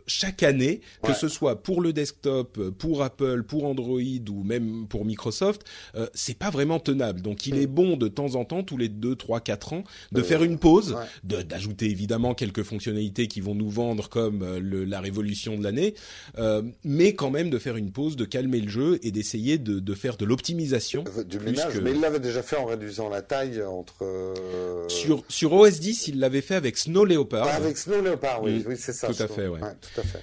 chaque 0.05 0.43
année, 0.43 0.81
que 1.01 1.13
ce 1.13 1.29
soit 1.29 1.63
pour 1.63 1.79
le 1.79 1.93
desktop, 1.93 2.59
pour 2.71 3.03
Apple, 3.03 3.43
pour 3.43 3.63
Android 3.63 4.01
ou 4.29 4.43
même 4.43 4.87
pour 4.87 5.05
Microsoft, 5.05 5.63
euh, 5.95 6.07
c'est 6.13 6.37
pas 6.37 6.49
vraiment 6.49 6.79
tenable. 6.79 7.21
Donc 7.21 7.45
il 7.47 7.57
est 7.57 7.67
bon 7.67 7.97
de 7.97 8.07
temps 8.07 8.35
en 8.35 8.45
temps, 8.45 8.63
tous 8.63 8.77
les 8.77 8.89
deux, 8.89 9.15
trois, 9.15 9.39
quatre 9.39 9.73
ans, 9.73 9.83
de 10.11 10.21
faire 10.21 10.43
une 10.43 10.57
pause, 10.57 10.95
d'ajouter 11.23 11.85
évidemment 11.89 12.33
quelques 12.33 12.63
fonctionnalités 12.63 13.27
qui 13.27 13.41
vont 13.41 13.55
nous 13.55 13.69
vendre 13.69 14.09
comme 14.09 14.41
euh, 14.43 14.59
le- 14.59 14.85
la 14.85 14.99
révolution 14.99 15.57
de 15.57 15.63
l'année, 15.63 15.93
euh, 16.37 16.61
mais 16.83 17.13
quand 17.15 17.29
même 17.31 17.49
de 17.49 17.57
faire 17.59 17.77
une 17.77 17.91
pause, 17.91 18.15
de 18.15 18.25
calmer 18.25 18.61
le 18.61 18.69
jeu 18.69 18.99
et 19.03 19.11
d'essayer 19.11 19.57
de, 19.57 19.79
de 19.79 19.93
faire 19.93 20.17
de 20.17 20.25
l'optimisation. 20.25 21.03
Euh, 21.17 21.23
Du 21.23 21.39
ménage, 21.39 21.73
que- 21.73 21.79
mais 21.79 21.91
il 21.91 21.99
l'avait 22.01 22.19
déjà 22.19 22.43
fait 22.43 22.57
en 22.57 22.65
réduisant 22.65 23.09
la 23.09 23.21
taille 23.21 23.61
entre. 23.63 24.03
euh, 24.03 24.87
Sur, 24.89 25.23
sur 25.29 25.53
OS 25.53 25.79
10, 25.79 26.07
il 26.07 26.19
l'avait 26.19 26.41
fait 26.41 26.55
avec 26.55 26.77
Snow 26.77 27.05
Leopard. 27.05 27.45
Pas 27.47 27.53
avec 27.53 27.77
Snow 27.77 28.01
Leopard, 28.01 28.41
oui, 28.43 28.59
Mm. 28.59 28.63
oui, 28.67 28.75
c'est 28.77 28.93
ça. 28.93 29.07
Tout 29.07 29.21
à 29.21 29.27
fait, 29.27 29.47
ouais. 29.47 29.59
tout 29.59 30.01
à 30.01 30.03
fait. 30.03 30.19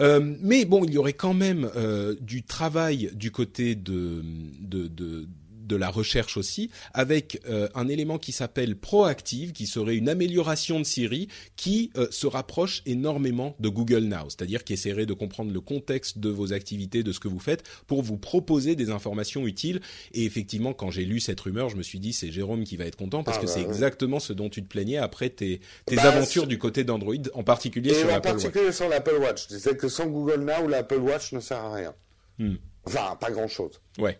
Euh, 0.00 0.36
mais 0.40 0.64
bon, 0.64 0.84
il 0.84 0.92
y 0.92 0.98
aurait 0.98 1.12
quand 1.12 1.34
même 1.34 1.70
euh, 1.76 2.14
du 2.20 2.42
travail 2.42 3.10
du 3.14 3.30
côté 3.30 3.74
de, 3.74 4.22
de, 4.60 4.86
de, 4.86 5.26
de 5.68 5.76
la 5.76 5.90
recherche 5.90 6.36
aussi, 6.36 6.70
avec 6.94 7.40
euh, 7.48 7.68
un 7.74 7.86
élément 7.88 8.18
qui 8.18 8.32
s'appelle 8.32 8.74
proactive, 8.76 9.52
qui 9.52 9.66
serait 9.66 9.96
une 9.96 10.08
amélioration 10.08 10.78
de 10.80 10.84
Siri, 10.84 11.28
qui 11.56 11.90
euh, 11.96 12.08
se 12.10 12.26
rapproche 12.26 12.82
énormément 12.86 13.54
de 13.60 13.68
Google 13.68 14.04
Now, 14.04 14.30
c'est-à-dire 14.30 14.64
qui 14.64 14.72
essaierait 14.72 15.06
de 15.06 15.12
comprendre 15.14 15.52
le 15.52 15.60
contexte 15.60 16.18
de 16.18 16.30
vos 16.30 16.52
activités, 16.52 17.02
de 17.02 17.12
ce 17.12 17.20
que 17.20 17.28
vous 17.28 17.38
faites, 17.38 17.62
pour 17.86 18.02
vous 18.02 18.16
proposer 18.16 18.74
des 18.74 18.90
informations 18.90 19.46
utiles. 19.46 19.80
Et 20.12 20.24
effectivement, 20.24 20.72
quand 20.72 20.90
j'ai 20.90 21.04
lu 21.04 21.20
cette 21.20 21.40
rumeur, 21.40 21.68
je 21.68 21.76
me 21.76 21.82
suis 21.82 22.00
dit 22.00 22.12
c'est 22.12 22.32
Jérôme 22.32 22.64
qui 22.64 22.76
va 22.76 22.86
être 22.86 22.96
content 22.96 23.22
parce 23.22 23.36
Ah 23.38 23.42
que 23.42 23.46
bah 23.46 23.52
c'est 23.54 23.62
exactement 23.62 24.18
ce 24.20 24.32
dont 24.32 24.48
tu 24.48 24.62
te 24.62 24.68
plaignais 24.68 24.96
après 24.96 25.28
tes, 25.30 25.60
tes 25.86 25.96
Bah, 25.96 26.04
aventures 26.04 26.46
du 26.46 26.58
côté 26.58 26.82
d'Android, 26.84 27.14
en 27.34 27.42
particulier 27.44 27.90
Et 27.90 27.94
sur 27.94 28.06
en 28.06 28.12
l'Apple 28.12 28.28
Watch. 28.28 28.42
particulier 28.42 28.72
sur 28.72 28.88
l'Apple 28.88 29.16
Watch. 29.20 29.44
Je 29.50 29.54
disais 29.56 29.76
que 29.76 29.88
sans 29.88 30.06
Google 30.06 30.44
Now, 30.44 30.66
l'Apple 30.66 30.96
Watch 31.00 31.32
ne 31.32 31.40
sert 31.40 31.58
à 31.58 31.74
rien. 31.74 31.94
Hmm. 32.38 32.56
Enfin, 32.84 33.16
pas 33.20 33.30
grand-chose. 33.30 33.80
Ouais. 33.98 34.18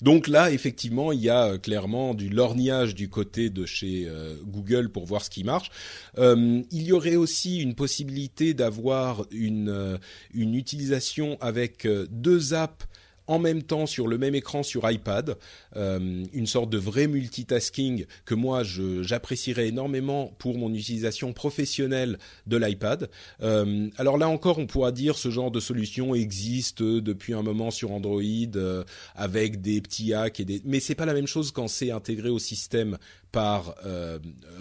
Donc 0.00 0.28
là, 0.28 0.50
effectivement, 0.50 1.12
il 1.12 1.20
y 1.20 1.28
a 1.28 1.46
euh, 1.46 1.58
clairement 1.58 2.14
du 2.14 2.28
lorgnage 2.28 2.94
du 2.94 3.08
côté 3.08 3.50
de 3.50 3.66
chez 3.66 4.06
euh, 4.08 4.36
Google 4.44 4.90
pour 4.90 5.06
voir 5.06 5.24
ce 5.24 5.30
qui 5.30 5.44
marche. 5.44 5.70
Euh, 6.18 6.62
il 6.70 6.82
y 6.82 6.92
aurait 6.92 7.16
aussi 7.16 7.60
une 7.60 7.74
possibilité 7.74 8.54
d'avoir 8.54 9.26
une 9.30 9.98
une 10.32 10.54
utilisation 10.54 11.36
avec 11.40 11.86
deux 12.10 12.54
apps 12.54 12.86
en 13.28 13.38
même 13.38 13.62
temps 13.62 13.86
sur 13.86 14.08
le 14.08 14.18
même 14.18 14.34
écran 14.34 14.62
sur 14.62 14.90
iPad, 14.90 15.36
euh, 15.76 16.24
une 16.32 16.46
sorte 16.46 16.70
de 16.70 16.78
vrai 16.78 17.06
multitasking 17.06 18.06
que 18.24 18.34
moi 18.34 18.62
j'apprécierais 18.64 19.68
énormément 19.68 20.34
pour 20.38 20.58
mon 20.58 20.72
utilisation 20.74 21.32
professionnelle 21.32 22.18
de 22.46 22.56
l'iPad. 22.56 23.10
Euh, 23.42 23.88
alors 23.98 24.18
là 24.18 24.28
encore, 24.28 24.58
on 24.58 24.66
pourra 24.66 24.92
dire 24.92 25.16
ce 25.16 25.30
genre 25.30 25.50
de 25.50 25.60
solution 25.60 26.14
existe 26.14 26.82
depuis 26.82 27.34
un 27.34 27.42
moment 27.42 27.70
sur 27.70 27.92
Android 27.92 28.22
euh, 28.56 28.82
avec 29.14 29.60
des 29.60 29.80
petits 29.82 30.14
hacks 30.14 30.40
et 30.40 30.44
des, 30.44 30.62
mais 30.64 30.80
c'est 30.80 30.94
pas 30.94 31.06
la 31.06 31.14
même 31.14 31.26
chose 31.26 31.52
quand 31.52 31.68
c'est 31.68 31.90
intégré 31.90 32.30
au 32.30 32.38
système 32.38 32.96
par 33.30 33.74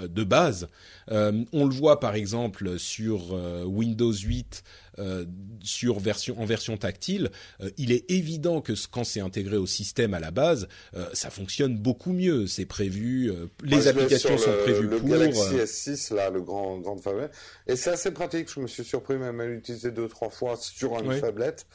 de 0.02 0.24
base. 0.26 0.68
On 1.10 1.66
le 1.66 1.74
voit 1.74 2.02
par 2.02 2.16
exemple 2.16 2.78
sur 2.78 3.34
Windows 3.66 4.12
8 4.12 4.62
euh, 5.00 5.26
sur 5.64 6.00
version 6.00 6.40
en 6.40 6.46
version 6.46 6.78
tactile. 6.78 7.30
Euh, 7.62 7.70
il 7.78 7.92
est 7.92 8.10
évident 8.10 8.62
que 8.62 8.74
quand 8.92 9.04
c'est 9.04 9.20
intégré 9.20 9.58
au 9.58 9.66
système 9.66 10.14
à 10.14 10.20
la 10.20 10.32
base, 10.32 10.68
euh, 10.96 11.06
ça 11.14 11.30
fonctionne 11.30 11.78
beaucoup 11.78 12.14
mieux. 12.14 12.48
C'est 12.48 12.66
prévu, 12.66 13.32
les 13.64 13.76
Moi, 13.78 13.88
applications 13.88 14.38
sont 14.38 14.52
le, 14.52 14.58
prévues 14.64 14.88
le 14.88 14.98
pour. 14.98 15.10
Galaxy 15.10 15.40
euh, 15.56 15.66
S6, 15.66 16.14
là, 16.16 16.30
le 16.30 16.42
grand, 16.42 16.78
grande 16.80 17.02
tablette. 17.02 17.32
Et 17.68 17.76
c'est 17.76 17.92
assez 17.92 18.12
pratique. 18.12 18.50
Je 18.54 18.60
me 18.60 18.68
suis 18.68 18.84
surpris 18.84 19.18
même 19.18 19.40
à 19.40 19.46
l'utiliser 19.46 19.92
deux, 19.92 20.08
trois 20.08 20.30
fois 20.30 20.56
sur 20.58 20.98
une 21.00 21.08
Ouais. 21.08 21.22
tablette. 21.22 21.66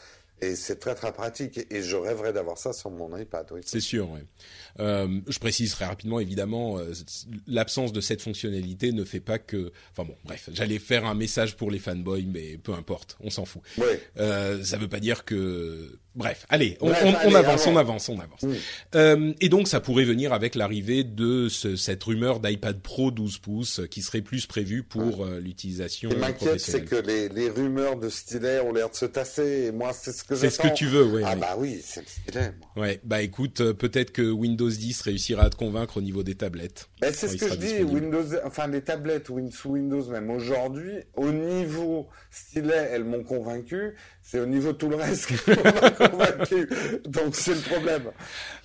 Et 0.42 0.56
c'est 0.56 0.76
très, 0.76 0.94
très 0.94 1.12
pratique. 1.12 1.60
Et 1.70 1.82
je 1.82 1.96
rêverais 1.96 2.32
d'avoir 2.32 2.58
ça 2.58 2.72
sur 2.72 2.90
mon 2.90 3.16
iPad, 3.16 3.46
oui. 3.52 3.60
C'est 3.64 3.80
sûr. 3.80 4.10
Ouais. 4.10 4.24
Euh, 4.80 5.20
je 5.28 5.38
précise 5.38 5.70
très 5.72 5.84
rapidement, 5.86 6.18
évidemment, 6.20 6.78
euh, 6.78 6.92
l'absence 7.46 7.92
de 7.92 8.00
cette 8.00 8.20
fonctionnalité 8.22 8.92
ne 8.92 9.04
fait 9.04 9.20
pas 9.20 9.38
que. 9.38 9.72
Enfin 9.92 10.04
bon, 10.06 10.16
bref, 10.24 10.48
j'allais 10.52 10.78
faire 10.78 11.04
un 11.06 11.14
message 11.14 11.56
pour 11.56 11.70
les 11.70 11.78
fanboys, 11.78 12.26
mais 12.26 12.58
peu 12.58 12.72
importe, 12.74 13.16
on 13.20 13.30
s'en 13.30 13.44
fout. 13.44 13.62
Oui. 13.78 13.84
Euh, 14.18 14.62
ça 14.64 14.76
veut 14.78 14.88
pas 14.88 15.00
dire 15.00 15.24
que. 15.24 15.98
Bref, 16.14 16.44
allez, 16.50 16.76
on, 16.82 16.88
Bref, 16.88 17.02
on- 17.04 17.08
on 17.08 17.14
allez, 17.28 17.36
avance, 17.36 17.66
on 17.66 17.76
avance, 17.76 18.08
on 18.10 18.18
avance. 18.20 18.44
Euh, 18.94 19.32
et 19.40 19.48
donc, 19.48 19.66
ça 19.66 19.80
pourrait 19.80 20.04
venir 20.04 20.34
avec 20.34 20.54
l'arrivée 20.54 21.04
de 21.04 21.48
ce- 21.48 21.74
cette 21.76 22.02
rumeur 22.04 22.38
d'iPad 22.38 22.80
Pro 22.82 23.10
12 23.10 23.38
pouces 23.38 23.80
euh, 23.80 23.86
qui 23.86 24.02
serait 24.02 24.20
plus 24.20 24.44
prévue 24.44 24.82
pour 24.82 25.24
l'utilisation 25.24 26.10
Ce 26.10 26.14
qui 26.14 26.20
m'inquiète, 26.20 26.60
c'est 26.60 26.84
que 26.84 26.96
les, 26.96 27.28
les 27.30 27.48
rumeurs 27.48 27.96
de 27.96 28.10
stylet 28.10 28.60
ont 28.60 28.72
l'air 28.74 28.90
de 28.90 28.94
se 28.94 29.06
tasser. 29.06 29.64
Et 29.68 29.72
moi, 29.72 29.92
c'est 29.94 30.12
ce 30.12 30.22
que 30.24 30.31
C'est 30.34 30.50
ce 30.50 30.58
que 30.58 30.72
tu 30.74 30.86
veux. 30.86 31.22
Ah 31.24 31.30
ouais. 31.30 31.36
bah 31.36 31.54
oui, 31.58 31.80
c'est 31.82 32.00
le. 32.00 32.52
Ouais, 32.76 33.00
bah 33.04 33.22
écoute, 33.22 33.60
euh, 33.60 33.74
peut-être 33.74 34.12
que 34.12 34.30
Windows 34.30 34.70
10 34.70 35.02
réussira 35.02 35.44
à 35.44 35.50
te 35.50 35.56
convaincre 35.56 35.98
au 35.98 36.00
niveau 36.00 36.22
des 36.22 36.34
tablettes. 36.34 36.88
Ben, 37.00 37.12
c'est 37.12 37.28
ce 37.28 37.36
que 37.36 37.48
je 37.48 37.54
dis. 37.54 37.82
Windows, 37.82 38.24
enfin 38.44 38.66
les 38.66 38.82
tablettes 38.82 39.28
sous 39.50 39.70
Windows 39.70 40.04
même 40.10 40.30
aujourd'hui, 40.30 40.98
au 41.14 41.30
niveau 41.30 42.08
stylet, 42.30 42.88
elles 42.92 43.04
m'ont 43.04 43.24
convaincu. 43.24 43.94
C'est 44.24 44.38
au 44.40 44.46
niveau 44.46 44.72
de 44.72 44.76
tout 44.78 44.88
le 44.88 44.96
reste 44.96 45.26
convaincu. 45.98 46.68
Donc 47.06 47.34
c'est 47.34 47.54
le 47.54 47.60
problème. 47.60 48.04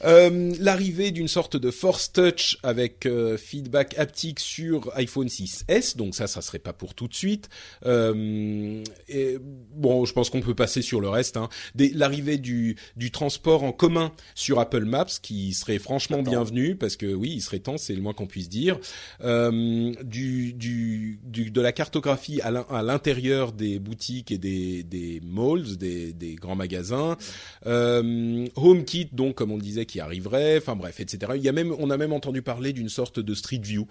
Euh, 0.06 0.54
L'arrivée 0.60 1.12
d'une 1.12 1.28
sorte 1.28 1.58
de 1.58 1.72
Force 1.72 2.14
Touch 2.14 2.58
avec 2.64 3.06
euh, 3.06 3.38
feedback 3.38 3.98
haptique 3.98 4.40
sur 4.40 4.92
iPhone 4.96 5.28
6s, 5.28 5.98
donc 5.98 6.16
ça, 6.16 6.28
ça 6.28 6.42
serait 6.42 6.60
pas 6.60 6.72
pour 6.74 6.94
tout 6.94 7.08
de 7.08 7.14
suite. 7.16 7.50
Euh, 7.86 8.82
et, 9.10 9.38
bon, 9.42 10.06
je 10.06 10.14
pense 10.14 10.30
qu'on 10.30 10.42
peut 10.42 10.56
passer 10.56 10.82
sur 10.82 11.02
le 11.02 11.10
reste. 11.10 11.36
Hein. 11.38 11.50
L'arrivée 11.94 12.38
du, 12.38 12.78
du 12.96 13.12
transport 13.12 13.64
en 13.64 13.72
commun 13.74 14.14
sur 14.36 14.60
Apple 14.60 14.86
Maps, 14.86 15.06
qui 15.22 15.54
serait 15.54 15.80
franchement 15.80 16.20
Attends. 16.20 16.30
bienvenu, 16.32 16.76
parce 16.76 16.96
que 16.96 17.08
oui, 17.14 17.32
il 17.36 17.42
serait 17.42 17.60
temps, 17.60 17.78
c'est 17.78 17.96
le 17.96 18.02
moins 18.02 18.14
qu'on 18.14 18.28
puisse 18.28 18.48
dire. 18.48 18.80
Du, 19.22 20.54
du, 20.54 21.20
du, 21.24 21.52
de 21.52 21.62
la 21.62 21.72
cartographie 21.72 22.40
à 22.42 22.52
l'in- 22.52 22.66
à 22.70 22.84
l'intérieur 22.84 23.52
des 23.52 23.80
boutiques 23.80 24.32
et 24.32 24.38
des, 24.38 24.84
des 24.84 25.20
malls, 25.26 25.47
des, 25.56 26.36
grands 26.36 26.56
magasins. 26.56 27.18
Euh, 27.66 28.48
HomeKit, 28.56 29.10
donc 29.12 29.36
comme 29.36 29.52
on 29.52 29.58
disait, 29.58 29.86
qui 29.86 30.00
arriverait. 30.00 30.58
Enfin 30.58 30.76
bref, 30.76 31.00
etc. 31.00 31.34
Il 31.36 31.42
y 31.42 31.50
a 31.50 31.52
même, 31.52 31.74
on 31.78 31.90
a 31.90 31.98
même 31.98 32.14
entendu 32.14 32.42
parler 32.42 32.74
d'une 32.74 32.90
sorte 32.90 33.20
de 33.20 33.34
Street 33.34 33.62
View 33.62 33.88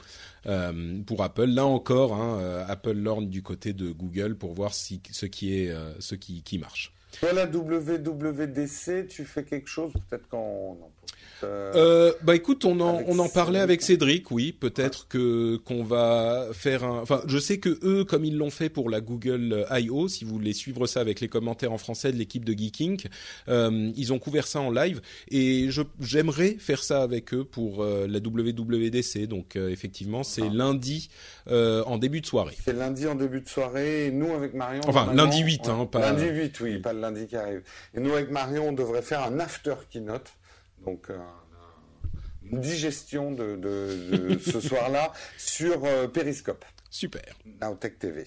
euh, 0.47 1.01
pour 1.07 1.23
Apple. 1.23 1.47
Là 1.47 1.67
encore, 1.67 2.15
hein, 2.15 2.39
euh, 2.41 2.65
Apple 2.69 2.97
lorgne 2.97 3.29
du 3.29 3.43
côté 3.43 3.73
de 3.73 3.91
Google 3.91 4.37
pour 4.37 4.55
voir 4.55 4.75
si 4.75 5.01
ce 5.11 5.27
qui 5.27 5.69
marche. 6.59 6.96
Toi 7.21 7.33
la 7.33 7.47
WWDC, 7.47 9.07
tu 9.09 9.25
fais 9.25 9.45
quelque 9.45 9.69
chose 9.69 9.93
peut-être 10.09 10.27
quand 10.29 10.77
non, 10.81 10.91
euh, 11.45 11.73
Euh, 11.75 12.13
bah 12.23 12.35
écoute, 12.35 12.65
on 12.65 12.81
en, 12.81 13.03
on 13.07 13.19
en 13.19 13.29
parlait 13.29 13.59
avec 13.61 13.83
Cédric, 13.83 14.31
oui. 14.31 14.53
Peut-être 14.53 15.07
que 15.09 15.57
qu'on 15.57 15.83
va 15.85 16.47
faire 16.53 16.83
un. 16.85 17.01
Enfin, 17.01 17.23
je 17.27 17.39
sais 17.39 17.59
que 17.59 17.79
eux, 17.83 18.05
comme 18.05 18.25
ils 18.25 18.37
l'ont 18.37 18.51
fait 18.51 18.69
pour 18.71 18.89
la 18.91 19.01
Google 19.01 19.67
I.O., 19.71 20.09
si 20.09 20.25
vous 20.25 20.33
voulez 20.33 20.53
suivre 20.55 20.87
ça 20.87 21.01
avec 21.01 21.21
les 21.21 21.29
commentaires 21.29 21.73
en 21.73 21.79
français 21.79 22.11
de 22.13 22.17
l'équipe 22.17 22.45
de 22.45 22.53
Geeking, 22.55 23.03
euh, 23.49 23.91
ils 23.97 24.13
ont 24.15 24.19
couvert 24.19 24.47
ça 24.47 24.61
en 24.61 24.71
live 24.71 25.01
et 25.31 25.67
je 25.71 25.83
j'aimerais 26.01 26.57
faire 26.59 26.83
ça 26.83 27.03
avec 27.03 27.33
eux 27.35 27.45
pour 27.45 27.83
euh, 27.83 28.07
la 28.09 28.19
WWDC. 28.19 29.27
Donc 29.27 29.57
euh, 29.57 29.69
effectivement, 29.71 30.23
c'est 30.23 30.43
Ah. 30.43 30.51
lundi 30.53 31.09
euh, 31.49 31.83
en 31.85 31.99
début 31.99 32.21
de 32.23 32.27
soirée. 32.27 32.57
c'est 32.65 32.73
lundi 32.73 33.07
en 33.07 33.15
début 33.15 33.41
de 33.43 33.49
soirée. 33.49 34.07
Et 34.07 34.11
nous 34.11 34.33
avec 34.35 34.55
Marion. 34.55 34.81
Enfin, 34.87 35.13
lundi 35.15 35.41
8, 35.43 35.69
hein, 35.69 35.87
pas- 35.87 36.01
Lundi 36.13 36.25
8, 36.29 36.61
oui, 36.61 36.79
pas 36.79 36.93
le 36.97 37.01
lundi 37.03 37.27
qui 37.29 37.37
arrive. 37.37 37.63
Et 37.95 38.01
nous 38.01 38.13
avec 38.13 38.31
Marion, 38.31 38.69
on 38.71 38.73
devrait 38.73 39.03
faire 39.03 39.23
un 39.23 39.39
after 39.39 39.75
keynote. 39.91 40.33
Donc. 40.85 41.11
euh, 41.11 41.19
une 42.51 42.61
digestion 42.61 43.33
de, 43.33 43.57
de, 43.57 44.29
de 44.35 44.39
ce 44.39 44.61
soir-là 44.69 45.13
sur 45.37 45.85
euh, 45.85 46.07
Periscope, 46.07 46.65
Super. 46.91 47.25
Nowtech 47.61 47.99
TV. 47.99 48.25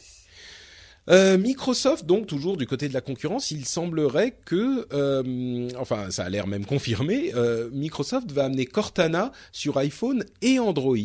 Euh, 1.10 1.40
Microsoft, 1.40 2.06
donc 2.06 2.28
toujours 2.28 2.56
du 2.56 2.68
côté 2.68 2.88
de 2.88 2.94
la 2.94 3.02
concurrence, 3.02 3.50
il 3.50 3.66
semblerait 3.66 4.36
que, 4.46 4.86
euh, 4.94 5.68
enfin, 5.80 6.12
ça 6.12 6.26
a 6.26 6.30
l'air 6.30 6.46
même 6.46 6.66
confirmé, 6.66 7.32
euh, 7.34 7.70
Microsoft 7.72 8.32
va 8.32 8.46
amener 8.46 8.66
Cortana 8.68 9.32
sur 9.52 9.78
iPhone 9.78 10.24
et 10.42 10.60
Android. 10.60 10.96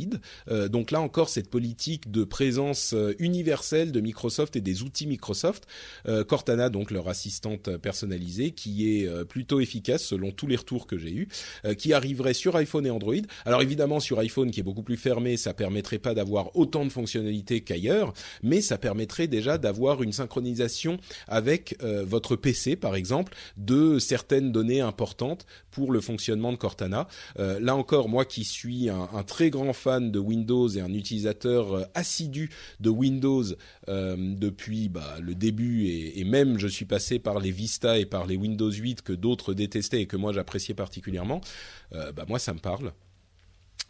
Donc 0.71 0.91
là 0.91 1.01
encore, 1.01 1.29
cette 1.29 1.49
politique 1.49 2.11
de 2.11 2.25
présence 2.25 2.95
universelle 3.19 3.93
de 3.93 4.01
Microsoft 4.01 4.57
et 4.57 4.61
des 4.61 4.83
outils 4.83 5.07
Microsoft. 5.07 5.67
Cortana, 6.29 6.69
donc 6.69 6.91
leur 6.91 7.09
assistante 7.09 7.77
personnalisée, 7.79 8.51
qui 8.51 8.89
est 8.89 9.25
plutôt 9.25 9.61
efficace 9.61 10.03
selon 10.03 10.31
tous 10.31 10.47
les 10.47 10.57
retours 10.57 10.87
que 10.87 10.99
j'ai 10.99 11.13
eus, 11.13 11.29
qui 11.79 11.93
arriverait 11.93 12.35
sur 12.35 12.57
iPhone 12.57 12.87
et 12.87 12.91
Android. 12.91 13.15
Alors 13.45 13.63
évidemment, 13.63 14.01
sur 14.01 14.19
iPhone, 14.19 14.51
qui 14.51 14.61
est 14.61 14.65
beaucoup 14.65 14.83
plus 14.83 14.97
fermé, 14.97 15.37
ça 15.37 15.55
permettrait 15.55 15.99
pas 15.99 16.15
d'avoir 16.15 16.55
autant 16.57 16.85
de 16.85 16.91
fonctionnalités 16.91 17.63
qu'ailleurs, 17.63 18.13
mais 18.43 18.61
ça 18.61 18.79
permettrait 18.79 19.29
déjà 19.29 19.59
d'avoir 19.59 19.94
une 20.03 20.13
synchronisation 20.13 20.99
avec 21.29 21.77
votre 21.83 22.37
PC, 22.37 22.77
par 22.77 22.97
exemple, 22.97 23.35
de 23.57 23.99
certaines 23.99 24.53
données 24.53 24.81
importantes 24.81 25.47
pour 25.71 25.93
le 25.93 26.01
fonctionnement 26.01 26.53
de 26.53 26.57
Cortana. 26.57 27.09
là 27.37 27.77
encore, 27.77 28.09
moi 28.09 28.25
qui 28.25 28.45
suis 28.45 28.89
un, 28.89 29.23
très 29.27 29.51
grand 29.51 29.73
fan 29.73 30.11
de 30.11 30.19
Windows 30.19 30.69
et 30.69 30.81
un 30.81 30.93
utilisateur 30.93 31.89
assidu 31.95 32.51
de 32.81 32.91
Windows 32.91 33.45
depuis 33.87 34.89
bah, 34.89 35.17
le 35.21 35.35
début 35.35 35.87
et, 35.87 36.25
même 36.25 36.59
je 36.59 36.69
suis 36.69 36.85
passé 36.85 37.19
par 37.19 37.39
les 37.39 37.51
Vista 37.51 37.99
et 37.99 38.07
par 38.07 38.27
les 38.27 38.37
Windows 38.37 38.71
8 38.71 39.03
que 39.03 39.13
d'autres 39.13 39.55
détestaient 39.55 40.03
et 40.03 40.07
que 40.07 40.17
moi 40.17 40.33
j'appréciais 40.33 40.75
particulièrement, 40.75 41.41
euh, 41.93 42.13
bah 42.13 42.25
moi 42.29 42.39
ça 42.39 42.53
me 42.53 42.59
parle. 42.59 42.93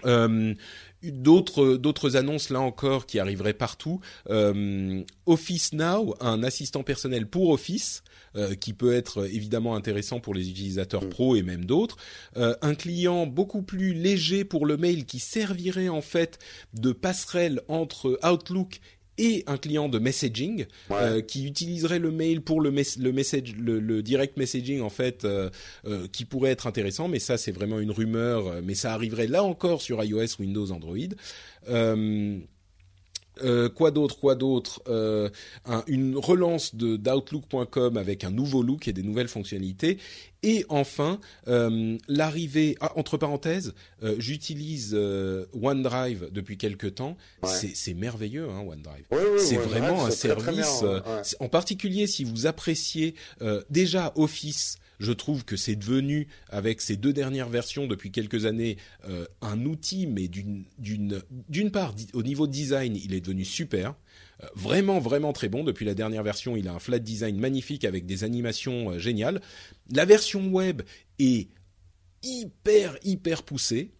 Euh, 0.04 0.54
d'autres 1.02 1.76
d'autres 1.76 2.16
annonces 2.16 2.48
là 2.48 2.60
encore 2.60 3.06
qui 3.06 3.18
arriveraient 3.18 3.52
partout. 3.52 4.00
Euh, 4.30 5.02
Office 5.26 5.72
Now, 5.74 6.14
un 6.20 6.42
assistant 6.42 6.82
personnel 6.82 7.26
pour 7.26 7.50
Office. 7.50 8.02
qui 8.60 8.72
peut 8.72 8.92
être 8.92 9.26
évidemment 9.32 9.76
intéressant 9.76 10.18
pour 10.18 10.34
les 10.34 10.50
utilisateurs 10.50 11.04
mm. 11.04 11.08
pro 11.08 11.36
et 11.36 11.42
même 11.42 11.66
d'autres. 11.66 11.98
un 12.34 12.74
client 12.74 13.26
beaucoup 13.26 13.62
plus 13.62 13.94
léger 13.94 14.44
pour 14.44 14.66
le 14.66 14.76
mail 14.76 15.04
qui 15.04 15.20
servirait 15.20 15.88
en 15.88 16.00
fait 16.02 16.40
de 16.72 16.90
passerelle 16.90 17.60
entre 17.68 18.18
Outlook 18.24 18.80
et 19.18 19.44
un 19.46 19.56
client 19.56 19.88
de 19.88 19.98
messaging 19.98 20.66
euh, 20.90 21.20
qui 21.20 21.46
utiliserait 21.46 21.98
le 21.98 22.10
mail 22.10 22.40
pour 22.40 22.60
le, 22.60 22.70
le 22.70 23.12
message 23.12 23.54
le, 23.56 24.02
direct 24.02 24.36
messaging 24.36 24.80
en 24.80 24.90
fait 24.90 25.24
euh, 25.24 25.50
euh, 25.86 26.06
qui 26.10 26.24
pourrait 26.24 26.50
être 26.50 26.66
intéressant. 26.66 27.08
Mais 27.08 27.18
ça 27.18 27.36
c'est 27.36 27.52
vraiment 27.52 27.78
une 27.78 27.90
rumeur 27.90 28.62
mais 28.62 28.74
ça 28.74 28.92
arriverait 28.92 29.26
là 29.26 29.44
encore 29.44 29.82
sur 29.82 30.02
iOS 30.02 30.40
Windows 30.40 30.70
Android 30.70 30.94
euh, 33.42 33.68
quoi 33.68 33.90
d'autre 33.90 34.18
Quoi 34.18 34.34
d'autre 34.34 34.82
euh, 34.88 35.28
Une 35.86 36.16
relance 36.16 36.74
de 36.74 36.96
d'Outlook.com 36.96 37.96
avec 37.96 38.24
un 38.24 38.30
nouveau 38.30 38.62
look 38.62 38.88
et 38.88 38.92
des 38.92 39.02
nouvelles 39.02 39.28
fonctionnalités. 39.28 39.98
Et 40.42 40.66
enfin, 40.68 41.20
euh, 41.48 41.96
l'arrivée. 42.06 42.76
Ah, 42.80 42.92
entre 42.96 43.16
parenthèses, 43.16 43.74
j'utilise 44.18 44.94
OneDrive 44.94 46.28
depuis 46.32 46.58
quelque 46.58 46.86
temps. 46.86 47.16
C'est 47.44 47.94
merveilleux, 47.94 48.48
hein, 48.50 48.60
OneDrive. 48.60 49.04
c'est 49.38 49.56
vraiment 49.56 50.04
un 50.04 50.10
service. 50.10 50.84
en 51.40 51.48
particulier 51.48 52.06
si 52.06 52.24
vous 52.24 52.46
appréciez 52.46 53.14
déjà 53.70 54.12
Office 54.16 54.76
je 55.04 55.12
trouve 55.12 55.44
que 55.44 55.56
c'est 55.56 55.76
devenu, 55.76 56.26
avec 56.48 56.80
ces 56.80 56.96
deux 56.96 57.12
dernières 57.12 57.48
versions 57.48 57.86
depuis 57.86 58.10
quelques 58.10 58.46
années, 58.46 58.76
euh, 59.08 59.26
un 59.40 59.64
outil, 59.64 60.06
mais 60.06 60.28
d'une 60.28 61.70
part 61.70 61.94
au 62.12 62.22
niveau 62.22 62.46
design, 62.46 62.96
il 62.96 63.14
est 63.14 63.20
devenu 63.20 63.44
super, 63.44 63.94
euh, 64.42 64.46
vraiment 64.56 64.98
vraiment 64.98 65.32
très 65.32 65.48
bon. 65.48 65.62
Depuis 65.62 65.84
la 65.84 65.94
dernière 65.94 66.22
version, 66.22 66.56
il 66.56 66.66
a 66.68 66.74
un 66.74 66.78
flat 66.78 66.98
design 66.98 67.38
magnifique 67.38 67.84
avec 67.84 68.06
des 68.06 68.24
animations 68.24 68.90
euh, 68.90 68.98
géniales. 68.98 69.40
La 69.92 70.04
version 70.04 70.48
web 70.48 70.82
est 71.18 71.48
hyper 72.24 72.96
hyper 73.04 73.42
poussé 73.42 73.92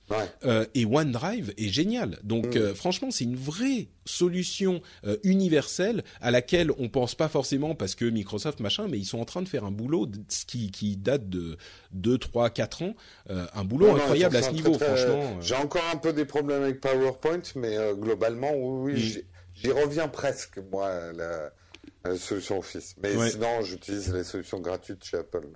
euh, 0.45 0.67
et 0.75 0.85
OneDrive 0.85 1.55
est 1.57 1.69
génial. 1.69 2.19
Donc 2.23 2.55
mm. 2.55 2.59
euh, 2.59 2.75
franchement, 2.75 3.11
c'est 3.11 3.25
une 3.25 3.37
vraie 3.37 3.89
solution 4.05 4.83
euh, 5.07 5.17
universelle 5.23 6.05
à 6.21 6.31
laquelle 6.31 6.71
on 6.79 6.89
pense 6.89 7.15
pas 7.15 7.29
forcément 7.29 7.75
parce 7.75 7.95
que 7.95 8.05
Microsoft 8.05 8.61
machin, 8.61 8.87
mais 8.89 8.99
ils 8.99 9.07
sont 9.07 9.19
en 9.19 9.25
train 9.25 9.43
de 9.43 9.49
faire 9.49 9.65
un 9.65 9.71
boulot 9.71 10.09
qui, 10.47 10.71
qui 10.71 10.97
date 10.97 11.29
de 11.29 11.57
2 11.93 12.19
3 12.19 12.51
4 12.51 12.83
ans, 12.83 12.95
un 13.29 13.65
boulot 13.65 13.95
incroyable 13.95 14.37
à 14.37 14.43
ce 14.43 14.51
niveau 14.51 14.75
franchement. 14.79 15.41
J'ai 15.41 15.57
encore 15.57 15.85
un 15.93 15.97
peu 15.97 16.13
des 16.13 16.25
problèmes 16.25 16.63
avec 16.63 16.81
PowerPoint 16.81 17.43
mais 17.57 17.77
globalement 17.95 18.53
oui, 18.55 18.95
mm. 18.95 19.23
j'y 19.55 19.71
reviens 19.71 20.09
presque 20.09 20.59
moi 20.71 21.13
la, 21.13 21.51
la 22.05 22.17
solution 22.17 22.59
Office. 22.59 22.95
Mais 23.03 23.31
sinon, 23.31 23.63
j'utilise 23.63 24.13
les 24.13 24.25
solutions 24.25 24.61
gratuites 24.61 25.05
chez 25.05 25.19
Apple. 25.19 25.49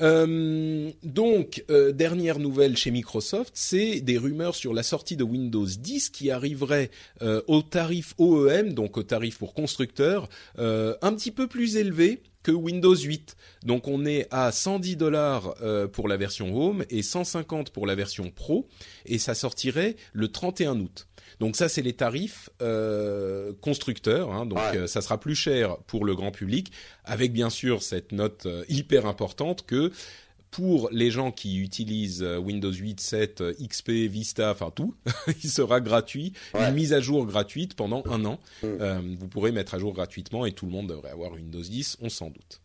Euh, 0.00 0.90
donc, 1.02 1.64
euh, 1.70 1.92
dernière 1.92 2.38
nouvelle 2.38 2.76
chez 2.76 2.90
Microsoft, 2.90 3.52
c'est 3.54 4.00
des 4.00 4.18
rumeurs 4.18 4.54
sur 4.54 4.74
la 4.74 4.82
sortie 4.82 5.16
de 5.16 5.24
Windows 5.24 5.66
10 5.66 6.10
qui 6.10 6.30
arriverait 6.30 6.90
euh, 7.22 7.42
au 7.46 7.62
tarif 7.62 8.14
OEM, 8.18 8.74
donc 8.74 8.96
au 8.96 9.02
tarif 9.02 9.38
pour 9.38 9.54
constructeurs, 9.54 10.28
un 10.56 11.12
petit 11.14 11.30
peu 11.30 11.46
plus 11.46 11.76
élevé 11.76 12.20
que 12.42 12.52
Windows 12.52 12.94
8. 12.94 13.36
Donc 13.64 13.88
on 13.88 14.06
est 14.06 14.26
à 14.30 14.52
110 14.52 14.96
dollars 14.96 15.54
pour 15.92 16.08
la 16.08 16.16
version 16.16 16.56
Home 16.56 16.84
et 16.90 17.02
150 17.02 17.70
pour 17.70 17.86
la 17.86 17.94
version 17.94 18.30
Pro, 18.30 18.68
et 19.06 19.18
ça 19.18 19.34
sortirait 19.34 19.96
le 20.12 20.28
31 20.28 20.80
août. 20.80 21.08
Donc 21.40 21.56
ça, 21.56 21.68
c'est 21.68 21.82
les 21.82 21.92
tarifs 21.92 22.50
euh, 22.62 23.52
constructeurs. 23.60 24.32
Hein, 24.32 24.46
donc 24.46 24.58
euh, 24.74 24.86
ça 24.86 25.00
sera 25.00 25.18
plus 25.20 25.34
cher 25.34 25.76
pour 25.86 26.04
le 26.04 26.14
grand 26.14 26.30
public, 26.30 26.72
avec 27.04 27.32
bien 27.32 27.50
sûr 27.50 27.82
cette 27.82 28.12
note 28.12 28.46
euh, 28.46 28.64
hyper 28.68 29.06
importante 29.06 29.64
que 29.66 29.92
pour 30.50 30.88
les 30.92 31.10
gens 31.10 31.30
qui 31.30 31.58
utilisent 31.58 32.22
Windows 32.22 32.72
8, 32.72 33.00
7, 33.00 33.42
XP, 33.68 33.90
Vista, 33.90 34.50
enfin 34.50 34.70
tout, 34.74 34.94
il 35.42 35.50
sera 35.50 35.80
gratuit, 35.80 36.32
une 36.54 36.74
mise 36.74 36.92
à 36.92 37.00
jour 37.00 37.26
gratuite 37.26 37.74
pendant 37.74 38.02
un 38.06 38.24
an. 38.24 38.38
Mm. 38.62 39.16
vous 39.18 39.28
pourrez 39.28 39.52
mettre 39.52 39.74
à 39.74 39.78
jour 39.78 39.92
gratuitement 39.92 40.46
et 40.46 40.52
tout 40.52 40.66
le 40.66 40.72
monde 40.72 40.88
devrait 40.88 41.10
avoir 41.10 41.32
Windows 41.32 41.60
10, 41.60 41.98
on 42.00 42.08
s'en 42.08 42.30
doute. 42.30 42.60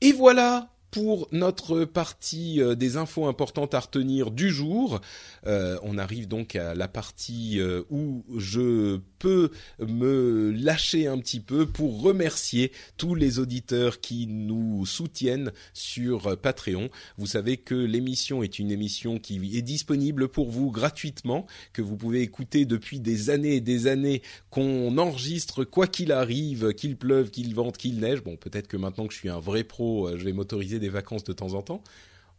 Et 0.00 0.12
voilà 0.12 0.70
pour 0.90 1.28
notre 1.32 1.84
partie 1.84 2.60
euh, 2.60 2.74
des 2.74 2.96
infos 2.96 3.26
importantes 3.26 3.74
à 3.74 3.80
retenir 3.80 4.30
du 4.30 4.50
jour. 4.50 5.00
Euh, 5.46 5.78
on 5.82 5.98
arrive 5.98 6.26
donc 6.28 6.56
à 6.56 6.74
la 6.74 6.88
partie 6.88 7.60
euh, 7.60 7.82
où 7.90 8.24
je 8.36 8.98
peux 9.20 9.50
me 9.78 10.50
lâcher 10.50 11.06
un 11.06 11.18
petit 11.18 11.40
peu 11.40 11.66
pour 11.66 12.02
remercier 12.02 12.72
tous 12.96 13.14
les 13.14 13.38
auditeurs 13.38 14.00
qui 14.00 14.26
nous 14.26 14.86
soutiennent 14.86 15.52
sur 15.74 16.36
Patreon. 16.38 16.88
Vous 17.18 17.26
savez 17.26 17.58
que 17.58 17.74
l'émission 17.74 18.42
est 18.42 18.58
une 18.58 18.72
émission 18.72 19.18
qui 19.18 19.56
est 19.56 19.62
disponible 19.62 20.28
pour 20.28 20.50
vous 20.50 20.70
gratuitement, 20.70 21.46
que 21.72 21.82
vous 21.82 21.96
pouvez 21.96 22.22
écouter 22.22 22.64
depuis 22.64 22.98
des 22.98 23.30
années 23.30 23.56
et 23.56 23.60
des 23.60 23.86
années, 23.86 24.22
qu'on 24.48 24.96
enregistre 24.96 25.64
quoi 25.64 25.86
qu'il 25.86 26.12
arrive, 26.12 26.72
qu'il 26.72 26.96
pleuve, 26.96 27.30
qu'il 27.30 27.54
vente, 27.54 27.76
qu'il 27.76 28.00
neige. 28.00 28.22
Bon, 28.22 28.36
peut-être 28.36 28.68
que 28.68 28.78
maintenant 28.78 29.06
que 29.06 29.12
je 29.12 29.18
suis 29.18 29.28
un 29.28 29.38
vrai 29.38 29.64
pro, 29.64 30.16
je 30.16 30.24
vais 30.24 30.32
m'autoriser 30.32 30.78
des 30.78 30.88
vacances 30.88 31.24
de 31.24 31.34
temps 31.34 31.52
en 31.52 31.62
temps. 31.62 31.84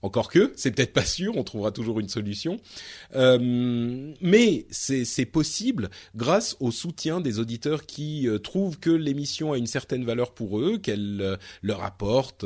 Encore 0.03 0.29
que, 0.29 0.51
c'est 0.55 0.71
peut-être 0.71 0.93
pas 0.93 1.05
sûr, 1.05 1.37
on 1.37 1.43
trouvera 1.43 1.71
toujours 1.71 1.99
une 1.99 2.09
solution. 2.09 2.59
Euh, 3.15 4.13
mais 4.19 4.65
c'est 4.71 5.25
possible 5.25 5.89
grâce 6.15 6.57
au 6.59 6.71
soutien 6.71 7.21
des 7.21 7.37
auditeurs 7.39 7.85
qui 7.85 8.27
euh, 8.27 8.39
trouvent 8.39 8.79
que 8.79 8.89
l'émission 8.89 9.53
a 9.53 9.57
une 9.57 9.67
certaine 9.67 10.03
valeur 10.03 10.33
pour 10.33 10.59
eux, 10.59 10.79
qu'elle 10.79 11.19
euh, 11.21 11.37
leur 11.61 11.83
apporte 11.83 12.45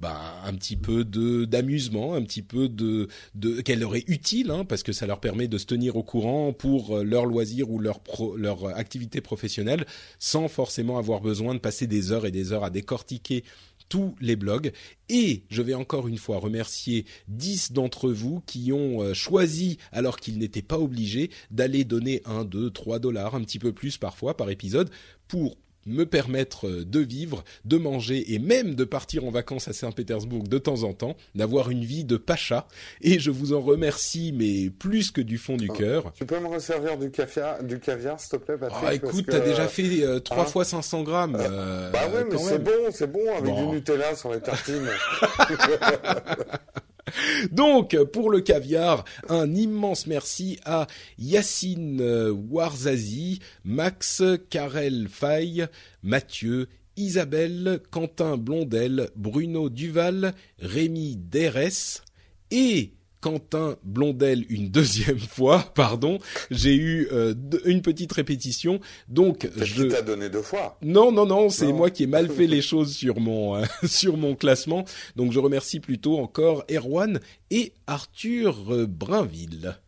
bah, 0.00 0.20
un 0.44 0.52
petit 0.54 0.76
peu 0.76 1.04
d'amusement, 1.04 2.14
un 2.14 2.22
petit 2.22 2.42
peu 2.42 2.68
de, 2.68 3.08
de 3.34 3.62
qu'elle 3.62 3.80
leur 3.80 3.96
est 3.96 4.08
utile, 4.08 4.50
hein, 4.50 4.64
parce 4.66 4.82
que 4.82 4.92
ça 4.92 5.06
leur 5.06 5.20
permet 5.20 5.48
de 5.48 5.56
se 5.56 5.66
tenir 5.66 5.96
au 5.96 6.02
courant 6.02 6.52
pour 6.52 6.98
leur 6.98 7.24
loisir 7.24 7.70
ou 7.70 7.78
leur 7.78 8.00
leur 8.36 8.66
activité 8.76 9.20
professionnelle, 9.20 9.86
sans 10.18 10.48
forcément 10.48 10.98
avoir 10.98 11.20
besoin 11.20 11.54
de 11.54 11.58
passer 11.60 11.86
des 11.86 12.12
heures 12.12 12.26
et 12.26 12.30
des 12.30 12.52
heures 12.52 12.64
à 12.64 12.70
décortiquer 12.70 13.44
tous 13.92 14.14
les 14.22 14.36
blogs. 14.36 14.72
Et 15.10 15.42
je 15.50 15.60
vais 15.60 15.74
encore 15.74 16.08
une 16.08 16.16
fois 16.16 16.38
remercier 16.38 17.04
10 17.28 17.72
d'entre 17.72 18.08
vous 18.08 18.40
qui 18.46 18.72
ont 18.72 19.02
euh, 19.02 19.12
choisi, 19.12 19.76
alors 19.92 20.16
qu'ils 20.16 20.38
n'étaient 20.38 20.62
pas 20.62 20.78
obligés, 20.78 21.30
d'aller 21.50 21.84
donner 21.84 22.22
1, 22.24 22.46
2, 22.46 22.70
3 22.70 23.00
dollars, 23.00 23.34
un 23.34 23.42
petit 23.42 23.58
peu 23.58 23.74
plus 23.74 23.98
parfois 23.98 24.34
par 24.34 24.48
épisode, 24.48 24.88
pour 25.28 25.58
me 25.86 26.04
permettre 26.04 26.68
euh, 26.68 26.84
de 26.84 27.00
vivre, 27.00 27.44
de 27.64 27.76
manger 27.76 28.34
et 28.34 28.38
même 28.38 28.74
de 28.74 28.84
partir 28.84 29.24
en 29.24 29.30
vacances 29.30 29.68
à 29.68 29.72
Saint-Pétersbourg 29.72 30.44
de 30.44 30.58
temps 30.58 30.82
en 30.82 30.92
temps, 30.92 31.16
d'avoir 31.34 31.70
une 31.70 31.84
vie 31.84 32.04
de 32.04 32.16
pacha. 32.16 32.66
Et 33.00 33.18
je 33.18 33.30
vous 33.30 33.52
en 33.52 33.60
remercie, 33.60 34.32
mais 34.36 34.70
plus 34.70 35.10
que 35.10 35.20
du 35.20 35.38
fond 35.38 35.56
du 35.56 35.68
oh, 35.70 35.74
cœur. 35.74 36.12
Tu 36.14 36.24
peux 36.24 36.38
me 36.38 36.48
resservir 36.48 36.98
du 36.98 37.10
caviar, 37.10 37.62
du 37.62 37.78
caviar, 37.78 38.20
s'il 38.20 38.30
te 38.30 38.44
plaît, 38.44 38.56
Patrick 38.56 38.84
Ah, 38.84 38.94
écoute, 38.94 39.26
t'as 39.28 39.40
déjà 39.40 39.68
fait 39.68 40.02
euh, 40.02 40.20
trois 40.20 40.44
hein 40.44 40.46
fois 40.46 40.64
500 40.64 41.02
grammes. 41.02 41.36
Euh, 41.38 41.90
bah 41.90 42.08
ouais, 42.14 42.24
mais 42.30 42.38
c'est 42.38 42.62
bon, 42.62 42.70
c'est 42.90 43.10
bon 43.10 43.34
avec 43.36 43.54
du 43.54 43.62
Nutella 43.62 44.14
sur 44.14 44.32
les 44.32 44.40
tartines. 44.40 44.88
Donc, 47.52 47.96
pour 48.12 48.30
le 48.30 48.40
caviar, 48.40 49.04
un 49.28 49.54
immense 49.54 50.06
merci 50.06 50.58
à 50.64 50.86
Yacine 51.18 52.00
euh, 52.00 52.30
Warzazi, 52.30 53.40
Max 53.64 54.22
Karel 54.50 55.08
Faye, 55.08 55.66
Mathieu, 56.02 56.68
Isabelle, 56.96 57.80
Quentin 57.90 58.36
Blondel, 58.36 59.10
Bruno 59.16 59.70
Duval, 59.70 60.34
Rémi 60.58 61.16
Derès 61.16 62.02
et 62.50 62.92
Quentin 63.22 63.76
Blondel 63.84 64.44
une 64.50 64.68
deuxième 64.68 65.18
fois, 65.18 65.60
pardon. 65.74 66.18
J'ai 66.50 66.74
eu 66.74 67.08
euh, 67.12 67.34
une 67.64 67.80
petite 67.80 68.12
répétition, 68.12 68.80
donc 69.08 69.48
je. 69.56 69.84
t'ai 69.84 70.02
donné 70.02 70.28
deux 70.28 70.42
fois. 70.42 70.76
Non, 70.82 71.12
non, 71.12 71.24
non, 71.24 71.48
c'est 71.48 71.72
moi 71.72 71.88
qui 71.88 72.02
ai 72.02 72.06
mal 72.06 72.28
fait 72.28 72.46
les 72.48 72.60
choses 72.60 72.94
sur 72.94 73.20
mon 73.20 73.56
euh, 73.56 73.64
sur 73.86 74.16
mon 74.16 74.34
classement. 74.34 74.84
Donc 75.16 75.32
je 75.32 75.38
remercie 75.38 75.80
plutôt 75.80 76.18
encore 76.18 76.64
Erwan 76.70 77.20
et 77.50 77.72
Arthur 77.86 78.86
Brinville. 78.88 79.78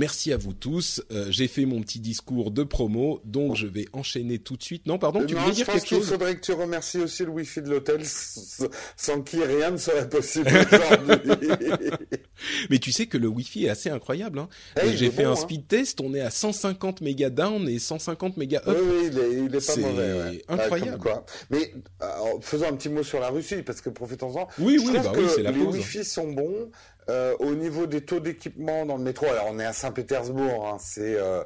Merci 0.00 0.32
à 0.32 0.38
vous 0.38 0.54
tous. 0.54 1.02
Euh, 1.12 1.26
j'ai 1.28 1.46
fait 1.46 1.66
mon 1.66 1.82
petit 1.82 2.00
discours 2.00 2.50
de 2.52 2.62
promo, 2.62 3.20
donc 3.26 3.54
je 3.54 3.66
vais 3.66 3.84
enchaîner 3.92 4.38
tout 4.38 4.56
de 4.56 4.62
suite. 4.62 4.86
Non, 4.86 4.98
pardon, 4.98 5.26
tu 5.26 5.34
non, 5.34 5.42
voulais 5.42 5.54
dire 5.54 5.66
quelque 5.66 5.86
chose 5.86 6.06
Il 6.06 6.12
faudrait 6.12 6.36
que 6.36 6.40
tu 6.40 6.52
remercies 6.52 7.00
aussi 7.00 7.22
le 7.22 7.28
Wi-Fi 7.28 7.60
de 7.60 7.68
l'hôtel, 7.68 8.00
sans 8.96 9.20
qui 9.20 9.44
rien 9.44 9.72
ne 9.72 9.76
serait 9.76 10.08
possible 10.08 10.48
aujourd'hui. 10.48 11.48
Mais 12.70 12.78
tu 12.78 12.92
sais 12.92 13.04
que 13.08 13.18
le 13.18 13.28
Wi-Fi 13.28 13.66
est 13.66 13.68
assez 13.68 13.90
incroyable. 13.90 14.38
Hein. 14.38 14.48
Hey, 14.74 14.96
j'ai 14.96 15.10
fait 15.10 15.24
bon, 15.24 15.28
un 15.28 15.32
hein. 15.32 15.36
speed 15.36 15.68
test, 15.68 16.00
on 16.00 16.14
est 16.14 16.22
à 16.22 16.30
150 16.30 17.02
mégas 17.02 17.28
down 17.28 17.68
et 17.68 17.78
150 17.78 18.38
mégas 18.38 18.62
Oui, 18.66 18.72
up. 18.72 18.78
oui, 18.82 19.10
il 19.12 19.18
est, 19.18 19.32
il 19.44 19.54
est 19.54 19.66
pas 19.66 19.76
mauvais. 19.76 20.12
Ouais. 20.14 20.44
incroyable. 20.48 20.98
Quoi. 20.98 21.26
Mais 21.50 21.74
euh, 22.00 22.06
faisons 22.40 22.68
un 22.68 22.76
petit 22.76 22.88
mot 22.88 23.02
sur 23.02 23.20
la 23.20 23.28
Russie, 23.28 23.62
parce 23.62 23.82
que 23.82 23.90
profitons-en. 23.90 24.48
Oui, 24.60 24.78
Je 24.82 24.90
oui, 24.92 24.98
bah 25.04 25.12
oui, 25.14 25.26
c'est 25.28 25.42
la 25.42 25.50
les 25.50 25.62
pause. 25.62 25.74
Wi-Fi 25.74 26.04
sont 26.06 26.32
bons. 26.32 26.70
Euh, 27.10 27.34
au 27.40 27.54
niveau 27.54 27.86
des 27.86 28.02
taux 28.02 28.20
d'équipement 28.20 28.86
dans 28.86 28.96
le 28.96 29.02
métro, 29.02 29.26
alors 29.26 29.48
on 29.50 29.58
est 29.58 29.64
à 29.64 29.72
Saint-Pétersbourg, 29.72 30.68
hein, 30.68 30.76
c'est 30.78 31.16
euh, 31.16 31.42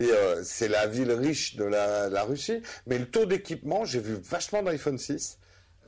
c'est, 0.00 0.10
euh, 0.10 0.40
c'est 0.42 0.68
la 0.68 0.86
ville 0.86 1.12
riche 1.12 1.56
de 1.56 1.64
la, 1.64 2.08
la 2.08 2.24
Russie, 2.24 2.62
mais 2.86 2.98
le 2.98 3.06
taux 3.06 3.26
d'équipement, 3.26 3.84
j'ai 3.84 4.00
vu 4.00 4.16
vachement 4.22 4.62
d'iPhone 4.62 4.98
6. 4.98 5.38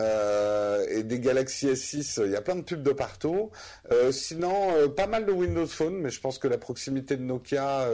Euh, 0.01 0.87
et 0.89 1.03
des 1.03 1.21
Galaxy 1.21 1.69
S6, 1.69 2.23
il 2.25 2.33
y 2.33 2.37
a 2.37 2.41
plein 2.41 2.57
de 2.57 2.63
pubs 2.63 2.83
de 2.83 2.93
partout. 2.93 3.51
Euh, 3.93 4.11
sinon, 4.11 4.89
pas 4.97 5.07
mal 5.07 5.27
de 5.27 5.33
Windows 5.33 5.67
Phone, 5.67 5.97
mais 5.99 6.09
je 6.11 6.19
pense 6.19 6.39
que 6.39 6.49
la 6.49 6.59
proximité 6.59 7.17
de 7.17 7.23
Nokia 7.23 7.87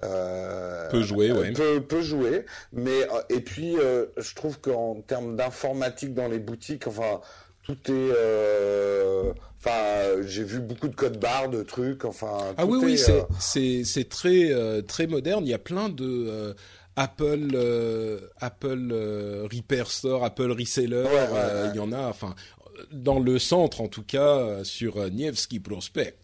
Peut 0.00 1.02
jouer, 1.02 1.30
ouais. 1.30 1.52
peut, 1.52 1.80
peut 1.80 2.00
jouer. 2.00 2.44
Mais 2.72 3.06
et 3.28 3.40
puis, 3.40 3.76
je 4.16 4.34
trouve 4.34 4.58
qu'en 4.58 5.00
termes 5.02 5.36
d'informatique 5.36 6.14
dans 6.14 6.28
les 6.28 6.40
boutiques, 6.40 6.86
enfin, 6.86 7.20
tout 7.62 7.78
est. 7.88 9.32
euh, 9.66 10.22
Enfin, 10.22 10.26
j'ai 10.26 10.44
vu 10.44 10.60
beaucoup 10.60 10.88
de 10.88 10.94
codes 10.94 11.18
barres, 11.18 11.50
de 11.50 11.62
trucs. 11.62 12.04
Enfin, 12.04 12.54
Ah 12.56 12.66
oui, 12.66 12.78
oui, 12.82 12.92
est, 12.94 13.08
euh, 13.10 13.22
c'est 13.38 13.84
c'est 13.84 14.08
très 14.08 14.50
euh, 14.52 14.82
très 14.82 15.06
moderne. 15.06 15.44
Il 15.46 15.50
y 15.50 15.54
a 15.54 15.58
plein 15.58 15.88
de 15.88 16.04
euh, 16.28 16.54
Apple 16.96 17.50
euh, 17.54 18.20
Apple 18.40 18.88
euh, 18.92 19.48
Repair 19.52 19.90
Store, 19.90 20.24
Apple 20.24 20.50
Reseller. 20.52 20.96
Ouais, 20.96 21.04
ouais, 21.04 21.28
euh, 21.34 21.64
ouais. 21.64 21.70
Il 21.74 21.76
y 21.76 21.80
en 21.80 21.92
a, 21.92 22.06
enfin, 22.08 22.34
dans 22.92 23.18
le 23.18 23.38
centre 23.38 23.80
en 23.80 23.88
tout 23.88 24.02
cas, 24.02 24.38
euh, 24.38 24.64
sur 24.64 24.96
euh, 24.98 25.10
Nevsky 25.10 25.60
Prospect 25.60 26.16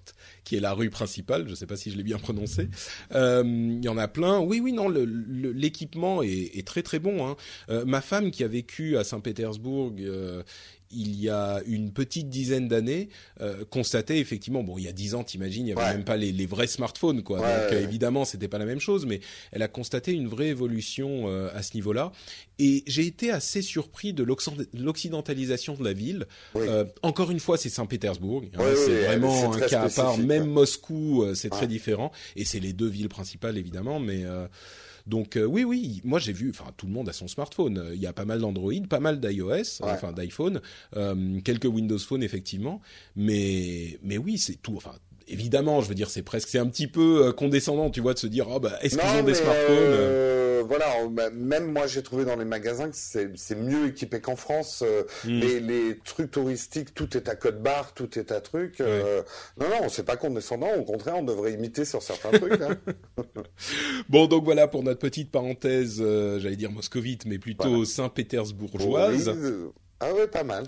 qui 0.45 0.57
est 0.57 0.61
la 0.61 0.73
rue 0.73 0.89
principale, 0.89 1.45
je 1.45 1.51
ne 1.51 1.55
sais 1.55 1.67
pas 1.67 1.77
si 1.77 1.91
je 1.91 1.97
l'ai 1.99 2.03
bien 2.03 2.17
prononcé. 2.17 2.71
Euh, 3.15 3.43
Il 3.45 3.85
y 3.85 3.89
en 3.89 3.99
a 3.99 4.09
plein. 4.09 4.39
Oui, 4.39 4.61
oui, 4.65 4.73
non, 4.73 4.89
l'équipement 4.89 6.23
est, 6.23 6.57
est 6.57 6.67
très 6.67 6.83
très 6.83 6.99
bon. 6.99 7.27
Hein. 7.27 7.37
Euh, 7.69 7.85
ma 7.85 8.01
femme 8.01 8.31
qui 8.31 8.45
a 8.45 8.49
vécu 8.49 8.97
à 8.97 9.05
Saint-Pétersbourg 9.05 9.93
euh, 10.01 10.43
il 10.91 11.21
y 11.21 11.29
a 11.29 11.61
une 11.67 11.93
petite 11.93 12.29
dizaine 12.29 12.69
d'années, 12.69 13.09
euh, 13.41 13.65
constatait 13.69 14.19
effectivement, 14.19 14.63
bon, 14.63 14.79
il 14.79 14.85
y 14.85 14.89
a 14.89 14.93
dix 14.93 15.15
ans, 15.15 15.23
t'imagines, 15.25 15.67
il 15.67 15.71
y 15.71 15.73
avait 15.73 15.83
Ouais. 15.83 15.93
même 15.95 16.05
pas 16.05 16.17
les, 16.17 16.33
les 16.33 16.47
vrais 16.47 16.67
smartphones, 16.67 17.23
quoi. 17.23 17.41
Ouais, 17.41 17.47
Donc 17.63 17.71
ouais, 17.71 17.77
euh, 17.77 17.83
évidemment, 17.85 18.25
c'était 18.25 18.49
pas 18.49 18.59
la 18.59 18.65
même 18.65 18.81
chose, 18.81 19.07
mais 19.07 19.21
elle 19.53 19.63
a 19.63 19.69
constaté 19.69 20.13
une 20.13 20.29
vraie 20.29 20.49
évolution 20.49 21.29
euh, 21.29 21.49
à 21.55 21.63
ce 21.63 21.75
niveau-là. 21.75 22.13
Et 22.59 22.83
j'ai 22.87 23.07
été 23.07 23.31
assez 23.31 23.63
surpris 23.63 24.13
de 24.13 24.25
l'occidentalisation 24.75 25.75
de 25.75 25.85
la 25.85 25.93
ville. 25.93 26.27
Oui. 26.55 26.65
Euh, 26.69 26.85
encore 27.03 27.31
une 27.31 27.41
fois, 27.41 27.57
c'est 27.57 27.69
Saint-Pétersbourg. 27.69 28.43
hein, 28.55 28.59
Oui, 28.59 28.73
c'est 28.77 28.99
oui, 29.01 29.05
vraiment 29.05 29.53
un 29.53 29.61
cas 29.61 29.83
à 29.83 29.89
part. 29.89 30.19
Même 30.19 30.43
ouais. 30.45 30.49
Moscou, 30.49 31.23
euh, 31.23 31.35
c'est 31.35 31.51
très 31.51 31.67
différent. 31.69 32.11
Et 32.37 32.45
c'est 32.45 32.61
les 32.61 32.73
deux 32.73 32.89
villes 32.89 33.09
principales, 33.09 33.59
évidemment, 33.59 34.01
mais. 34.01 34.25
Euh, 35.09 35.19
donc 35.19 35.37
euh, 35.37 35.45
oui, 35.45 35.65
oui, 35.65 36.01
moi 36.05 36.19
j'ai 36.19 36.33
vu, 36.33 36.51
enfin 36.51 36.71
tout 36.77 36.87
le 36.87 36.93
monde 36.93 37.09
a 37.09 37.13
son 37.13 37.29
smartphone. 37.29 37.79
Euh, 37.79 37.95
Il 37.95 38.01
y 38.01 38.07
a 38.07 38.13
pas 38.13 38.25
mal 38.25 38.41
d'Android, 38.41 38.73
pas 38.89 39.01
mal 39.01 39.21
d'iOS, 39.21 39.81
enfin 39.83 40.13
d'iPhone, 40.13 40.61
euh, 40.97 41.41
quelques 41.45 41.65
Windows 41.67 41.99
Phone 41.99 42.23
effectivement, 42.23 42.81
mais 43.17 43.99
mais 44.03 44.19
oui, 44.19 44.39
c'est 44.39 44.57
tout. 44.63 44.75
Enfin 44.77 44.93
évidemment, 45.27 45.81
je 45.83 45.89
veux 45.89 45.95
dire, 45.95 46.09
c'est 46.11 46.23
presque, 46.23 46.49
c'est 46.49 46.59
un 46.59 46.67
petit 46.67 46.87
peu 46.87 47.27
euh, 47.27 47.33
condescendant, 47.33 47.91
tu 47.91 48.01
vois, 48.01 48.15
de 48.15 48.19
se 48.19 48.27
dire, 48.27 48.47
oh 48.49 48.61
bah 48.61 48.79
est-ce 48.83 48.97
qu'ils 48.97 49.21
ont 49.21 49.25
des 49.25 49.35
smartphones 49.35 49.77
euh, 50.59 50.63
Voilà, 50.63 50.87
même 51.33 51.73
moi 51.73 51.87
j'ai 51.87 52.03
trouvé 52.03 52.25
dans 52.25 52.37
les 52.37 52.45
magasins 52.45 52.89
que 52.91 52.97
c'est 52.97 53.31
c'est 53.37 53.55
mieux 53.57 53.87
équipé 53.89 54.21
qu'en 54.21 54.37
France. 54.37 54.83
euh, 54.87 55.03
Hmm. 55.25 55.41
les, 55.41 55.61
les 55.61 55.99
trucs 56.05 56.31
touristiques, 56.31 56.95
tout 56.95 57.17
est 57.17 57.29
à 57.29 57.35
code 57.37 57.63
barre, 57.63 57.95
tout 57.95 58.19
est 58.19 58.31
à 58.33 58.41
truc. 58.41 58.81
euh, 58.81 59.23
Non, 59.59 59.67
non, 59.69 59.89
c'est 59.89 60.03
pas 60.05 60.17
condescendant. 60.17 60.73
Au 60.77 60.85
contraire, 60.85 61.17
on 61.19 61.23
devrait 61.23 61.53
imiter 61.53 61.85
sur 61.85 62.03
certains 62.03 62.31
trucs. 62.31 62.61
hein. 62.61 62.77
Bon, 64.09 64.27
donc 64.27 64.45
voilà 64.45 64.69
pour 64.69 64.83
notre 64.83 65.01
petite 65.01 65.31
parenthèse, 65.31 65.99
euh, 66.01 66.39
j'allais 66.41 66.57
dire 66.57 66.71
moscovite, 66.71 67.27
mais 67.27 67.39
plutôt 67.39 67.69
Voilà. 67.69 67.85
saint-pétersbourgeoise. 67.85 69.29
Oui, 69.29 69.35
euh, 69.45 69.69
ah 70.01 70.13
ouais, 70.15 70.27
pas 70.29 70.45
mal. 70.45 70.65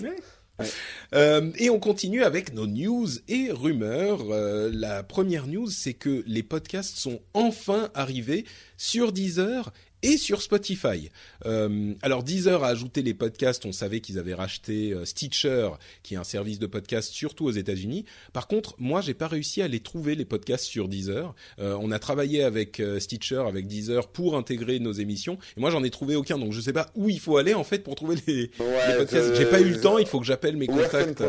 Euh, 1.14 1.50
et 1.56 1.70
on 1.70 1.78
continue 1.78 2.22
avec 2.22 2.54
nos 2.54 2.66
news 2.66 3.08
et 3.28 3.50
rumeurs. 3.50 4.20
Euh, 4.30 4.70
la 4.72 5.02
première 5.02 5.46
news, 5.46 5.68
c'est 5.70 5.94
que 5.94 6.22
les 6.26 6.42
podcasts 6.42 6.96
sont 6.96 7.20
enfin 7.34 7.90
arrivés 7.94 8.44
sur 8.76 9.12
Deezer 9.12 9.72
et 10.02 10.16
sur 10.16 10.42
Spotify. 10.42 11.10
Euh, 11.46 11.94
alors 12.02 12.22
Deezer 12.22 12.64
a 12.64 12.68
ajouté 12.68 13.02
les 13.02 13.14
podcasts, 13.14 13.64
on 13.66 13.72
savait 13.72 14.00
qu'ils 14.00 14.18
avaient 14.18 14.34
racheté 14.34 14.92
euh, 14.92 15.04
Stitcher, 15.04 15.70
qui 16.02 16.14
est 16.14 16.16
un 16.16 16.24
service 16.24 16.58
de 16.58 16.66
podcast 16.66 17.12
surtout 17.12 17.46
aux 17.46 17.50
États-Unis. 17.50 18.04
Par 18.32 18.48
contre, 18.48 18.74
moi, 18.78 19.00
j'ai 19.00 19.14
pas 19.14 19.28
réussi 19.28 19.62
à 19.62 19.68
les 19.68 19.80
trouver 19.80 20.14
les 20.14 20.24
podcasts 20.24 20.64
sur 20.64 20.88
Deezer. 20.88 21.34
Euh, 21.58 21.76
on 21.80 21.90
a 21.90 21.98
travaillé 21.98 22.42
avec 22.42 22.80
euh, 22.80 23.00
Stitcher, 23.00 23.44
avec 23.46 23.66
Deezer 23.66 24.08
pour 24.08 24.36
intégrer 24.36 24.78
nos 24.78 24.92
émissions, 24.92 25.38
et 25.56 25.60
moi 25.60 25.70
j'en 25.70 25.84
ai 25.84 25.90
trouvé 25.90 26.16
aucun, 26.16 26.38
donc 26.38 26.52
je 26.52 26.60
sais 26.60 26.72
pas 26.72 26.90
où 26.94 27.08
il 27.08 27.20
faut 27.20 27.36
aller 27.36 27.54
en 27.54 27.64
fait 27.64 27.80
pour 27.80 27.94
trouver 27.94 28.16
les, 28.26 28.50
Ouais, 28.58 28.88
les 28.88 28.96
podcasts. 28.96 29.34
J'ai 29.34 29.46
pas 29.46 29.60
eu 29.60 29.70
le 29.70 29.80
temps, 29.80 29.98
il 29.98 30.06
faut 30.06 30.20
que 30.20 30.26
j'appelle 30.26 30.56
mes 30.56 30.66
contacts. 30.66 31.22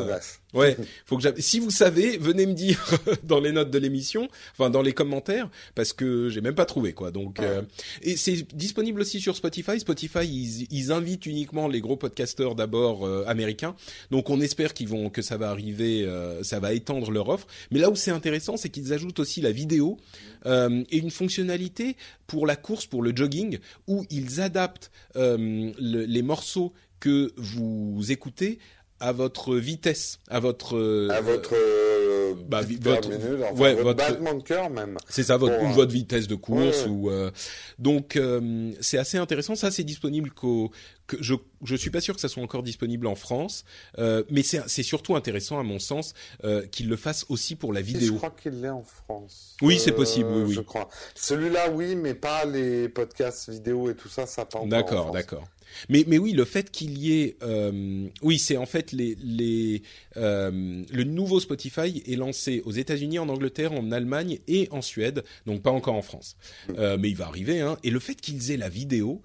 Ouais, 0.54 0.76
faut 1.06 1.18
que 1.18 1.42
si 1.42 1.60
vous 1.60 1.72
savez, 1.72 2.18
venez 2.18 2.46
me 2.46 2.54
dire 2.54 2.80
dans 3.24 3.40
les 3.40 3.52
notes 3.52 3.72
de 3.72 3.78
l'émission, 3.78 4.28
enfin 4.54 4.70
dans 4.70 4.82
les 4.82 4.94
commentaires, 4.94 5.50
parce 5.76 5.94
que 5.94 6.30
j'ai 6.30 6.42
même 6.42 6.56
pas 6.56 6.66
trouvé 6.66 6.94
quoi. 6.94 7.12
Donc 7.12 7.40
euh, 7.40 7.62
et 8.02 8.18
c'est 8.18 8.46
disponible 8.56 9.02
aussi 9.02 9.22
sur 9.22 9.36
Spotify. 9.36 9.80
Spotify, 9.80 10.26
ils, 10.26 10.68
ils 10.70 10.92
invitent 10.92 11.26
uniquement 11.26 11.68
les 11.68 11.80
gros 11.82 11.96
podcasteurs 11.96 12.56
d'abord 12.56 13.06
euh, 13.06 13.24
américains. 13.28 13.76
Donc 14.12 14.30
on 14.30 14.42
espère 14.42 14.74
qu'ils 14.74 14.88
vont 14.90 15.10
que 15.10 15.22
ça 15.22 15.38
va 15.38 15.50
arriver, 15.50 16.04
euh, 16.06 16.44
ça 16.44 16.60
va 16.60 16.74
étendre 16.74 17.12
leur 17.12 17.30
offre. 17.30 17.48
Mais 17.72 17.80
là 17.80 17.90
où 17.90 17.96
c'est 17.96 18.12
intéressant, 18.12 18.58
c'est 18.58 18.70
qu'ils 18.70 18.92
ajoutent 18.94 19.20
aussi 19.20 19.42
la 19.42 19.52
vidéo 19.52 19.98
euh, 20.46 20.84
et 20.92 20.98
une 20.98 21.12
fonctionnalité 21.12 21.96
pour 22.28 22.46
la 22.46 22.56
course, 22.56 22.86
pour 22.86 23.04
le 23.04 23.16
jogging, 23.16 23.60
où 23.88 24.06
ils 24.10 24.42
adaptent 24.42 24.92
euh, 25.16 25.72
le- 25.80 26.06
les 26.06 26.22
morceaux 26.22 26.74
que 27.00 27.32
vous 27.38 28.00
écoutez 28.12 28.60
à 29.02 29.12
votre 29.12 29.56
vitesse, 29.58 30.20
à 30.30 30.40
votre 30.40 30.78
euh, 30.78 31.10
À 31.10 31.20
votre 31.22 31.54
euh, 31.54 32.34
bah, 32.48 32.62
votre- 32.62 33.10
minute, 33.10 33.24
enfin, 33.44 33.62
ouais, 33.62 33.74
votre 33.74 33.84
votre- 33.84 33.98
battement 33.98 34.34
de 34.36 34.44
cœur 34.44 34.70
même. 34.70 34.98
c'est 35.10 35.24
ça 35.24 35.36
votre 35.38 35.62
ou 35.62 35.66
hein. 35.66 35.72
votre 35.74 35.92
vitesse 35.92 36.28
de 36.28 36.36
course 36.36 36.84
Ouais, 36.86 36.86
ouais. 36.86 36.90
ou 36.90 37.10
euh, 37.12 37.32
donc 37.80 38.16
euh, 38.16 38.72
c'est 38.80 38.98
assez 38.98 39.18
intéressant. 39.18 39.56
Ça 39.56 39.70
c'est 39.72 39.84
disponible 39.84 40.32
qu'au 40.32 40.72
que 41.08 41.18
je 41.20 41.34
je 41.64 41.76
suis 41.76 41.90
pas 41.90 42.00
sûr 42.00 42.16
que 42.16 42.22
ça 42.22 42.30
soit 42.30 42.42
encore 42.44 42.64
disponible 42.64 43.06
en 43.08 43.16
France, 43.16 43.66
euh, 43.98 44.24
mais 44.30 44.44
c'est 44.44 44.62
c'est 44.68 44.84
surtout 44.84 45.16
intéressant 45.16 45.60
à 45.60 45.64
mon 45.64 45.80
sens 45.80 46.14
euh, 46.46 46.66
qu'ils 46.68 46.88
le 46.88 46.96
fassent 46.96 47.26
aussi 47.28 47.56
pour 47.56 47.74
la 47.74 47.82
Et 47.82 47.84
Je 47.84 47.88
vidéo. 47.88 48.16
crois 48.16 48.30
qu'il 48.32 48.62
l'est 48.62 48.70
en 48.70 48.84
France. 48.84 49.58
Oui, 49.62 49.78
c'est 49.78 49.92
possible, 49.92 50.30
oui, 50.32 50.44
oui. 50.48 50.54
Je 50.54 50.62
crois. 50.62 50.88
Celui-là, 51.16 51.70
oui, 51.72 51.96
mais 51.96 52.14
pas 52.14 52.46
les 52.46 52.88
podcasts 52.88 53.50
vidéo 53.50 53.90
et 53.90 53.96
tout 53.96 54.10
ça, 54.10 54.26
ça 54.26 54.46
pas 54.46 54.60
D'accord, 54.66 55.12
d'accord. 55.12 55.44
Mais 55.90 56.04
mais 56.08 56.18
oui, 56.18 56.34
le 56.34 56.46
fait 56.46 56.72
qu'il 56.72 56.98
y 56.98 57.22
ait, 57.22 57.38
euh, 57.44 58.08
oui, 58.22 58.40
c'est 58.40 58.58
en 58.58 58.66
fait 58.66 58.92
les 58.92 59.16
les 59.24 59.82
euh, 60.18 60.84
le 60.92 61.04
nouveau 61.04 61.40
Spotify 61.40 62.04
est 62.06 62.16
lancé 62.16 62.62
aux 62.66 62.72
États-Unis, 62.72 63.20
en 63.20 63.30
Angleterre, 63.30 63.74
en 63.74 63.92
Allemagne 63.92 64.40
et 64.48 64.68
en 64.72 64.82
Suède, 64.82 65.24
donc 65.46 65.62
pas 65.62 65.72
encore 65.72 65.96
en 65.96 66.02
France. 66.02 66.38
Euh, 66.78 66.98
mais 67.00 67.10
il 67.10 67.16
va 67.16 67.28
arriver. 67.28 67.62
Hein. 67.62 67.78
Et 67.84 67.90
le 67.90 68.00
fait 68.00 68.16
qu'ils 68.16 68.52
aient 68.52 68.58
la 68.58 68.70
vidéo, 68.70 69.22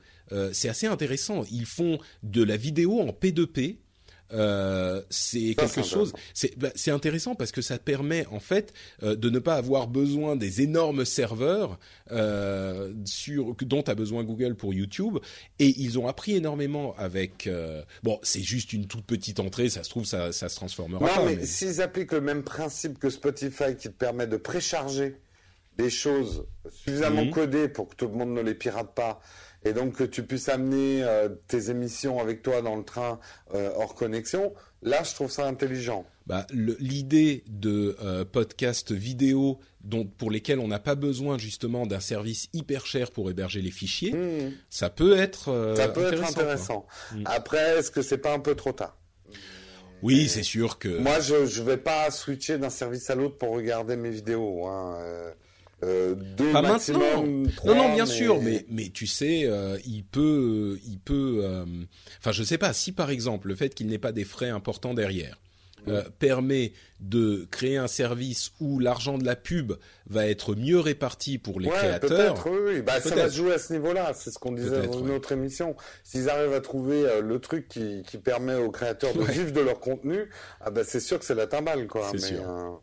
c'est 0.52 0.68
assez 0.68 0.89
intéressant. 0.89 1.44
Ils 1.52 1.66
font 1.66 2.01
de 2.24 2.43
la 2.43 2.56
vidéo 2.56 3.01
en 3.01 3.10
P2P. 3.10 3.77
Euh, 4.32 5.03
c'est 5.11 5.55
quelque 5.55 5.82
chose. 5.85 6.12
C'est 6.35 6.59
bah, 6.59 6.70
c'est 6.74 6.90
intéressant 6.90 7.35
parce 7.35 7.53
que 7.53 7.62
ça 7.62 7.78
permet 7.78 8.27
en 8.27 8.40
fait 8.40 8.73
euh, 9.03 9.15
de 9.15 9.31
ne 9.31 9.39
pas 9.39 9.55
avoir 9.55 9.86
besoin 9.86 10.35
des 10.36 10.62
énormes 10.62 11.05
serveurs 11.05 11.78
euh, 12.11 12.93
sur 13.05 13.55
dont 13.62 13.82
a 13.82 13.94
besoin 13.94 14.24
Google 14.24 14.55
pour 14.57 14.74
YouTube. 14.74 15.19
Et 15.59 15.69
ils 15.81 15.98
ont 15.98 16.09
appris 16.09 16.35
énormément 16.36 16.94
avec. 16.98 17.48
bon, 18.03 18.19
c'est 18.23 18.43
juste 18.43 18.73
une 18.73 18.86
toute 18.86 19.05
petite 19.05 19.40
entrée. 19.40 19.69
Ça 19.69 19.82
se 19.85 19.90
trouve, 19.90 20.05
ça, 20.05 20.32
ça 20.32 20.48
se 20.48 20.57
transformera 20.57 21.01
Non, 21.07 21.15
pas. 21.15 21.24
mais, 21.24 21.36
mais- 21.36 21.47
s'ils 21.47 21.81
appliquent 21.81 22.12
le 22.12 22.20
même 22.20 22.43
principe 22.43 22.98
que 22.98 23.11
Spotify 23.11 23.77
qui 23.78 23.89
te 23.89 23.94
permet 23.94 24.27
de 24.27 24.36
précharger 24.36 25.16
des 25.78 25.90
choses 25.90 26.47
suffisamment 26.70 27.27
Mhm. 27.27 27.31
codées 27.32 27.69
pour 27.69 27.89
que 27.89 27.94
tout 27.97 28.07
le 28.09 28.15
monde 28.15 28.31
ne 28.32 28.40
les 28.40 28.55
pirate 28.55 28.94
pas 28.94 29.20
et 29.66 29.72
donc 29.72 29.94
que 29.97 30.05
tu 30.05 30.22
puisses 30.22 30.48
amener 30.48 31.02
euh, 31.02 31.28
tes 31.48 31.70
émissions 31.70 32.20
avec 32.20 32.43
toi 32.43 32.62
dans 32.62 32.76
le 32.76 32.84
train 32.84 33.18
euh, 33.55 33.70
hors 33.76 33.94
connexion, 33.94 34.55
là 34.82 35.02
je 35.02 35.12
trouve 35.14 35.30
ça 35.30 35.47
intelligent. 35.47 36.05
bah, 36.26 36.47
l'idée 36.52 37.43
de 37.48 37.97
euh, 38.02 38.24
podcasts 38.24 38.93
vidéo 38.93 39.59
dont 39.82 40.05
pour 40.06 40.30
lesquels 40.30 40.59
on 40.60 40.68
n'a 40.68 40.78
pas 40.80 40.94
besoin 40.94 41.38
justement 41.38 41.86
d'un 41.86 42.01
service 42.01 42.48
hyper 42.52 42.86
cher 42.86 43.10
pour 43.10 43.30
héberger 43.30 43.60
les 43.62 43.70
fichiers, 43.70 44.12
Mhm. 44.12 44.52
ça 44.70 44.90
peut 44.90 45.16
être 45.16 45.48
euh, 45.51 45.74
ça 45.76 45.88
peut 45.88 46.01
être 46.12 46.22
intéressant, 46.24 46.32
quoi. 46.34 46.43
intéressant. 46.43 46.86
Mm. 47.14 47.22
Après, 47.26 47.78
est-ce 47.78 47.90
que 47.90 48.02
c'est 48.02 48.18
pas 48.18 48.32
un 48.34 48.40
peu 48.40 48.55
trop 48.55 48.72
tard? 48.72 48.97
Oui, 50.02 50.28
c'est 50.28 50.43
sûr 50.43 50.78
que. 50.78 50.98
Moi, 50.98 51.20
je 51.20 51.47
je 51.47 51.62
vais 51.62 51.78
pas 51.78 52.10
switcher 52.10 52.59
d'un 52.59 52.70
service 52.70 53.09
à 53.10 53.14
l'autre 53.14 53.38
pour 53.38 53.51
regarder 53.55 53.97
mes 53.97 54.10
vidéos. 54.10 54.66
Hein. 54.66 54.98
Euh. 55.82 56.12
euh, 56.12 56.15
deux 56.36 56.53
Pas 56.53 56.62
maximum. 56.62 57.01
maintenant. 57.03 57.51
trois, 57.57 57.74
non, 57.74 57.89
non, 57.89 57.94
bien 57.94 58.07
sûr, 58.07 58.40
mais 58.40 58.65
mais 58.69 58.89
tu 58.89 59.07
sais, 59.07 59.43
euh, 59.44 59.78
il 59.86 60.05
peut, 60.05 60.78
il 60.86 60.98
peut. 60.98 61.40
euh, 61.43 61.65
Enfin, 62.19 62.32
je 62.32 62.43
sais 62.43 62.59
pas 62.59 62.73
si 62.73 62.93
par 62.93 63.11
exemple 63.11 63.48
le 63.48 63.55
fait 63.55 63.74
qu'il 63.74 63.86
n'ait 63.89 63.98
pas 63.98 64.12
des 64.12 64.24
frais 64.24 64.48
importants 64.51 64.94
derrière 64.94 65.39
euh, 65.89 66.03
permet 66.19 66.73
de 66.98 67.47
créer 67.53 67.77
un 67.77 67.86
service 67.86 68.51
où 68.59 68.81
l'argent 68.81 69.19
de 69.19 69.24
la 69.24 69.36
pub 69.36 69.74
va 70.09 70.27
être 70.27 70.57
mieux 70.57 70.81
réparti 70.81 71.39
pour 71.39 71.61
les 71.61 71.69
ouais, 71.69 71.74
créateurs. 71.77 72.35
peut-être, 72.35 72.51
oui, 72.51 72.59
oui. 72.77 72.82
Bah, 72.82 73.01
ça 73.01 73.15
va 73.15 73.31
se 73.31 73.36
jouer 73.36 73.53
à 73.55 73.59
ce 73.61 73.73
niveau-là. 73.73 74.12
C'est 74.12 74.32
ce 74.32 74.39
qu'on 74.40 74.51
disait 74.51 74.85
dans 74.85 74.98
une 74.98 75.11
ouais. 75.11 75.15
autre 75.15 75.31
émission. 75.31 75.77
S'ils 76.03 76.28
arrivent 76.28 76.55
à 76.55 76.61
trouver 76.61 77.05
euh, 77.05 77.20
le 77.20 77.39
truc 77.39 77.69
qui, 77.69 78.03
qui 78.05 78.19
permet 78.19 78.57
aux 78.57 78.73
créateurs 78.73 79.15
de 79.15 79.23
vivre 79.23 79.53
de 79.53 79.61
leur 79.61 79.78
contenu, 79.78 80.28
ah 80.61 80.70
bah, 80.73 80.82
c'est 80.82 80.98
sûr 80.98 81.20
que 81.20 81.24
c'est 81.24 81.36
la 81.36 81.47
timbale, 81.47 81.86
quoi. 81.86 82.09
C'est 82.11 82.32
Mais, 82.32 82.36
sûr. 82.36 82.82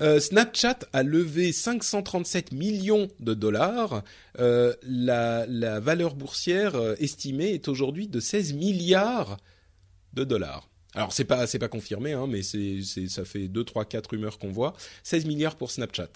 Euh, 0.00 0.20
Snapchat 0.20 0.80
a 0.92 1.02
levé 1.02 1.52
537 1.52 2.52
millions 2.52 3.08
de 3.20 3.34
dollars. 3.34 4.02
Euh, 4.38 4.74
la, 4.82 5.80
valeur 5.80 6.14
boursière 6.14 6.74
euh, 6.74 6.94
estimée 6.98 7.54
est 7.54 7.68
aujourd'hui 7.68 8.08
de 8.08 8.20
16 8.20 8.54
milliards 8.54 9.38
de 10.12 10.24
dollars. 10.24 10.68
Alors 10.94 11.12
c'est 11.12 11.24
pas 11.24 11.46
c'est 11.46 11.58
pas 11.58 11.68
confirmé, 11.68 12.12
hein, 12.12 12.26
mais 12.26 12.42
ça 12.42 13.24
fait 13.24 13.48
deux 13.48 13.64
trois 13.64 13.84
quatre 13.84 14.10
rumeurs 14.10 14.38
qu'on 14.38 14.50
voit. 14.50 14.74
16 15.02 15.26
milliards 15.26 15.56
pour 15.56 15.70
Snapchat. 15.70 16.08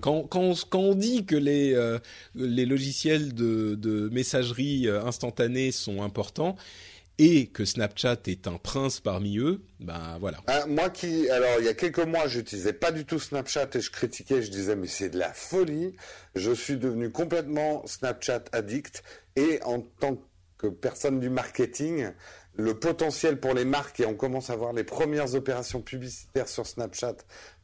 Quand, 0.00 0.28
on, 0.74 0.94
dit 0.94 1.24
que 1.24 1.36
les, 1.36 2.66
logiciels 2.66 3.32
de, 3.32 3.76
de 3.76 4.10
messagerie 4.10 4.88
instantanée 4.90 5.72
sont 5.72 6.02
importants 6.02 6.54
et 7.18 7.46
que 7.46 7.64
Snapchat 7.64 8.18
est 8.26 8.46
un 8.46 8.58
prince 8.58 9.00
parmi 9.00 9.38
eux, 9.38 9.62
ben 9.80 10.18
voilà. 10.20 10.38
Ah, 10.46 10.66
moi 10.66 10.90
qui, 10.90 11.30
alors 11.30 11.56
il 11.58 11.64
y 11.64 11.68
a 11.68 11.74
quelques 11.74 12.04
mois, 12.04 12.26
j'utilisais 12.26 12.74
pas 12.74 12.92
du 12.92 13.04
tout 13.04 13.18
Snapchat 13.18 13.68
et 13.74 13.80
je 13.80 13.90
critiquais, 13.90 14.42
je 14.42 14.50
disais 14.50 14.76
mais 14.76 14.86
c'est 14.86 15.08
de 15.08 15.18
la 15.18 15.32
folie. 15.32 15.96
Je 16.34 16.52
suis 16.52 16.76
devenu 16.76 17.10
complètement 17.10 17.86
Snapchat 17.86 18.44
addict 18.52 19.02
et 19.36 19.60
en 19.64 19.80
tant 19.80 20.18
que 20.58 20.66
personne 20.66 21.20
du 21.20 21.30
marketing, 21.30 22.10
le 22.54 22.78
potentiel 22.78 23.38
pour 23.38 23.54
les 23.54 23.64
marques 23.64 24.00
et 24.00 24.06
on 24.06 24.14
commence 24.14 24.50
à 24.50 24.56
voir 24.56 24.72
les 24.72 24.84
premières 24.84 25.34
opérations 25.34 25.82
publicitaires 25.82 26.48
sur 26.48 26.66
Snapchat 26.66 27.16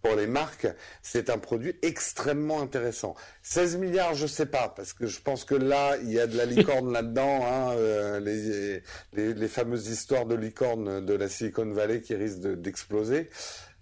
pour 0.02 0.16
les 0.16 0.26
marques, 0.26 0.66
c'est 1.02 1.30
un 1.30 1.38
produit 1.38 1.74
extrêmement 1.82 2.60
intéressant. 2.60 3.14
16 3.42 3.76
milliards, 3.76 4.14
je 4.14 4.26
sais 4.26 4.46
pas, 4.46 4.68
parce 4.74 4.92
que 4.92 5.06
je 5.06 5.20
pense 5.20 5.44
que 5.44 5.54
là, 5.54 5.96
il 6.02 6.10
y 6.12 6.18
a 6.18 6.26
de 6.26 6.36
la 6.36 6.44
licorne 6.46 6.92
là-dedans, 6.92 7.40
hein, 7.46 7.72
euh, 7.76 8.18
les, 8.20 8.82
les, 9.12 9.32
les 9.34 9.48
fameuses 9.48 9.88
histoires 9.88 10.26
de 10.26 10.34
licorne 10.34 11.04
de 11.04 11.14
la 11.14 11.28
Silicon 11.28 11.70
Valley 11.72 12.00
qui 12.00 12.14
risquent 12.14 12.40
de- 12.40 12.54
d'exploser. 12.54 13.30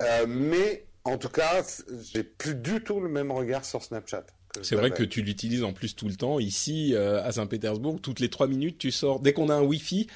Euh, 0.03 0.27
mais 0.29 0.85
en 1.05 1.17
tout 1.17 1.31
cas, 1.31 1.63
j'ai 2.13 2.23
plus 2.23 2.55
du 2.55 2.83
tout 2.83 3.01
le 3.01 3.09
même 3.09 3.31
regard 3.33 3.65
sur 3.65 3.83
Snapchat. 3.83 4.25
C'est 4.63 4.75
vrai 4.75 4.91
que 4.91 5.05
tu 5.05 5.23
l'utilises 5.23 5.63
en 5.63 5.73
plus 5.73 5.95
tout 5.95 6.09
le 6.09 6.17
temps. 6.17 6.41
Ici, 6.41 6.93
euh, 6.95 7.23
à 7.23 7.31
Saint-Pétersbourg, 7.31 8.01
toutes 8.03 8.19
les 8.19 8.29
trois 8.31 8.49
minutes, 8.49 8.79
tu 8.79 8.91
sors. 8.91 9.21
Dès 9.21 9.33
qu'on 9.33 9.49
a 9.49 9.55
un 9.55 9.63
Wi-Fi, 9.63 10.09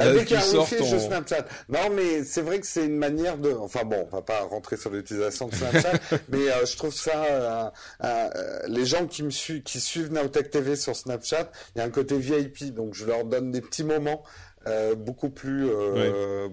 euh, 0.00 0.12
dès 0.14 0.20
tu 0.20 0.24
qu'il 0.26 0.36
y 0.36 0.38
a 0.38 0.42
un 0.42 0.42
sors 0.42 0.62
wifi, 0.64 0.76
ton. 0.76 0.84
je 0.86 0.98
Snapchat. 0.98 1.46
Non, 1.68 1.90
mais 1.94 2.24
c'est 2.24 2.42
vrai 2.42 2.60
que 2.60 2.66
c'est 2.66 2.84
une 2.86 2.96
manière 2.96 3.36
de. 3.38 3.50
Enfin 3.52 3.84
bon, 3.84 4.06
on 4.10 4.16
va 4.16 4.22
pas 4.22 4.40
rentrer 4.40 4.76
sur 4.76 4.90
l'utilisation 4.90 5.48
de 5.48 5.54
Snapchat, 5.54 5.92
mais 6.30 6.48
euh, 6.50 6.64
je 6.66 6.76
trouve 6.76 6.94
ça. 6.94 7.24
euh, 7.24 7.70
euh, 8.04 8.58
les 8.68 8.86
gens 8.86 9.06
qui 9.06 9.22
me 9.22 9.30
suivent, 9.30 9.62
qui 9.62 9.80
suivent 9.80 10.12
Nowtech 10.12 10.50
TV 10.50 10.76
sur 10.76 10.96
Snapchat, 10.96 11.50
il 11.74 11.78
y 11.78 11.82
a 11.82 11.84
un 11.84 11.90
côté 11.90 12.16
VIP, 12.18 12.72
donc 12.74 12.94
je 12.94 13.04
leur 13.04 13.24
donne 13.24 13.50
des 13.50 13.60
petits 13.60 13.84
moments. 13.84 14.22
euh, 14.68 14.94
beaucoup 14.94 15.28
plus. 15.30 15.68
Euh, 15.68 16.48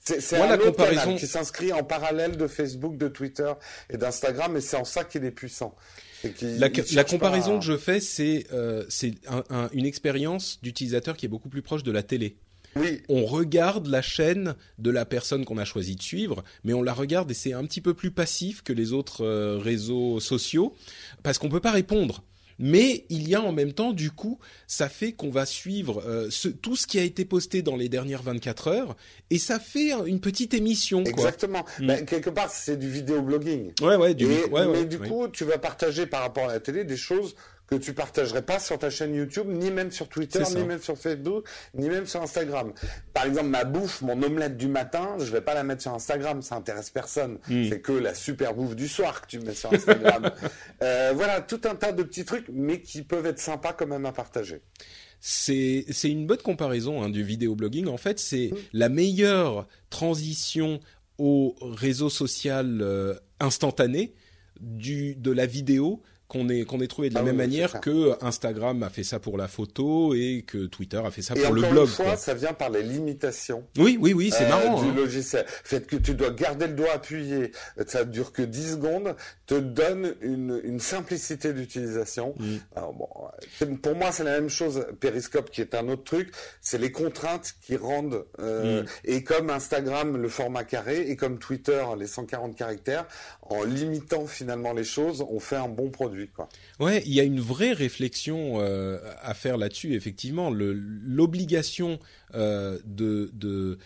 C'est 0.00 0.34
un 0.36 0.48
la 0.48 0.54
autre 0.56 0.64
comparaison- 0.66 1.02
canal 1.02 1.18
qui 1.18 1.26
s'inscrit 1.28 1.72
en 1.72 1.84
parallèle 1.84 2.36
de 2.36 2.48
Facebook, 2.48 2.96
de 2.96 3.06
Twitter 3.06 3.52
et 3.88 3.96
d'Instagram, 3.96 4.56
et 4.56 4.60
c'est 4.60 4.76
en 4.76 4.84
ça 4.84 5.04
qu'il 5.04 5.24
est 5.24 5.30
puissant. 5.30 5.74
La, 6.42 7.04
comparaison 7.04 7.56
à- 7.56 7.58
que 7.60 7.64
je 7.64 7.76
fais, 7.76 8.00
c'est 8.00 8.46
euh, 8.52 8.84
c'est 8.88 9.12
un- 9.28 9.44
un- 9.50 9.68
une 9.72 9.86
expérience 9.86 10.58
d'utilisateur 10.62 11.16
qui 11.16 11.26
est 11.26 11.28
beaucoup 11.28 11.48
plus 11.48 11.62
proche 11.62 11.82
de 11.84 11.92
la 11.92 12.02
télé. 12.02 12.36
Oui, 12.76 13.02
On 13.08 13.24
regarde 13.26 13.86
la 13.86 14.02
chaîne 14.02 14.54
de 14.78 14.90
la 14.90 15.04
personne 15.04 15.44
qu'on 15.44 15.58
a 15.58 15.64
choisi 15.64 15.94
de 15.96 16.02
suivre, 16.02 16.42
mais 16.64 16.72
on 16.72 16.82
la 16.82 16.94
regarde 16.94 17.30
et 17.30 17.34
c'est 17.34 17.52
un 17.52 17.64
petit 17.64 17.80
peu 17.80 17.94
plus 17.94 18.10
passif 18.10 18.62
que 18.62 18.72
les 18.72 18.92
autres 18.92 19.24
euh, 19.24 19.58
réseaux 19.58 20.20
sociaux 20.20 20.74
parce 21.22 21.38
qu'on 21.38 21.48
peut 21.48 21.60
pas 21.60 21.72
répondre. 21.72 22.22
Mais 22.58 23.06
il 23.08 23.28
y 23.28 23.34
a 23.34 23.40
en 23.42 23.50
même 23.50 23.72
temps, 23.72 23.92
du 23.92 24.10
coup, 24.10 24.38
ça 24.66 24.88
fait 24.88 25.12
qu'on 25.12 25.30
va 25.30 25.46
suivre 25.46 26.02
euh, 26.06 26.28
ce- 26.30 26.48
tout 26.48 26.76
ce 26.76 26.86
qui 26.86 26.98
a 26.98 27.02
été 27.02 27.24
posté 27.24 27.62
dans 27.62 27.76
les 27.76 27.88
dernières 27.88 28.22
24 28.22 28.68
heures 28.68 28.96
et 29.30 29.38
ça 29.38 29.58
fait 29.58 29.92
un- 29.92 30.04
une 30.04 30.20
petite 30.20 30.54
émission. 30.54 31.02
Quoi. 31.02 31.10
exactement. 31.12 31.64
Mm. 31.80 31.86
Ben, 31.86 32.04
quelque 32.06 32.30
part, 32.30 32.50
c'est 32.50 32.76
du 32.78 32.88
vidéoblogging. 32.90 33.72
Ouais, 33.80 33.96
ouais, 33.96 34.14
du 34.14 34.26
Et- 34.26 34.44
ouais, 34.44 34.66
mais 34.66 34.78
ouais, 34.80 34.84
du 34.84 34.98
ouais. 34.98 35.08
coup, 35.08 35.26
tu 35.28 35.44
vas 35.44 35.58
partager 35.58 36.06
par 36.06 36.20
rapport 36.20 36.44
à 36.50 36.52
la 36.52 36.60
télé 36.60 36.84
des 36.84 36.96
choses 36.96 37.34
que 37.66 37.74
tu 37.76 37.94
partagerais 37.94 38.42
pas 38.42 38.58
sur 38.58 38.78
ta 38.78 38.90
chaîne 38.90 39.14
YouTube, 39.14 39.46
ni 39.48 39.70
même 39.70 39.90
sur 39.90 40.08
Twitter, 40.08 40.42
ni 40.54 40.62
même 40.64 40.80
sur 40.80 40.98
Facebook, 40.98 41.48
ni 41.74 41.88
même 41.88 42.06
sur 42.06 42.20
Instagram. 42.22 42.72
Par 43.14 43.24
exemple, 43.24 43.48
ma 43.48 43.64
bouffe, 43.64 44.02
mon 44.02 44.20
omelette 44.22 44.56
du 44.56 44.68
matin, 44.68 45.16
je 45.18 45.30
vais 45.32 45.40
pas 45.40 45.54
la 45.54 45.64
mettre 45.64 45.82
sur 45.82 45.94
Instagram, 45.94 46.42
ça 46.42 46.56
intéresse 46.56 46.90
personne. 46.90 47.38
Mm. 47.48 47.70
C'est 47.70 47.80
que 47.80 47.92
la 47.92 48.14
super 48.14 48.54
bouffe 48.54 48.76
du 48.76 48.88
soir 48.88 49.22
que 49.22 49.26
tu 49.26 49.38
mets 49.40 49.54
sur 49.54 49.72
Instagram. 49.72 50.30
Euh, 50.82 51.12
voilà, 51.14 51.40
tout 51.40 51.60
un 51.64 51.76
tas 51.76 51.92
de 51.92 52.02
petits 52.02 52.24
trucs, 52.24 52.46
mais 52.52 52.80
qui 52.80 53.02
peuvent 53.02 53.26
être 53.26 53.38
sympas 53.38 53.72
quand 53.72 53.86
même 53.86 54.04
à 54.04 54.12
partager. 54.12 54.62
c'est 55.20 55.84
une 56.04 56.26
bonne 56.26 56.38
comparaison 56.38 57.02
hein, 57.02 57.08
du 57.08 57.22
vidéoblogging. 57.22 57.86
En 57.86 57.96
fait, 57.96 58.18
c'est 58.18 58.50
la 58.72 58.88
meilleure 58.88 59.68
transition 59.90 60.80
au 61.18 61.54
réseau 61.60 62.10
social 62.10 62.80
euh, 62.80 63.14
instantané 63.38 64.14
du 64.60 65.14
de 65.14 65.30
la 65.30 65.46
vidéo 65.46 66.02
qu'on 66.32 66.48
ait 66.48 66.64
qu'on 66.64 66.80
ait 66.80 66.86
trouvé 66.86 67.10
de 67.10 67.14
la 67.14 67.20
Ah 67.20 67.24
même 67.24 67.34
oui, 67.34 67.42
manière 67.42 67.80
que 67.82 68.12
Instagram 68.24 68.82
a 68.82 68.88
fait 68.88 69.02
ça 69.04 69.18
pour 69.20 69.36
la 69.36 69.48
photo 69.48 70.14
et 70.14 70.44
que 70.46 70.64
Twitter 70.66 70.96
a 71.04 71.10
fait 71.10 71.20
ça 71.20 71.34
Et 71.34 71.40
pour 71.40 71.50
encore 71.50 71.54
le 71.62 71.68
blog. 71.68 71.84
une 71.88 71.94
fois, 71.94 72.04
quoi. 72.06 72.16
ça 72.16 72.32
vient 72.32 72.54
par 72.54 72.70
les 72.70 72.82
limitations. 72.82 73.64
Oui, 73.76 73.98
oui, 74.00 74.14
oui, 74.14 74.30
c'est 74.32 74.46
euh, 74.46 74.48
marrant. 74.48 74.82
du 74.82 74.88
hein. 74.88 74.94
logiciel. 74.96 75.44
Fait 75.46 75.86
que 75.86 75.96
tu 75.96 76.14
dois 76.14 76.30
garder 76.30 76.68
le 76.68 76.72
doigt 76.72 76.92
appuyé, 76.94 77.52
ça 77.86 78.04
dure 78.06 78.32
que 78.32 78.40
10 78.42 78.72
secondes, 78.72 79.14
te 79.46 79.54
donne 79.54 80.14
une, 80.22 80.58
une 80.64 80.80
simplicité 80.80 81.52
d'utilisation. 81.52 82.34
Mm. 82.38 82.56
Bon, 82.76 83.76
pour 83.82 83.94
moi 83.94 84.10
c'est 84.12 84.24
la 84.24 84.32
même 84.40 84.48
chose. 84.48 84.86
Periscope 85.00 85.50
qui 85.50 85.60
est 85.60 85.74
un 85.74 85.88
autre 85.88 86.04
truc, 86.04 86.32
c'est 86.62 86.78
les 86.78 86.90
contraintes 86.92 87.52
qui 87.60 87.76
rendent. 87.76 88.24
euh, 88.38 88.62
Mm. 88.62 88.86
Et 89.04 89.24
comme 89.24 89.50
Instagram 89.50 90.16
le 90.16 90.28
format 90.28 90.64
carré 90.64 91.10
et 91.10 91.16
comme 91.16 91.38
Twitter 91.38 91.84
les 91.98 92.06
140 92.06 92.56
caractères, 92.56 93.06
en 93.52 93.64
limitant 93.64 94.26
finalement 94.26 94.72
les 94.72 94.84
choses, 94.84 95.24
on 95.28 95.40
fait 95.40 95.56
un 95.56 95.68
bon 95.68 95.90
produit 95.90 96.28
quoi. 96.28 96.48
Ouais, 96.80 97.02
il 97.06 97.12
y 97.12 97.20
a 97.20 97.24
une 97.24 97.40
vraie 97.40 97.72
réflexion 97.72 98.60
euh, 98.60 98.98
à 99.22 99.34
faire 99.34 99.56
là-dessus. 99.56 99.94
Effectivement, 99.94 100.50
l'obligation 100.50 101.98
euh, 102.34 102.78
de, 102.84 103.30
de 103.34 103.78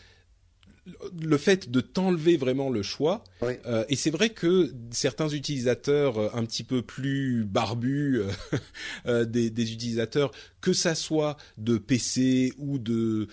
le 1.20 1.36
fait 1.36 1.70
de 1.70 1.80
t'enlever 1.80 2.36
vraiment 2.36 2.70
le 2.70 2.82
choix. 2.82 3.24
Oui. 3.43 3.55
Euh, 3.66 3.84
et 3.88 3.97
c'est 3.97 4.10
vrai 4.10 4.30
que 4.30 4.72
certains 4.90 5.28
utilisateurs 5.28 6.34
un 6.36 6.44
petit 6.44 6.64
peu 6.64 6.82
plus 6.82 7.44
barbus, 7.44 8.22
euh, 9.06 9.24
des, 9.24 9.51
des 9.51 9.72
utilisateurs, 9.72 10.30
que 10.60 10.72
ça 10.72 10.94
soit 10.94 11.36
de 11.59 11.78
PC 11.78 12.52
ou 12.59 12.78
de 12.78 13.28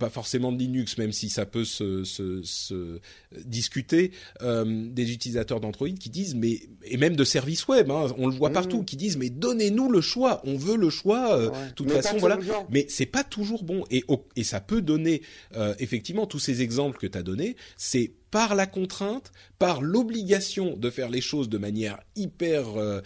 pas 0.00 0.10
forcément 0.10 0.50
de 0.50 0.58
Linux, 0.58 0.98
même 0.98 1.12
si 1.12 1.30
ça 1.30 1.46
peut 1.46 1.64
se, 1.64 2.02
se, 2.02 2.42
se 2.42 2.98
discuter, 3.44 4.10
euh, 4.42 4.64
des 4.90 5.12
utilisateurs 5.12 5.60
d'Android 5.60 5.88
qui 5.90 6.10
disent, 6.10 6.34
mais 6.34 6.58
et 6.84 6.96
même 6.96 7.14
de 7.14 7.22
services 7.24 7.68
web, 7.68 7.90
hein, 7.90 8.08
on 8.18 8.26
le 8.26 8.34
voit 8.34 8.50
Mmh. 8.50 8.52
partout, 8.54 8.82
qui 8.82 8.96
disent, 8.96 9.16
mais 9.16 9.30
donnez-nous 9.30 9.88
le 9.90 10.00
choix, 10.00 10.40
on 10.44 10.56
veut 10.56 10.76
le 10.76 10.90
choix. 10.90 11.36
euh, 11.38 11.50
Ouais. 11.50 11.68
De 11.68 11.72
toute 11.74 11.86
Mais 11.88 11.94
pas 11.94 12.02
façon, 12.02 12.16
voilà. 12.18 12.38
Mais 12.70 12.86
c'est 12.88 13.06
pas 13.06 13.22
toujours 13.22 13.62
bon 13.62 13.84
et 13.90 14.02
et 14.34 14.42
ça 14.44 14.60
peut 14.60 14.80
donner 14.82 15.22
euh, 15.56 15.74
effectivement 15.78 16.26
tous 16.26 16.38
ces 16.40 16.62
exemples 16.62 16.98
que 16.98 17.06
tu 17.06 17.16
as 17.18 17.22
donnés, 17.22 17.54
c'est 17.76 18.10
par 18.30 18.54
la 18.54 18.66
contrainte, 18.66 19.30
par 19.58 19.82
l'obligation 19.82 20.76
de 20.76 20.88
faire 20.90 21.10
les 21.10 21.20
choses 21.20 21.48
de 21.48 21.58
manière 21.58 22.00
hyper 22.16 22.78
euh, 22.78 23.00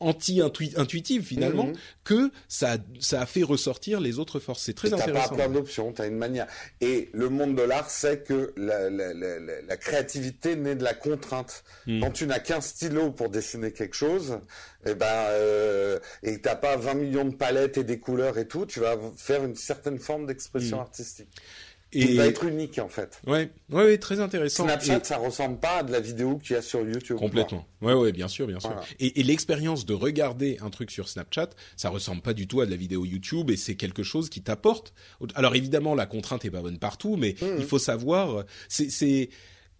anti-intuitive 0.00 1.22
finalement 1.24 1.66
Mhm. 1.66 1.76
que 2.04 2.30
ça 2.48 2.76
ça 2.98 3.20
a 3.20 3.26
fait 3.26 3.42
ressortir 3.42 4.00
les 4.00 4.18
autres 4.18 4.40
forces. 4.40 4.62
C'est 4.62 4.74
très 4.74 4.88
Et 4.88 4.90
T'as 4.90 4.96
pas 4.98 5.02
intéressant. 5.04 5.34
plein 5.36 5.48
d'options, 5.48 5.92
t'as 5.92 6.08
une 6.08 6.16
manière. 6.16 6.46
Et 6.80 7.08
le 7.12 7.28
monde 7.28 7.54
de 7.56 7.62
l'art 7.62 7.90
sait 7.90 8.20
que 8.20 8.52
la, 8.56 8.90
la, 8.90 9.14
la, 9.14 9.38
la- 9.38 9.62
la 9.62 9.76
créativité 9.76 10.56
naît 10.56 10.74
de 10.74 10.84
la 10.84 10.94
contrainte. 10.94 11.64
Mm. 11.86 12.00
Quand 12.00 12.10
tu 12.10 12.26
n'as 12.26 12.38
qu'un 12.40 12.60
stylo 12.60 13.10
pour 13.12 13.28
dessiner 13.30 13.72
quelque 13.72 13.94
chose, 13.94 14.38
et 14.86 14.94
ben 14.94 15.06
euh, 15.06 15.98
et 16.22 16.36
que 16.36 16.40
t'as 16.42 16.56
pas 16.56 16.76
20 16.76 16.94
millions 16.94 17.24
de 17.26 17.34
palettes 17.34 17.76
et 17.78 17.84
des 17.84 17.98
couleurs 18.00 18.38
et 18.38 18.48
tout, 18.48 18.66
tu 18.66 18.80
vas 18.80 18.96
faire 19.16 19.44
une 19.44 19.54
certaine 19.56 19.98
forme 19.98 20.26
d'expression 20.26 20.78
Mm. 20.78 20.80
artistique. 20.80 21.28
Et 21.92 22.06
Qui 22.06 22.16
va 22.16 22.26
être 22.26 22.44
unique 22.44 22.78
en 22.78 22.88
fait. 22.88 23.20
ouais, 23.26 23.50
ouais, 23.70 23.84
ouais, 23.84 23.98
très 23.98 24.20
intéressant. 24.20 24.62
Snapchat, 24.64 24.98
Et- 24.98 25.04
ça 25.04 25.16
ressemble 25.18 25.58
pas 25.58 25.78
à 25.78 25.82
de 25.82 25.90
la 25.90 25.98
vidéo 25.98 26.38
qu'il 26.38 26.54
y 26.54 26.56
a 26.56 26.62
sur 26.62 26.80
YouTube. 26.82 27.16
Complètement. 27.16 27.66
Ouais, 27.82 27.94
ouais, 27.94 28.12
bien 28.12 28.28
sûr, 28.28 28.46
bien 28.46 28.60
sûr. 28.60 28.70
Voilà. 28.70 28.84
Et, 29.00 29.18
et 29.18 29.22
l'expérience 29.24 29.86
de 29.86 29.94
regarder 29.94 30.58
un 30.62 30.70
truc 30.70 30.92
sur 30.92 31.08
Snapchat, 31.08 31.50
ça 31.76 31.88
ressemble 31.90 32.22
pas 32.22 32.32
du 32.32 32.46
tout 32.46 32.60
à 32.60 32.66
de 32.66 32.70
la 32.70 32.76
vidéo 32.76 33.04
YouTube 33.04 33.50
et 33.50 33.56
c'est 33.56 33.74
quelque 33.74 34.04
chose 34.04 34.30
qui 34.30 34.40
t'apporte. 34.40 34.92
Alors 35.34 35.56
évidemment, 35.56 35.96
la 35.96 36.06
contrainte 36.06 36.44
est 36.44 36.50
pas 36.50 36.62
bonne 36.62 36.78
partout, 36.78 37.16
mais 37.16 37.34
Mhm. 37.42 37.56
il 37.58 37.64
faut 37.64 37.78
savoir. 37.80 38.44
C'est 38.68 39.30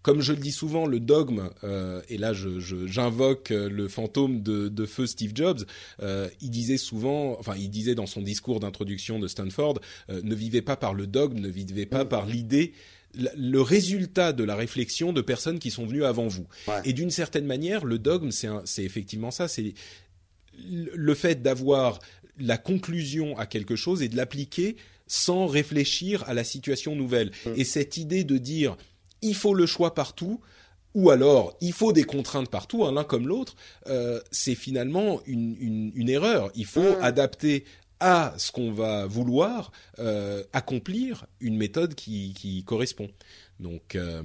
comme 0.02 0.20
je 0.22 0.32
le 0.32 0.39
dis 0.39 0.52
souvent, 0.52 0.86
le 0.86 1.01
dogme, 1.01 1.51
euh, 1.64 2.01
et 2.09 2.16
là 2.16 2.32
j'invoque 2.32 3.48
je, 3.51 3.56
le 3.68 3.89
fantôme 3.89 4.43
de, 4.43 4.68
de, 4.68 4.86
feu 4.86 5.06
Steve 5.06 5.32
Jobs, 5.35 5.64
euh, 6.02 6.28
il 6.40 6.51
disait 6.51 6.78
souvent, 6.78 7.36
enfin 7.39 7.55
il 7.59 7.68
disait 7.68 7.94
dans 7.94 8.06
son 8.06 8.22
discours 8.22 8.60
d'introduction 8.60 9.18
de 9.18 9.28
Stanford, 9.28 9.81
euh, 10.09 10.20
ne 10.24 10.35
vivez 10.35 10.62
pas 10.62 10.77
par 10.77 10.94
le 10.94 11.06
dogme, 11.06 11.39
ne 11.39 11.48
vivez 11.48 11.86
pas 11.86 12.05
par 12.05 12.27
l'idée 12.27 12.72
le 13.12 13.60
résultat 13.60 14.32
de 14.32 14.44
la 14.44 14.55
réflexion 14.55 15.12
de 15.12 15.20
personnes 15.20 15.59
qui 15.59 15.72
sont 15.72 15.85
venues 15.85 16.05
avant 16.05 16.28
vous. 16.28 16.47
Ouais. 16.68 16.74
Et 16.85 16.93
d'une 16.93 17.10
certaine 17.10 17.44
manière, 17.44 17.85
le 17.85 17.98
dogme, 17.98 18.31
c'est 18.31 18.85
effectivement 18.85 19.32
ça, 19.32 19.48
c'est 19.48 19.74
le 20.64 21.14
fait 21.14 21.43
d'avoir 21.43 21.98
la 22.39 22.56
conclusion 22.56 23.36
à 23.36 23.47
quelque 23.47 23.74
chose 23.74 24.02
et 24.02 24.09
de 24.09 24.16
l'appliquer 24.16 24.77
sans 25.09 25.48
réfléchir 25.48 26.22
à 26.28 26.35
la 26.35 26.44
situation 26.44 26.94
nouvelle. 26.94 27.32
Mm. 27.44 27.55
Et 27.56 27.64
cette 27.64 27.97
idée 27.97 28.22
de 28.22 28.39
dire 28.39 28.77
il 29.22 29.34
faut 29.34 29.55
le 29.55 29.66
choix 29.66 29.94
partout, 29.94 30.40
ou 30.94 31.10
alors 31.10 31.56
il 31.60 31.72
faut 31.72 31.92
des 31.92 32.05
contraintes 32.05 32.48
partout, 32.51 32.84
hein, 32.84 32.92
l'un 32.92 33.05
comme 33.05 33.28
l'autre, 33.28 33.55
euh, 33.86 34.20
c'est 34.30 34.55
finalement 34.56 35.20
une, 35.26 35.56
une, 35.60 35.92
une, 35.94 36.09
erreur. 36.09 36.51
Il 36.55 36.66
faut 36.66 36.80
Mm. 36.82 37.02
adapter 37.02 37.64
à 38.01 38.32
ce 38.38 38.51
qu'on 38.51 38.72
va 38.72 39.06
vouloir 39.06 39.72
euh, 39.98 40.42
accomplir 40.52 41.26
une 41.40 41.56
méthode 41.56 41.94
qui, 41.94 42.32
qui 42.34 42.64
correspond. 42.64 43.09
Donc 43.60 43.94
euh, 43.94 44.22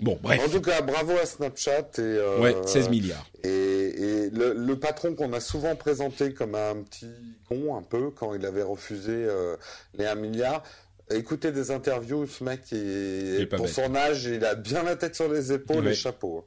bon, 0.00 0.16
bref. 0.22 0.40
En 0.46 0.48
tout 0.50 0.60
cas, 0.60 0.80
bravo 0.80 1.12
à 1.20 1.26
Snapchat 1.26 1.80
et 1.98 2.00
euh, 2.00 2.40
Ouais, 2.40 2.54
16 2.64 2.88
milliards. 2.88 3.26
Et, 3.42 3.48
et 3.48 4.30
le, 4.30 4.54
le, 4.54 4.78
patron 4.78 5.14
qu'on 5.14 5.32
a 5.32 5.40
souvent 5.40 5.74
présenté 5.74 6.32
comme 6.32 6.54
un 6.54 6.76
petit 6.82 7.10
con 7.48 7.76
un 7.76 7.82
peu 7.82 8.10
quand 8.10 8.32
il 8.34 8.46
avait 8.46 8.62
refusé 8.62 9.12
euh, 9.12 9.56
les 9.98 10.06
1 10.06 10.14
milliard. 10.14 10.62
Écoutez 11.10 11.52
des 11.52 11.70
interviews, 11.70 12.26
ce 12.26 12.42
mec, 12.42 12.60
est, 12.72 13.42
est 13.42 13.46
pour 13.46 13.66
bête. 13.66 13.74
son 13.74 13.94
âge, 13.94 14.24
il 14.24 14.44
a 14.44 14.54
bien 14.56 14.82
la 14.82 14.96
tête 14.96 15.14
sur 15.14 15.32
les 15.32 15.52
épaules 15.52 15.84
Ouais. 15.86 15.92
et 15.92 15.94
chapeau. 15.94 16.46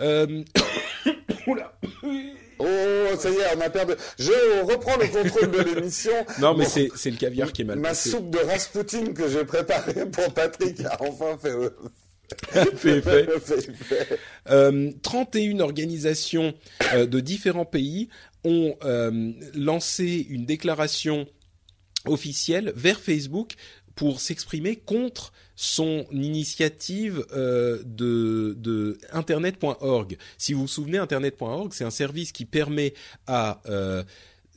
Euh... 0.00 0.42
Oula. 1.46 1.78
Oh, 2.58 2.64
ça 3.18 3.28
y 3.28 3.34
est, 3.34 3.54
on 3.54 3.60
a 3.60 3.68
perdu. 3.68 3.92
Je 4.18 4.62
reprends 4.64 4.96
le 4.96 5.06
contrôle 5.08 5.50
de 5.50 5.74
l'émission. 5.74 6.10
Non, 6.40 6.54
mais 6.56 6.64
Bon, 6.64 6.88
c'est 6.96 7.10
le 7.10 7.18
caviar 7.18 7.52
qui 7.52 7.60
est 7.60 7.64
mal 7.66 7.78
Ma 7.78 7.90
passé. 7.90 8.08
soupe 8.08 8.30
de 8.30 8.38
Rasputin 8.38 9.12
que 9.12 9.28
j'ai 9.28 9.44
préparée 9.44 10.06
pour 10.10 10.32
Patrick 10.32 10.80
a 10.86 10.96
enfin 11.02 11.36
fait. 11.36 11.52
Fait 12.76 13.02
fait 13.02 13.24
effet. 13.36 14.18
Euh, 14.48 14.90
31 15.02 15.60
organisations 15.60 16.54
euh, 16.94 17.04
de 17.04 17.20
différents 17.20 17.66
pays 17.66 18.08
ont 18.42 18.74
euh, 18.84 19.32
lancé 19.54 20.26
une 20.30 20.46
déclaration 20.46 21.26
officielle 22.06 22.72
vers 22.76 23.00
Facebook 23.00 23.54
pour 23.94 24.20
s'exprimer 24.20 24.76
contre 24.76 25.32
son 25.56 26.06
initiative 26.12 27.24
euh, 27.32 27.82
de, 27.84 28.98
internet.org. 29.10 30.18
Si 30.36 30.52
vous 30.52 30.62
vous 30.62 30.68
souvenez, 30.68 30.98
internet.org, 30.98 31.72
c'est 31.72 31.84
un 31.84 31.90
service 31.90 32.30
qui 32.30 32.44
permet 32.44 32.92
à 33.26 33.62
euh, 33.66 34.04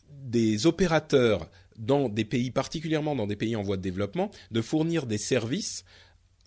des 0.10 0.68
opérateurs 0.68 1.50
dans 1.78 2.10
des 2.10 2.26
pays, 2.26 2.52
particulièrement 2.52 3.16
dans 3.16 3.28
des 3.28 3.38
pays 3.38 3.56
en 3.56 3.64
voie 3.64 3.78
de 3.78 3.82
développement, 3.82 4.30
de 4.52 4.62
fournir 4.62 5.06
des 5.06 5.18
services 5.18 5.86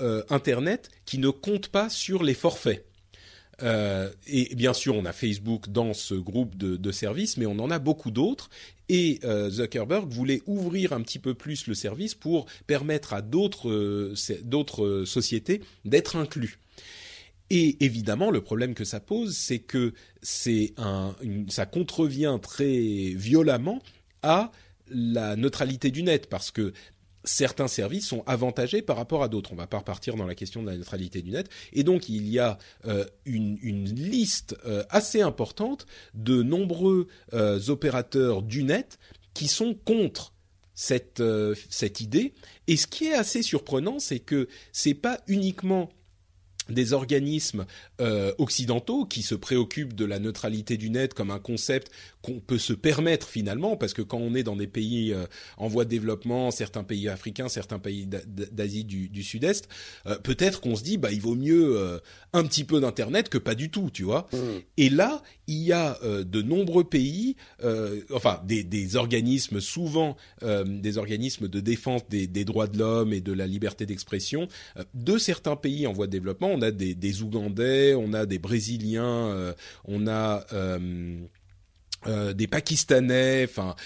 euh, 0.03 0.23
Internet 0.29 0.91
qui 1.07 1.17
ne 1.17 1.31
comptent 1.31 1.69
pas 1.69 1.89
sur 1.89 2.23
les 2.23 2.35
forfaits. 2.35 2.85
Euh, 3.63 4.11
et 4.27 4.55
bien 4.55 4.73
sûr, 4.73 4.95
on 4.95 5.05
a 5.05 5.13
Facebook 5.13 5.69
dans 5.69 5.95
ce 5.95 6.15
groupe 6.15 6.57
de, 6.57 6.93
services, 6.93 7.37
mais 7.37 7.47
on 7.47 7.59
en 7.59 7.71
a 7.71 7.79
beaucoup 7.79 8.11
d'autres. 8.11 8.51
Et 8.89 9.21
euh, 9.25 9.49
Zuckerberg 9.51 10.09
voulait 10.09 10.43
ouvrir 10.47 10.93
un 10.93 11.01
petit 11.01 11.19
peu 11.19 11.35
plus 11.35 11.67
le 11.67 11.75
service 11.75 12.15
pour 12.15 12.47
permettre 12.67 13.15
à 13.15 13.23
d'autres 13.23 13.71
euh, 13.71 15.05
sociétés 15.05 15.63
d'être 15.85 16.17
inclus. 16.17 16.59
Et 17.51 17.85
évidemment, 17.85 18.31
le 18.31 18.41
problème 18.41 18.75
que 18.75 18.85
ça 18.85 19.01
pose, 19.01 19.37
c'est 19.37 19.59
que 19.59 19.93
ça 20.23 21.67
contrevient 21.67 22.39
très 22.41 23.13
violemment 23.15 23.83
à 24.23 24.53
la 24.89 25.37
neutralité 25.37 25.91
du 25.91 26.03
net, 26.03 26.29
parce 26.29 26.51
que 26.51 26.73
certains 27.25 27.69
services 27.69 28.07
sont 28.07 28.23
avantagés 28.27 28.83
par 28.83 28.97
rapport 28.97 29.23
à 29.23 29.29
d'autres. 29.29 29.53
On 29.53 29.57
va 29.57 29.67
pas 29.67 29.79
repartir 29.79 30.17
dans 30.17 30.27
la 30.27 30.35
question 30.35 30.63
de 30.63 30.71
la 30.71 30.77
neutralité 30.77 31.23
du 31.23 31.31
net. 31.31 31.49
Et 31.73 31.85
donc, 31.85 32.09
il 32.09 32.29
y 32.29 32.39
a 32.39 32.59
euh, 32.87 33.05
une, 33.25 33.59
liste 33.63 34.57
euh, 34.65 34.85
assez 34.91 35.23
importante 35.23 35.87
de 36.15 36.43
nombreux 36.43 37.09
euh, 37.33 37.61
opérateurs 37.69 38.43
du 38.43 38.65
net 38.65 38.99
qui 39.35 39.49
sont 39.49 39.75
contre 39.75 40.33
cette, 40.75 41.23
cette 41.71 42.01
idée. 42.01 42.35
Et 42.67 42.77
ce 42.77 42.87
qui 42.87 43.07
est 43.07 43.15
assez 43.15 43.43
surprenant, 43.43 43.99
c'est 43.99 44.21
que 44.21 44.49
c'est 44.73 44.95
pas 44.95 45.21
uniquement 45.27 45.91
des 46.73 46.93
organismes 46.93 47.67
euh, 48.01 48.33
occidentaux 48.39 49.05
qui 49.05 49.23
se 49.23 49.35
préoccupent 49.35 49.95
de 49.95 50.05
la 50.05 50.19
neutralité 50.19 50.77
du 50.77 50.91
net 50.91 51.15
comme 51.15 51.31
un 51.31 51.39
concept 51.39 51.91
qu'on 52.23 52.41
peut 52.41 52.59
se 52.59 52.73
permettre 52.73 53.29
finalement 53.29 53.77
parce 53.77 53.95
que 53.95 54.03
quand 54.03 54.19
on 54.19 54.35
est 54.35 54.43
dans 54.43 54.57
des 54.57 54.67
pays 54.67 55.13
euh, 55.13 55.27
en 55.57 55.69
voie 55.69 55.85
de 55.85 55.91
développement, 55.91 56.51
certains 56.51 56.85
pays 56.85 57.09
africains, 57.09 57.49
certains 57.49 57.79
pays 57.79 58.07
d'A- 58.07 58.21
d'Asie 58.51 58.85
du, 58.85 59.09
du 59.09 59.23
Sud-Est, 59.23 59.69
euh, 60.07 60.17
peut-être 60.19 60.61
qu'on 60.61 60.77
se 60.77 60.83
dit 60.85 60.99
bah 60.99 61.13
il 61.13 61.21
vaut 61.21 61.35
mieux 61.35 62.01
un 62.33 62.45
petit 62.45 62.65
peu 62.65 62.81
d'internet 62.81 63.29
que 63.29 63.39
pas 63.39 63.55
du 63.55 63.71
tout, 63.71 63.91
tu 63.93 64.03
vois. 64.05 64.29
Et 64.77 64.89
là, 64.89 65.23
il 65.47 65.63
y 65.63 65.73
a 65.73 65.99
de 66.03 66.43
nombreux 66.43 66.85
pays, 66.85 67.37
enfin 68.13 68.41
des, 68.47 68.65
des 68.65 68.97
organismes 68.97 69.61
souvent 69.61 70.17
des 70.67 70.99
organismes 70.99 71.49
de 71.49 71.61
défense 71.61 72.03
des, 72.09 72.27
des 72.27 72.45
droits 72.45 72.67
de 72.67 72.79
l'homme 72.79 73.13
et 73.13 73.21
de 73.21 73.33
la 73.33 73.47
liberté 73.47 73.87
d'expression 73.87 74.49
de 74.95 75.19
certains 75.19 75.57
pays 75.57 75.87
en 75.87 75.93
voie 75.93 76.07
de 76.07 76.13
développement. 76.13 76.49
On 76.53 76.62
a 76.63 76.71
des, 76.71 76.95
des 76.95 77.23
Ougandais, 77.23 77.95
on 77.95 78.13
a 78.13 78.27
des 78.27 78.39
Brésiliens, 78.39 79.29
euh, 79.29 79.53
on 79.85 80.07
a 80.07 80.45
euh, 80.53 81.19
euh, 82.07 82.33
des 82.33 82.47
Pakistanais, 82.47 83.47
enfin 83.49 83.77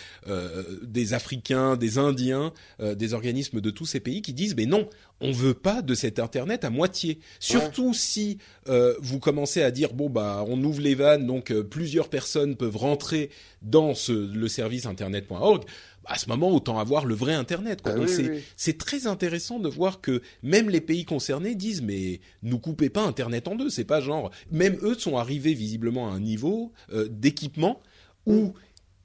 des 0.83 1.13
Africains, 1.15 1.77
des 1.77 1.99
Indiens, 1.99 2.53
des 2.81 3.15
organismes 3.15 3.61
de 3.61 3.71
tous 3.71 3.87
ces 3.87 4.01
pays 4.01 4.23
qui 4.23 4.33
disent 4.33 4.57
mais 4.57 4.67
non, 4.67 4.89
on 5.21 5.33
veut 5.33 5.55
pas 5.55 5.83
de 5.83 5.95
cet 5.95 6.19
internet 6.19 6.65
à 6.65 6.71
moitié. 6.71 7.21
Surtout 7.41 7.95
si 7.95 8.39
euh, 8.69 8.95
vous 9.01 9.19
commencez 9.19 9.63
à 9.63 9.71
dire 9.71 9.95
bon 9.95 10.11
bah 10.11 10.45
on 10.47 10.63
ouvre 10.63 10.81
les 10.81 10.95
vannes 10.95 11.27
donc 11.27 11.51
euh, 11.51 11.63
plusieurs 11.63 12.09
personnes 12.09 12.57
peuvent 12.57 12.77
rentrer 12.77 13.31
dans 13.63 13.95
ce, 13.95 14.13
le 14.13 14.49
service 14.49 14.87
internet.org. 14.87 15.65
Bah, 16.07 16.15
à 16.15 16.19
ce 16.19 16.29
moment 16.29 16.51
autant 16.51 16.79
avoir 16.79 17.05
le 17.05 17.15
vrai 17.15 17.35
internet. 17.35 17.83
Quoi. 17.83 17.93
Ah 17.95 17.97
donc 17.99 18.09
oui, 18.09 18.43
c'est 18.57 18.71
oui. 18.73 18.77
très 18.79 19.07
intéressant 19.07 19.59
de 19.59 19.69
voir 19.69 20.01
que 20.01 20.23
même 20.43 20.71
les 20.71 20.81
pays 20.81 21.05
concernés 21.05 21.55
disent 21.55 21.83
mais 21.83 22.21
nous 22.43 22.59
coupez 22.59 22.91
pas 22.91 23.03
internet 23.03 23.49
en 23.49 23.57
deux. 23.57 23.71
C'est 23.71 23.85
pas 23.85 24.01
genre 24.01 24.31
même 24.51 24.77
eux 24.83 24.95
sont 24.95 25.17
arrivés 25.17 25.55
visiblement 25.55 26.09
à 26.09 26.13
un 26.13 26.21
niveau 26.21 26.73
euh, 26.93 27.09
d'équipement 27.11 27.81
où 28.27 28.55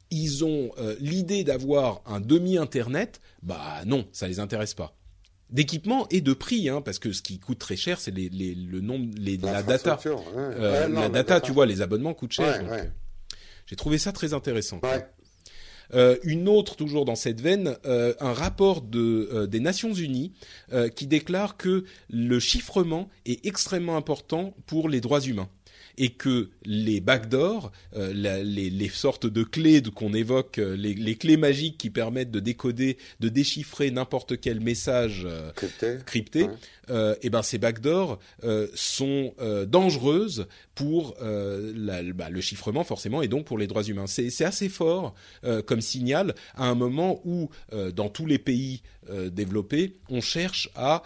ils 0.09 0.43
ont 0.43 0.71
euh, 0.77 0.95
l'idée 0.99 1.43
d'avoir 1.43 2.01
un 2.05 2.19
demi-internet, 2.19 3.21
bah 3.43 3.81
non, 3.85 4.05
ça 4.11 4.27
les 4.27 4.39
intéresse 4.39 4.73
pas. 4.73 4.95
D'équipement 5.49 6.07
et 6.09 6.21
de 6.21 6.33
prix, 6.33 6.69
hein, 6.69 6.81
parce 6.81 6.97
que 6.99 7.11
ce 7.13 7.21
qui 7.21 7.39
coûte 7.39 7.59
très 7.59 7.75
cher, 7.75 7.99
c'est 7.99 8.11
les, 8.11 8.29
les, 8.29 8.55
le 8.55 8.79
nombre, 8.81 9.13
les, 9.17 9.37
la 9.37 9.63
data. 9.63 9.99
Ouais. 10.05 10.11
Euh, 10.35 10.83
Ouais, 10.87 10.93
non, 10.93 11.01
la 11.01 11.09
data, 11.09 11.41
tu 11.41 11.51
vois, 11.51 11.65
les 11.65 11.81
abonnements 11.81 12.13
coûtent 12.13 12.31
cher. 12.31 12.63
Ouais, 12.69 12.89
J'ai 13.65 13.75
trouvé 13.75 13.97
ça 13.97 14.11
très 14.11 14.33
intéressant. 14.33 14.79
Euh, 15.93 16.17
une 16.23 16.47
autre, 16.47 16.75
toujours 16.75 17.05
dans 17.05 17.15
cette 17.15 17.41
veine, 17.41 17.75
euh, 17.85 18.13
un 18.19 18.33
rapport 18.33 18.83
euh, 18.95 19.47
des 19.47 19.59
Nations 19.59 19.93
Unies 19.93 20.31
qui 20.95 21.07
déclare 21.07 21.57
que 21.57 21.83
le 22.09 22.39
chiffrement 22.39 23.09
est 23.25 23.45
extrêmement 23.45 23.97
important 23.97 24.53
pour 24.67 24.89
les 24.89 25.01
droits 25.01 25.21
humains 25.21 25.49
et 26.03 26.09
que 26.09 26.49
les 26.65 26.99
backdoors, 26.99 27.71
euh, 27.95 28.11
la- 28.15 28.41
les, 28.43 28.71
les 28.71 28.89
sortes 28.89 29.27
de 29.27 29.43
clés 29.43 29.83
qu'on 29.93 30.15
évoque, 30.15 30.57
euh, 30.57 30.75
les, 30.75 30.95
les 30.95 31.15
clés 31.15 31.37
magiques 31.37 31.77
qui 31.77 31.91
permettent 31.91 32.31
de 32.31 32.39
décoder, 32.39 32.97
de 33.19 33.29
déchiffrer 33.29 33.91
n'importe 33.91 34.39
quel 34.41 34.59
message 34.61 35.21
euh, 35.25 35.51
Crypté. 35.53 35.97
cryptées, 36.05 36.43
Ouais. 36.45 36.49
euh, 36.89 37.15
et 37.21 37.29
ben 37.29 37.43
ces 37.43 37.59
backdoors 37.59 38.17
sont 38.73 39.33
dangereuses 39.67 40.47
pour 40.75 41.15
la- 41.21 42.01
bah, 42.13 42.29
le 42.29 42.41
chiffrement 42.41 42.83
forcément 42.83 43.21
et 43.21 43.27
donc 43.27 43.45
pour 43.45 43.57
les 43.59 43.67
droits 43.67 43.83
humains. 43.83 44.07
C'est 44.07 44.43
assez 44.43 44.69
fort 44.69 45.13
comme 45.67 45.81
signal 45.81 46.33
à 46.55 46.65
un 46.67 46.75
moment 46.75 47.21
où 47.25 47.49
dans 47.93 48.09
tous 48.09 48.25
les 48.25 48.39
pays 48.39 48.81
développés 49.31 49.93
on 50.09 50.21
cherche 50.21 50.69
à 50.75 51.03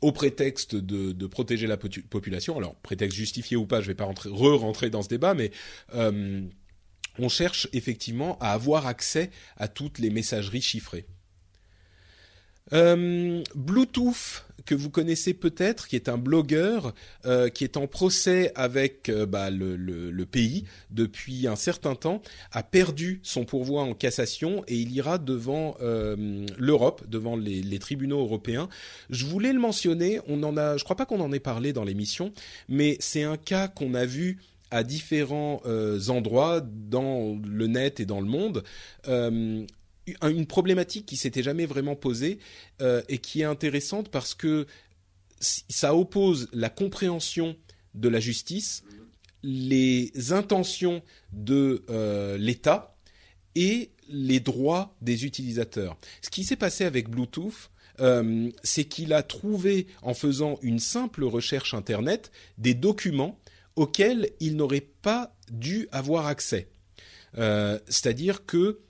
au 0.00 0.12
prétexte 0.12 0.74
de, 0.76 1.12
de 1.12 1.26
protéger 1.26 1.66
la 1.66 1.76
population, 1.76 2.56
alors 2.56 2.74
prétexte 2.76 3.16
justifié 3.16 3.56
ou 3.56 3.66
pas, 3.66 3.80
je 3.80 3.86
vais 3.86 3.94
pas 3.94 4.04
rentrer, 4.04 4.30
re-rentrer 4.30 4.90
dans 4.90 5.02
ce 5.02 5.08
débat, 5.08 5.34
mais 5.34 5.50
euh, 5.94 6.42
on 7.18 7.28
cherche 7.28 7.68
effectivement 7.72 8.38
à 8.38 8.52
avoir 8.52 8.86
accès 8.86 9.30
à 9.56 9.68
toutes 9.68 9.98
les 9.98 10.10
messageries 10.10 10.62
chiffrées. 10.62 11.06
Euh, 12.72 13.42
Bluetooth 13.54 14.44
que 14.66 14.74
vous 14.74 14.90
connaissez 14.90 15.34
peut-être, 15.34 15.88
qui 15.88 15.96
est 15.96 16.08
un 16.08 16.18
blogueur 16.18 16.94
euh, 17.24 17.48
qui 17.48 17.64
est 17.64 17.76
en 17.76 17.86
procès 17.86 18.52
avec 18.54 19.08
euh, 19.08 19.26
bah, 19.26 19.50
le, 19.50 20.24
pays 20.30 20.64
depuis 20.90 21.48
un 21.48 21.56
certain 21.56 21.94
temps, 21.96 22.22
a 22.52 22.62
perdu 22.62 23.20
son 23.24 23.44
pourvoi 23.44 23.82
en 23.82 23.94
cassation 23.94 24.62
et 24.68 24.76
il 24.76 24.92
ira 24.92 25.18
devant 25.18 25.76
l'Europe, 25.80 27.02
devant 27.08 27.36
les, 27.36 27.78
tribunaux 27.78 28.20
européens. 28.20 28.68
Je 29.08 29.24
voulais 29.24 29.52
le 29.52 29.58
mentionner, 29.58 30.20
on 30.28 30.42
en 30.44 30.56
a, 30.56 30.76
je 30.76 30.84
crois 30.84 30.94
pas 30.94 31.06
qu'on 31.06 31.20
en 31.20 31.32
ait 31.32 31.40
parlé 31.40 31.72
dans 31.72 31.82
l'émission, 31.82 32.32
mais 32.68 32.96
c'est 33.00 33.24
un 33.24 33.36
cas 33.36 33.66
qu'on 33.66 33.94
a 33.94 34.04
vu 34.04 34.38
à 34.70 34.84
différents 34.84 35.62
endroits 36.08 36.60
dans 36.60 37.40
le 37.44 37.66
net 37.66 37.98
et 37.98 38.04
dans 38.04 38.20
le 38.20 38.28
monde. 38.28 38.62
Une 40.22 40.46
problématique 40.46 41.06
qui 41.06 41.16
s'était 41.16 41.42
jamais 41.42 41.66
vraiment 41.66 41.96
posée 41.96 42.38
euh, 42.80 43.02
et 43.08 43.18
qui 43.18 43.40
est 43.40 43.44
intéressante 43.44 44.08
parce 44.10 44.34
que 44.34 44.66
ça 45.40 45.94
oppose 45.94 46.48
la 46.52 46.68
compréhension 46.68 47.56
de 47.94 48.08
la 48.08 48.20
justice, 48.20 48.84
les 49.42 50.12
intentions 50.32 51.02
de 51.32 51.84
euh, 51.88 52.36
l'État 52.36 52.96
et 53.54 53.90
les 54.08 54.40
droits 54.40 54.94
des 55.00 55.24
utilisateurs. 55.24 55.96
Ce 56.20 56.30
qui 56.30 56.44
s'est 56.44 56.56
passé 56.56 56.84
avec 56.84 57.08
Bluetooth, 57.08 57.70
euh, 58.00 58.50
c'est 58.62 58.84
qu'il 58.84 59.12
a 59.12 59.22
trouvé, 59.22 59.86
en 60.02 60.14
faisant 60.14 60.58
une 60.62 60.78
simple 60.78 61.24
recherche 61.24 61.74
Internet, 61.74 62.30
des 62.58 62.74
documents 62.74 63.38
auxquels 63.76 64.30
il 64.40 64.56
n'aurait 64.56 64.86
pas 65.02 65.34
dû 65.50 65.88
avoir 65.90 66.26
accès. 66.26 66.68
C'est-à-dire 67.34 68.44
que 68.44 68.80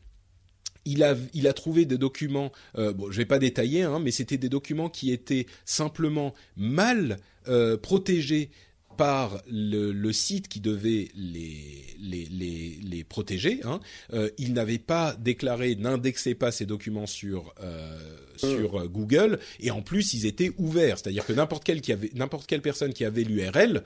il 0.84 1.02
a, 1.02 1.14
il 1.34 1.46
a 1.46 1.52
trouvé 1.52 1.84
des 1.84 1.98
documents, 1.98 2.52
euh, 2.78 2.92
bon, 2.92 3.10
je 3.10 3.16
vais 3.16 3.26
pas 3.26 3.38
détailler, 3.38 3.82
hein, 3.82 3.98
mais 3.98 4.10
c'était 4.10 4.38
des 4.38 4.48
documents 4.48 4.88
qui 4.88 5.12
étaient 5.12 5.46
simplement 5.64 6.34
mal 6.56 7.18
euh, 7.48 7.76
protégés 7.76 8.50
par 8.96 9.40
le, 9.50 9.92
le, 9.92 10.12
site 10.12 10.48
qui 10.48 10.60
devait 10.60 11.08
les, 11.14 11.86
les, 11.98 12.26
les, 12.30 12.78
les 12.82 13.04
protéger. 13.04 13.60
Hein. 13.64 13.80
Euh, 14.12 14.28
il 14.36 14.52
n'avait 14.52 14.78
pas 14.78 15.16
déclaré, 15.18 15.74
n'indexait 15.74 16.34
pas 16.34 16.52
ces 16.52 16.66
documents 16.66 17.06
sur, 17.06 17.54
euh, 17.62 17.98
sur 18.36 18.86
Google, 18.88 19.38
et 19.58 19.70
en 19.70 19.80
plus 19.80 20.12
ils 20.12 20.26
étaient 20.26 20.52
ouverts, 20.58 20.98
c'est-à-dire 20.98 21.24
que 21.24 21.32
n'importe 21.32 21.64
quel 21.64 21.80
qui 21.80 21.92
avait, 21.92 22.10
n'importe 22.14 22.46
quelle 22.46 22.60
personne 22.60 22.92
qui 22.92 23.06
avait 23.06 23.22
l'URL 23.22 23.84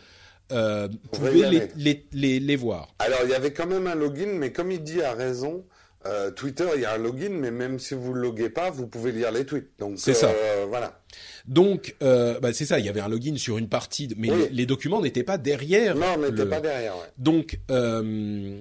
euh, 0.52 0.88
pouvait 1.12 1.48
les, 1.48 1.68
les, 1.76 2.04
les, 2.12 2.40
les, 2.40 2.56
voir. 2.56 2.94
Alors 2.98 3.20
il 3.24 3.30
y 3.30 3.34
avait 3.34 3.52
quand 3.52 3.66
même 3.66 3.86
un 3.86 3.94
login, 3.94 4.34
mais 4.34 4.52
comme 4.52 4.70
il 4.70 4.82
dit 4.82 5.00
à 5.00 5.14
raison, 5.14 5.64
euh, 6.06 6.30
Twitter, 6.30 6.66
il 6.74 6.82
y 6.82 6.84
a 6.84 6.94
un 6.94 6.98
login, 6.98 7.30
mais 7.30 7.50
même 7.50 7.78
si 7.78 7.94
vous 7.94 8.12
ne 8.12 8.18
loguez 8.18 8.50
pas, 8.50 8.70
vous 8.70 8.86
pouvez 8.86 9.12
lire 9.12 9.32
les 9.32 9.46
tweets. 9.46 9.70
Donc 9.78 9.98
c'est 9.98 10.14
ça. 10.14 10.28
Euh, 10.28 10.66
voilà. 10.68 11.00
Donc 11.46 11.94
euh, 12.02 12.40
bah, 12.40 12.52
c'est 12.52 12.64
ça. 12.64 12.78
Il 12.78 12.86
y 12.86 12.88
avait 12.88 13.00
un 13.00 13.08
login 13.08 13.36
sur 13.36 13.58
une 13.58 13.68
partie, 13.68 14.08
de... 14.08 14.14
mais 14.18 14.30
oui. 14.30 14.38
les, 14.42 14.48
les, 14.50 14.66
documents 14.66 15.00
n'étaient 15.02 15.22
pas 15.22 15.38
derrière. 15.38 15.94
Non, 15.94 16.16
n'étaient 16.16 16.44
le... 16.44 16.48
pas 16.48 16.60
derrière. 16.60 16.96
Ouais. 16.96 17.06
Donc 17.18 17.58
euh, 17.70 18.60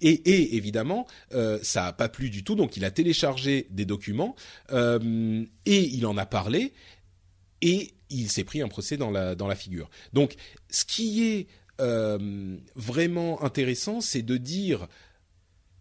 et, 0.00 0.10
et, 0.10 0.56
évidemment, 0.56 1.06
euh, 1.34 1.58
ça 1.62 1.86
a 1.86 1.92
pas 1.92 2.08
plu 2.08 2.30
du 2.30 2.44
tout. 2.44 2.54
Donc 2.54 2.76
il 2.76 2.84
a 2.84 2.90
téléchargé 2.90 3.66
des 3.70 3.84
documents 3.84 4.34
et 4.72 5.48
il 5.66 6.06
en 6.06 6.16
a 6.16 6.26
parlé 6.26 6.72
et 7.62 7.90
il 8.10 8.30
s'est 8.30 8.44
pris 8.44 8.62
un 8.62 8.68
procès 8.68 8.96
dans 8.96 9.10
la 9.10 9.34
dans 9.34 9.48
la 9.48 9.56
figure. 9.56 9.90
Donc 10.12 10.34
ce 10.68 10.84
qui 10.84 11.26
est 11.26 11.46
vraiment 12.76 13.42
intéressant, 13.42 14.02
c'est 14.02 14.22
de 14.22 14.36
dire 14.36 14.86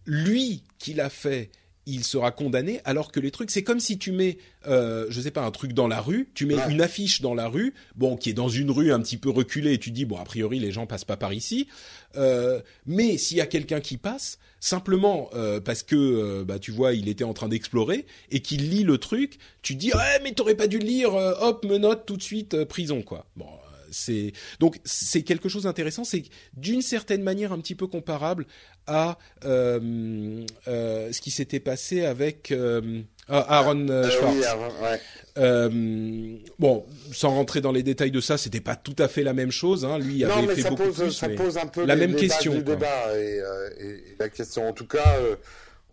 lui 0.06 0.64
qui 0.78 0.94
l'a 0.94 1.10
fait, 1.10 1.52
il 1.90 2.04
sera 2.04 2.32
condamné, 2.32 2.82
alors 2.86 3.12
que 3.12 3.20
les 3.20 3.32
trucs, 3.32 3.50
c'est 3.50 3.64
comme 3.64 3.80
si 3.80 3.98
tu 3.98 4.12
mets, 4.12 4.38
euh, 4.68 5.08
je 5.10 5.22
sais 5.22 5.32
pas, 5.32 5.42
un 5.42 5.52
truc 5.52 5.74
dans 5.74 5.88
la 5.88 6.02
rue, 6.02 6.30
tu 6.36 6.46
mets 6.46 6.56
ouais. 6.56 6.72
une 6.72 6.82
affiche 6.82 7.22
dans 7.22 7.34
la 7.34 7.48
rue, 7.48 7.74
bon, 7.96 8.16
qui 8.16 8.30
est 8.30 8.34
dans 8.34 8.50
une 8.50 8.70
rue 8.70 8.92
un 8.92 9.00
petit 9.00 9.18
peu 9.18 9.30
reculée, 9.30 9.74
et 9.74 9.78
tu 9.80 9.90
dis, 9.92 10.06
bon, 10.06 10.18
a 10.18 10.24
priori, 10.24 10.60
les 10.60 10.72
gens 10.72 10.86
passent 10.86 11.06
pas 11.06 11.18
par 11.18 11.34
ici, 11.34 11.68
euh, 12.16 12.62
mais 12.86 13.18
s'il 13.18 13.38
y 13.38 13.42
a 13.42 13.48
quelqu'un 13.48 13.80
qui 13.80 13.98
passe, 13.98 14.38
simplement 14.60 15.30
euh, 15.34 15.60
parce 15.60 15.82
que, 15.82 15.96
euh, 15.96 16.44
bah, 16.46 16.60
tu 16.60 16.72
vois, 16.72 16.94
il 16.94 17.08
était 17.10 17.24
en 17.24 17.34
train 17.34 17.48
d'explorer, 17.48 18.06
et 18.30 18.42
qu'il 18.42 18.70
lit 18.70 18.84
le 18.84 19.00
truc, 19.00 19.40
tu 19.64 19.76
dis, 19.76 19.92
ouais, 19.92 20.20
mais 20.24 20.34
t'aurais 20.34 20.56
pas 20.56 20.68
dû 20.68 20.78
le 20.78 20.86
lire, 20.86 21.14
hop, 21.14 21.66
menotte, 21.66 22.06
tout 22.06 22.18
de 22.18 22.24
suite, 22.24 22.66
prison, 22.66 23.02
quoi. 23.02 23.26
Bon, 23.36 23.48
c'est 23.92 24.34
donc 24.60 24.80
c'est 24.84 25.24
quelque 25.24 25.50
chose 25.50 25.64
d'intéressant. 25.64 26.04
C'est 26.04 26.24
d'une 26.54 26.82
certaine 26.82 27.24
manière 27.24 27.52
un 27.52 27.60
petit 27.60 27.76
peu 27.76 27.88
comparable 27.88 28.46
à 28.88 29.18
euh, 29.46 30.46
euh, 30.68 31.12
ce 31.12 31.22
qui 31.22 31.32
s'était 31.32 31.60
passé 31.60 32.06
avec 32.06 32.52
euh, 32.52 33.02
Aaron 33.28 33.86
Schwartz. 33.88 34.36
Oui, 34.38 34.44
Aaron, 34.46 34.72
ouais. 34.84 36.50
bon, 36.58 36.86
sans 37.12 37.30
rentrer 37.30 37.62
dans 37.62 37.72
les 37.72 37.84
détails 37.84 38.12
de 38.12 38.22
ça, 38.22 38.38
c'était 38.38 38.62
pas 38.62 38.76
tout 38.76 38.96
à 38.98 39.08
fait 39.08 39.24
la 39.24 39.34
même 39.34 39.52
chose. 39.52 39.86
Hein. 39.86 40.00
Lui 40.00 40.24
non, 40.24 40.32
avait 40.32 40.48
mais 40.48 40.56
fait 40.56 40.62
ça 40.64 40.70
beaucoup 40.70 40.84
pose, 40.84 40.96
plus, 40.96 41.12
ça 41.12 41.28
mais 41.28 41.36
pose 41.36 41.58
un 41.58 41.68
peu 41.68 41.86
la 41.86 41.96
les 41.96 42.08
même 42.08 42.16
question. 42.16 42.54
du 42.54 42.64
quoi. 42.64 42.76
débat 42.76 43.18
et, 43.18 43.42
et, 43.80 43.86
et, 43.86 44.16
la 44.20 44.30
question. 44.30 44.68
En 44.68 44.74
tout 44.74 44.88
cas 44.88 45.18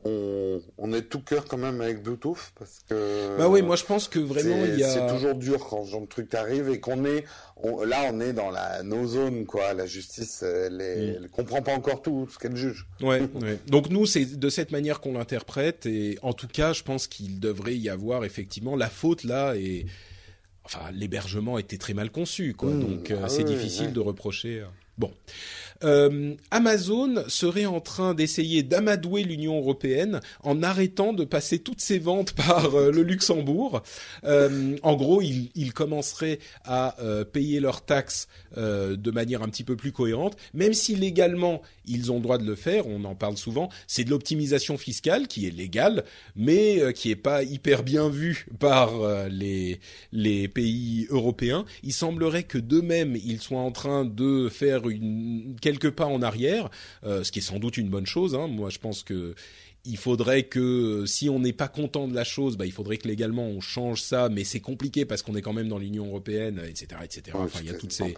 on, 0.06 0.62
on, 0.78 0.92
est 0.92 1.02
tout 1.02 1.20
cœur 1.20 1.44
quand 1.46 1.56
même 1.56 1.80
avec 1.80 2.02
Bluetooth 2.02 2.52
parce 2.58 2.80
que. 2.88 3.36
Bah 3.36 3.48
oui, 3.48 3.62
moi 3.62 3.76
je 3.76 3.84
pense 3.84 4.08
que 4.08 4.18
vraiment 4.18 4.64
il 4.64 4.78
y 4.78 4.84
a. 4.84 4.88
C'est 4.88 5.06
toujours 5.06 5.34
dur 5.34 5.66
quand 5.68 5.84
ce 5.84 5.90
genre 5.90 6.02
de 6.02 6.06
truc 6.06 6.32
arrive 6.34 6.68
et 6.68 6.80
qu'on 6.80 7.04
est, 7.04 7.24
on, 7.56 7.82
là 7.84 8.10
on 8.12 8.20
est 8.20 8.32
dans 8.32 8.50
la 8.50 8.82
no 8.82 9.06
zone 9.06 9.46
quoi. 9.46 9.74
La 9.74 9.86
justice, 9.86 10.42
elle, 10.42 10.80
est, 10.80 10.96
mm. 10.96 11.14
elle 11.22 11.28
comprend 11.30 11.62
pas 11.62 11.74
encore 11.74 12.02
tout 12.02 12.28
ce 12.30 12.38
qu'elle 12.38 12.56
juge. 12.56 12.86
Ouais, 13.00 13.20
ouais. 13.42 13.58
Donc 13.66 13.90
nous 13.90 14.06
c'est 14.06 14.38
de 14.38 14.48
cette 14.48 14.70
manière 14.70 15.00
qu'on 15.00 15.14
l'interprète 15.14 15.86
et 15.86 16.18
en 16.22 16.32
tout 16.32 16.48
cas 16.48 16.72
je 16.72 16.82
pense 16.82 17.06
qu'il 17.06 17.40
devrait 17.40 17.76
y 17.76 17.88
avoir 17.88 18.24
effectivement 18.24 18.76
la 18.76 18.88
faute 18.88 19.24
là 19.24 19.54
et 19.56 19.86
enfin 20.64 20.90
l'hébergement 20.92 21.58
était 21.58 21.78
très 21.78 21.94
mal 21.94 22.10
conçu 22.10 22.54
quoi. 22.54 22.70
Mm. 22.70 22.80
Donc 22.80 23.10
euh, 23.10 23.20
ah 23.24 23.28
c'est 23.28 23.44
oui, 23.44 23.54
difficile 23.54 23.86
ouais. 23.86 23.92
de 23.92 24.00
reprocher. 24.00 24.64
Bon. 24.98 25.12
Euh, 25.84 26.34
Amazon 26.50 27.24
serait 27.28 27.66
en 27.66 27.80
train 27.80 28.14
d'essayer 28.14 28.62
d'amadouer 28.62 29.22
l'Union 29.22 29.58
européenne 29.58 30.20
en 30.42 30.62
arrêtant 30.62 31.12
de 31.12 31.24
passer 31.24 31.58
toutes 31.58 31.80
ses 31.80 31.98
ventes 31.98 32.32
par 32.46 32.74
euh, 32.74 32.90
le 32.90 33.02
Luxembourg. 33.02 33.82
Euh, 34.24 34.76
en 34.82 34.96
gros, 34.96 35.22
ils, 35.22 35.72
commenceraient 35.72 36.38
à 36.64 36.96
payer 37.32 37.60
leurs 37.60 37.84
taxes 37.84 38.28
euh, 38.56 38.96
de 38.96 39.10
manière 39.10 39.42
un 39.42 39.48
petit 39.48 39.64
peu 39.64 39.76
plus 39.76 39.92
cohérente, 39.92 40.36
même 40.54 40.72
si 40.72 40.96
légalement 40.96 41.62
ils 41.86 42.12
ont 42.12 42.16
le 42.16 42.22
droit 42.22 42.38
de 42.38 42.46
le 42.46 42.54
faire. 42.54 42.86
On 42.86 43.04
en 43.04 43.14
parle 43.14 43.36
souvent. 43.36 43.68
C'est 43.86 44.04
de 44.04 44.10
l'optimisation 44.10 44.78
fiscale 44.78 45.28
qui 45.28 45.46
est 45.46 45.50
légale, 45.50 46.04
mais 46.34 46.80
euh, 46.80 46.92
qui 46.92 47.10
est 47.10 47.16
pas 47.16 47.42
hyper 47.42 47.82
bien 47.82 48.08
vue 48.08 48.46
par 48.58 48.92
les 49.28 49.80
les 50.12 50.48
pays 50.48 51.06
européens. 51.10 51.64
Il 51.82 51.92
semblerait 51.92 52.44
que 52.44 52.58
d'eux-mêmes 52.58 53.16
ils 53.24 53.40
soient 53.40 53.60
en 53.60 53.72
train 53.72 54.04
de 54.04 54.48
faire 54.48 54.82
quelques 55.60 55.90
pas 55.90 56.06
en 56.06 56.22
arrière, 56.22 56.70
euh, 57.04 57.24
ce 57.24 57.32
qui 57.32 57.40
est 57.40 57.42
sans 57.42 57.58
doute 57.58 57.76
une 57.76 57.88
bonne 57.88 58.06
chose. 58.06 58.34
Hein. 58.34 58.46
Moi, 58.48 58.70
je 58.70 58.78
pense 58.78 59.02
que 59.02 59.34
il 59.86 59.96
faudrait 59.96 60.44
que 60.44 61.04
si 61.06 61.28
on 61.28 61.38
n'est 61.38 61.52
pas 61.52 61.68
content 61.68 62.08
de 62.08 62.14
la 62.14 62.24
chose, 62.24 62.56
bah, 62.56 62.66
il 62.66 62.72
faudrait 62.72 62.96
que 62.96 63.08
légalement 63.08 63.46
on 63.46 63.60
change 63.60 64.02
ça, 64.02 64.28
mais 64.28 64.44
c'est 64.44 64.60
compliqué 64.60 65.04
parce 65.04 65.22
qu'on 65.22 65.36
est 65.36 65.42
quand 65.42 65.52
même 65.52 65.68
dans 65.68 65.78
l'Union 65.78 66.06
européenne, 66.06 66.60
etc., 66.68 67.00
etc. 67.04 67.36
Enfin, 67.40 67.60
il 67.62 67.66
y 67.66 67.70
a 67.70 67.74
toutes 67.74 67.92
ces. 67.92 68.14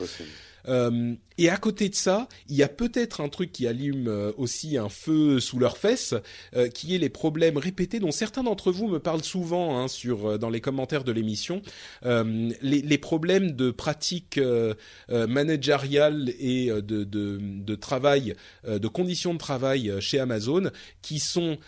Euh, 0.67 1.15
et 1.39 1.49
à 1.49 1.57
côté 1.57 1.89
de 1.89 1.95
ça, 1.95 2.29
il 2.49 2.57
y 2.57 2.65
a 2.65 2.69
peut-être 2.69 3.21
un 3.21 3.29
truc 3.29 3.53
qui 3.53 3.69
allume 3.69 4.09
euh, 4.09 4.33
aussi 4.37 4.77
un 4.77 4.89
feu 4.89 5.39
sous 5.39 5.61
leurs 5.61 5.79
fesses, 5.79 6.15
euh, 6.57 6.69
qui 6.69 6.97
est 6.97 6.99
les 6.99 7.09
problèmes 7.09 7.57
répétés 7.57 8.01
dont 8.01 8.11
certains 8.11 8.43
d'entre 8.43 8.73
vous 8.73 8.89
me 8.89 8.99
parlent 8.99 9.23
souvent 9.23 9.79
hein, 9.79 9.87
sur 9.87 10.37
dans 10.39 10.51
les 10.51 10.61
commentaires 10.61 11.05
de 11.05 11.13
l'émission, 11.13 11.63
les, 12.03 12.99
problèmes 12.99 13.53
de 13.53 13.71
pratiques 13.71 14.39
euh, 14.39 14.75
managériales 15.09 16.33
et 16.41 16.71
de, 16.71 17.05
de 17.05 17.75
travail, 17.77 18.35
de 18.67 18.89
conditions 18.89 19.35
de 19.35 19.39
travail 19.39 19.93
chez 20.01 20.19
Amazon, 20.19 20.71
qui 21.03 21.21
sont 21.21 21.59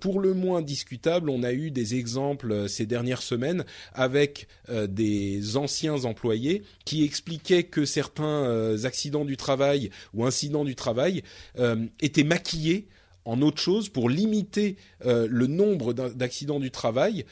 pour 0.00 0.18
le 0.18 0.34
moins 0.34 0.62
discutables. 0.62 1.30
On 1.30 1.44
a 1.44 1.52
eu 1.52 1.70
des 1.70 1.94
exemples 1.94 2.68
ces 2.68 2.86
dernières 2.86 3.22
semaines 3.22 3.64
avec 3.92 4.48
des 4.68 5.56
anciens 5.56 6.04
employés 6.04 6.64
qui 6.84 7.04
expliquaient 7.04 7.64
que 7.64 7.84
certains 7.84 8.31
euh, 8.32 8.84
accidents 8.84 9.24
du 9.24 9.36
travail 9.36 9.90
ou 10.14 10.24
incidents 10.24 10.64
du 10.64 10.74
travail 10.74 11.22
euh, 11.58 11.86
étaient 12.00 12.24
maquillés 12.24 12.88
en 13.24 13.40
autre 13.40 13.60
chose 13.60 13.88
pour 13.88 14.10
limiter 14.10 14.76
euh, 15.06 15.28
le 15.30 15.46
nombre 15.46 15.92
d'accidents 15.92 16.58
du 16.58 16.72
travail 16.72 17.24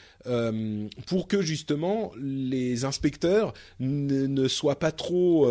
pour 1.05 1.27
que 1.27 1.41
justement 1.41 2.13
les 2.17 2.85
inspecteurs 2.85 3.53
ne, 3.79 4.47
soient 4.47 4.79
pas 4.79 4.93
trop 4.93 5.49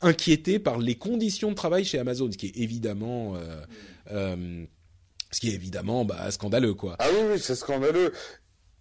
inquiétés 0.00 0.58
par 0.58 0.78
les 0.78 0.96
conditions 0.96 1.50
de 1.50 1.54
travail 1.54 1.84
chez 1.84 1.98
Amazon, 1.98 2.30
ce 2.32 2.36
qui 2.36 2.46
est 2.46 2.56
évidemment 2.56 3.36
ce 4.10 5.40
qui 5.40 5.50
évidemment 5.50 6.04
bah, 6.04 6.30
scandaleux 6.30 6.74
quoi. 6.74 6.96
Ah 6.98 7.08
oui 7.30 7.38
c'est 7.38 7.54
scandaleux 7.54 8.12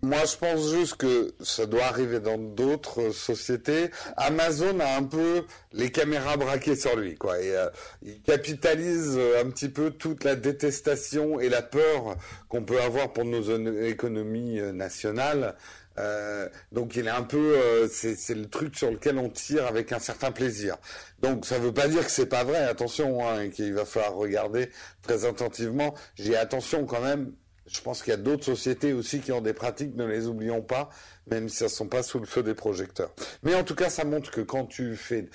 moi, 0.05 0.23
je 0.25 0.37
pense 0.37 0.71
juste 0.71 0.97
que 0.97 1.33
ça 1.39 1.65
doit 1.65 1.85
arriver 1.85 2.19
dans 2.19 2.37
d'autres 2.37 3.09
sociétés. 3.11 3.89
Amazon 4.17 4.79
a 4.79 4.95
un 4.97 5.03
peu 5.03 5.45
les 5.73 5.91
caméras 5.91 6.37
braquées 6.37 6.75
sur 6.75 6.95
lui, 6.95 7.15
quoi. 7.15 7.35
Euh, 7.35 7.69
il 8.03 8.21
capitalise 8.21 9.19
un 9.41 9.49
petit 9.49 9.69
peu 9.69 9.89
toute 9.89 10.23
la 10.23 10.35
détestation 10.35 11.39
et 11.39 11.49
la 11.49 11.63
peur 11.63 12.17
qu'on 12.49 12.63
peut 12.63 12.79
avoir 12.79 13.13
pour 13.13 13.25
nos 13.25 13.41
économies 13.81 14.61
nationales. 14.73 15.55
Euh, 15.97 16.49
donc 16.71 16.95
il 16.95 17.07
est 17.07 17.11
un 17.11 17.23
peu, 17.23 17.57
euh, 17.57 17.87
c'est 17.89 18.35
le 18.35 18.47
truc 18.49 18.77
sur 18.77 18.91
lequel 18.91 19.17
on 19.17 19.29
tire 19.29 19.65
avec 19.65 19.91
un 19.91 19.99
certain 19.99 20.31
plaisir. 20.31 20.77
Donc 21.21 21.45
ça 21.45 21.57
veut 21.57 21.73
pas 21.73 21.87
dire 21.87 22.03
que 22.03 22.11
c'est 22.11 22.25
pas 22.25 22.43
vrai, 22.43 22.59
attention, 22.59 23.27
hein, 23.27 23.49
qu'il 23.49 23.73
va 23.73 23.85
falloir 23.85 24.13
regarder 24.13 24.69
très 25.01 25.25
attentivement. 25.25 25.95
J'ai 26.15 26.35
attention 26.35 26.85
quand 26.85 27.01
même. 27.01 27.33
Je 27.67 27.81
pense 27.81 28.03
qu'il 28.03 28.11
y 28.11 28.13
a 28.13 28.17
d'autres 28.17 28.45
sociétés 28.45 28.93
aussi 28.93 29.21
qui 29.21 29.31
ont 29.31 29.41
des 29.41 29.53
pratiques, 29.53 29.95
ne 29.95 30.05
les 30.05 30.27
oublions 30.27 30.61
pas, 30.61 30.89
même 31.27 31.49
si 31.49 31.63
elles 31.63 31.69
sont 31.69 31.87
pas 31.87 32.03
sous 32.03 32.19
le 32.19 32.25
feu 32.25 32.43
des 32.43 32.53
projecteurs. 32.53 33.11
Mais 33.41 33.55
en 33.55 33.63
tout 33.63 33.75
cas, 33.75 33.89
ça 33.89 34.03
montre 34.03 34.29
que 34.29 34.41
quand 34.41 34.65
tu 34.65 34.95
fais 34.95 35.29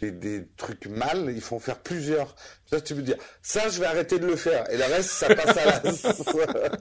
des, 0.00 0.46
trucs 0.56 0.86
mal, 0.86 1.30
ils 1.34 1.40
font 1.40 1.58
faire 1.58 1.78
plusieurs. 1.78 2.34
Ça, 2.70 2.80
tu 2.80 2.94
veux 2.94 3.02
dire, 3.02 3.16
ça, 3.42 3.68
je 3.68 3.80
vais 3.80 3.86
arrêter 3.86 4.18
de 4.18 4.26
le 4.26 4.36
faire, 4.36 4.68
et 4.70 4.76
le 4.76 4.84
reste, 4.84 5.10
ça 5.10 5.34
passe 5.34 5.56
à 5.56 5.64
la. 5.66 5.82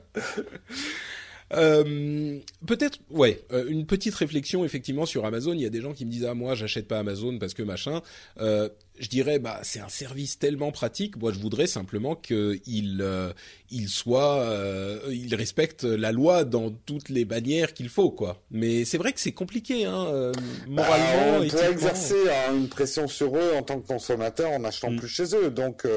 Euh, 1.54 2.40
peut-être, 2.66 3.00
ouais, 3.10 3.44
euh, 3.52 3.66
une 3.68 3.86
petite 3.86 4.16
réflexion 4.16 4.66
effectivement 4.66 5.06
sur 5.06 5.26
Amazon. 5.26 5.54
Il 5.54 5.62
y 5.62 5.66
a 5.66 5.70
des 5.70 5.82
gens 5.82 5.94
qui 5.94 6.06
me 6.06 6.12
disent 6.12 6.26
ah 6.26 6.34
moi 6.34 6.56
j'achète 6.56 6.88
pas 6.88 7.00
Amazon 7.00 7.38
parce 7.40 7.54
que 7.54 7.64
machin. 7.64 8.02
Euh, 8.40 8.70
je 9.00 9.10
dirais 9.10 9.40
bah 9.40 9.60
c'est 9.64 9.80
un 9.80 9.90
service 9.90 10.38
tellement 10.38 10.72
pratique. 10.72 11.18
Moi 11.18 11.32
je 11.32 11.40
voudrais 11.40 11.68
simplement 11.68 12.16
qu'il 12.16 13.00
euh, 13.02 13.34
il 13.72 13.90
soit 13.90 14.42
euh, 14.42 15.00
il 15.12 15.34
respecte 15.34 15.84
la 15.84 16.12
loi 16.12 16.44
dans 16.44 16.70
toutes 16.70 17.10
les 17.10 17.26
bannières 17.26 17.74
qu'il 17.74 17.90
faut 17.90 18.12
quoi. 18.12 18.42
Mais 18.52 18.86
c'est 18.86 18.98
vrai 18.98 19.14
que 19.14 19.20
c'est 19.20 19.32
compliqué 19.32 19.86
hein 19.86 20.06
euh, 20.08 20.32
bah, 20.68 20.84
moralement. 20.84 21.38
on 21.38 21.48
peut 21.48 21.72
exercer 21.72 22.30
hein, 22.30 22.56
une 22.56 22.70
pression 22.70 23.08
sur 23.08 23.36
eux 23.36 23.54
en 23.58 23.64
tant 23.64 23.80
que 23.80 23.88
consommateur 23.88 24.52
en 24.52 24.64
achetant 24.64 24.92
mm. 24.92 24.98
plus 24.98 25.08
chez 25.08 25.36
eux. 25.36 25.50
Donc 25.50 25.88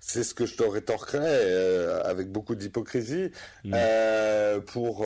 c'est 0.00 0.24
ce 0.24 0.34
que 0.34 0.46
je 0.46 0.54
te 0.54 0.62
rétorquerais 0.62 2.02
avec 2.04 2.30
beaucoup 2.30 2.54
d'hypocrisie 2.54 3.30
mm. 3.64 3.74
pour 4.66 4.97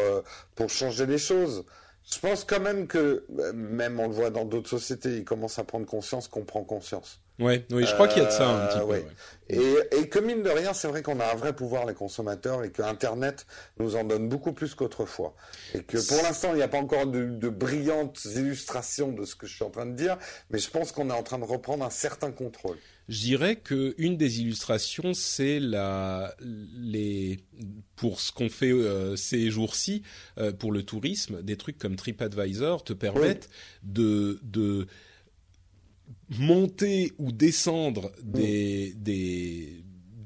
pour 0.54 0.70
changer 0.70 1.06
les 1.06 1.18
choses. 1.18 1.64
Je 2.10 2.18
pense 2.18 2.44
quand 2.44 2.60
même 2.60 2.86
que, 2.86 3.24
même 3.54 4.00
on 4.00 4.08
le 4.08 4.14
voit 4.14 4.30
dans 4.30 4.44
d'autres 4.44 4.68
sociétés, 4.68 5.18
ils 5.18 5.24
commencent 5.24 5.58
à 5.58 5.64
prendre 5.64 5.86
conscience 5.86 6.28
qu'on 6.28 6.44
prend 6.44 6.64
conscience. 6.64 7.20
Ouais, 7.38 7.64
oui, 7.70 7.84
je 7.86 7.94
crois 7.94 8.08
qu'il 8.08 8.22
y 8.22 8.26
a 8.26 8.28
de 8.28 8.32
ça 8.32 8.48
un 8.48 8.66
petit 8.66 8.78
peu. 8.78 8.94
Euh, 8.94 9.82
et, 9.92 10.00
et 10.00 10.08
que 10.08 10.18
mine 10.18 10.42
de 10.42 10.50
rien, 10.50 10.72
c'est 10.72 10.88
vrai 10.88 11.02
qu'on 11.02 11.18
a 11.20 11.32
un 11.32 11.34
vrai 11.34 11.54
pouvoir 11.54 11.86
les 11.86 11.94
consommateurs 11.94 12.62
et 12.62 12.70
que 12.70 12.82
Internet 12.82 13.46
nous 13.78 13.96
en 13.96 14.04
donne 14.04 14.28
beaucoup 14.28 14.52
plus 14.52 14.74
qu'autrefois. 14.74 15.34
Et 15.74 15.82
que 15.82 15.98
pour 16.06 16.22
l'instant, 16.22 16.50
il 16.52 16.56
n'y 16.56 16.62
a 16.62 16.68
pas 16.68 16.78
encore 16.78 17.06
de, 17.06 17.24
de, 17.24 17.48
brillantes 17.48 18.24
illustrations 18.24 19.12
de 19.12 19.24
ce 19.24 19.34
que 19.34 19.46
je 19.46 19.54
suis 19.54 19.64
en 19.64 19.70
train 19.70 19.86
de 19.86 19.96
dire, 19.96 20.16
mais 20.50 20.58
je 20.58 20.70
pense 20.70 20.92
qu'on 20.92 21.10
est 21.10 21.14
en 21.14 21.22
train 21.22 21.38
de 21.38 21.44
reprendre 21.44 21.84
un 21.84 21.90
certain 21.90 22.30
contrôle. 22.30 22.78
Je 23.08 23.18
dirais 23.20 23.56
que 23.56 23.94
une 23.98 24.16
des 24.16 24.40
illustrations, 24.40 25.12
c'est 25.12 25.58
la 25.58 26.34
les 26.40 27.40
pour 27.96 28.20
ce 28.20 28.30
qu'on 28.32 28.48
fait 28.48 28.70
euh, 28.70 29.16
ces 29.16 29.50
jours-ci 29.50 30.02
euh, 30.38 30.52
pour 30.52 30.72
le 30.72 30.82
tourisme, 30.82 31.42
des 31.42 31.56
trucs 31.56 31.78
comme 31.78 31.96
TripAdvisor 31.96 32.84
te 32.84 32.92
permettent 32.92 33.50
de 33.82 34.38
de 34.42 34.86
monter 36.38 37.12
ou 37.18 37.32
descendre 37.32 38.12
des, 38.22 38.94
des 38.96 39.84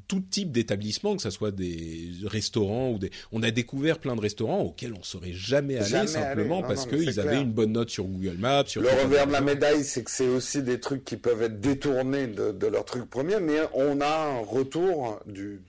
tout 0.08 0.20
type 0.20 0.52
d'établissements, 0.52 1.16
que 1.16 1.22
ce 1.22 1.30
soit 1.30 1.50
des 1.50 2.10
restaurants 2.24 2.90
ou 2.92 2.98
des. 2.98 3.10
On 3.32 3.42
a 3.42 3.50
découvert 3.50 3.98
plein 3.98 4.14
de 4.14 4.20
restaurants 4.20 4.60
auxquels 4.60 4.94
on 4.94 5.02
serait 5.02 5.32
jamais 5.32 5.78
allé 5.78 6.06
simplement 6.06 6.62
parce 6.62 6.86
qu'ils 6.86 7.18
avaient 7.20 7.40
une 7.40 7.52
bonne 7.52 7.72
note 7.72 7.90
sur 7.90 8.04
Google 8.04 8.36
Maps. 8.38 8.64
Sur 8.66 8.82
le 8.82 8.88
revers 8.88 9.26
de 9.26 9.32
la 9.32 9.40
médaille, 9.40 9.84
c'est 9.84 10.04
que 10.04 10.10
c'est 10.10 10.28
aussi 10.28 10.62
des 10.62 10.80
trucs 10.80 11.04
qui 11.04 11.16
peuvent 11.16 11.42
être 11.42 11.60
détournés 11.60 12.28
de, 12.28 12.52
de 12.52 12.66
leur 12.66 12.84
truc 12.84 13.08
premier, 13.10 13.40
mais 13.40 13.58
on 13.74 14.00
a 14.00 14.06
un 14.06 14.38
retour 14.38 15.20
du, 15.26 15.60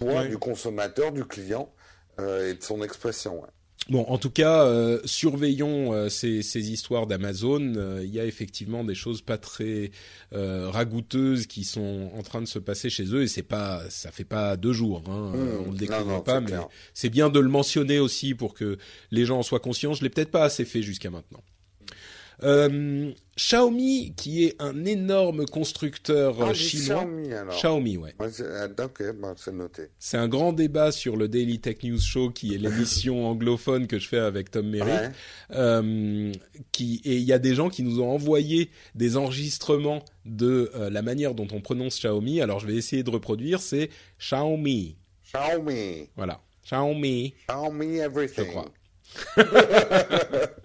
du, 0.00 0.06
du, 0.06 0.28
du 0.28 0.38
consommateur, 0.38 1.12
du 1.12 1.24
client 1.24 1.72
euh, 2.20 2.50
et 2.50 2.54
de 2.54 2.62
son 2.62 2.82
expression. 2.82 3.40
Ouais. 3.40 3.48
Bon, 3.90 4.02
en 4.08 4.16
tout 4.16 4.30
cas, 4.30 4.64
euh, 4.64 4.98
surveillons 5.04 5.92
euh, 5.92 6.08
ces, 6.08 6.40
ces, 6.42 6.70
histoires 6.70 7.06
d'Amazon. 7.06 7.74
Euh, 7.76 8.00
il 8.02 8.14
y 8.14 8.18
a 8.18 8.24
effectivement 8.24 8.82
des 8.82 8.94
choses 8.94 9.20
pas 9.20 9.36
très 9.36 9.90
euh, 10.32 10.70
ragoûteuses 10.70 11.46
qui 11.46 11.64
sont 11.64 12.10
en 12.16 12.22
train 12.22 12.40
de 12.40 12.46
se 12.46 12.58
passer 12.58 12.88
chez 12.88 13.04
eux, 13.14 13.22
et 13.22 13.28
c'est 13.28 13.42
pas, 13.42 13.82
ça 13.90 14.10
fait 14.10 14.24
pas 14.24 14.56
deux 14.56 14.72
jours. 14.72 15.02
Hein, 15.06 15.32
mmh. 15.34 15.66
on 15.66 15.72
le 15.72 15.76
découvre 15.76 16.24
pas, 16.24 16.40
mais 16.40 16.52
c'est 16.94 17.10
bien 17.10 17.28
de 17.28 17.40
le 17.40 17.48
mentionner 17.48 17.98
aussi 17.98 18.34
pour 18.34 18.54
que 18.54 18.78
les 19.10 19.26
gens 19.26 19.40
en 19.40 19.42
soient 19.42 19.60
conscients. 19.60 19.92
Je 19.92 20.02
l'ai 20.02 20.10
peut-être 20.10 20.30
pas 20.30 20.44
assez 20.44 20.64
fait 20.64 20.82
jusqu'à 20.82 21.10
maintenant. 21.10 21.42
Euh, 22.42 23.12
Xiaomi, 23.36 24.14
qui 24.16 24.44
est 24.44 24.60
un 24.60 24.84
énorme 24.84 25.44
constructeur 25.46 26.36
ah, 26.40 26.54
chinois. 26.54 27.04
Xiaomi, 27.04 27.32
alors. 27.32 27.54
Xiaomi, 27.54 27.96
ouais. 27.96 28.14
Euh, 28.20 28.68
ok, 28.82 29.12
bon, 29.16 29.34
c'est 29.36 29.52
noté. 29.52 29.88
C'est 29.98 30.16
un 30.16 30.28
grand 30.28 30.52
débat 30.52 30.92
sur 30.92 31.16
le 31.16 31.28
Daily 31.28 31.58
Tech 31.58 31.82
News 31.82 32.00
Show, 32.00 32.30
qui 32.30 32.54
est 32.54 32.58
l'émission 32.58 33.26
anglophone 33.30 33.86
que 33.86 33.98
je 33.98 34.08
fais 34.08 34.18
avec 34.18 34.50
Tom 34.50 34.68
Merritt. 34.68 34.94
Ouais. 34.94 35.10
Euh, 35.52 36.32
qui 36.70 37.00
et 37.04 37.16
il 37.16 37.24
y 37.24 37.32
a 37.32 37.38
des 37.38 37.54
gens 37.54 37.70
qui 37.70 37.82
nous 37.82 38.00
ont 38.00 38.10
envoyé 38.10 38.70
des 38.94 39.16
enregistrements 39.16 40.04
de 40.24 40.70
euh, 40.74 40.90
la 40.90 41.02
manière 41.02 41.34
dont 41.34 41.48
on 41.52 41.60
prononce 41.60 41.96
Xiaomi. 41.96 42.40
Alors 42.40 42.60
je 42.60 42.66
vais 42.66 42.74
essayer 42.74 43.02
de 43.02 43.10
reproduire. 43.10 43.60
C'est 43.60 43.90
Xiaomi. 44.18 44.96
Xiaomi. 45.24 46.08
Voilà. 46.16 46.40
Xiaomi. 46.64 47.34
Xiaomi 47.48 47.96
everything. 47.98 48.44
Je 48.44 48.50
crois. 48.50 48.70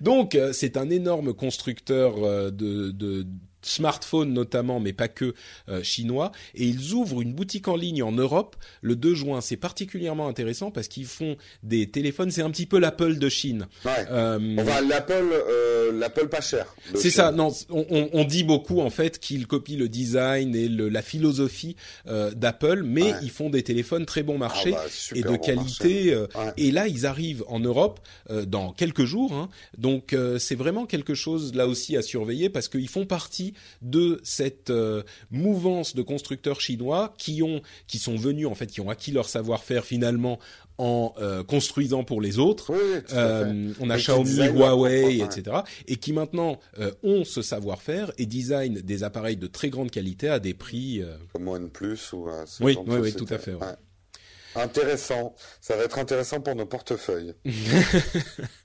Donc, 0.00 0.34
euh, 0.34 0.52
c'est 0.52 0.76
un 0.76 0.90
énorme 0.90 1.34
constructeur 1.34 2.22
euh, 2.22 2.50
de, 2.50 2.90
de 2.90 3.26
smartphones 3.62 4.32
notamment, 4.32 4.80
mais 4.80 4.92
pas 4.92 5.08
que 5.08 5.34
euh, 5.68 5.82
chinois, 5.82 6.32
et 6.54 6.66
ils 6.66 6.92
ouvrent 6.92 7.22
une 7.22 7.32
boutique 7.32 7.68
en 7.68 7.76
ligne 7.76 8.02
en 8.02 8.12
Europe 8.12 8.56
le 8.80 8.96
2 8.96 9.14
juin. 9.14 9.40
C'est 9.40 9.56
particulièrement 9.56 10.28
intéressant 10.28 10.70
parce 10.70 10.88
qu'ils 10.88 11.06
font 11.06 11.36
des 11.62 11.90
téléphones, 11.90 12.30
c'est 12.30 12.42
un 12.42 12.50
petit 12.50 12.66
peu 12.66 12.78
l'Apple 12.78 13.18
de 13.18 13.28
Chine. 13.28 13.66
Ouais. 13.84 13.90
Euh, 14.10 14.38
on 14.58 14.62
va 14.62 14.80
l'Apple, 14.80 15.30
euh, 15.32 15.92
l'Apple 15.92 16.28
pas 16.28 16.40
cher. 16.40 16.66
C'est 16.94 17.10
ça. 17.10 17.32
Non, 17.32 17.52
on, 17.70 18.08
on, 18.12 18.24
dit 18.24 18.44
beaucoup 18.44 18.80
en 18.80 18.90
fait 18.90 19.18
qu'ils 19.18 19.46
copient 19.46 19.78
le 19.78 19.88
design 19.88 20.54
et 20.54 20.68
le, 20.68 20.88
la 20.88 21.02
philosophie 21.02 21.76
euh, 22.06 22.30
d'Apple, 22.32 22.82
mais 22.84 23.02
ouais. 23.02 23.18
ils 23.22 23.30
font 23.30 23.50
des 23.50 23.62
téléphones 23.62 24.06
très 24.06 24.22
bon 24.22 24.38
marché 24.38 24.74
ah 24.76 24.82
bah, 24.84 25.18
et 25.18 25.22
de 25.22 25.36
qualité. 25.36 26.12
Euh, 26.12 26.26
ouais. 26.34 26.52
Et 26.56 26.70
là, 26.70 26.88
ils 26.88 27.06
arrivent 27.06 27.44
en 27.48 27.60
Europe 27.60 28.00
euh, 28.30 28.44
dans 28.44 28.72
quelques 28.72 29.04
jours. 29.04 29.32
Hein. 29.32 29.48
Donc, 29.78 30.16
c'est 30.38 30.54
vraiment 30.54 30.86
quelque 30.86 31.14
chose 31.14 31.54
là 31.54 31.66
aussi 31.66 31.96
à 31.96 32.02
surveiller 32.02 32.48
parce 32.48 32.68
qu'ils 32.68 32.88
font 32.88 33.06
partie 33.06 33.51
de 33.80 34.20
cette 34.22 34.70
euh, 34.70 35.02
mouvance 35.30 35.94
de 35.94 36.02
constructeurs 36.02 36.60
chinois 36.60 37.14
qui 37.18 37.42
ont 37.42 37.62
qui 37.86 37.98
sont 37.98 38.16
venus 38.16 38.46
en 38.46 38.54
fait 38.54 38.66
qui 38.66 38.80
ont 38.80 38.90
acquis 38.90 39.12
leur 39.12 39.28
savoir-faire 39.28 39.84
finalement 39.84 40.38
en 40.78 41.14
euh, 41.18 41.44
construisant 41.44 42.04
pour 42.04 42.20
les 42.20 42.38
autres. 42.38 42.72
Oui, 42.72 43.02
euh, 43.12 43.72
on 43.80 43.90
a 43.90 43.96
Xiaomi, 43.96 44.48
Huawei, 44.48 45.18
etc. 45.18 45.58
Et 45.86 45.96
qui 45.96 46.12
maintenant 46.12 46.58
euh, 46.78 46.92
ont 47.02 47.24
ce 47.24 47.42
savoir-faire 47.42 48.10
et 48.18 48.26
designent 48.26 48.80
des 48.80 49.04
appareils 49.04 49.36
de 49.36 49.46
très 49.46 49.70
grande 49.70 49.90
qualité 49.90 50.28
à 50.28 50.38
des 50.38 50.54
prix. 50.54 51.02
Comme 51.32 51.48
OnePlus 51.48 51.98
ou. 52.12 52.28
Euh, 52.28 52.44
oui, 52.60 52.76
oui, 52.86 52.98
oui, 53.00 53.14
tout 53.14 53.26
à 53.30 53.38
fait. 53.38 53.54
Ouais. 53.54 53.66
Ouais. 53.66 54.62
Intéressant. 54.62 55.34
Ça 55.60 55.76
va 55.76 55.84
être 55.84 55.98
intéressant 55.98 56.40
pour 56.40 56.54
nos 56.54 56.66
portefeuilles. 56.66 57.34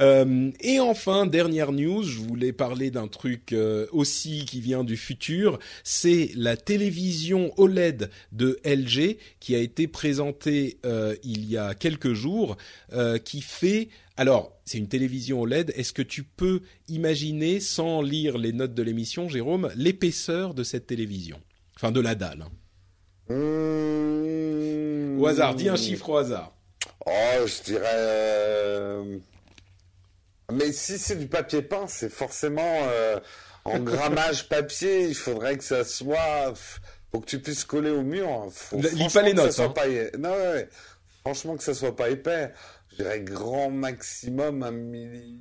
Euh, 0.00 0.50
et 0.60 0.80
enfin, 0.80 1.26
dernière 1.26 1.72
news, 1.72 2.02
je 2.02 2.18
voulais 2.18 2.52
parler 2.52 2.90
d'un 2.90 3.08
truc 3.08 3.52
euh, 3.52 3.86
aussi 3.92 4.44
qui 4.44 4.60
vient 4.60 4.84
du 4.84 4.96
futur, 4.96 5.58
c'est 5.82 6.30
la 6.36 6.56
télévision 6.56 7.52
OLED 7.56 8.10
de 8.32 8.58
LG 8.64 9.18
qui 9.40 9.54
a 9.54 9.58
été 9.58 9.86
présentée 9.86 10.78
euh, 10.84 11.14
il 11.22 11.48
y 11.50 11.56
a 11.56 11.74
quelques 11.74 12.12
jours, 12.12 12.56
qui 13.24 13.40
fait... 13.40 13.88
Alors, 14.16 14.52
c'est 14.64 14.78
une 14.78 14.86
télévision 14.86 15.40
OLED, 15.40 15.72
est-ce 15.76 15.92
que 15.92 16.02
tu 16.02 16.22
peux 16.22 16.60
imaginer, 16.88 17.58
sans 17.58 18.02
lire 18.02 18.38
les 18.38 18.52
notes 18.52 18.74
de 18.74 18.82
l'émission, 18.82 19.28
Jérôme, 19.28 19.70
l'épaisseur 19.74 20.54
de 20.54 20.62
cette 20.62 20.86
télévision? 20.86 21.40
Enfin, 21.76 21.90
de 21.90 22.00
la 22.00 22.14
dalle. 22.14 22.46
Hein. 23.28 23.34
Mmh... 23.34 25.20
Au 25.20 25.26
hasard, 25.26 25.54
dis 25.54 25.68
un 25.68 25.76
chiffre 25.76 26.08
au 26.10 26.16
hasard. 26.16 26.54
Oh, 27.06 27.46
je 27.46 27.62
dirais... 27.64 29.20
Mais 30.52 30.72
si 30.72 30.98
c'est 30.98 31.16
du 31.16 31.26
papier 31.26 31.62
peint, 31.62 31.86
c'est 31.86 32.10
forcément 32.10 32.82
euh, 32.88 33.18
en 33.64 33.78
grammage 33.78 34.48
papier. 34.48 35.08
Il 35.08 35.14
faudrait 35.14 35.56
que 35.56 35.64
ça 35.64 35.84
soit. 35.84 36.52
Faut 37.10 37.20
que 37.20 37.26
tu 37.26 37.40
puisses 37.40 37.64
coller 37.64 37.90
au 37.90 38.02
mur. 38.02 38.48
Faut, 38.52 38.76
Lis 38.76 39.12
pas 39.12 39.22
les 39.22 39.34
notes. 39.34 39.58
Hein. 39.58 39.70
Pas... 39.70 39.86
Non, 40.18 40.32
ouais, 40.32 40.68
franchement 41.20 41.56
que 41.56 41.62
ça 41.62 41.74
soit 41.74 41.96
pas 41.96 42.10
épais. 42.10 42.52
Je 42.90 42.96
dirais 42.96 43.20
grand 43.20 43.70
maximum 43.70 44.62
un, 44.62 44.70
milli... 44.70 45.40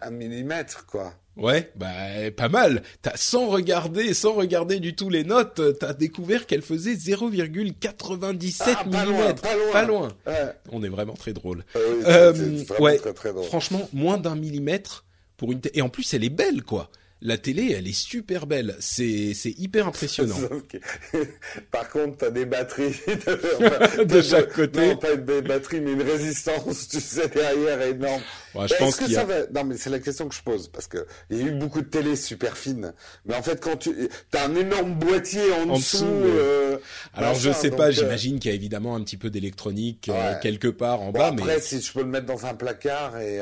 un 0.00 0.10
millimètre, 0.10 0.86
quoi. 0.86 1.14
Ouais, 1.36 1.72
bah 1.74 1.88
pas 2.36 2.48
mal. 2.48 2.82
T'as 3.02 3.16
sans 3.16 3.48
regarder, 3.48 4.14
sans 4.14 4.34
regarder 4.34 4.78
du 4.78 4.94
tout 4.94 5.10
les 5.10 5.24
notes, 5.24 5.60
t'as 5.80 5.92
découvert 5.92 6.46
qu'elle 6.46 6.62
faisait 6.62 6.94
0,97 6.94 8.62
ah, 8.66 8.84
mm. 8.86 8.90
Pas 8.90 9.04
loin. 9.04 9.34
Pas 9.34 9.54
loin. 9.54 9.72
Pas 9.72 9.84
loin. 9.84 10.08
Ouais. 10.26 10.52
On 10.70 10.82
est 10.82 10.88
vraiment 10.88 11.14
très 11.14 11.32
drôle. 11.32 11.64
Euh, 11.76 11.96
oui, 11.96 12.04
Euh, 12.06 12.32
vraiment 12.68 12.84
ouais. 12.84 12.98
très, 12.98 13.12
très 13.12 13.32
drôle. 13.32 13.44
Franchement, 13.44 13.88
moins 13.92 14.18
d'un 14.18 14.36
millimètre 14.36 15.04
pour 15.36 15.50
une. 15.50 15.60
Et 15.74 15.82
en 15.82 15.88
plus, 15.88 16.14
elle 16.14 16.24
est 16.24 16.30
belle, 16.30 16.62
quoi. 16.62 16.90
La 17.24 17.38
télé, 17.38 17.74
elle 17.76 17.88
est 17.88 17.98
super 17.98 18.46
belle. 18.46 18.76
C'est 18.80 19.32
c'est 19.32 19.58
hyper 19.58 19.88
impressionnant. 19.88 20.36
Par 21.70 21.88
contre, 21.88 22.18
t'as 22.18 22.30
des 22.30 22.44
batteries 22.44 22.94
de, 24.04 24.20
chaque 24.20 24.52
côté. 24.52 24.88
Non, 24.88 24.96
pas 24.98 25.16
des 25.16 25.40
batteries, 25.40 25.80
mais 25.80 25.92
une 25.92 26.02
résistance, 26.02 26.86
tu 26.88 27.00
sais, 27.00 27.28
derrière 27.28 27.80
énorme. 27.80 28.20
Ouais, 28.54 28.68
je 28.68 28.74
pense 28.74 28.96
que 28.96 29.10
ça 29.10 29.24
va... 29.24 29.46
Non, 29.54 29.64
mais 29.64 29.78
c'est 29.78 29.90
la 29.90 30.00
question 30.00 30.28
que 30.28 30.34
je 30.34 30.42
pose 30.42 30.68
parce 30.68 30.86
que 30.86 31.06
il 31.30 31.38
y 31.38 31.42
a 31.42 31.46
eu 31.46 31.52
beaucoup 31.52 31.80
de 31.80 31.86
télé 31.86 32.14
super 32.14 32.56
fines, 32.58 32.92
mais 33.24 33.34
en 33.34 33.42
fait, 33.42 33.60
quand 33.60 33.76
tu 33.76 34.08
t'as 34.30 34.46
un 34.46 34.54
énorme 34.54 34.94
boîtier 34.94 35.50
en, 35.52 35.76
dessous. 35.76 36.04
Euh, 36.04 36.76
Alors, 37.14 37.34
je 37.34 37.50
sais 37.52 37.70
pas. 37.70 37.88
Euh, 37.88 37.92
j'imagine 37.92 38.38
qu'il 38.38 38.50
y 38.50 38.52
a 38.52 38.54
évidemment 38.54 38.94
un 38.94 39.02
petit 39.02 39.16
peu 39.16 39.30
d'électronique 39.30 40.10
euh, 40.10 40.34
quelque 40.42 40.68
part 40.68 41.00
en 41.00 41.10
bas, 41.10 41.28
après, 41.28 41.60
si 41.60 41.80
je 41.80 41.90
peux 41.92 42.00
le 42.00 42.06
mettre 42.06 42.26
dans 42.26 42.44
un 42.44 42.54
placard 42.54 43.18
et 43.18 43.40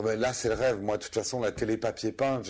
ah 0.00 0.02
ben 0.02 0.18
là, 0.18 0.32
c'est 0.32 0.48
le 0.48 0.54
rêve. 0.54 0.80
Moi, 0.80 0.96
de 0.96 1.02
toute 1.02 1.14
façon, 1.14 1.40
la 1.40 1.52
télé 1.52 1.76
papier 1.76 2.12
peint, 2.12 2.42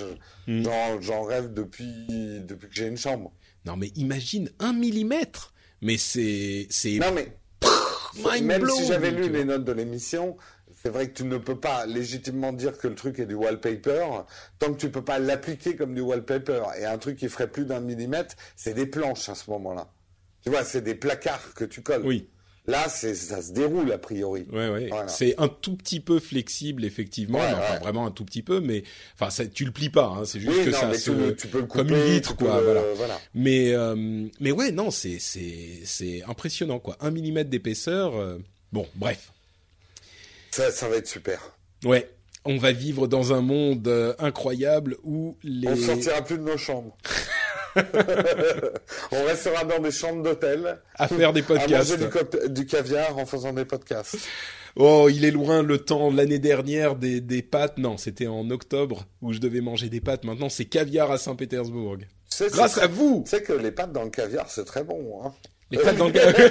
hmm. 0.47 0.62
j'en 1.01 1.22
rêve 1.22 1.52
depuis, 1.52 2.06
depuis 2.09 2.68
que 2.68 2.74
j'ai 2.74 2.86
une 2.86 2.97
chambre. 2.97 3.32
Non, 3.64 3.77
mais 3.77 3.89
imagine 3.97 4.51
un 4.60 4.72
millimètre. 4.72 5.52
Mais 5.82 5.98
c'est. 5.98 6.68
Non, 7.01 7.12
mais. 7.12 7.36
même 8.43 8.68
si 8.68 8.86
j'avais 8.86 9.10
lu 9.10 9.28
les 9.28 9.44
notes 9.44 9.64
de 9.64 9.72
l'émission, 9.72 10.36
c'est 10.82 10.90
vrai 10.90 11.09
que 11.09 11.14
tu 11.14 11.24
ne 11.24 11.36
peux 11.39 11.59
pas 11.59 11.86
légitimement 11.86 12.52
dire 12.52 12.78
que 12.78 12.89
le 12.89 12.94
truc 12.94 13.18
est 13.18 13.27
du 13.27 13.35
wallpaper 13.35 14.06
tant 14.59 14.72
que 14.72 14.78
tu 14.78 14.90
peux 14.90 15.05
pas 15.05 15.18
l'appliquer 15.18 15.77
comme 15.77 15.94
du 15.94 16.01
wallpaper. 16.01 16.62
Et 16.78 16.85
un 16.85 16.98
truc 16.98 17.18
qui 17.18 17.28
ferait 17.28 17.51
plus 17.51 17.66
d'un 17.66 17.81
millimètre, 17.81 18.35
c'est 18.56 18.74
des 18.74 18.86
planches 18.86 19.28
à 19.28 19.35
ce 19.35 19.51
moment-là. 19.51 19.93
Tu 20.43 20.51
vois, 20.51 20.64
c'est 20.64 20.81
des 20.81 20.94
placards 20.94 21.52
que 21.55 21.64
tu 21.64 21.82
colles. 21.82 22.02
Oui. 22.05 22.31
Là, 22.66 22.89
ça 22.89 23.15
se 23.15 23.53
déroule 23.53 23.91
a 23.91 23.99
priori. 23.99 24.47
Ouais, 24.53 24.69
ouais. 24.69 24.91
C'est 25.09 25.35
un 25.39 25.49
tout 25.49 25.77
petit 25.77 25.99
peu 25.99 26.20
flexible, 26.20 26.85
effectivement. 26.85 27.39
enfin, 27.39 27.78
vraiment 27.81 28.07
un 28.07 28.11
tout 28.11 28.24
petit 28.24 28.43
peu, 28.43 28.61
mais 28.61 28.85
enfin, 29.15 29.31
ça, 29.31 29.47
tu 29.47 29.65
le 29.65 29.73
plies 29.73 29.89
pas. 29.89 30.07
Hein, 30.07 30.24
c'est 30.24 30.41
juste 30.41 30.65
que 30.65 30.73
ça 30.73 30.93
se, 30.95 31.31
tu, 31.32 31.49
peux 31.49 31.61
le 31.61 31.66
couper, 31.66 31.85
comme 31.85 31.97
une 31.97 32.05
vitre, 32.05 32.37
quoi. 32.37 32.61
voilà. 32.61 33.19
Mais, 33.35 33.73
euh, 33.73 34.28
mais 34.41 34.53
ouais, 34.53 34.73
non, 34.73 34.91
c'est 34.91 35.19
c'est 35.19 35.81
c'est 35.85 36.23
impressionnant, 36.28 36.78
quoi. 36.78 36.97
Un 37.01 37.11
millimètre 37.11 37.51
d'épaisseur. 37.51 38.15
Euh, 38.15 38.39
bon, 38.73 38.87
bref. 38.95 39.32
Ça, 40.51 40.70
ça 40.70 40.89
va 40.89 40.97
être 40.97 41.09
super. 41.09 41.57
Ouais. 41.85 42.11
On 42.45 42.57
va 42.57 42.73
vivre 42.73 43.07
dans 43.07 43.35
un 43.35 43.43
monde 43.43 43.87
euh, 43.89 44.15
incroyable 44.19 44.97
où 45.03 45.37
les. 45.43 45.69
On 45.69 45.77
sortira 45.77 46.23
plus 46.23 46.39
de 46.39 46.43
nos 46.43 46.57
chambres. 46.57 46.97
on 49.12 49.24
restera 49.24 49.64
dans 49.64 49.78
des 49.78 49.90
chambres 49.90 50.22
d'hôtel. 50.22 50.80
À 50.97 51.09
faire 51.09 51.32
des 51.32 51.42
podcasts. 51.42 51.92
À 51.92 51.97
manger 51.97 52.48
du, 52.48 52.66
caviar 52.66 53.16
en 53.18 53.26
faisant 53.26 53.52
des 53.52 53.64
podcasts. 53.64 54.18
Oh, 54.76 55.09
il 55.10 55.24
est 55.24 55.30
loin 55.30 55.62
le 55.62 55.78
temps 55.78 56.10
l'année 56.10 56.38
dernière 56.38 56.94
des, 56.97 57.20
des 57.20 57.42
pâtes. 57.42 57.78
Non, 57.78 57.97
c'était 57.97 58.28
en 58.28 58.51
octobre 58.51 59.06
où 59.20 59.32
je 59.32 59.38
devais 59.38 59.60
manger 59.60 59.88
des 59.88 60.01
pâtes. 60.01 60.24
Maintenant, 60.24 60.48
c'est 60.48 60.66
caviar 60.66 61.10
à 61.10 61.18
Saint-Pétersbourg. 61.18 61.98
Grâce 62.52 62.78
à 62.78 62.86
vous. 62.86 63.22
Tu 63.24 63.30
sais 63.30 63.42
que 63.42 63.52
les 63.52 63.72
pâtes 63.72 63.92
dans 63.92 64.05
le 64.05 64.10
caviar, 64.10 64.48
c'est 64.48 64.64
très 64.64 64.84
bon. 64.84 65.22
Hein 65.24 65.32
les 65.70 65.78
pâtes 65.78 65.97
dans 65.97 66.06
le 66.06 66.12
caviar. 66.12 66.51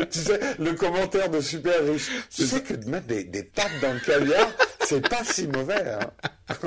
tu 0.10 0.18
sais, 0.18 0.40
le 0.58 0.72
commentaire 0.74 1.30
de 1.30 1.40
super 1.40 1.84
riche. 1.84 2.10
Tu 2.34 2.46
sais 2.46 2.60
que 2.60 2.74
de 2.74 2.88
mettre 2.88 3.06
des, 3.06 3.24
des 3.24 3.42
pâtes 3.42 3.80
dans 3.82 3.92
le 3.92 4.00
caviar, 4.00 4.48
c'est 4.86 5.08
pas 5.08 5.24
si 5.24 5.48
mauvais. 5.48 5.84
Hein. 5.90 6.12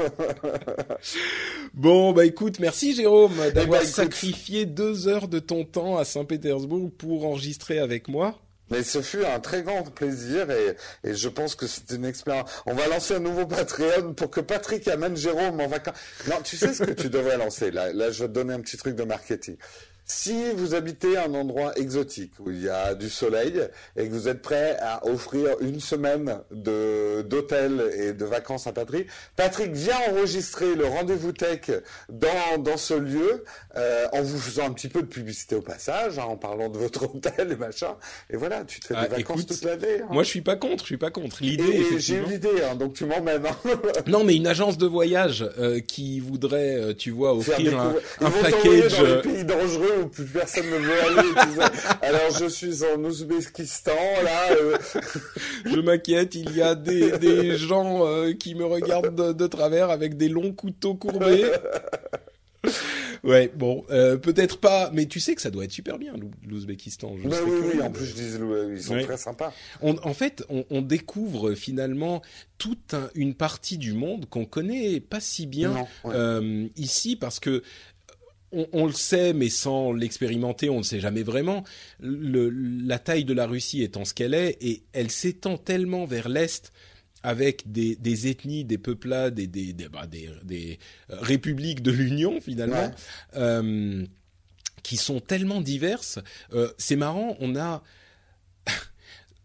bon, 1.73 2.11
bah 2.11 2.25
écoute, 2.25 2.59
merci 2.59 2.93
Jérôme 2.93 3.33
eh 3.47 3.51
d'avoir 3.51 3.81
ben, 3.81 3.87
sacrifié 3.87 4.65
deux 4.65 5.07
heures 5.07 5.27
de 5.27 5.39
ton 5.39 5.63
temps 5.63 5.97
à 5.97 6.05
Saint-Pétersbourg 6.05 6.91
pour 6.97 7.25
enregistrer 7.25 7.79
avec 7.79 8.07
moi. 8.07 8.39
Mais 8.71 8.83
ce 8.83 9.01
fut 9.01 9.25
un 9.25 9.39
très 9.39 9.63
grand 9.63 9.83
plaisir 9.83 10.51
et, 10.51 10.75
et 11.03 11.15
je 11.15 11.27
pense 11.27 11.55
que 11.55 11.65
c'est 11.65 11.89
une 11.91 12.05
expérience. 12.05 12.51
On 12.67 12.75
va 12.75 12.87
lancer 12.87 13.15
un 13.15 13.19
nouveau 13.19 13.47
Patreon 13.47 14.13
pour 14.13 14.29
que 14.29 14.41
Patrick 14.41 14.87
amène 14.87 15.17
Jérôme 15.17 15.59
en 15.59 15.67
vacances. 15.67 15.95
Non, 16.27 16.35
tu 16.43 16.55
sais 16.55 16.73
ce 16.73 16.83
que 16.83 16.91
tu 16.91 17.09
devrais 17.09 17.37
lancer? 17.37 17.71
Là, 17.71 17.91
là, 17.93 18.11
je 18.11 18.23
vais 18.23 18.27
te 18.27 18.33
donner 18.33 18.53
un 18.53 18.61
petit 18.61 18.77
truc 18.77 18.95
de 18.95 19.03
marketing. 19.03 19.57
Si 20.11 20.33
vous 20.55 20.73
habitez 20.73 21.17
un 21.17 21.35
endroit 21.35 21.77
exotique 21.77 22.31
où 22.39 22.49
il 22.49 22.63
y 22.63 22.67
a 22.67 22.95
du 22.95 23.11
soleil 23.11 23.61
et 23.95 24.07
que 24.07 24.11
vous 24.11 24.27
êtes 24.27 24.41
prêt 24.41 24.75
à 24.81 25.05
offrir 25.05 25.51
une 25.61 25.79
semaine 25.79 26.39
de 26.49 27.21
d'hôtel 27.21 27.91
et 27.95 28.13
de 28.13 28.25
vacances 28.25 28.65
à 28.65 28.71
Patrick, 28.71 29.07
Patrick 29.35 29.71
vient 29.71 29.97
enregistrer 30.09 30.73
le 30.73 30.87
rendez-vous 30.87 31.31
tech 31.31 31.69
dans, 32.09 32.57
dans 32.57 32.75
ce 32.75 32.95
lieu 32.95 33.43
euh, 33.77 34.07
en 34.11 34.23
vous 34.23 34.39
faisant 34.39 34.65
un 34.65 34.73
petit 34.73 34.87
peu 34.87 35.03
de 35.03 35.07
publicité 35.07 35.55
au 35.55 35.61
passage, 35.61 36.17
hein, 36.17 36.23
en 36.23 36.37
parlant 36.37 36.69
de 36.69 36.79
votre 36.79 37.03
hôtel 37.15 37.51
et 37.51 37.55
machin. 37.55 37.95
Et 38.31 38.35
voilà, 38.35 38.63
tu 38.65 38.79
te 38.79 38.87
fais 38.87 38.95
des 38.95 39.01
ah, 39.11 39.15
vacances 39.15 39.45
toute 39.45 39.63
l'année. 39.63 40.01
Hein. 40.01 40.07
Moi, 40.09 40.23
je 40.23 40.29
suis 40.29 40.41
pas 40.41 40.55
contre, 40.55 40.85
je 40.85 40.87
suis 40.87 40.97
pas 40.97 41.11
contre. 41.11 41.37
L'idée, 41.41 41.99
j'ai 41.99 42.15
eu 42.15 42.25
l'idée, 42.25 42.63
hein, 42.67 42.75
donc 42.75 42.93
tu 42.93 43.05
m'emmènes. 43.05 43.45
Hein. 43.45 43.79
non, 44.07 44.23
mais 44.23 44.35
une 44.35 44.47
agence 44.47 44.79
de 44.79 44.87
voyage 44.87 45.47
euh, 45.59 45.79
qui 45.81 46.19
voudrait, 46.19 46.75
euh, 46.75 46.93
tu 46.95 47.11
vois, 47.11 47.35
offrir 47.35 47.79
un, 47.79 47.93
un 48.21 48.31
package. 48.31 48.97
Dans 48.97 49.05
les 49.05 49.21
pays 49.21 49.45
dangereux 49.45 49.98
où 49.99 50.07
plus 50.07 50.25
personne 50.25 50.65
ne 50.65 50.77
veut 50.77 51.01
aller. 51.01 51.29
Alors 52.01 52.37
je 52.39 52.45
suis 52.45 52.83
en 52.83 53.03
Ouzbékistan 53.03 53.91
là. 54.23 54.51
Euh. 54.51 54.77
je 55.65 55.79
m'inquiète, 55.79 56.35
il 56.35 56.55
y 56.55 56.61
a 56.61 56.75
des, 56.75 57.17
des 57.17 57.57
gens 57.57 58.05
euh, 58.05 58.33
qui 58.33 58.55
me 58.55 58.65
regardent 58.65 59.15
de, 59.15 59.33
de, 59.33 59.47
travers 59.47 59.89
avec 59.89 60.17
des 60.17 60.29
longs 60.29 60.53
couteaux 60.53 60.95
courbés. 60.95 61.45
ouais, 63.23 63.51
bon, 63.55 63.85
euh, 63.89 64.17
peut-être 64.17 64.59
pas, 64.59 64.89
mais 64.93 65.05
tu 65.05 65.19
sais 65.19 65.35
que 65.35 65.41
ça 65.41 65.49
doit 65.49 65.63
être 65.65 65.71
super 65.71 65.97
bien, 65.97 66.13
l'Ouzbékistan. 66.47 67.15
Bah 67.25 67.37
oui, 67.45 67.71
oui, 67.73 67.81
en 67.81 67.91
plus 67.91 68.05
je 68.05 68.13
dis, 68.13 68.29
ils 68.71 68.83
sont 68.83 69.01
très 69.01 69.17
sympas. 69.17 69.53
On, 69.81 69.97
en 70.03 70.13
fait, 70.13 70.43
on, 70.49 70.65
on, 70.69 70.81
découvre 70.81 71.53
finalement 71.53 72.21
toute 72.57 72.95
une 73.15 73.33
partie 73.33 73.77
du 73.77 73.93
monde 73.93 74.27
qu'on 74.27 74.45
connaît 74.45 74.99
pas 74.99 75.19
si 75.19 75.45
bien 75.45 75.87
euh, 76.05 76.67
ici, 76.75 77.15
parce 77.15 77.39
que 77.39 77.63
on, 78.51 78.85
le 78.87 78.93
sait, 78.93 79.33
mais 79.33 79.49
sans 79.49 79.93
l'expérimenter, 79.93 80.69
on 80.69 80.79
ne 80.79 80.83
sait 80.83 80.99
jamais 80.99 81.23
vraiment. 81.23 81.63
la 81.99 82.99
taille 82.99 83.25
de 83.25 83.33
la 83.33 83.45
Russie 83.45 83.83
étant 83.83 84.05
ce 84.05 84.13
qu'elle 84.13 84.33
est, 84.33 84.57
et 84.61 84.83
elle 84.93 85.11
s'étend 85.11 85.57
tellement 85.57 86.05
vers 86.05 86.29
l'est 86.29 86.71
avec 87.21 87.71
des, 87.71 88.27
ethnies, 88.27 88.63
des 88.63 88.77
peuplades, 88.77 89.35
des, 89.35 89.47
des, 89.47 89.73
des, 89.73 89.89
bah, 89.89 90.07
euh, 90.13 90.75
républiques 91.09 91.81
de 91.81 91.91
l'Union 91.91 92.39
finalement, 92.41 92.91
euh, 93.35 94.05
qui 94.83 94.97
sont 94.97 95.19
tellement 95.19 95.61
diverses. 95.61 96.19
Euh, 96.53 96.71
c'est 96.77 96.95
marrant, 96.95 97.35
on 97.41 97.55
a 97.55 97.83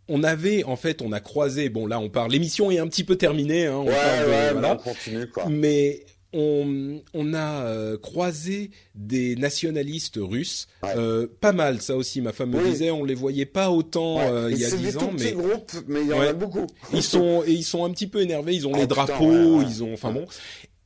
on 0.08 0.22
avait 0.22 0.62
en 0.64 0.76
fait, 0.76 1.02
on 1.02 1.10
a 1.10 1.20
croisé. 1.20 1.68
Bon, 1.68 1.86
là, 1.86 1.98
on 1.98 2.10
parle. 2.10 2.30
L'émission 2.30 2.70
est 2.70 2.78
un 2.78 2.86
petit 2.86 3.04
peu 3.04 3.16
terminée. 3.16 3.66
Hein, 3.66 3.76
on 3.76 3.86
ouais, 3.86 4.52
on 4.54 4.76
continue 4.76 5.28
quoi. 5.28 5.48
Mais 5.48 6.06
on, 6.34 7.34
a 7.34 7.62
euh, 7.64 7.96
croisé 7.96 8.70
des 8.94 9.36
nationalistes 9.36 10.18
russes, 10.20 10.66
euh, 10.84 11.26
pas 11.40 11.52
mal 11.52 11.80
ça 11.80 11.96
aussi. 11.96 12.20
Ma 12.20 12.32
femme 12.32 12.50
me 12.50 12.62
disait, 12.62 12.90
on 12.90 13.04
les 13.04 13.14
voyait 13.14 13.46
pas 13.46 13.70
autant 13.70 14.18
euh, 14.20 14.50
il 14.50 14.58
y 14.58 14.64
a 14.64 14.70
dix 14.70 14.96
ans, 14.96 15.12
mais 15.16 15.32
groupes, 15.32 15.72
mais 15.86 16.02
il 16.02 16.08
y 16.08 16.12
en 16.12 16.20
a 16.20 16.32
beaucoup. 16.32 16.66
ils 16.92 17.02
sont 17.02 17.42
et 17.46 17.52
ils 17.52 17.64
sont 17.64 17.84
un 17.84 17.90
petit 17.90 18.06
peu 18.06 18.20
énervés. 18.20 18.54
Ils 18.54 18.66
ont 18.66 18.72
oh, 18.74 18.78
les 18.78 18.86
drapeaux, 18.86 19.62
ils 19.62 19.82
ont, 19.82 19.92
enfin 19.92 20.12
bon. 20.12 20.26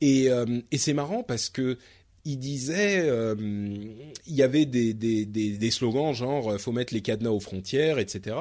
Et, 0.01 0.29
et 0.71 0.77
c'est 0.77 0.93
marrant 0.93 1.23
parce 1.23 1.49
que 1.49 1.77
il 2.25 2.37
disait, 2.37 3.01
euh, 3.09 3.35
il 3.39 4.35
y 4.35 4.43
avait 4.43 4.65
des, 4.65 4.93
des, 4.93 5.25
des, 5.25 5.57
des, 5.57 5.71
slogans 5.71 6.13
genre 6.13 6.51
euh, 6.51 6.57
faut 6.57 6.71
mettre 6.71 6.93
les 6.93 7.01
cadenas 7.01 7.31
aux 7.31 7.39
frontières, 7.39 7.97
etc. 7.99 8.35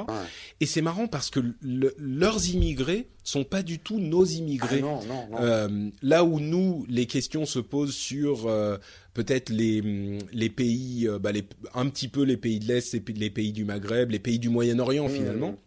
Et 0.60 0.66
c'est 0.66 0.82
marrant 0.82 1.06
parce 1.06 1.30
que 1.30 1.40
leurs 1.62 2.48
immigrés 2.48 3.09
sont 3.22 3.44
pas 3.44 3.62
du 3.62 3.78
tout 3.78 4.00
nos 4.00 4.24
immigrés. 4.24 4.78
Ah 4.78 4.82
non, 4.82 5.00
non, 5.05 5.28
non. 5.30 5.38
Euh, 5.40 5.90
là 6.02 6.24
où 6.24 6.40
nous, 6.40 6.84
les 6.88 7.06
questions 7.06 7.46
se 7.46 7.59
posent 7.59 7.94
sur 7.94 8.46
euh, 8.46 8.76
peut-être 9.14 9.50
les, 9.50 10.18
les 10.32 10.50
pays, 10.50 11.09
bah 11.20 11.32
les, 11.32 11.44
un 11.74 11.88
petit 11.88 12.09
peu 12.09 12.22
les 12.22 12.36
pays 12.36 12.59
de 12.59 12.66
l'Est, 12.66 12.92
les 12.92 13.30
pays 13.30 13.52
du 13.52 13.64
Maghreb, 13.64 14.10
les 14.10 14.18
pays 14.18 14.38
du 14.38 14.48
Moyen-Orient 14.48 15.09
mmh. 15.09 15.12
finalement. 15.12 15.59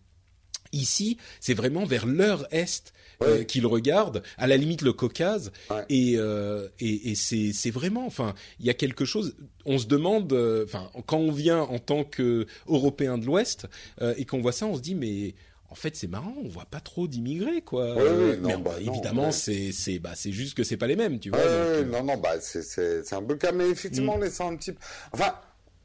Ici, 0.74 1.18
c'est 1.40 1.54
vraiment 1.54 1.86
vers 1.86 2.06
leur 2.06 2.48
est 2.54 2.94
euh, 3.24 3.44
qu'ils 3.44 3.66
regardent, 3.66 4.24
à 4.38 4.48
la 4.48 4.58
limite 4.58 4.82
le 4.82 4.94
Caucase, 4.94 5.52
et, 5.90 6.14
euh, 6.18 6.68
et, 6.80 7.12
et 7.12 7.16
c'est, 7.16 7.52
c'est 7.54 7.72
vraiment, 7.72 8.06
enfin, 8.06 8.34
il 8.60 8.66
y 8.66 8.70
a 8.70 8.74
quelque 8.74 9.06
chose. 9.06 9.36
On 9.66 9.78
se 9.78 9.86
demande, 9.86 10.32
euh, 10.34 10.66
enfin, 10.66 10.90
quand 11.06 11.18
on 11.18 11.32
vient 11.32 11.62
en 11.62 11.80
tant 11.80 12.04
que 12.04 12.46
Européen 12.68 13.18
de 13.18 13.26
l'Ouest 13.26 13.68
euh, 14.02 14.14
et 14.18 14.26
qu'on 14.26 14.42
voit 14.42 14.52
ça, 14.52 14.66
on 14.66 14.76
se 14.76 14.82
dit 14.82 14.96
mais 14.96 15.36
en 15.70 15.76
fait, 15.76 15.96
c'est 15.96 16.08
marrant, 16.08 16.34
on 16.44 16.50
voit 16.50 16.66
pas 16.66 16.82
trop 16.82 17.08
d'immigrés, 17.08 17.62
quoi. 17.62 17.96
mais 18.42 18.58
bah, 18.58 18.76
évidemment, 18.80 19.32
c'est 19.32 19.72
c'est 19.72 20.00
bah 20.00 20.12
c'est 20.16 20.34
juste 20.34 20.58
que 20.58 20.64
c'est 20.64 20.78
pas 20.78 20.88
les 20.88 20.98
mêmes, 20.98 21.20
tu 21.20 21.30
vois. 21.30 21.40
non, 21.84 22.04
non, 22.04 22.18
bah 22.18 22.42
c'est 22.42 22.64
c'est 22.64 23.04
c'est 23.06 23.16
un 23.16 23.24
peu 23.24 23.36
cas, 23.36 23.52
mais 23.52 23.70
effectivement, 23.70 24.16
mm. 24.16 24.18
on 24.18 24.22
les 24.22 24.30
sent 24.32 24.44
un 24.44 24.56
petit. 24.56 24.74
Enfin, 25.14 25.34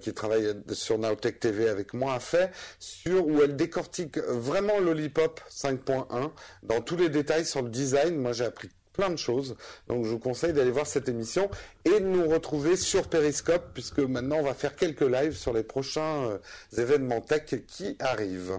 qui 0.00 0.12
travaille 0.12 0.54
sur 0.72 0.98
Nowtech 0.98 1.40
TV 1.40 1.68
avec 1.68 1.94
moi, 1.94 2.14
a 2.14 2.20
fait 2.20 2.50
sur 2.78 3.26
où 3.26 3.42
elle 3.42 3.56
décortique 3.56 4.18
vraiment 4.18 4.78
Lollipop 4.78 5.40
5.1 5.50 6.30
dans 6.62 6.80
tous 6.80 6.96
les 6.96 7.08
détails 7.08 7.44
sur 7.44 7.62
le 7.62 7.70
design. 7.70 8.09
Moi, 8.16 8.32
j'ai 8.32 8.44
appris 8.44 8.70
plein 8.92 9.10
de 9.10 9.16
choses. 9.16 9.56
Donc, 9.88 10.04
je 10.04 10.10
vous 10.10 10.18
conseille 10.18 10.52
d'aller 10.52 10.70
voir 10.70 10.86
cette 10.86 11.08
émission 11.08 11.50
et 11.84 12.00
de 12.00 12.06
nous 12.06 12.28
retrouver 12.28 12.76
sur 12.76 13.08
Periscope, 13.08 13.70
puisque 13.72 14.00
maintenant, 14.00 14.36
on 14.36 14.44
va 14.44 14.54
faire 14.54 14.76
quelques 14.76 15.02
lives 15.02 15.36
sur 15.36 15.52
les 15.52 15.62
prochains 15.62 16.30
euh, 16.30 16.38
événements 16.76 17.20
tech 17.20 17.54
qui 17.66 17.96
arrivent. 18.00 18.58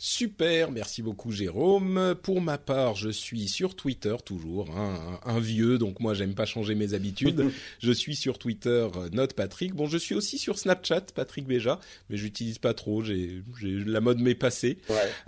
Super, 0.00 0.70
merci 0.70 1.02
beaucoup 1.02 1.32
Jérôme. 1.32 2.14
Pour 2.22 2.40
ma 2.40 2.56
part, 2.56 2.94
je 2.94 3.10
suis 3.10 3.48
sur 3.48 3.74
Twitter 3.74 4.14
toujours, 4.24 4.70
hein, 4.76 5.18
un, 5.24 5.40
vieux, 5.40 5.76
donc 5.76 5.98
moi 5.98 6.14
j'aime 6.14 6.36
pas 6.36 6.46
changer 6.46 6.76
mes 6.76 6.94
habitudes. 6.94 7.50
je 7.80 7.90
suis 7.90 8.14
sur 8.14 8.38
Twitter, 8.38 8.86
euh, 8.94 9.08
Note 9.10 9.32
Patrick. 9.32 9.74
Bon, 9.74 9.88
je 9.88 9.98
suis 9.98 10.14
aussi 10.14 10.38
sur 10.38 10.56
Snapchat, 10.56 11.06
Patrick 11.16 11.48
Béja, 11.48 11.80
mais 12.10 12.16
j'utilise 12.16 12.58
pas 12.58 12.74
trop. 12.74 13.02
J'ai, 13.02 13.42
la 13.60 14.00
mode 14.00 14.20
m'est 14.20 14.36
passée. 14.36 14.78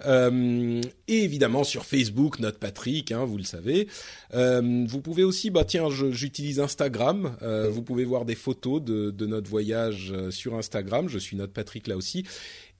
Euh, 0.06 0.80
et 1.08 1.24
évidemment 1.24 1.64
sur 1.64 1.84
Facebook, 1.84 2.38
Note 2.38 2.58
Patrick, 2.58 3.10
hein, 3.10 3.24
vous 3.24 3.38
le 3.38 3.44
savez. 3.44 3.88
Euh, 4.34 4.84
vous 4.86 5.00
pouvez 5.00 5.24
aussi, 5.24 5.50
bah 5.50 5.64
tiens, 5.64 5.88
j'utilise 5.90 6.60
Instagram. 6.60 7.36
Vous 7.70 7.82
pouvez 7.82 8.04
voir 8.04 8.24
des 8.24 8.36
photos 8.36 8.80
de, 8.80 9.10
de 9.10 9.26
notre 9.26 9.50
voyage 9.50 10.14
sur 10.30 10.54
Instagram. 10.54 11.08
Je 11.08 11.18
suis 11.18 11.36
Note 11.36 11.52
Patrick 11.52 11.88
là 11.88 11.96
aussi. 11.96 12.24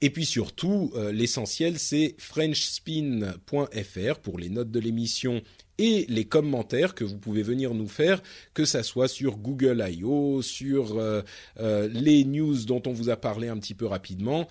Et 0.03 0.11
puis 0.11 0.25
surtout, 0.25 0.93
euh, 0.95 1.13
l'essentiel, 1.13 1.79
c'est 1.79 2.15
frenchspin.fr 2.19 4.19
pour 4.23 4.39
les 4.39 4.49
notes 4.49 4.71
de 4.71 4.81
l'émission 4.81 5.43
et 5.77 6.07
les 6.09 6.27
commentaires 6.27 6.95
que 6.95 7.05
vous 7.05 7.19
pouvez 7.19 7.43
venir 7.43 7.75
nous 7.75 7.89
faire, 7.89 8.23
que 8.53 8.67
ça 8.67 8.83
soit 8.83 9.09
sur 9.09 9.39
Google 9.39 9.83
I.O., 9.87 10.43
sur 10.43 10.99
euh, 10.99 11.23
euh, 11.59 11.89
les 11.93 12.25
news 12.25 12.65
dont 12.65 12.83
on 12.87 12.93
vous 12.93 13.09
a 13.09 13.17
parlé 13.17 13.49
un 13.49 13.59
petit 13.59 13.75
peu 13.75 13.87
rapidement, 13.87 14.47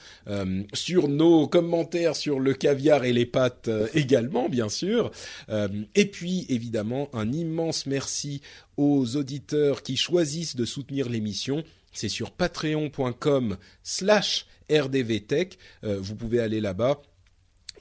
sur 0.73 1.07
nos 1.07 1.47
commentaires 1.47 2.15
sur 2.15 2.39
le 2.39 2.53
caviar 2.53 3.03
et 3.03 3.13
les 3.13 3.26
pâtes 3.26 3.69
également, 3.93 4.49
bien 4.49 4.69
sûr. 4.69 5.11
et 5.49 6.05
puis, 6.05 6.45
évidemment, 6.49 7.09
un 7.13 7.31
immense 7.31 7.85
merci 7.85 8.41
aux 8.77 9.15
auditeurs 9.15 9.84
qui 9.84 9.97
choisissent 9.97 10.55
de 10.55 10.65
soutenir 10.65 11.09
l'émission. 11.09 11.63
C'est 11.91 12.09
sur 12.09 12.31
patreon.com 12.31 13.57
slash 13.84 14.45
RDV 14.69 15.21
Tech. 15.21 15.47
Euh, 15.83 15.99
vous 15.99 16.15
pouvez 16.15 16.39
aller 16.39 16.61
là-bas 16.61 17.01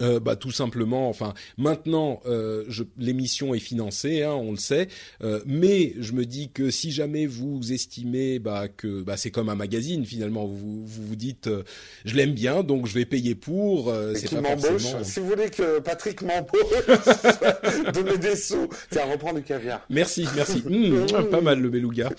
euh, 0.01 0.20
bah 0.20 0.37
tout 0.37 0.51
simplement, 0.51 1.09
enfin 1.09 1.35
maintenant 1.57 2.20
euh, 2.27 2.65
l'émission 2.99 3.55
est 3.55 3.59
financée, 3.59 4.23
hein, 4.23 4.35
on 4.35 4.53
le 4.53 4.57
sait, 4.57 4.89
euh, 5.23 5.41
mais 5.47 5.95
je 5.99 6.12
me 6.12 6.25
dis 6.25 6.51
que 6.51 6.70
si 6.70 6.91
jamais 6.91 7.27
vous 7.27 7.73
estimez 7.73 8.39
bah, 8.39 8.69
que 8.69 9.03
bah, 9.03 9.16
c'est 9.16 9.31
comme 9.31 9.49
un 9.49 9.55
magazine 9.55 10.05
finalement, 10.05 10.47
vous 10.47 10.87
vous, 10.87 11.03
vous 11.09 11.16
dites 11.16 11.49
euh, 11.49 11.62
je 12.05 12.15
l'aime 12.15 12.33
bien 12.33 12.62
donc 12.62 12.87
je 12.87 12.95
vais 12.95 13.05
payer 13.05 13.35
pour. 13.35 13.91
Euh, 13.91 14.15
c'est 14.15 14.41
pas 14.41 14.57
forcément... 14.57 15.05
Si 15.05 15.20
vous 15.20 15.29
voulez 15.29 15.51
que 15.51 15.81
Patrick 15.81 16.23
m'embauche, 16.23 17.93
donnez 17.93 18.19
des 18.19 18.37
sous, 18.37 18.69
tiens 18.91 19.05
reprend 19.05 19.33
du 19.33 19.43
caviar. 19.43 19.85
Merci, 19.91 20.27
merci, 20.35 20.62
mmh, 20.69 21.31
pas 21.31 21.41
mal 21.41 21.61
le 21.61 21.70
beluga. 21.70 22.11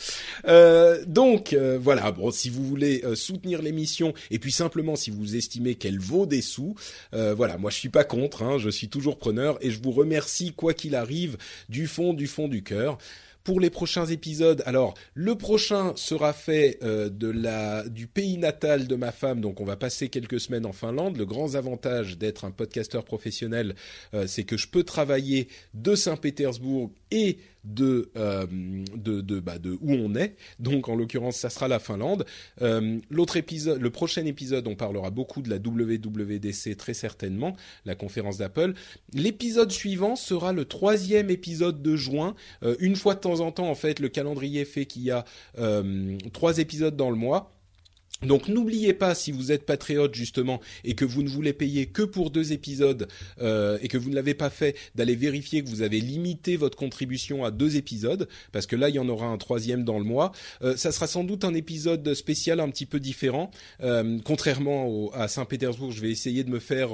donc 1.07 1.55
voilà, 1.79 2.11
bon 2.11 2.31
si 2.31 2.49
vous 2.49 2.65
voulez 2.65 3.03
soutenir 3.15 3.61
l'émission 3.61 4.13
et 4.31 4.39
puis 4.39 4.51
simplement 4.51 4.95
si 4.95 5.11
vous 5.11 5.35
estimez 5.35 5.75
qu'elle 5.75 5.99
vaut 5.99 6.25
des 6.25 6.41
sous, 6.41 6.75
voilà 7.11 7.57
moi 7.57 7.68
je 7.69 7.77
suis 7.77 7.89
pas 7.89 8.03
contre, 8.03 8.43
hein, 8.43 8.57
je 8.57 8.69
suis 8.69 8.89
toujours 8.89 9.17
preneur 9.17 9.57
et 9.61 9.71
je 9.71 9.81
vous 9.81 9.91
remercie 9.91 10.53
quoi 10.53 10.73
qu'il 10.73 10.95
arrive 10.95 11.37
du 11.69 11.87
fond 11.87 12.13
du 12.13 12.27
fond 12.27 12.47
du 12.47 12.63
cœur 12.63 12.97
pour 13.43 13.59
les 13.59 13.69
prochains 13.69 14.05
épisodes. 14.05 14.61
Alors, 14.65 14.93
le 15.15 15.35
prochain 15.35 15.93
sera 15.95 16.33
fait 16.33 16.77
euh, 16.83 17.09
de 17.09 17.29
la 17.29 17.87
du 17.87 18.05
pays 18.05 18.37
natal 18.37 18.87
de 18.87 18.95
ma 18.95 19.11
femme, 19.11 19.41
donc 19.41 19.59
on 19.59 19.65
va 19.65 19.75
passer 19.75 20.09
quelques 20.09 20.39
semaines 20.39 20.65
en 20.65 20.71
Finlande. 20.71 21.17
Le 21.17 21.25
grand 21.25 21.55
avantage 21.55 22.17
d'être 22.17 22.45
un 22.45 22.51
podcasteur 22.51 23.03
professionnel, 23.03 23.75
euh, 24.13 24.27
c'est 24.27 24.43
que 24.43 24.57
je 24.57 24.67
peux 24.67 24.83
travailler 24.83 25.47
de 25.73 25.95
Saint-Pétersbourg 25.95 26.91
et 27.11 27.39
de 27.69 28.11
euh, 28.17 28.45
de 28.95 29.21
de, 29.21 29.39
bah, 29.39 29.59
de 29.59 29.71
où 29.81 29.93
on 29.93 30.15
est. 30.15 30.35
Donc 30.59 30.89
en 30.89 30.95
l'occurrence, 30.95 31.37
ça 31.37 31.49
sera 31.49 31.67
la 31.67 31.79
Finlande. 31.79 32.25
Euh, 32.61 32.99
L'autre 33.09 33.37
épisode, 33.37 33.81
le 33.81 33.89
prochain 33.89 34.25
épisode, 34.25 34.67
on 34.67 34.75
parlera 34.75 35.09
beaucoup 35.09 35.41
de 35.41 35.49
la 35.49 35.57
WWDC 35.57 36.75
très 36.77 36.93
certainement, 36.93 37.55
la 37.85 37.95
conférence 37.95 38.37
d'Apple. 38.37 38.73
L'épisode 39.13 39.71
suivant 39.71 40.15
sera 40.15 40.53
le 40.53 40.65
troisième 40.65 41.29
épisode 41.29 41.81
de 41.81 41.95
juin. 41.95 42.35
Euh, 42.63 42.75
une 42.79 42.95
fois 42.95 43.15
de 43.15 43.19
temps 43.19 43.39
en 43.39 43.51
temps, 43.51 43.69
en 43.69 43.75
fait, 43.75 43.99
le 43.99 44.09
calendrier 44.09 44.65
fait 44.65 44.85
qu'il 44.85 45.03
y 45.03 45.11
a 45.11 45.25
trois 46.33 46.57
épisodes 46.57 46.95
dans 46.95 47.09
le 47.09 47.15
mois. 47.15 47.58
Donc 48.21 48.49
n'oubliez 48.49 48.93
pas 48.93 49.15
si 49.15 49.31
vous 49.31 49.51
êtes 49.51 49.65
patriote 49.65 50.13
justement 50.13 50.59
et 50.83 50.93
que 50.93 51.05
vous 51.05 51.23
ne 51.23 51.29
voulez 51.29 51.53
payer 51.53 51.85
que 51.85 52.01
pour 52.01 52.31
deux 52.31 52.51
épisodes 52.51 53.07
euh, 53.41 53.77
et 53.81 53.87
que 53.87 53.97
vous 53.97 54.09
ne 54.09 54.15
l'avez 54.15 54.33
pas 54.33 54.49
fait, 54.49 54.75
d'aller 54.95 55.15
vérifier 55.15 55.63
que 55.63 55.69
vous 55.69 55.81
avez 55.81 56.01
limité 56.01 56.57
votre 56.57 56.77
contribution 56.77 57.45
à 57.45 57.51
deux 57.51 57.77
épisodes 57.77 58.27
parce 58.51 58.65
que 58.65 58.75
là 58.75 58.89
il 58.89 58.95
y 58.95 58.99
en 58.99 59.07
aura 59.07 59.27
un 59.27 59.37
troisième 59.37 59.85
dans 59.85 59.97
le 59.97 60.03
mois. 60.03 60.33
Euh, 60.61 60.75
ça 60.75 60.91
sera 60.91 61.07
sans 61.07 61.23
doute 61.23 61.45
un 61.45 61.53
épisode 61.53 62.13
spécial 62.13 62.59
un 62.59 62.69
petit 62.69 62.85
peu 62.85 62.99
différent. 62.99 63.51
Euh, 63.81 64.17
contrairement 64.25 65.11
à 65.13 65.29
Saint-Pétersbourg, 65.29 65.91
je 65.91 66.01
vais 66.01 66.11
essayer 66.11 66.43
de 66.43 66.49
me 66.49 66.59
faire 66.59 66.89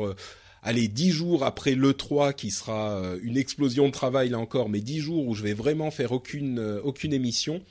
allez, 0.61 0.87
dix 0.87 1.09
jours 1.09 1.43
après 1.43 1.73
le 1.73 1.93
3 1.93 2.33
qui 2.33 2.51
sera 2.51 3.01
une 3.23 3.37
explosion 3.37 3.87
de 3.87 3.91
travail 3.91 4.29
là 4.29 4.37
encore, 4.37 4.69
mais 4.69 4.81
dix 4.81 4.99
jours 4.99 5.27
où 5.27 5.33
je 5.33 5.41
vais 5.41 5.53
vraiment 5.53 5.89
faire 5.89 6.11
aucune 6.11 6.59
aucune 6.83 7.13
émission 7.13 7.63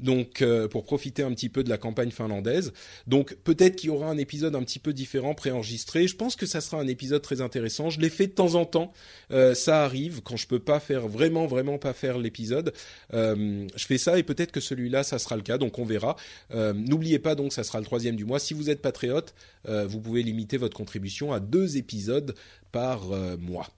donc 0.00 0.42
euh, 0.42 0.68
pour 0.68 0.84
profiter 0.84 1.22
un 1.22 1.32
petit 1.32 1.48
peu 1.48 1.62
de 1.62 1.68
la 1.68 1.78
campagne 1.78 2.10
finlandaise. 2.10 2.72
Donc 3.06 3.34
peut-être 3.44 3.76
qu'il 3.76 3.90
y 3.90 3.92
aura 3.92 4.08
un 4.08 4.18
épisode 4.18 4.54
un 4.54 4.62
petit 4.62 4.78
peu 4.78 4.92
différent 4.92 5.34
préenregistré. 5.34 6.08
Je 6.08 6.16
pense 6.16 6.36
que 6.36 6.46
ça 6.46 6.60
sera 6.60 6.80
un 6.80 6.86
épisode 6.86 7.22
très 7.22 7.40
intéressant. 7.40 7.90
Je 7.90 8.00
l'ai 8.00 8.10
fait 8.10 8.26
de 8.26 8.32
temps 8.32 8.54
en 8.54 8.64
temps. 8.64 8.92
Euh, 9.30 9.54
ça 9.54 9.84
arrive 9.84 10.22
quand 10.22 10.36
je 10.36 10.46
peux 10.46 10.58
pas 10.58 10.80
faire 10.80 11.06
vraiment 11.06 11.46
vraiment 11.46 11.78
pas 11.78 11.92
faire 11.92 12.18
l'épisode. 12.18 12.72
Euh, 13.14 13.66
je 13.76 13.86
fais 13.86 13.98
ça 13.98 14.18
et 14.18 14.22
peut-être 14.22 14.52
que 14.52 14.60
celui-là 14.60 15.02
ça 15.02 15.18
sera 15.18 15.36
le 15.36 15.42
cas. 15.42 15.58
Donc 15.58 15.78
on 15.78 15.84
verra. 15.84 16.16
N'oubliez 16.50 17.18
pas 17.18 17.34
donc 17.34 17.52
ça 17.52 17.64
sera 17.64 17.78
le 17.78 17.84
troisième 17.84 18.16
du 18.16 18.24
mois. 18.24 18.38
Si 18.38 18.54
vous 18.54 18.70
êtes 18.70 18.82
patriote, 18.82 19.34
vous 19.66 20.00
pouvez 20.00 20.22
limiter 20.22 20.56
votre 20.56 20.76
contribution 20.76 21.32
à 21.32 21.40
deux 21.40 21.76
épisodes 21.76 22.34
par 22.72 23.06
mois. 23.38 23.68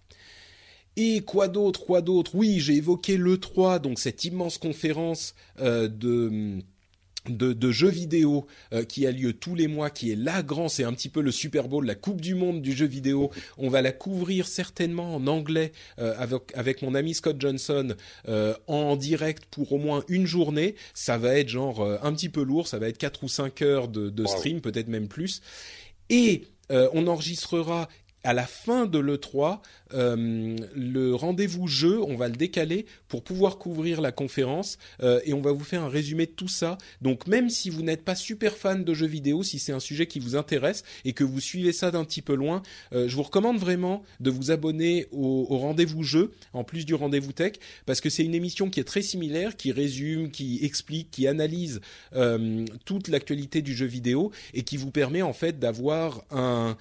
Et 0.97 1.23
quoi 1.23 1.49
d'autre, 1.49 1.85
quoi 1.85 2.03
d'autre? 2.03 2.33
Oui, 2.35 2.61
j'ai 2.61 2.75
évoqué 2.75 3.17
le 3.17 3.39
3, 3.39 3.79
donc 3.79 3.99
cette 3.99 4.25
immense 4.25 4.59
conférence 4.59 5.35
euh, 5.61 5.89
de 5.89 6.59
de, 7.29 7.71
jeux 7.71 7.89
vidéo 7.89 8.49
euh, 8.73 8.83
qui 8.83 9.07
a 9.07 9.13
lieu 9.13 9.33
tous 9.33 9.55
les 9.55 9.69
mois, 9.69 9.91
qui 9.91 10.11
est 10.11 10.17
la 10.17 10.43
grande, 10.43 10.71
c'est 10.71 10.83
un 10.83 10.93
petit 10.93 11.09
peu 11.09 11.21
le 11.21 11.31
Super 11.31 11.69
Bowl, 11.69 11.87
la 11.87 11.95
Coupe 11.95 12.21
du 12.21 12.35
Monde 12.35 12.61
du 12.63 12.73
jeu 12.73 12.85
vidéo. 12.85 13.31
On 13.59 13.69
va 13.69 13.81
la 13.81 13.93
couvrir 13.93 14.49
certainement 14.49 15.15
en 15.15 15.29
anglais 15.29 15.71
euh, 16.01 16.17
avec, 16.19 16.43
avec 16.55 16.83
mon 16.83 16.97
ami 16.97 17.15
Scott 17.15 17.37
Johnson 17.39 17.95
en 18.67 18.97
direct 18.97 19.45
pour 19.53 19.73
au 19.73 19.79
moins 19.79 20.03
une 20.09 20.27
journée. 20.27 20.75
Ça 20.95 21.17
va 21.17 21.39
être 21.39 21.49
genre 21.49 21.81
un 22.03 22.13
petit 22.13 22.29
peu 22.29 22.43
lourd, 22.43 22.67
ça 22.67 22.81
va 22.81 22.89
être 22.89 22.99
4 22.99 23.23
ou 23.23 23.29
5 23.29 23.63
heures 23.63 23.87
de, 23.87 24.11
de 24.11 24.27
stream, 24.27 24.61
peut-être 24.61 24.89
même 24.89 25.07
plus. 25.07 25.43
Et 26.11 26.49
on 26.71 27.07
enregistrera 27.07 27.89
à 28.25 28.33
la 28.33 28.47
fin 28.47 28.87
de 28.87 28.99
l'E3, 28.99 29.61
euh, 29.95 30.57
le 30.75 31.15
rendez-vous 31.15 31.67
jeu, 31.67 32.01
on 32.03 32.17
va 32.17 32.29
le 32.29 32.37
décaler 32.37 32.87
pour 33.09 33.23
pouvoir 33.23 33.59
couvrir 33.59 34.01
la 34.01 34.13
conférence 34.13 34.79
euh, 35.03 35.21
et 35.25 35.33
on 35.33 35.41
va 35.41 35.53
vous 35.53 35.65
faire 35.65 35.83
un 35.83 35.89
résumé 35.89 36.27
de 36.27 36.33
tout 36.33 36.49
ça. 36.49 36.79
Donc 37.01 37.27
même 37.27 37.51
si 37.51 37.71
vous 37.71 37.83
n'êtes 37.83 38.05
pas 38.05 38.15
super 38.15 38.57
fan 38.57 38.85
de 38.85 38.95
jeux 38.95 39.07
vidéo, 39.07 39.43
si 39.43 39.59
c'est 39.59 39.73
un 39.73 39.81
sujet 39.81 40.07
qui 40.07 40.19
vous 40.19 40.37
intéresse 40.37 40.83
et 41.05 41.13
que 41.13 41.25
vous 41.25 41.41
suivez 41.41 41.73
ça 41.73 41.91
d'un 41.91 42.05
petit 42.05 42.23
peu 42.23 42.35
loin, 42.35 42.63
euh, 42.93 43.09
je 43.09 43.17
vous 43.17 43.23
recommande 43.23 43.59
vraiment 43.59 44.03
de 44.21 44.31
vous 44.31 44.51
abonner 44.51 45.07
au, 45.13 45.45
rendez-vous 45.53 46.03
jeu 46.03 46.33
en 46.53 46.65
plus 46.65 46.85
du 46.85 46.95
rendez-vous 46.95 47.33
tech 47.33 47.53
parce 47.87 48.01
que 48.01 48.11
c'est 48.11 48.25
une 48.25 48.35
émission 48.35 48.71
qui 48.71 48.81
est 48.81 48.85
très 48.85 49.03
similaire, 49.03 49.57
qui 49.57 49.73
résume, 49.73 50.31
qui 50.31 50.61
explique, 50.63 51.11
qui 51.11 51.27
analyse 51.27 51.81
toute 52.85 53.09
l'actualité 53.09 53.63
du 53.63 53.75
jeu 53.75 53.87
vidéo 53.87 54.33
et 54.55 54.63
qui 54.63 54.77
vous 54.77 54.91
permet 54.91 55.23
en 55.23 55.33
fait 55.33 55.59
d'avoir 55.59 56.25
un, 56.31 56.77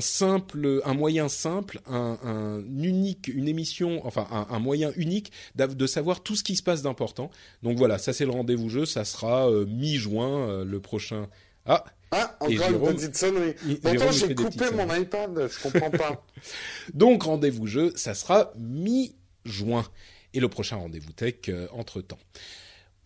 simple, 0.00 0.82
moyen 0.94 1.28
simple, 1.28 1.80
un 1.86 2.55
unique, 2.68 3.28
une 3.28 3.48
émission, 3.48 4.06
enfin 4.06 4.26
un, 4.30 4.46
un 4.50 4.58
moyen 4.58 4.92
unique 4.96 5.32
de 5.56 5.86
savoir 5.86 6.22
tout 6.22 6.36
ce 6.36 6.44
qui 6.44 6.56
se 6.56 6.62
passe 6.62 6.82
d'important. 6.82 7.30
Donc 7.62 7.78
voilà, 7.78 7.98
ça 7.98 8.12
c'est 8.12 8.24
le 8.24 8.30
rendez-vous 8.30 8.68
jeu, 8.68 8.86
ça 8.86 9.04
sera 9.04 9.50
euh, 9.50 9.66
mi-juin 9.66 10.48
euh, 10.48 10.64
le 10.64 10.80
prochain. 10.80 11.28
Ah. 11.64 11.84
Ah, 12.12 12.36
encore 12.38 12.50
Jérôme, 12.50 12.90
une 12.90 12.96
petite 12.96 13.16
sonnerie. 13.16 13.54
Pourtant, 13.82 14.12
j'ai 14.12 14.34
coupé 14.34 14.70
mon 14.70 14.94
iPad, 14.94 15.48
je 15.50 15.60
comprends 15.60 15.90
pas. 15.90 16.24
Donc, 16.94 17.24
rendez-vous 17.24 17.66
jeu, 17.66 17.92
ça 17.96 18.14
sera 18.14 18.52
mi-juin. 18.56 19.84
Et 20.32 20.38
le 20.38 20.48
prochain 20.48 20.76
rendez-vous 20.76 21.12
tech 21.12 21.34
euh, 21.48 21.66
entre-temps. 21.72 22.18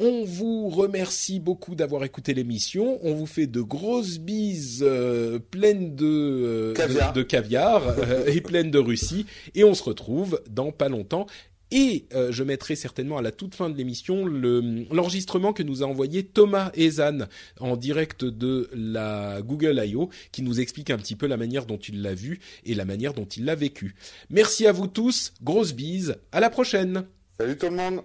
On 0.02 0.24
vous 0.24 0.70
remercie 0.70 1.40
beaucoup 1.40 1.74
d'avoir 1.74 2.04
écouté 2.04 2.32
l'émission. 2.32 2.98
On 3.02 3.12
vous 3.12 3.26
fait 3.26 3.46
de 3.46 3.60
grosses 3.60 4.18
bises 4.18 4.82
euh, 4.82 5.38
pleines 5.38 5.94
de 5.94 6.06
euh, 6.06 6.72
caviar, 6.72 7.12
de, 7.12 7.18
de 7.18 7.22
caviar 7.22 7.82
euh, 7.98 8.24
et 8.26 8.40
pleines 8.40 8.70
de 8.70 8.78
Russie. 8.78 9.26
Et 9.54 9.62
on 9.62 9.74
se 9.74 9.82
retrouve 9.82 10.40
dans 10.48 10.72
pas 10.72 10.88
longtemps. 10.88 11.26
Et 11.70 12.06
euh, 12.14 12.32
je 12.32 12.42
mettrai 12.42 12.76
certainement 12.76 13.18
à 13.18 13.22
la 13.22 13.30
toute 13.30 13.54
fin 13.54 13.68
de 13.68 13.76
l'émission 13.76 14.24
l'enregistrement 14.24 15.52
que 15.52 15.62
nous 15.62 15.82
a 15.82 15.86
envoyé 15.86 16.24
Thomas 16.24 16.70
Ezan 16.74 17.26
en 17.60 17.76
direct 17.76 18.24
de 18.24 18.70
la 18.72 19.42
Google 19.42 19.82
I.O. 19.84 20.08
qui 20.32 20.40
nous 20.40 20.60
explique 20.60 20.88
un 20.88 20.96
petit 20.96 21.14
peu 21.14 21.26
la 21.26 21.36
manière 21.36 21.66
dont 21.66 21.76
il 21.76 22.00
l'a 22.00 22.14
vu 22.14 22.40
et 22.64 22.74
la 22.74 22.86
manière 22.86 23.12
dont 23.12 23.26
il 23.26 23.44
l'a 23.44 23.54
vécu. 23.54 23.94
Merci 24.30 24.66
à 24.66 24.72
vous 24.72 24.86
tous, 24.86 25.34
grosses 25.42 25.74
bises, 25.74 26.16
à 26.32 26.40
la 26.40 26.48
prochaine. 26.48 27.04
Salut 27.38 27.58
tout 27.58 27.66
le 27.66 27.76
monde. 27.76 28.00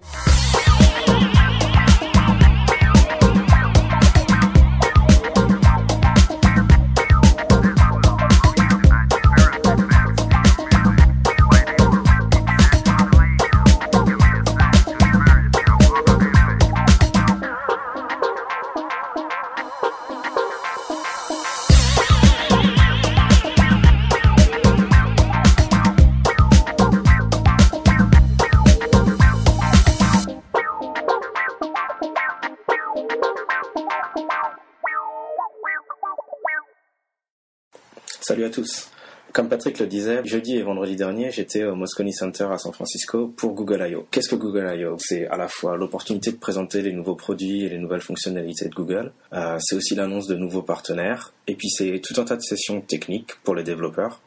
Tous. 38.50 38.90
Comme 39.32 39.50
Patrick 39.50 39.78
le 39.80 39.86
disait, 39.86 40.22
jeudi 40.24 40.56
et 40.56 40.62
vendredi 40.62 40.96
dernier, 40.96 41.30
j'étais 41.30 41.64
au 41.64 41.74
Moscone 41.74 42.10
Center 42.10 42.48
à 42.50 42.56
San 42.56 42.72
Francisco 42.72 43.28
pour 43.36 43.52
Google 43.52 43.86
I.O. 43.86 44.06
Qu'est-ce 44.10 44.30
que 44.30 44.34
Google 44.34 44.72
I.O. 44.74 44.96
C'est 44.98 45.26
à 45.26 45.36
la 45.36 45.46
fois 45.46 45.76
l'opportunité 45.76 46.32
de 46.32 46.38
présenter 46.38 46.80
les 46.80 46.94
nouveaux 46.94 47.16
produits 47.16 47.64
et 47.64 47.68
les 47.68 47.78
nouvelles 47.78 48.00
fonctionnalités 48.00 48.66
de 48.68 48.74
Google. 48.74 49.12
Euh, 49.34 49.58
c'est 49.60 49.76
aussi 49.76 49.94
l'annonce 49.94 50.26
de 50.26 50.36
nouveaux 50.36 50.62
partenaires. 50.62 51.34
Et 51.48 51.54
puis 51.54 51.68
c'est 51.68 52.00
tout 52.02 52.18
un 52.18 52.24
tas 52.24 52.36
de 52.36 52.40
sessions 52.40 52.80
techniques 52.80 53.34
pour 53.44 53.54
les 53.54 53.62
développeurs. 53.62 54.22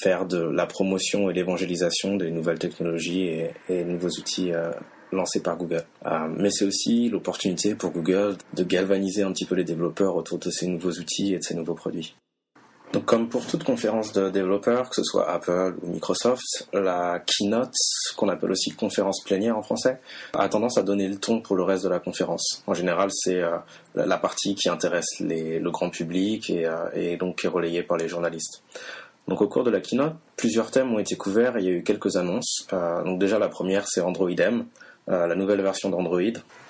Faire 0.00 0.24
de 0.24 0.38
la 0.38 0.64
promotion 0.64 1.28
et 1.28 1.34
l'évangélisation 1.34 2.16
des 2.16 2.30
nouvelles 2.30 2.58
technologies 2.58 3.24
et, 3.24 3.50
et 3.68 3.84
nouveaux 3.84 4.08
outils 4.08 4.54
euh, 4.54 4.70
lancés 5.12 5.42
par 5.42 5.58
Google. 5.58 5.84
Euh, 6.06 6.28
mais 6.38 6.50
c'est 6.50 6.64
aussi 6.64 7.10
l'opportunité 7.10 7.74
pour 7.74 7.90
Google 7.90 8.36
de 8.54 8.64
galvaniser 8.64 9.24
un 9.24 9.32
petit 9.32 9.44
peu 9.44 9.56
les 9.56 9.64
développeurs 9.64 10.16
autour 10.16 10.38
de 10.38 10.50
ces 10.50 10.68
nouveaux 10.68 10.92
outils 10.92 11.34
et 11.34 11.38
de 11.38 11.44
ces 11.44 11.54
nouveaux 11.54 11.74
produits. 11.74 12.14
Donc 12.92 13.06
comme 13.06 13.30
pour 13.30 13.46
toute 13.46 13.64
conférence 13.64 14.12
de 14.12 14.28
développeurs, 14.28 14.90
que 14.90 14.96
ce 14.96 15.02
soit 15.02 15.30
Apple 15.30 15.76
ou 15.82 15.92
Microsoft, 15.92 16.68
la 16.74 17.20
keynote, 17.20 17.72
qu'on 18.16 18.28
appelle 18.28 18.50
aussi 18.50 18.70
conférence 18.72 19.22
plénière 19.24 19.56
en 19.56 19.62
français, 19.62 19.98
a 20.34 20.46
tendance 20.50 20.76
à 20.76 20.82
donner 20.82 21.08
le 21.08 21.16
ton 21.16 21.40
pour 21.40 21.56
le 21.56 21.62
reste 21.62 21.84
de 21.84 21.88
la 21.88 22.00
conférence. 22.00 22.62
En 22.66 22.74
général, 22.74 23.08
c'est 23.10 23.40
euh, 23.40 23.56
la 23.94 24.18
partie 24.18 24.54
qui 24.54 24.68
intéresse 24.68 25.20
le 25.20 25.70
grand 25.70 25.88
public 25.88 26.50
et, 26.50 26.66
euh, 26.66 26.90
et, 26.94 27.16
donc 27.16 27.40
qui 27.40 27.46
est 27.46 27.50
relayée 27.50 27.82
par 27.82 27.96
les 27.96 28.08
journalistes. 28.08 28.62
Donc 29.26 29.40
au 29.40 29.48
cours 29.48 29.64
de 29.64 29.70
la 29.70 29.80
keynote, 29.80 30.14
plusieurs 30.36 30.70
thèmes 30.70 30.92
ont 30.92 30.98
été 30.98 31.16
couverts 31.16 31.56
et 31.56 31.60
il 31.60 31.66
y 31.66 31.68
a 31.68 31.72
eu 31.72 31.82
quelques 31.82 32.16
annonces. 32.16 32.66
Euh, 32.74 33.02
donc 33.04 33.18
déjà 33.18 33.38
la 33.38 33.48
première, 33.48 33.88
c'est 33.88 34.02
Android 34.02 34.30
M, 34.36 34.66
la 35.08 35.34
nouvelle 35.34 35.60
version 35.62 35.90
d'Android. 35.90 36.20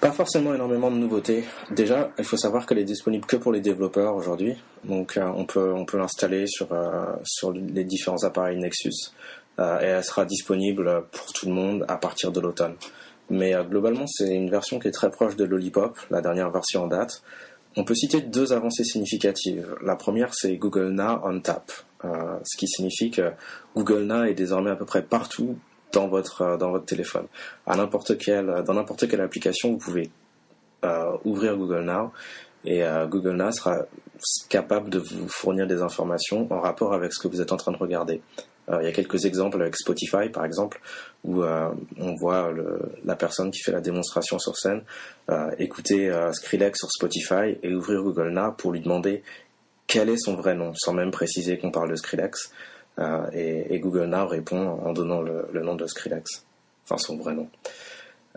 Pas 0.01 0.11
forcément 0.11 0.55
énormément 0.55 0.91
de 0.91 0.97
nouveautés. 0.97 1.45
Déjà, 1.71 2.11
il 2.19 2.25
faut 2.25 2.37
savoir 2.37 2.67
qu'elle 2.67 2.79
est 2.79 2.85
disponible 2.85 3.27
que 3.27 3.37
pour 3.37 3.53
les 3.53 3.61
développeurs 3.61 4.17
aujourd'hui. 4.17 4.57
Donc 4.85 5.17
euh, 5.17 5.31
on 5.37 5.45
peut 5.45 5.73
on 5.73 5.85
peut 5.85 5.99
l'installer 5.99 6.47
sur 6.47 6.73
euh, 6.73 7.15
sur 7.25 7.53
les 7.53 7.85
différents 7.85 8.25
appareils 8.25 8.59
Nexus 8.59 9.13
euh, 9.59 9.81
et 9.81 9.85
elle 9.85 10.05
sera 10.05 10.25
disponible 10.25 11.05
pour 11.13 11.33
tout 11.33 11.47
le 11.47 11.53
monde 11.53 11.85
à 11.89 11.97
partir 11.97 12.33
de 12.33 12.41
l'automne. 12.41 12.75
Mais 13.31 13.55
globalement, 13.71 14.07
c'est 14.07 14.35
une 14.35 14.51
version 14.51 14.79
qui 14.79 14.89
est 14.89 14.93
très 14.93 15.11
proche 15.11 15.37
de 15.37 15.45
Lollipop, 15.45 15.97
la 16.11 16.21
dernière 16.21 16.51
version 16.51 16.85
en 16.85 16.87
date. 16.89 17.23
On 17.77 17.85
peut 17.85 17.95
citer 17.95 18.21
deux 18.21 18.53
avancées 18.53 18.85
significatives. 18.85 19.75
La 19.83 19.97
première, 19.97 20.35
c'est 20.35 20.57
Google 20.57 20.91
Now 20.91 21.21
on 21.25 21.41
Tap, 21.41 21.73
ce 22.03 22.57
qui 22.59 22.67
signifie 22.67 23.11
que 23.11 23.31
Google 23.75 24.03
Now 24.03 24.25
est 24.25 24.35
désormais 24.35 24.73
à 24.73 24.77
peu 24.77 24.85
près 24.85 25.03
partout 25.03 25.57
dans 25.93 26.09
votre 26.09 26.57
dans 26.59 26.71
votre 26.71 26.87
téléphone. 26.87 27.27
À 27.67 27.77
n'importe 27.77 28.19
quelle 28.19 28.63
dans 28.67 28.75
n'importe 28.75 29.09
quelle 29.09 29.21
application, 29.21 29.73
vous 29.73 29.79
pouvez 29.79 30.11
euh, 30.85 31.17
ouvrir 31.25 31.57
Google 31.57 31.83
Now 31.83 32.13
et 32.65 32.85
euh, 32.85 33.07
Google 33.07 33.37
Now 33.37 33.53
sera 33.53 33.79
capable 34.49 34.91
de 34.91 34.99
vous 34.99 35.29
fournir 35.29 35.67
des 35.67 35.83
informations 35.83 36.47
en 36.51 36.61
rapport 36.61 36.93
avec 36.95 37.13
ce 37.13 37.21
que 37.21 37.29
vous 37.29 37.41
êtes 37.41 37.53
en 37.53 37.57
train 37.57 37.73
de 37.73 37.77
regarder. 37.77 38.21
Euh, 38.69 38.79
il 38.81 38.85
y 38.85 38.89
a 38.89 38.93
quelques 38.93 39.25
exemples 39.25 39.61
avec 39.61 39.77
Spotify, 39.77 40.29
par 40.33 40.45
exemple, 40.45 40.81
où 41.25 41.43
euh, 41.43 41.71
on 41.99 42.15
voit 42.15 42.53
la 43.05 43.17
personne 43.17 43.51
qui 43.51 43.61
fait 43.61 43.73
la 43.73 43.81
démonstration 43.81 44.39
sur 44.39 44.57
scène 44.57 44.83
euh, 45.31 45.51
écouter 45.59 46.11
Skrillex 46.33 46.79
sur 46.79 46.91
Spotify 46.91 47.59
et 47.63 47.75
ouvrir 47.75 48.03
Google 48.03 48.31
Now 48.31 48.53
pour 48.53 48.73
lui 48.73 48.81
demander 48.81 49.23
quel 49.87 50.09
est 50.09 50.17
son 50.17 50.35
vrai 50.35 50.55
nom, 50.55 50.73
sans 50.75 50.93
même 50.93 51.11
préciser 51.11 51.59
qu'on 51.59 51.71
parle 51.71 51.91
de 51.91 51.97
Skrillex. 51.97 52.53
Euh, 52.99 53.27
et, 53.33 53.79
Google 53.79 54.07
Now 54.07 54.27
répond 54.27 54.79
en 54.85 54.93
donnant 54.93 55.23
le, 55.23 55.49
nom 55.63 55.75
de 55.75 55.87
Skrillex, 55.87 56.45
enfin 56.85 56.99
son 56.99 57.17
vrai 57.17 57.35
nom. 57.35 57.49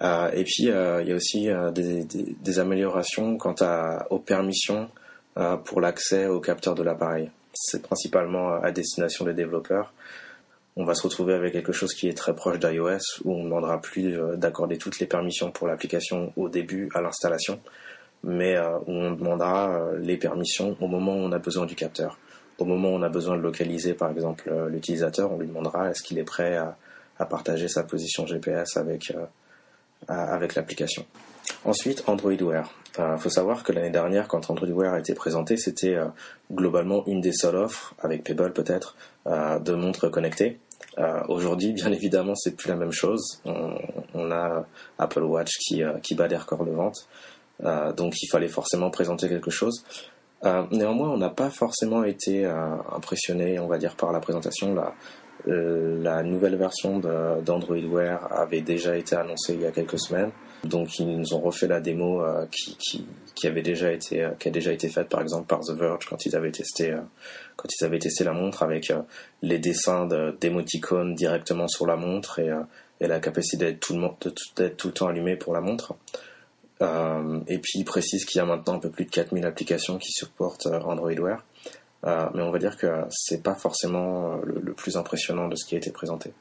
Euh, 0.02 0.30
et 0.32 0.44
puis 0.44 0.69
euh, 0.69 1.02
il 1.02 1.10
y 1.10 1.11
a 1.11 1.15
aussi 1.15 1.49
des, 1.73 2.60
améliorations 2.60 3.38
quant 3.38 3.56
aux 4.10 4.19
permissions 4.19 4.90
pour 5.65 5.82
l'accès 5.82 6.27
au 6.27 6.40
capteur 6.40 6.76
de 6.76 6.84
l'appareil. 6.84 7.30
C'est 7.53 7.82
principalement 7.82 8.53
à 8.53 8.72
destination 8.72 9.26
des 9.26 9.34
développeurs. 9.34 9.94
On 10.77 10.84
va 10.84 10.94
se 10.94 11.03
retrouver 11.03 11.34
avec 11.34 11.53
quelque 11.53 11.72
chose 11.72 11.94
qui 11.94 12.10
est 12.10 12.14
très 12.14 12.36
proche 12.36 12.60
d'iOS 12.60 13.22
où 13.23 13.34
on 13.34 13.40
ne 13.40 13.44
demandera 13.45 13.82
plus 13.82 14.18
d'accorder 14.36 14.77
toutes 14.77 14.99
les 14.99 15.06
permissions 15.06 15.52
pour 15.52 15.68
l'application 15.68 16.34
au 16.36 16.49
début 16.49 16.90
à 16.94 17.02
l'installation, 17.02 17.61
mais 18.23 18.57
où 18.60 18.91
on 18.91 19.11
demandera 19.11 19.91
les 19.99 20.18
permissions 20.18 20.76
au 20.82 20.88
moment 20.88 21.14
où 21.14 21.19
on 21.19 21.32
a 21.32 21.40
besoin 21.40 21.65
du 21.65 21.76
capteur 21.76 22.18
au 22.57 22.65
moment 22.65 22.90
où 22.90 22.94
on 22.94 23.02
a 23.02 23.10
besoin 23.10 23.38
de 23.38 23.41
localiser 23.41 23.94
par 23.94 24.11
exemple 24.11 24.49
euh, 24.49 24.69
l'utilisateur, 24.69 25.32
on 25.32 25.38
lui 25.38 25.48
demandera 25.48 25.90
est-ce 25.90 26.02
qu'il 26.02 26.18
est 26.18 26.23
prêt 26.23 26.56
à, 26.56 26.77
partager 27.30 27.69
sa 27.69 27.84
position 27.84 28.26
GPS 28.26 28.76
avec, 28.76 29.11
euh, 29.11 29.26
avec 30.10 30.56
l'application. 30.56 31.06
Ensuite, 31.64 32.03
Android 32.07 32.36
Wear. 32.41 32.69
Il 32.98 33.18
faut 33.19 33.30
savoir 33.30 33.64
que 33.64 33.72
l'année 33.72 33.90
dernière, 33.90 34.27
quand 34.27 34.49
Android 34.49 34.68
Wear 34.68 34.94
a 34.94 34.99
été 34.99 35.14
présenté, 35.14 35.56
c'était 35.56 35.95
euh, 35.95 36.07
globalement 36.52 37.06
une 37.07 37.22
des 37.22 37.32
seules 37.32 37.56
offres, 37.56 37.94
avec 37.99 38.23
Pebble 38.26 38.52
peut-être, 38.52 38.98
de 39.26 39.73
montres 39.73 40.11
connectées. 40.11 40.60
Aujourd'hui, 41.30 41.72
bien 41.72 41.91
évidemment, 41.91 42.36
c'est 42.36 42.56
plus 42.56 42.68
la 42.68 42.76
même 42.76 42.91
chose. 42.91 43.41
On, 43.45 43.76
on 44.14 44.32
a 44.32 44.65
Apple 44.98 45.23
Watch 45.23 45.57
qui, 45.60 45.84
qui 46.03 46.15
bat 46.15 46.27
des 46.27 46.38
records 46.38 46.65
de 46.65 46.72
vente. 46.72 47.07
donc 47.95 48.14
il 48.22 48.27
fallait 48.27 48.49
forcément 48.49 48.90
présenter 48.90 49.30
quelque 49.30 49.52
chose. 49.52 49.86
Euh, 50.43 50.63
néanmoins, 50.71 51.09
on 51.09 51.17
n'a 51.17 51.29
pas 51.29 51.49
forcément 51.49 52.03
été 52.03 52.45
euh, 52.45 52.75
impressionné, 52.95 53.57
on 53.59 53.67
va 53.67 53.77
dire, 53.77 53.95
par 53.95 54.11
la 54.11 54.19
présentation. 54.19 54.73
La, 54.75 54.93
la 55.47 56.23
nouvelle 56.23 56.55
version 56.55 56.99
d'Android 56.99 57.77
Wear 57.77 58.31
avait 58.31 58.61
déjà 58.61 58.97
été 58.97 59.15
annoncée 59.15 59.53
il 59.53 59.61
y 59.61 59.65
a 59.65 59.71
quelques 59.71 59.99
semaines. 59.99 60.31
Donc 60.63 60.97
ils 60.97 61.07
nous 61.07 61.35
ont 61.35 61.39
refait 61.39 61.67
la 61.67 61.79
démo 61.79 62.23
qui, 63.35 63.47
avait 63.47 63.61
déjà 63.61 63.91
été 63.91 64.27
qui 64.39 64.47
a 64.47 64.51
déjà 64.51 64.71
été 64.71 64.89
faite 64.89 65.07
par 65.07 65.21
exemple 65.21 65.45
par 65.45 65.59
The 65.59 65.73
Verge 65.73 66.07
quand 66.09 66.25
ils 66.25 66.35
avaient 66.35 66.51
testé 66.51 66.95
quand 67.55 67.67
ils 67.69 67.85
avaient 67.85 67.99
testé 67.99 68.23
la 68.23 68.33
montre 68.33 68.63
avec 68.63 68.91
les 69.43 69.59
dessins 69.59 70.07
d'émoticônes 70.41 71.13
directement 71.13 71.67
sur 71.67 71.85
la 71.85 71.97
montre 71.97 72.39
et, 72.39 72.51
et 72.99 73.07
la 73.07 73.19
capacité 73.19 73.57
d'être 73.57 73.79
tout, 73.79 73.95
tout, 74.77 74.87
le 74.87 74.93
temps 74.93 75.07
allumé 75.07 75.35
pour 75.35 75.53
la 75.53 75.61
montre. 75.61 75.95
Euh, 76.81 77.39
et 77.47 77.60
puis 77.60 77.80
il 77.80 77.85
précise 77.85 78.26
qu'il 78.26 78.39
y 78.39 78.41
a 78.41 78.45
maintenant 78.45 78.76
un 78.76 78.80
peu 78.80 78.89
plus 78.89 79.06
de 79.06 79.10
4000 79.10 79.45
applications 79.45 79.97
qui 79.97 80.11
supportent 80.11 80.68
euh, 80.68 80.80
Android 80.81 81.14
Wear. 81.14 81.43
Euh, 82.06 82.30
mais 82.34 82.41
on 82.41 82.52
va 82.52 82.60
dire 82.60 82.77
que 82.77 82.88
c'est 83.10 83.41
pas 83.41 83.56
forcément 83.56 84.35
le, 84.43 84.73
plus 84.73 84.97
impressionnant 84.97 85.47
de 85.47 85.56
ce 85.56 85.65
qui 85.65 85.76
a 85.76 85.77
été 85.77 85.91
présenté. 85.91 86.31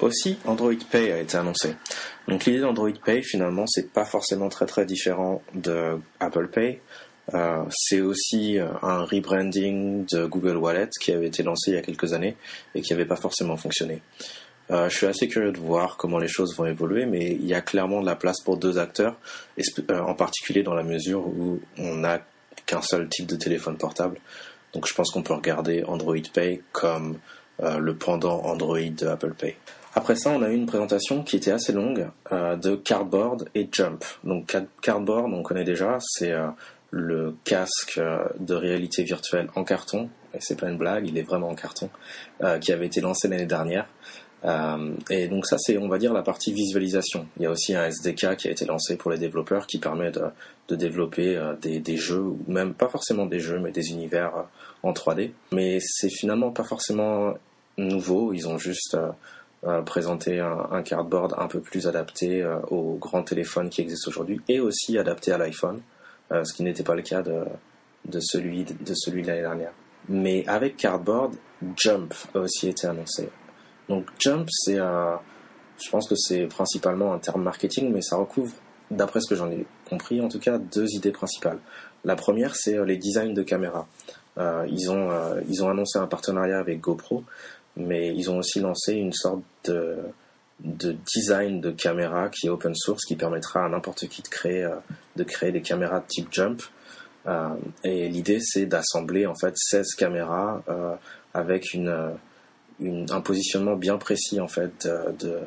Aussi, 0.00 0.38
Android 0.44 0.74
Pay 0.90 1.10
a 1.12 1.18
été 1.18 1.36
annoncé. 1.36 1.74
Donc 2.28 2.44
l'idée 2.44 2.60
d'Android 2.60 2.92
Pay, 3.04 3.22
finalement, 3.22 3.64
c'est 3.66 3.92
pas 3.92 4.04
forcément 4.04 4.48
très 4.48 4.66
très 4.66 4.84
différent 4.84 5.42
de 5.54 5.98
Apple 6.20 6.48
Pay. 6.48 6.80
c'est 7.70 8.00
aussi 8.00 8.58
un 8.60 9.04
rebranding 9.04 10.04
de 10.12 10.26
Google 10.26 10.56
Wallet 10.56 10.90
qui 11.00 11.12
avait 11.12 11.28
été 11.28 11.42
lancé 11.42 11.70
il 11.70 11.74
y 11.74 11.78
a 11.78 11.82
quelques 11.82 12.12
années 12.12 12.36
et 12.74 12.82
qui 12.82 12.92
n'avait 12.92 13.06
pas 13.06 13.16
forcément 13.16 13.56
fonctionné. 13.56 14.02
Euh, 14.70 14.88
je 14.88 14.96
suis 14.96 15.06
assez 15.06 15.28
curieux 15.28 15.52
de 15.52 15.58
voir 15.58 15.96
comment 15.96 16.18
les 16.18 16.28
choses 16.28 16.56
vont 16.56 16.66
évoluer, 16.66 17.06
mais 17.06 17.32
il 17.32 17.46
y 17.46 17.54
a 17.54 17.60
clairement 17.60 18.00
de 18.00 18.06
la 18.06 18.16
place 18.16 18.40
pour 18.40 18.56
deux 18.56 18.78
acteurs, 18.78 19.16
euh, 19.58 20.00
en 20.00 20.14
particulier 20.14 20.62
dans 20.62 20.74
la 20.74 20.82
mesure 20.82 21.26
où 21.26 21.60
on 21.78 21.96
n'a 21.96 22.20
qu'un 22.66 22.82
seul 22.82 23.08
type 23.08 23.26
de 23.26 23.36
téléphone 23.36 23.76
portable. 23.76 24.18
Donc 24.72 24.88
je 24.88 24.94
pense 24.94 25.10
qu'on 25.10 25.22
peut 25.22 25.34
regarder 25.34 25.84
Android 25.84 26.16
Pay 26.32 26.62
comme 26.72 27.18
euh, 27.62 27.78
le 27.78 27.94
pendant 27.94 28.42
Android 28.42 28.78
de 28.80 29.06
Apple 29.06 29.34
Pay. 29.34 29.56
Après 29.94 30.16
ça, 30.16 30.30
on 30.30 30.42
a 30.42 30.50
eu 30.50 30.54
une 30.54 30.66
présentation 30.66 31.22
qui 31.22 31.36
était 31.36 31.52
assez 31.52 31.72
longue 31.72 32.08
de 32.30 32.76
Cardboard 32.76 33.48
et 33.54 33.66
Jump. 33.72 34.04
Donc 34.24 34.54
Cardboard, 34.82 35.32
on 35.32 35.42
connaît 35.42 35.64
déjà, 35.64 35.96
c'est 36.00 36.34
le 36.90 37.34
casque 37.44 37.98
de 38.38 38.54
réalité 38.54 39.04
virtuelle 39.04 39.48
en 39.54 39.64
carton, 39.64 40.10
et 40.34 40.38
c'est 40.40 40.60
pas 40.60 40.68
une 40.68 40.76
blague, 40.76 41.08
il 41.08 41.16
est 41.16 41.22
vraiment 41.22 41.48
en 41.48 41.54
carton, 41.54 41.88
qui 42.60 42.72
avait 42.72 42.84
été 42.84 43.00
lancé 43.00 43.26
l'année 43.26 43.46
dernière. 43.46 43.86
Euh, 44.46 44.94
et 45.10 45.28
donc 45.28 45.46
ça, 45.46 45.58
c'est, 45.58 45.76
on 45.76 45.88
va 45.88 45.98
dire, 45.98 46.12
la 46.12 46.22
partie 46.22 46.52
visualisation. 46.52 47.26
Il 47.36 47.42
y 47.42 47.46
a 47.46 47.50
aussi 47.50 47.74
un 47.74 47.86
SDK 47.86 48.36
qui 48.36 48.48
a 48.48 48.50
été 48.50 48.64
lancé 48.64 48.96
pour 48.96 49.10
les 49.10 49.18
développeurs 49.18 49.66
qui 49.66 49.78
permet 49.78 50.12
de, 50.12 50.76
développer 50.76 51.36
euh, 51.36 51.54
des, 51.54 51.96
jeux, 51.96 52.22
ou 52.22 52.38
même 52.46 52.74
pas 52.74 52.88
forcément 52.88 53.26
des 53.26 53.40
jeux, 53.40 53.58
mais 53.58 53.72
des 53.72 53.90
univers 53.90 54.36
euh, 54.36 54.42
en 54.82 54.92
3D. 54.92 55.32
Mais 55.52 55.78
c'est 55.80 56.10
finalement 56.10 56.52
pas 56.52 56.64
forcément 56.64 57.34
nouveau. 57.76 58.32
Ils 58.32 58.46
ont 58.46 58.58
juste 58.58 58.96
euh, 59.64 59.82
présenté 59.82 60.38
un, 60.38 60.82
cardboard 60.82 61.34
un 61.38 61.48
peu 61.48 61.60
plus 61.60 61.88
adapté 61.88 62.42
euh, 62.42 62.60
aux 62.70 62.98
grands 62.98 63.24
téléphones 63.24 63.68
qui 63.68 63.80
existent 63.80 64.10
aujourd'hui 64.10 64.40
et 64.48 64.60
aussi 64.60 64.96
adapté 64.96 65.32
à 65.32 65.38
l'iPhone, 65.38 65.80
ce 66.30 66.52
qui 66.52 66.62
n'était 66.62 66.82
pas 66.82 66.94
le 66.94 67.02
cas 67.02 67.22
de 67.22 68.20
celui 68.20 68.64
de 68.64 68.94
celui 68.94 69.22
de 69.22 69.28
l'année 69.28 69.42
dernière. 69.42 69.72
Mais 70.08 70.44
avec 70.46 70.76
Cardboard, 70.76 71.34
Jump 71.76 72.14
a 72.34 72.40
aussi 72.40 72.68
été 72.68 72.86
annoncé. 72.86 73.28
Donc 73.88 74.06
jump, 74.18 74.48
c'est 74.50 74.78
je 75.84 75.90
pense 75.90 76.08
que 76.08 76.14
c'est 76.16 76.46
principalement 76.46 77.12
un 77.12 77.18
terme 77.18 77.42
marketing, 77.42 77.92
mais 77.92 78.02
ça 78.02 78.16
recouvre, 78.16 78.54
d'après 78.90 79.20
ce 79.20 79.28
que 79.28 79.34
j'en 79.34 79.50
ai 79.50 79.66
compris, 79.88 80.20
en 80.20 80.28
tout 80.28 80.38
cas, 80.38 80.58
deux 80.58 80.88
idées 80.94 81.12
principales. 81.12 81.58
La 82.04 82.16
première, 82.16 82.54
c'est 82.54 82.76
euh, 82.76 82.84
les 82.84 82.96
designs 82.96 83.34
de 83.34 83.42
caméras. 83.42 83.86
Euh, 84.38 84.66
ils, 84.70 84.90
ont, 84.90 85.10
euh, 85.10 85.40
ils 85.48 85.64
ont 85.64 85.68
annoncé 85.68 85.98
un 85.98 86.06
partenariat 86.06 86.58
avec 86.58 86.80
GoPro, 86.80 87.24
mais 87.76 88.14
ils 88.14 88.30
ont 88.30 88.38
aussi 88.38 88.60
lancé 88.60 88.94
une 88.94 89.12
sorte 89.12 89.42
de, 89.64 89.98
de 90.60 90.96
design 91.14 91.60
de 91.60 91.70
caméra 91.70 92.28
qui 92.28 92.46
est 92.46 92.50
open 92.50 92.74
source, 92.74 93.04
qui 93.04 93.16
permettra 93.16 93.64
à 93.64 93.68
n'importe 93.68 94.06
qui 94.08 94.22
de 94.22 94.28
créer, 94.28 94.68
de 95.16 95.24
créer 95.24 95.52
des 95.52 95.62
caméras 95.62 96.00
de 96.00 96.06
type 96.06 96.28
jump. 96.30 96.62
et 97.84 98.08
l'idée, 98.08 98.38
c'est 98.40 98.64
d'assembler 98.64 99.26
en 99.26 99.34
fait 99.34 99.52
16 99.56 99.94
caméras 99.94 100.62
avec 101.34 101.74
une 101.74 102.14
un 102.80 103.20
positionnement 103.20 103.76
bien 103.76 103.96
précis 103.96 104.40
en 104.40 104.48
fait 104.48 104.86
de, 105.18 105.40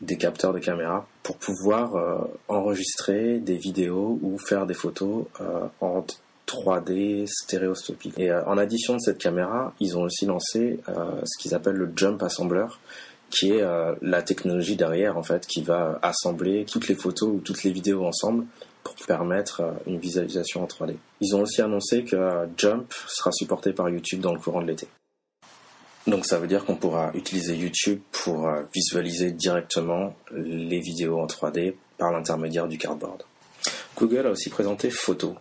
des 0.00 0.16
capteurs 0.16 0.52
de 0.52 0.58
caméra 0.58 1.06
pour 1.22 1.36
pouvoir 1.36 1.96
euh, 1.96 2.18
enregistrer 2.48 3.38
des 3.38 3.56
vidéos 3.56 4.18
ou 4.22 4.38
faire 4.38 4.66
des 4.66 4.74
photos 4.74 5.24
euh, 5.40 5.66
en 5.80 6.04
3D 6.46 7.26
stéréoscopique. 7.26 8.18
Et 8.18 8.30
euh, 8.30 8.44
en 8.44 8.58
addition 8.58 8.94
de 8.94 9.00
cette 9.00 9.18
caméra, 9.18 9.74
ils 9.80 9.96
ont 9.96 10.02
aussi 10.02 10.26
lancé 10.26 10.80
ce 10.86 11.42
qu'ils 11.42 11.54
appellent 11.54 11.76
le 11.76 11.90
Jump 11.96 12.22
Assembler, 12.22 12.66
qui 13.30 13.50
est 13.50 13.62
la 14.02 14.22
technologie 14.22 14.76
derrière 14.76 15.18
en 15.18 15.24
fait 15.24 15.46
qui 15.48 15.62
va 15.62 15.98
assembler 16.02 16.64
toutes 16.64 16.86
les 16.86 16.94
photos 16.94 17.28
ou 17.34 17.40
toutes 17.40 17.64
les 17.64 17.72
vidéos 17.72 18.04
ensemble 18.04 18.46
pour 18.84 18.94
permettre 19.06 19.62
une 19.88 19.98
visualisation 19.98 20.62
en 20.62 20.66
3D. 20.66 20.94
Ils 21.20 21.34
ont 21.34 21.42
aussi 21.42 21.60
annoncé 21.60 22.04
que 22.04 22.46
Jump 22.56 22.92
sera 23.08 23.32
supporté 23.32 23.72
par 23.72 23.88
YouTube 23.90 24.20
dans 24.20 24.32
le 24.32 24.38
courant 24.38 24.62
de 24.62 24.68
l'été. 24.68 24.86
Donc 26.06 26.24
ça 26.24 26.38
veut 26.38 26.46
dire 26.46 26.64
qu'on 26.64 26.76
pourra 26.76 27.10
utiliser 27.14 27.56
YouTube 27.56 28.00
pour 28.12 28.46
euh, 28.46 28.62
visualiser 28.72 29.32
directement 29.32 30.14
les 30.32 30.78
vidéos 30.78 31.18
en 31.18 31.26
3D 31.26 31.74
par 31.98 32.12
l'intermédiaire 32.12 32.68
du 32.68 32.78
cardboard. 32.78 33.24
Google 33.96 34.26
a 34.28 34.30
aussi 34.30 34.48
présenté 34.48 34.90
Photo. 34.90 35.34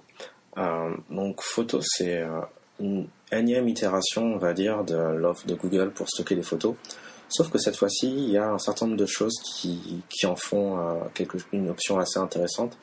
Euh, 0.58 0.96
donc 1.12 1.42
Photo, 1.42 1.82
c'est 1.84 2.22
euh, 2.22 2.42
une 2.80 3.08
énième 3.32 3.68
itération, 3.68 4.24
on 4.24 4.38
va 4.38 4.54
dire, 4.54 4.84
de 4.84 4.96
l'offre 4.96 5.46
de 5.46 5.54
Google 5.54 5.92
pour 5.92 6.10
stocker 6.10 6.34
les 6.34 6.42
photos. 6.42 6.76
Sauf 7.30 7.52
que 7.52 7.60
cette 7.60 7.76
fois-ci, 7.76 8.08
il 8.10 8.32
y 8.32 8.38
a 8.38 8.50
un 8.50 8.60
certain 8.60 8.88
nombre 8.88 8.98
de 8.98 9.06
choses 9.06 9.36
qui, 9.44 10.04
en 10.26 10.36
font 10.36 10.78
quelque, 11.16 11.38
une 11.54 11.70
option 11.70 11.98
assez 11.98 12.20
intéressante. 12.20 12.78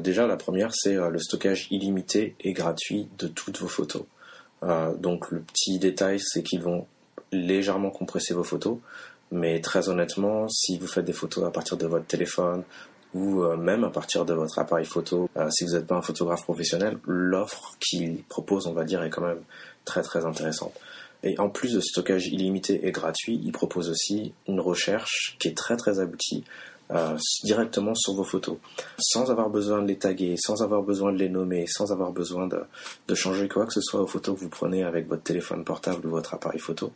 déjà, 0.00 0.26
la 0.26 0.36
première, 0.36 0.74
c'est 0.74 0.94
le 0.94 1.18
stockage 1.20 1.68
illimité 1.70 2.34
et 2.40 2.52
gratuit 2.54 3.08
de 3.18 3.28
toutes 3.28 3.60
vos 3.60 3.68
photos. 3.68 4.02
Euh, 4.62 4.94
donc 4.94 5.30
le 5.30 5.40
petit 5.40 5.78
détail, 5.78 6.20
c'est 6.20 6.42
qu'ils 6.42 6.62
vont 6.62 6.86
légèrement 7.32 7.90
compresser 7.90 8.34
vos 8.34 8.44
photos, 8.44 8.78
mais 9.30 9.60
très 9.60 9.88
honnêtement, 9.88 10.48
si 10.48 10.78
vous 10.78 10.86
faites 10.86 11.04
des 11.04 11.12
photos 11.12 11.44
à 11.44 11.50
partir 11.50 11.76
de 11.76 11.86
votre 11.86 12.06
téléphone 12.06 12.62
ou 13.14 13.42
euh, 13.42 13.56
même 13.56 13.84
à 13.84 13.90
partir 13.90 14.24
de 14.24 14.34
votre 14.34 14.58
appareil 14.58 14.86
photo, 14.86 15.28
euh, 15.36 15.50
si 15.50 15.64
vous 15.64 15.72
n'êtes 15.72 15.86
pas 15.86 15.96
un 15.96 16.02
photographe 16.02 16.44
professionnel, 16.44 16.98
l'offre 17.06 17.76
qu'ils 17.80 18.22
proposent, 18.24 18.66
on 18.66 18.72
va 18.72 18.84
dire, 18.84 19.02
est 19.02 19.10
quand 19.10 19.26
même 19.26 19.42
très 19.84 20.02
très 20.02 20.24
intéressante. 20.24 20.74
Et 21.24 21.38
en 21.38 21.48
plus 21.48 21.74
de 21.74 21.80
stockage 21.80 22.26
illimité 22.26 22.86
et 22.86 22.90
gratuit, 22.90 23.40
ils 23.44 23.52
proposent 23.52 23.90
aussi 23.90 24.32
une 24.48 24.60
recherche 24.60 25.36
qui 25.38 25.48
est 25.48 25.56
très 25.56 25.76
très 25.76 26.00
aboutie 26.00 26.44
euh, 26.94 27.16
directement 27.44 27.94
sur 27.94 28.14
vos 28.14 28.24
photos, 28.24 28.58
sans 28.98 29.30
avoir 29.30 29.48
besoin 29.48 29.80
de 29.82 29.88
les 29.88 29.96
taguer, 29.96 30.36
sans 30.36 30.62
avoir 30.62 30.82
besoin 30.82 31.12
de 31.12 31.18
les 31.18 31.28
nommer, 31.28 31.66
sans 31.66 31.90
avoir 31.90 32.12
besoin 32.12 32.46
de, 32.48 33.14
changer 33.14 33.48
quoi 33.48 33.66
que 33.66 33.72
ce 33.72 33.80
soit 33.80 34.00
aux 34.00 34.06
photos 34.06 34.36
que 34.36 34.40
vous 34.40 34.48
prenez 34.48 34.84
avec 34.84 35.08
votre 35.08 35.22
téléphone 35.22 35.64
portable 35.64 36.06
ou 36.06 36.10
votre 36.10 36.34
appareil 36.34 36.58
photo. 36.60 36.92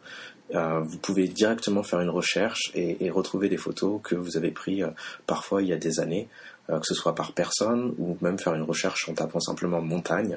Euh, 0.55 0.81
vous 0.81 0.99
pouvez 0.99 1.29
directement 1.29 1.83
faire 1.83 2.01
une 2.01 2.11
recherche 2.11 2.71
et, 2.75 3.05
et, 3.05 3.11
retrouver 3.11 3.49
des 3.49 3.57
photos 3.57 4.01
que 4.03 4.15
vous 4.15 4.37
avez 4.37 4.51
prises 4.51 4.85
euh, 4.85 4.91
parfois 5.27 5.63
il 5.63 5.69
y 5.69 5.73
a 5.73 5.77
des 5.77 6.01
années, 6.01 6.29
que 6.69 6.85
ce 6.85 6.95
soit 6.95 7.15
par 7.15 7.33
personne 7.33 7.95
ou 7.97 8.19
même 8.23 8.41
faire 8.41 8.55
une 8.55 8.65
recherche 8.65 9.09
en 9.09 9.15
tapant 9.15 9.39
simplement 9.39 9.81
montagne 9.81 10.37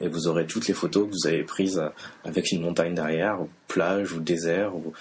et 0.00 0.08
vous 0.08 0.28
aurez 0.28 0.46
toutes 0.46 0.68
les 0.68 0.74
photos 0.74 1.06
que 1.06 1.12
vous 1.12 1.26
avez 1.26 1.42
prises 1.42 1.82
avec 2.24 2.52
une 2.52 2.60
montagne 2.60 2.94
derrière, 2.94 3.40
ou 3.40 3.48
plage 3.66 4.12
ou 4.12 4.20
désert 4.20 4.76
ou 4.76 4.92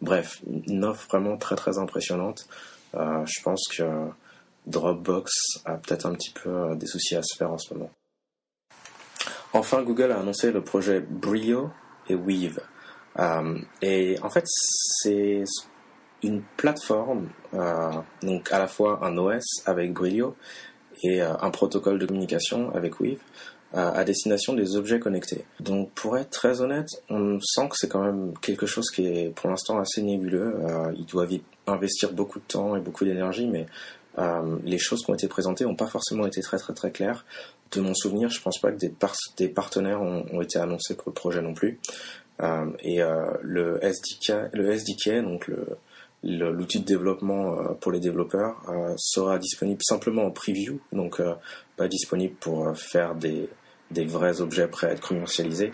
bref, 0.00 0.40
une 0.66 0.84
offre 0.84 1.06
vraiment 1.08 1.36
très 1.36 1.56
très 1.56 1.78
impressionnante. 1.78 2.46
Euh, 2.94 3.24
je 3.26 3.42
pense 3.42 3.66
que 3.68 4.08
Dropbox 4.66 5.32
a 5.64 5.76
peut-être 5.76 6.06
un 6.06 6.14
petit 6.14 6.30
peu 6.30 6.50
euh, 6.50 6.74
des 6.74 6.86
soucis 6.86 7.16
à 7.16 7.22
se 7.22 7.36
faire 7.36 7.50
en 7.50 7.58
ce 7.58 7.74
moment. 7.74 7.90
Enfin, 9.52 9.82
Google 9.82 10.12
a 10.12 10.20
annoncé 10.20 10.50
le 10.50 10.62
projet 10.62 11.00
Brio 11.00 11.70
et 12.08 12.14
Weave. 12.14 12.60
Euh, 13.18 13.58
et 13.82 14.18
en 14.22 14.30
fait, 14.30 14.44
c'est 14.46 15.44
une 16.22 16.42
plateforme, 16.56 17.28
donc 18.22 18.50
à 18.50 18.58
la 18.58 18.66
fois 18.66 19.04
un 19.04 19.18
OS 19.18 19.44
avec 19.66 19.92
Brio 19.92 20.34
et 21.02 21.20
un 21.20 21.50
protocole 21.50 21.98
de 21.98 22.06
communication 22.06 22.74
avec 22.74 22.98
Weave 22.98 23.20
à, 23.74 24.04
destination 24.04 24.54
des 24.54 24.76
objets 24.76 25.00
connectés. 25.00 25.44
Donc 25.60 25.90
pour 25.90 26.16
être 26.16 26.30
très 26.30 26.60
honnête, 26.60 26.88
on 27.10 27.40
sent 27.40 27.68
que 27.68 27.74
c'est 27.76 27.88
quand 27.88 28.04
même 28.04 28.32
quelque 28.40 28.66
chose 28.66 28.88
qui 28.90 29.06
est 29.06 29.34
pour 29.34 29.50
l'instant 29.50 29.78
assez 29.78 30.00
nébuleux. 30.00 30.54
il 30.96 31.04
doit 31.06 31.26
vite 31.26 31.44
investir 31.66 32.12
beaucoup 32.12 32.38
de 32.38 32.44
temps 32.44 32.76
et 32.76 32.80
beaucoup 32.80 33.04
d'énergie, 33.04 33.46
mais 33.46 33.66
euh, 34.18 34.58
les 34.64 34.78
choses 34.78 35.02
qui 35.04 35.10
ont 35.10 35.14
été 35.14 35.28
présentées 35.28 35.64
n'ont 35.64 35.74
pas 35.74 35.86
forcément 35.86 36.26
été 36.26 36.40
très 36.40 36.58
très 36.58 36.72
très 36.72 36.90
claires. 36.90 37.24
De 37.72 37.80
mon 37.80 37.94
souvenir, 37.94 38.28
je 38.28 38.40
pense 38.40 38.58
pas 38.58 38.70
que 38.70 38.78
des, 38.78 39.48
partenaires 39.48 40.00
ont, 40.00 40.40
été 40.40 40.58
annoncés 40.58 40.94
pour 40.96 41.08
le 41.08 41.14
projet 41.14 41.42
non 41.42 41.54
plus. 41.54 41.80
Euh, 42.40 42.70
et 42.80 43.02
euh, 43.02 43.26
le 43.42 43.82
SDK, 43.82 44.52
le 44.52 44.70
SDK, 44.70 45.22
donc 45.22 45.50
l'outil 46.22 46.80
de 46.80 46.84
développement 46.84 47.74
pour 47.80 47.92
les 47.92 48.00
développeurs 48.00 48.62
sera 48.96 49.38
disponible 49.38 49.82
simplement 49.82 50.24
en 50.24 50.30
preview, 50.30 50.80
donc 50.92 51.20
pas 51.76 51.88
disponible 51.88 52.34
pour 52.36 52.74
faire 52.78 53.14
des, 53.14 53.50
des 53.90 54.04
vrais 54.04 54.40
objets 54.40 54.68
prêts 54.68 54.88
à 54.88 54.92
être 54.92 55.06
commercialisés 55.06 55.72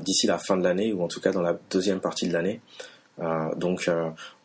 d'ici 0.00 0.26
la 0.26 0.38
fin 0.38 0.56
de 0.56 0.64
l'année 0.64 0.92
ou 0.92 1.02
en 1.02 1.08
tout 1.08 1.20
cas 1.20 1.32
dans 1.32 1.42
la 1.42 1.56
deuxième 1.70 2.00
partie 2.00 2.28
de 2.28 2.32
l'année. 2.32 2.60
donc 3.56 3.88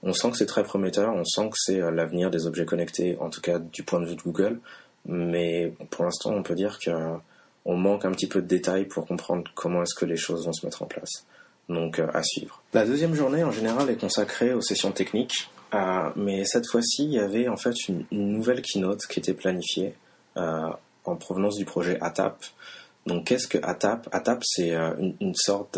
on 0.04 0.14
sent 0.14 0.32
que 0.32 0.38
c'est 0.38 0.46
très 0.46 0.64
prometteur, 0.64 1.14
on 1.14 1.26
sent 1.26 1.50
que 1.50 1.56
c'est 1.58 1.80
l'avenir 1.92 2.30
des 2.30 2.46
objets 2.46 2.66
connectés, 2.66 3.18
en 3.20 3.30
tout 3.30 3.42
cas 3.42 3.60
du 3.60 3.84
point 3.84 4.00
de 4.00 4.06
vue 4.06 4.16
de 4.16 4.22
Google, 4.22 4.60
mais 5.06 5.74
pour 5.90 6.06
l'instant 6.06 6.32
on 6.34 6.44
peut 6.44 6.56
dire 6.56 6.80
qu'on 6.80 7.78
manque 7.78 8.06
un 8.06 8.12
petit 8.12 8.28
peu 8.28 8.42
de 8.42 8.48
détails 8.48 8.86
pour 8.86 9.06
comprendre 9.06 9.44
comment 9.56 9.84
est-ce 9.84 9.96
que 9.96 10.06
les 10.06 10.18
choses 10.18 10.46
vont 10.46 10.54
se 10.54 10.66
mettre 10.66 10.84
en 10.84 10.88
place. 10.88 11.26
Donc 11.70 12.00
à 12.00 12.22
suivre. 12.24 12.62
La 12.74 12.86
deuxième 12.86 13.16
journée 13.16 13.44
en 13.44 13.52
général 13.52 13.90
est 13.90 14.00
consacrée 14.00 14.54
aux 14.54 14.62
sessions 14.62 14.92
techniques, 14.92 15.50
mais 16.16 16.46
cette 16.46 16.68
fois-ci 16.68 17.06
il 17.06 17.14
y 17.14 17.20
avait 17.20 17.48
en 17.48 17.58
fait 17.58 17.76
une, 17.88 18.06
nouvelle 18.12 18.62
keynote 18.62 19.08
qui 19.08 19.20
était 19.20 19.34
planifiée 19.34 19.96
en 20.36 21.16
provenance 21.16 21.58
du 21.58 21.66
projet 21.66 21.98
ATAP. 22.02 22.38
Donc 23.06 23.28
qu'est-ce 23.28 23.48
que 23.48 23.58
ATAP? 23.62 24.08
ATAP 24.12 24.44
c'est 24.46 24.72
une, 24.72 25.36
sorte 25.36 25.78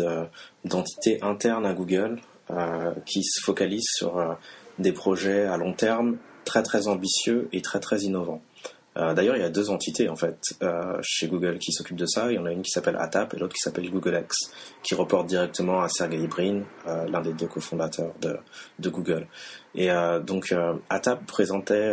d'entité 0.64 1.18
interne 1.22 1.66
à 1.66 1.72
Google 1.72 2.20
euh, 2.52 2.94
qui 3.04 3.24
se 3.24 3.42
focalise 3.42 3.86
sur 3.88 4.18
euh, 4.18 4.34
des 4.78 4.92
projets 4.92 5.46
à 5.46 5.56
long 5.56 5.72
terme 5.72 6.16
très 6.44 6.62
très 6.62 6.86
ambitieux 6.86 7.48
et 7.52 7.60
très 7.60 7.80
très 7.80 8.02
innovants. 8.02 8.40
Euh, 8.96 9.14
d'ailleurs, 9.14 9.34
il 9.34 9.42
y 9.42 9.44
a 9.44 9.50
deux 9.50 9.68
entités 9.68 10.08
en 10.08 10.14
fait 10.14 10.38
chez 11.02 11.26
Google 11.26 11.58
qui 11.58 11.72
s'occupent 11.72 11.96
de 11.96 12.06
ça. 12.06 12.30
Il 12.30 12.36
y 12.36 12.38
en 12.38 12.46
a 12.46 12.52
une 12.52 12.62
qui 12.62 12.70
s'appelle 12.70 12.96
ATAP 12.96 13.34
et 13.34 13.38
l'autre 13.38 13.54
qui 13.54 13.60
s'appelle 13.60 13.90
GoogleX, 13.90 14.36
qui 14.84 14.94
reporte 14.94 15.26
directement 15.26 15.82
à 15.82 15.88
Sergey 15.88 16.24
Brin, 16.28 16.62
l'un 16.86 17.20
des 17.20 17.32
deux 17.32 17.48
cofondateurs 17.48 18.14
de, 18.20 18.36
de 18.78 18.88
Google. 18.90 19.26
Et 19.74 19.90
donc 20.24 20.54
ATAP 20.88 21.26
présentait 21.26 21.92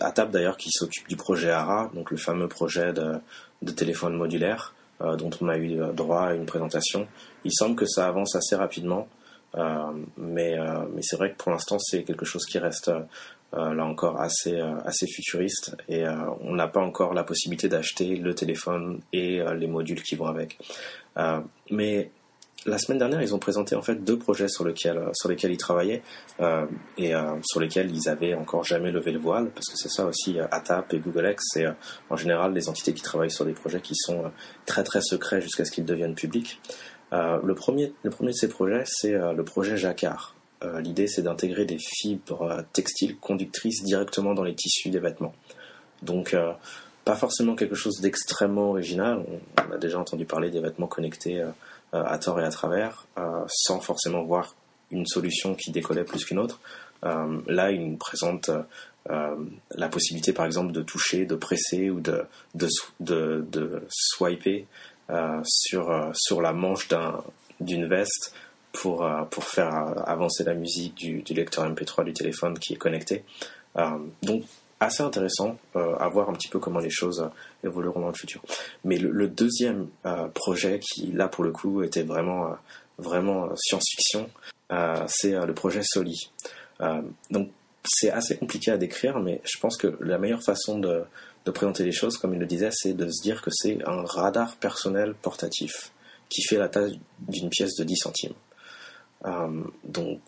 ATAP 0.00 0.30
d'ailleurs 0.32 0.56
qui 0.56 0.70
s'occupe 0.70 1.06
du 1.08 1.16
projet 1.16 1.50
ARA, 1.50 1.90
donc 1.94 2.10
le 2.10 2.16
fameux 2.16 2.48
projet 2.48 2.92
de, 2.92 3.20
de 3.62 3.72
téléphone 3.72 4.14
modulaire 4.16 4.74
dont 5.00 5.30
on 5.40 5.48
a 5.48 5.56
eu 5.56 5.78
droit 5.94 6.26
à 6.26 6.34
une 6.34 6.44
présentation. 6.44 7.08
Il 7.44 7.52
semble 7.52 7.74
que 7.74 7.86
ça 7.86 8.06
avance 8.06 8.36
assez 8.36 8.54
rapidement. 8.54 9.08
Euh, 9.56 9.92
mais 10.16 10.56
euh, 10.58 10.84
mais 10.94 11.02
c'est 11.02 11.16
vrai 11.16 11.32
que 11.32 11.36
pour 11.36 11.50
l'instant 11.50 11.78
c'est 11.80 12.04
quelque 12.04 12.24
chose 12.24 12.46
qui 12.46 12.58
reste 12.58 12.88
euh, 12.88 13.74
là 13.74 13.84
encore 13.84 14.20
assez 14.20 14.60
assez 14.84 15.08
futuriste 15.08 15.76
et 15.88 16.04
on 16.40 16.54
n'a 16.54 16.68
pas 16.68 16.80
encore 16.80 17.14
la 17.14 17.24
possibilité 17.24 17.68
d'acheter 17.68 18.16
le 18.16 18.34
téléphone 18.34 19.00
et 19.12 19.40
les 19.56 19.66
modules 19.66 20.02
qui 20.02 20.14
vont 20.14 20.26
avec. 20.26 20.56
mais 21.70 22.10
la 22.66 22.78
semaine 22.78 22.98
dernière, 22.98 23.22
ils 23.22 23.34
ont 23.34 23.38
présenté 23.38 23.74
en 23.74 23.82
fait 23.82 23.96
deux 23.96 24.18
projets 24.18 24.48
sur 24.48 24.64
lesquels 24.64 25.00
sur 25.14 25.28
lesquels 25.28 25.50
ils 25.52 25.56
travaillaient 25.56 26.02
et 26.98 27.12
sur 27.42 27.60
lesquels 27.60 27.90
ils 27.90 28.08
avaient 28.08 28.34
encore 28.34 28.64
jamais 28.64 28.90
levé 28.90 29.12
le 29.12 29.18
voile 29.18 29.50
parce 29.54 29.66
que 29.66 29.76
c'est 29.76 29.88
ça 29.88 30.04
aussi 30.04 30.38
ATAP 30.38 30.92
et 30.92 30.98
GoogleX, 30.98 31.42
c'est 31.52 31.66
en 32.10 32.16
général 32.16 32.52
des 32.52 32.68
entités 32.68 32.92
qui 32.92 33.02
travaillent 33.02 33.30
sur 33.30 33.46
des 33.46 33.54
projets 33.54 33.80
qui 33.80 33.94
sont 33.94 34.30
très 34.66 34.84
très 34.84 35.00
secrets 35.00 35.40
jusqu'à 35.40 35.64
ce 35.64 35.70
qu'ils 35.70 35.86
deviennent 35.86 36.14
publics. 36.14 36.60
Euh, 37.12 37.38
le, 37.42 37.54
premier, 37.54 37.92
le 38.02 38.10
premier 38.10 38.30
de 38.30 38.36
ces 38.36 38.48
projets, 38.48 38.82
c'est 38.86 39.14
euh, 39.14 39.32
le 39.32 39.44
projet 39.44 39.76
Jacquard. 39.76 40.34
Euh, 40.62 40.80
l'idée, 40.80 41.06
c'est 41.06 41.22
d'intégrer 41.22 41.64
des 41.64 41.78
fibres 41.78 42.64
textiles 42.72 43.16
conductrices 43.16 43.82
directement 43.82 44.34
dans 44.34 44.44
les 44.44 44.54
tissus 44.54 44.90
des 44.90 45.00
vêtements. 45.00 45.34
Donc, 46.02 46.34
pas 47.04 47.14
forcément 47.14 47.54
quelque 47.54 47.74
chose 47.74 48.00
d'extrêmement 48.00 48.70
original. 48.70 49.22
On, 49.68 49.72
a 49.72 49.76
déjà 49.76 49.98
entendu 49.98 50.24
parler 50.24 50.50
des 50.50 50.60
vêtements 50.60 50.86
connectés 50.86 51.44
à 51.92 52.18
tort 52.18 52.40
et 52.40 52.44
à 52.44 52.50
travers, 52.50 53.06
sans 53.48 53.80
forcément 53.80 54.22
voir 54.22 54.54
une 54.90 55.06
solution 55.06 55.54
qui 55.54 55.70
décollait 55.70 56.04
plus 56.04 56.24
qu'une 56.24 56.38
autre. 56.38 56.60
là, 57.02 57.70
il 57.70 57.90
nous 57.90 57.96
présente 57.96 58.50
la 59.08 59.88
possibilité, 59.88 60.32
par 60.32 60.46
exemple, 60.46 60.72
de 60.72 60.82
toucher, 60.82 61.26
de 61.26 61.34
presser 61.34 61.90
ou 61.90 62.00
de, 62.00 62.24
de, 62.54 62.68
de, 63.00 63.44
de 63.50 63.82
swiper 63.88 64.66
euh, 65.10 65.40
sur, 65.44 65.90
euh, 65.90 66.10
sur 66.14 66.40
la 66.40 66.52
manche 66.52 66.86
d'une 67.58 67.86
veste 67.86 68.32
pour, 68.70 69.04
euh, 69.04 69.22
pour 69.24 69.42
faire 69.42 69.74
avancer 70.06 70.44
la 70.44 70.54
musique 70.54 70.94
du, 70.94 71.22
du, 71.22 71.34
lecteur 71.34 71.68
MP3 71.68 72.04
du 72.04 72.12
téléphone 72.12 72.56
qui 72.56 72.74
est 72.74 72.76
connecté. 72.76 73.24
donc 74.22 74.44
assez 74.80 75.02
intéressant 75.02 75.58
à 75.74 76.08
voir 76.08 76.30
un 76.30 76.32
petit 76.32 76.48
peu 76.48 76.58
comment 76.58 76.80
les 76.80 76.90
choses 76.90 77.28
évolueront 77.62 78.00
dans 78.00 78.08
le 78.08 78.14
futur. 78.14 78.42
Mais 78.84 78.96
le, 78.96 79.28
deuxième 79.28 79.88
projet 80.34 80.80
qui 80.80 81.12
là 81.12 81.28
pour 81.28 81.44
le 81.44 81.52
coup 81.52 81.82
était 81.82 82.02
vraiment 82.02 82.56
vraiment 82.98 83.50
science-fiction, 83.56 84.30
c'est 85.06 85.32
le 85.32 85.52
projet 85.52 85.82
Soli. 85.82 86.30
donc 87.30 87.50
c'est 87.84 88.10
assez 88.10 88.36
compliqué 88.36 88.70
à 88.70 88.76
décrire, 88.76 89.20
mais 89.20 89.40
je 89.44 89.58
pense 89.58 89.76
que 89.76 89.96
la 90.00 90.18
meilleure 90.18 90.42
façon 90.42 90.78
de, 90.78 91.04
de 91.44 91.50
présenter 91.50 91.84
les 91.84 91.92
choses, 91.92 92.18
comme 92.18 92.34
il 92.34 92.40
le 92.40 92.46
disait, 92.46 92.70
c'est 92.72 92.92
de 92.92 93.08
se 93.08 93.22
dire 93.22 93.42
que 93.42 93.50
c'est 93.52 93.78
un 93.86 94.02
radar 94.04 94.56
personnel 94.56 95.14
portatif 95.14 95.92
qui 96.28 96.42
fait 96.42 96.58
la 96.58 96.68
taille 96.68 97.00
d'une 97.20 97.48
pièce 97.48 97.74
de 97.76 97.84
10 97.84 97.96
centimes. 97.96 98.34
Euh, 99.24 99.62
donc, 99.84 100.20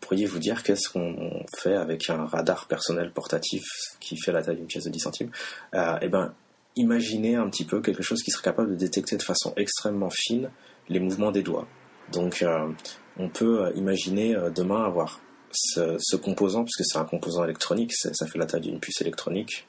pourriez 0.00 0.26
vous 0.26 0.38
dire 0.38 0.62
qu'est-ce 0.62 0.88
qu'on 0.88 1.44
fait 1.58 1.74
avec 1.74 2.10
un 2.10 2.26
radar 2.26 2.66
personnel 2.66 3.12
portatif 3.12 3.64
qui 4.00 4.16
fait 4.16 4.32
la 4.32 4.42
taille 4.42 4.56
d'une 4.56 4.66
pièce 4.66 4.84
de 4.84 4.90
10 4.90 5.00
centimes? 5.00 5.30
Euh, 5.74 5.98
Eh 6.02 6.08
bien, 6.08 6.34
imaginez 6.76 7.36
un 7.36 7.48
petit 7.48 7.64
peu 7.64 7.80
quelque 7.80 8.02
chose 8.02 8.22
qui 8.22 8.30
serait 8.30 8.44
capable 8.44 8.70
de 8.70 8.76
détecter 8.76 9.16
de 9.16 9.22
façon 9.22 9.52
extrêmement 9.56 10.10
fine 10.10 10.50
les 10.88 11.00
mouvements 11.00 11.32
des 11.32 11.42
doigts. 11.42 11.66
Donc, 12.12 12.42
euh, 12.42 12.68
on 13.16 13.28
peut 13.28 13.72
imaginer 13.74 14.36
demain 14.54 14.84
avoir 14.84 15.20
ce, 15.54 16.16
composant, 16.16 16.64
puisque 16.64 16.84
c'est 16.84 16.98
un 16.98 17.04
composant 17.04 17.44
électronique, 17.44 17.92
ça 17.94 18.26
fait 18.26 18.38
la 18.38 18.46
taille 18.46 18.62
d'une 18.62 18.80
puce 18.80 19.00
électronique, 19.00 19.66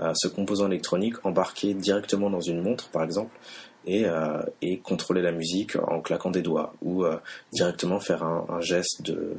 euh, 0.00 0.12
ce 0.14 0.28
composant 0.28 0.66
électronique 0.66 1.14
embarqué 1.24 1.74
directement 1.74 2.30
dans 2.30 2.40
une 2.40 2.62
montre, 2.62 2.88
par 2.90 3.02
exemple, 3.02 3.36
et, 3.86 4.06
euh, 4.06 4.42
et 4.62 4.78
contrôler 4.78 5.22
la 5.22 5.32
musique 5.32 5.76
en 5.76 6.00
claquant 6.00 6.30
des 6.30 6.42
doigts, 6.42 6.74
ou 6.82 7.04
euh, 7.04 7.16
directement 7.52 8.00
faire 8.00 8.22
un, 8.22 8.60
geste 8.60 9.02
de 9.02 9.34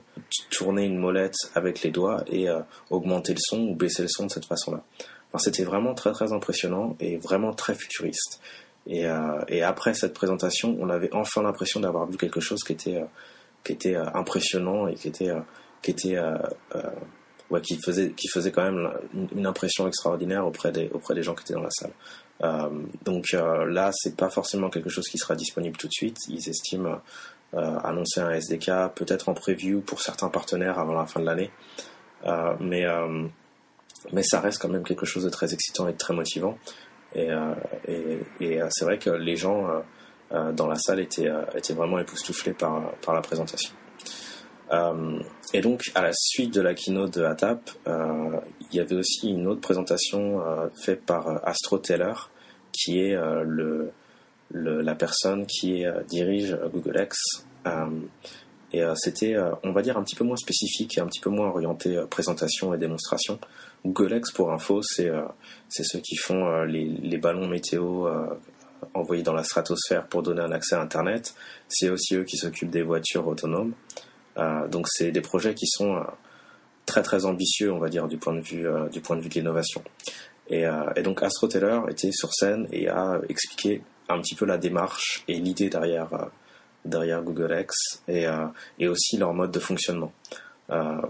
tourner 0.50 0.86
une 0.86 0.98
molette 0.98 1.36
avec 1.56 1.82
les 1.82 1.92
doigts 1.92 2.24
et 2.28 2.48
augmenter 2.90 3.34
le 3.34 3.40
son 3.40 3.62
ou 3.62 3.76
baisser 3.76 4.04
le 4.04 4.08
son 4.08 4.28
de 4.28 4.32
cette 4.32 4.46
façon-là. 4.46 4.84
Enfin, 5.30 5.40
C'était 5.40 5.64
vraiment 5.64 5.94
très 5.94 6.12
très 6.12 6.32
impressionnant 6.32 6.96
et 7.00 7.18
vraiment 7.18 7.54
très 7.54 7.74
futuriste. 7.74 8.40
Et, 8.88 9.06
et 9.48 9.64
après 9.64 9.96
cette 9.96 10.14
présentation, 10.14 10.78
on 10.80 10.90
avait 10.90 11.12
enfin 11.14 11.42
l'impression 11.42 11.80
d'avoir 11.80 12.06
vu 12.06 12.18
quelque 12.18 12.40
chose 12.40 12.64
qui 12.64 12.74
était, 12.74 13.04
qui 13.64 13.72
était 13.72 13.96
impressionnant 13.96 14.88
et 14.88 14.94
qui 14.94 15.08
était 15.08 15.32
qui 15.86 15.92
était 15.92 16.18
euh, 16.18 16.36
euh, 16.76 16.82
ouais, 17.52 17.62
qui 17.62 17.78
faisait 17.78 18.12
qui 18.12 18.28
faisait 18.28 18.52
quand 18.52 18.64
même 18.64 18.92
une 19.36 19.46
impression 19.46 19.88
extraordinaire 19.88 20.48
auprès 20.48 20.72
des 20.72 20.90
auprès 20.90 21.14
des 21.14 21.22
gens 21.22 21.36
qui 21.36 21.44
étaient 21.44 21.54
dans 21.54 21.62
la 21.62 21.70
salle. 21.70 21.92
Euh, 22.44 22.70
donc 23.04 23.32
là, 23.32 23.92
c'est 23.94 24.16
pas 24.16 24.30
forcément 24.30 24.70
quelque 24.70 24.90
chose 24.90 25.08
qui 25.08 25.18
sera 25.18 25.36
disponible 25.36 25.78
tout 25.78 25.88
de 25.88 25.94
suite. 25.94 26.18
Ils 26.30 26.50
estiment 26.50 27.02
annoncer 27.54 28.20
un 28.20 28.32
SDK 28.32 28.94
peut-être 28.96 29.30
en 29.30 29.34
preview 29.34 29.80
pour 29.80 30.02
certains 30.02 30.28
partenaires 30.28 30.78
avant 30.78 30.94
la 30.94 31.06
fin 31.06 31.22
de 31.22 31.26
l'année, 31.26 31.52
mais 32.60 32.86
mais 34.12 34.24
ça 34.24 34.42
reste 34.42 34.62
quand 34.62 34.68
même 34.68 34.84
quelque 34.84 35.06
chose 35.06 35.24
de 35.24 35.30
très 35.30 35.54
excitant 35.54 35.88
et 35.88 35.94
de 35.94 35.98
très 35.98 36.14
motivant. 36.14 36.58
Et, 37.14 37.30
et, 37.88 38.20
et 38.42 38.60
c'est 38.72 38.84
vrai 38.84 39.00
que 39.00 39.10
les 39.10 39.38
gens 39.38 39.70
dans 40.32 40.68
la 40.68 40.76
salle 40.76 41.00
étaient, 41.00 41.32
étaient 41.56 41.74
vraiment 41.74 41.98
époustouflés 42.00 42.54
par, 42.54 42.92
par 42.96 43.16
la 43.16 43.22
présentation. 43.22 43.72
Euh, 44.72 45.20
et 45.54 45.62
donc, 45.62 45.92
à 45.96 46.02
la 46.02 46.12
suite 46.14 46.54
de 46.54 46.62
la 46.62 46.74
keynote 46.74 47.18
de 47.18 47.24
ATAP, 47.24 47.70
euh, 47.88 48.40
il 48.72 48.78
y 48.78 48.80
avait 48.80 48.96
aussi 48.96 49.30
une 49.30 49.48
autre 49.48 49.62
présentation 49.62 50.42
euh, 50.42 50.68
faite 50.84 51.06
par 51.06 51.48
Astro 51.48 51.78
Taylor, 51.78 52.32
qui 52.72 53.00
est 53.00 53.16
le, 53.46 53.94
la 54.52 54.96
personne 54.96 55.46
qui 55.46 55.86
dirige 56.10 56.58
Google 56.74 57.00
X. 57.02 57.46
et 58.74 58.84
c'était, 58.96 59.38
on 59.64 59.72
va 59.72 59.82
dire, 59.82 59.98
un 59.98 60.04
petit 60.04 60.18
peu 60.18 60.26
moins 60.26 60.36
spécifique 60.36 60.98
et 60.98 61.02
un 61.02 61.06
petit 61.06 61.22
peu 61.22 61.30
moins 61.30 61.48
orienté 61.48 61.98
présentation 62.10 62.74
et 62.74 62.78
démonstration. 62.78 63.40
Google 63.86 64.18
X, 64.18 64.34
pour 64.34 64.52
info, 64.52 64.82
c'est 64.82 65.10
c'est 65.70 65.86
ceux 65.86 66.00
qui 66.00 66.18
font 66.18 66.64
les, 66.64 66.84
les 66.84 67.18
ballons 67.18 67.48
météo 67.48 68.10
envoyés 68.94 69.24
dans 69.24 69.34
la 69.34 69.44
stratosphère 69.44 70.06
pour 70.08 70.22
donner 70.22 70.42
un 70.42 70.52
accès 70.52 70.76
à 70.76 70.82
Internet. 70.82 71.34
C'est 71.70 71.90
aussi 71.90 72.16
eux 72.16 72.26
qui 72.26 72.36
s'occupent 72.36 72.72
des 72.72 72.84
voitures 72.84 73.26
autonomes. 73.26 73.74
Euh, 74.38 74.68
donc 74.68 74.88
c'est 74.90 75.12
des 75.12 75.22
projets 75.22 75.54
qui 75.54 75.68
sont 75.68 75.96
euh, 75.96 76.04
très 76.86 77.02
très 77.02 77.26
ambitieux, 77.26 77.72
on 77.72 77.80
va 77.80 77.90
dire, 77.90 78.08
du 78.08 78.18
point 78.18 78.34
de 78.34 78.42
vue 78.42 78.68
euh, 78.68 78.90
du 78.90 79.02
point 79.02 79.16
de 79.16 79.22
vue 79.22 79.30
de 79.30 79.36
l'innovation. 79.36 79.84
Et, 80.48 80.66
donc 81.04 81.24
Astro 81.24 81.48
Taylor 81.48 81.90
était 81.90 82.12
sur 82.12 82.32
scène 82.32 82.68
et 82.72 82.88
a 82.88 83.20
expliqué 83.30 83.82
un 84.10 84.22
petit 84.22 84.36
peu 84.36 84.46
la 84.46 84.60
démarche 84.60 85.24
et 85.28 85.40
l'idée 85.40 85.72
derrière 85.72 86.30
derrière 86.86 87.24
Google 87.24 87.58
X 87.62 88.04
et, 88.08 88.28
et 88.78 88.88
aussi 88.88 89.18
leur 89.18 89.34
mode 89.34 89.50
de 89.50 89.60
fonctionnement. 89.60 90.14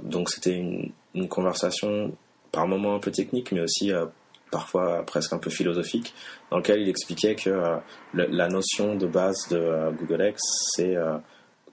donc 0.03 0.29
c'était 0.29 0.55
une, 0.55 0.93
une, 1.15 1.27
conversation 1.27 2.15
par 2.53 2.65
moments 2.65 2.95
un 2.95 2.99
peu 2.99 3.11
technique, 3.11 3.51
mais 3.51 3.59
aussi 3.59 3.91
parfois 4.51 5.03
presque 5.05 5.33
un 5.33 5.37
peu 5.37 5.49
philosophique, 5.49 6.13
dans 6.49 6.59
lequel 6.59 6.79
il 6.79 6.87
expliquait 6.87 7.35
que 7.35 7.79
la 8.13 8.47
notion 8.47 8.95
de 8.95 9.05
base 9.05 9.49
de 9.49 9.91
Google 9.97 10.29
X, 10.29 10.41
c'est 10.77 10.95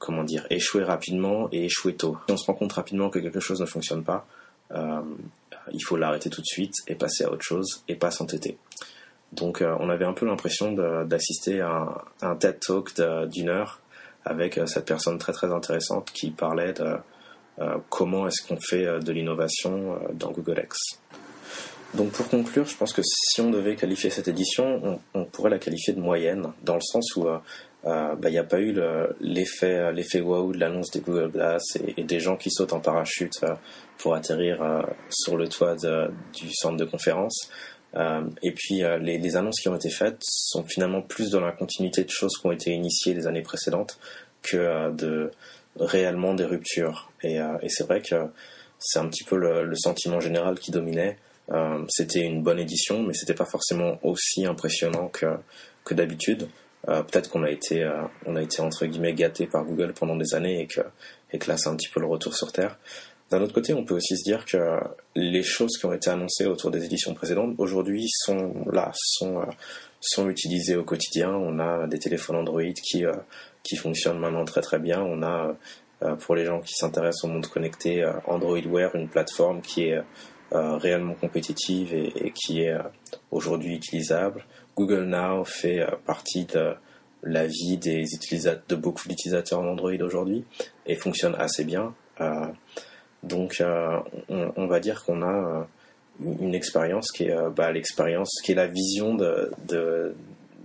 comment 0.02 0.24
dire, 0.24 0.44
échouer 0.50 0.82
rapidement 0.82 1.48
et 1.52 1.66
échouer 1.66 1.94
tôt. 1.94 2.16
Si 2.26 2.32
on 2.32 2.36
se 2.36 2.44
rend 2.46 2.54
compte 2.54 2.72
rapidement 2.72 3.08
que 3.08 3.20
quelque 3.20 3.38
chose 3.38 3.60
ne 3.60 3.66
fonctionne 3.66 4.02
pas, 4.02 4.26
euh, 4.72 5.00
il 5.72 5.80
faut 5.80 5.96
l'arrêter 5.96 6.28
tout 6.28 6.40
de 6.40 6.46
suite 6.46 6.74
et 6.88 6.96
passer 6.96 7.22
à 7.22 7.30
autre 7.30 7.44
chose 7.44 7.84
et 7.86 7.94
pas 7.94 8.10
s'entêter. 8.10 8.58
Donc 9.32 9.62
euh, 9.62 9.76
on 9.78 9.88
avait 9.88 10.04
un 10.04 10.12
peu 10.12 10.26
l'impression 10.26 10.72
d'assister 11.04 11.60
à, 11.60 12.04
un 12.20 12.34
TED 12.34 12.58
Talk 12.58 12.90
d'une 13.30 13.48
heure 13.48 13.80
avec 14.24 14.60
cette 14.66 14.86
personne 14.86 15.18
très 15.18 15.32
très 15.32 15.52
intéressante 15.52 16.10
qui 16.12 16.30
parlait 16.30 16.72
de 16.72 16.96
comment 17.88 18.26
est-ce 18.26 18.46
qu'on 18.46 18.58
fait 18.60 18.86
de 19.00 19.12
l'innovation 19.12 19.98
dans 20.14 20.32
Google 20.32 20.62
X. 20.64 20.98
Donc 21.94 22.10
pour 22.12 22.28
conclure, 22.28 22.64
je 22.64 22.76
pense 22.76 22.92
que 22.92 23.02
si 23.04 23.40
on 23.40 23.50
devait 23.50 23.76
qualifier 23.76 24.10
cette 24.10 24.26
édition, 24.26 25.00
on, 25.14 25.24
pourrait 25.24 25.50
la 25.50 25.58
qualifier 25.58 25.92
de 25.92 26.00
moyenne, 26.00 26.52
dans 26.62 26.74
le 26.74 26.80
sens 26.80 27.14
où 27.16 27.26
euh, 27.84 28.14
bah, 28.14 28.28
il 28.28 28.32
n'y 28.32 28.38
a 28.38 28.44
pas 28.44 28.60
eu 28.60 28.78
l'effet 29.20 29.92
l'effet 29.92 30.20
waouh 30.20 30.52
de 30.52 30.58
l'annonce 30.58 30.90
des 30.92 31.00
Google 31.00 31.32
Glass 31.32 31.64
et, 31.96 32.04
des 32.04 32.20
gens 32.20 32.36
qui 32.36 32.50
sautent 32.50 32.72
en 32.72 32.80
parachute 32.80 33.42
euh, 33.42 33.54
pour 33.98 34.14
atterrir 34.14 34.62
euh, 34.62 34.82
sur 35.10 35.36
le 35.36 35.48
toit 35.48 35.74
du 35.74 36.54
centre 36.54 36.76
de 36.76 36.84
conférence. 36.84 37.50
et 38.42 38.52
puis 38.52 38.82
les, 39.00 39.36
annonces 39.36 39.60
qui 39.60 39.68
ont 39.68 39.76
été 39.76 39.90
faites 39.90 40.18
sont 40.22 40.64
finalement 40.64 41.02
plus 41.02 41.30
dans 41.30 41.40
la 41.40 41.52
continuité 41.52 42.04
de 42.04 42.10
choses 42.10 42.38
qui 42.38 42.46
ont 42.46 42.52
été 42.52 42.70
initiées 42.70 43.14
les 43.14 43.26
années 43.26 43.42
précédentes 43.42 43.98
que 44.42 44.90
de 44.92 45.30
réellement 45.76 46.34
des 46.34 46.44
ruptures. 46.44 47.10
Et, 47.22 47.36
et 47.36 47.68
c'est 47.68 47.84
vrai 47.84 48.00
que 48.00 48.16
c'est 48.78 48.98
un 48.98 49.08
petit 49.08 49.24
peu 49.24 49.36
le, 49.36 49.64
le, 49.64 49.76
sentiment 49.76 50.20
général 50.20 50.58
qui 50.58 50.70
dominait. 50.70 51.18
c'était 51.88 52.24
une 52.24 52.42
bonne 52.42 52.58
édition, 52.58 53.02
mais 53.02 53.12
c'était 53.12 53.34
pas 53.34 53.44
forcément 53.44 53.98
aussi 54.02 54.46
impressionnant 54.46 55.08
que, 55.08 55.26
que 55.84 55.92
d'habitude. 55.94 56.48
Euh, 56.88 57.02
peut-être 57.02 57.30
qu'on 57.30 57.44
a 57.44 57.50
été, 57.50 57.84
euh, 57.84 58.02
on 58.26 58.34
a 58.34 58.42
été 58.42 58.60
entre 58.60 58.86
guillemets 58.86 59.14
gâté 59.14 59.46
par 59.46 59.64
Google 59.64 59.92
pendant 59.92 60.16
des 60.16 60.34
années 60.34 60.62
et 60.62 60.66
que, 60.66 60.80
et 61.32 61.38
que 61.38 61.48
là 61.48 61.56
c'est 61.56 61.68
un 61.68 61.76
petit 61.76 61.88
peu 61.88 62.00
le 62.00 62.06
retour 62.06 62.34
sur 62.34 62.50
terre. 62.50 62.78
D'un 63.30 63.40
autre 63.40 63.54
côté, 63.54 63.72
on 63.72 63.84
peut 63.84 63.94
aussi 63.94 64.16
se 64.18 64.24
dire 64.24 64.44
que 64.44 64.58
les 65.14 65.42
choses 65.42 65.78
qui 65.78 65.86
ont 65.86 65.92
été 65.92 66.10
annoncées 66.10 66.44
autour 66.44 66.70
des 66.70 66.84
éditions 66.84 67.14
précédentes 67.14 67.54
aujourd'hui 67.56 68.06
sont 68.08 68.52
là, 68.70 68.90
sont 68.94 69.40
euh, 69.40 69.46
sont 70.00 70.28
utilisées 70.28 70.76
au 70.76 70.84
quotidien. 70.84 71.30
On 71.30 71.60
a 71.60 71.86
des 71.86 71.98
téléphones 71.98 72.36
Android 72.36 72.62
qui 72.74 73.04
qui 73.62 73.76
fonctionnent 73.76 74.18
maintenant 74.18 74.44
très 74.44 74.60
très 74.60 74.80
bien. 74.80 75.00
On 75.00 75.22
a 75.22 75.54
pour 76.18 76.34
les 76.34 76.44
gens 76.44 76.60
qui 76.60 76.74
s'intéressent 76.74 77.24
au 77.24 77.28
monde 77.28 77.46
connecté, 77.46 78.04
Android 78.26 78.58
Wear, 78.66 78.92
une 78.96 79.08
plateforme 79.08 79.62
qui 79.62 79.84
est 79.84 80.02
réellement 80.50 81.14
compétitive 81.14 81.94
et, 81.94 82.12
et 82.16 82.32
qui 82.32 82.62
est 82.62 82.76
aujourd'hui 83.30 83.76
utilisable. 83.76 84.44
Google 84.76 85.04
Now 85.04 85.44
fait 85.44 85.80
euh, 85.80 85.90
partie 86.06 86.44
de 86.46 86.72
la 87.22 87.46
vie 87.46 87.76
des 87.76 88.04
de 88.68 88.74
beaucoup 88.74 89.08
d'utilisateurs 89.08 89.62
d'Android 89.62 89.92
aujourd'hui 90.00 90.44
et 90.86 90.96
fonctionne 90.96 91.36
assez 91.38 91.64
bien. 91.64 91.94
Euh, 92.20 92.46
donc, 93.22 93.60
euh, 93.60 94.00
on, 94.28 94.66
va 94.66 94.80
dire 94.80 95.04
qu'on 95.04 95.22
a 95.22 95.68
une 96.20 96.54
expérience 96.56 97.12
qui 97.12 97.26
est 97.26 97.36
bah, 97.54 97.70
l'expérience, 97.70 98.40
qui 98.42 98.50
est 98.50 98.56
la 98.56 98.66
vision 98.66 99.14
de, 99.14 99.52
de, 99.68 100.14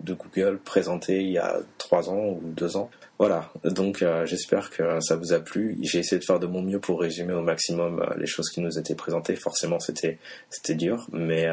Google 0.03 0.57
présentée 0.57 1.21
il 1.21 1.31
y 1.31 1.37
a 1.37 1.57
trois 1.77 2.09
ans 2.09 2.29
ou 2.29 2.41
deux 2.41 2.75
ans. 2.75 2.89
Voilà, 3.19 3.51
donc 3.63 4.03
j'espère 4.25 4.71
que 4.71 4.99
ça 5.01 5.15
vous 5.15 5.33
a 5.33 5.39
plu. 5.39 5.77
J'ai 5.83 5.99
essayé 5.99 6.17
de 6.17 6.25
faire 6.25 6.39
de 6.39 6.47
mon 6.47 6.63
mieux 6.63 6.79
pour 6.79 7.01
résumer 7.01 7.33
au 7.33 7.43
maximum 7.43 8.03
les 8.17 8.25
choses 8.25 8.49
qui 8.49 8.61
nous 8.61 8.79
étaient 8.79 8.95
présentées. 8.95 9.35
Forcément, 9.35 9.79
c'était 9.79 10.17
c'était 10.49 10.75
dur, 10.75 11.07
mais 11.11 11.47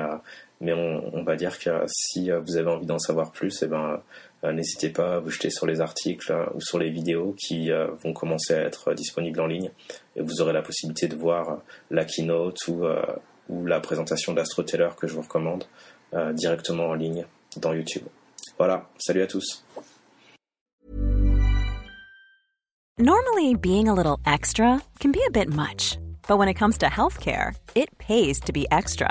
mais 0.65 0.73
on, 0.73 1.23
va 1.23 1.37
dire 1.37 1.59
que 1.59 1.71
si 1.87 2.31
vous 2.31 2.57
avez 2.57 2.71
envie 2.71 2.87
d'en 2.87 2.99
savoir 2.99 3.33
plus, 3.33 3.63
eh 3.63 3.67
ben, 3.67 4.01
euh, 4.45 4.53
n'hésitez 4.53 4.89
pas 4.89 5.17
à 5.17 5.19
vous 5.21 5.31
jeter 5.31 5.51
sur 5.51 5.67
les 5.67 5.83
articles 5.83 6.33
euh, 6.33 6.47
ou 6.55 6.61
sur 6.61 6.79
les 6.79 6.91
vidéos 6.91 7.35
qui 7.39 7.71
euh, 7.71 7.89
vont 8.03 8.15
commencer 8.15 8.55
à 8.55 8.63
être 8.63 8.95
disponibles 8.95 9.41
en 9.41 9.47
ligne. 9.47 9.71
Et 10.17 10.23
vous 10.23 10.41
aurez 10.41 10.55
la 10.55 10.63
possibilité 10.63 11.07
de 11.07 11.17
voir 11.17 11.59
la 11.91 12.07
keynote 12.07 12.67
ou, 12.69 12.87
ou 13.49 13.67
la 13.67 13.81
présentation 13.81 14.33
d'AstroTeller 14.33 14.91
que 14.99 15.07
je 15.07 15.15
vous 15.15 15.23
recommande 15.23 15.65
directement 16.35 16.89
en 16.91 16.95
ligne 16.95 17.27
dans 17.57 17.75
YouTube. 17.75 18.05
Voilà, 18.57 18.89
salut 18.99 19.23
à 19.23 19.27
tous. 19.27 19.65
Normally, 22.97 23.57
being 23.57 23.89
a 23.89 23.95
little 23.95 24.21
extra 24.25 24.81
can 25.01 25.11
be 25.11 25.21
a 25.27 25.31
bit 25.31 25.49
much, 25.49 25.99
but 26.29 26.39
when 26.39 26.49
it 26.49 26.55
comes 26.55 26.79
to 26.79 26.87
healthcare, 26.87 27.57
it 27.75 27.89
pays 27.99 28.39
to 28.41 28.53
be 28.53 28.69
extra. 28.71 29.11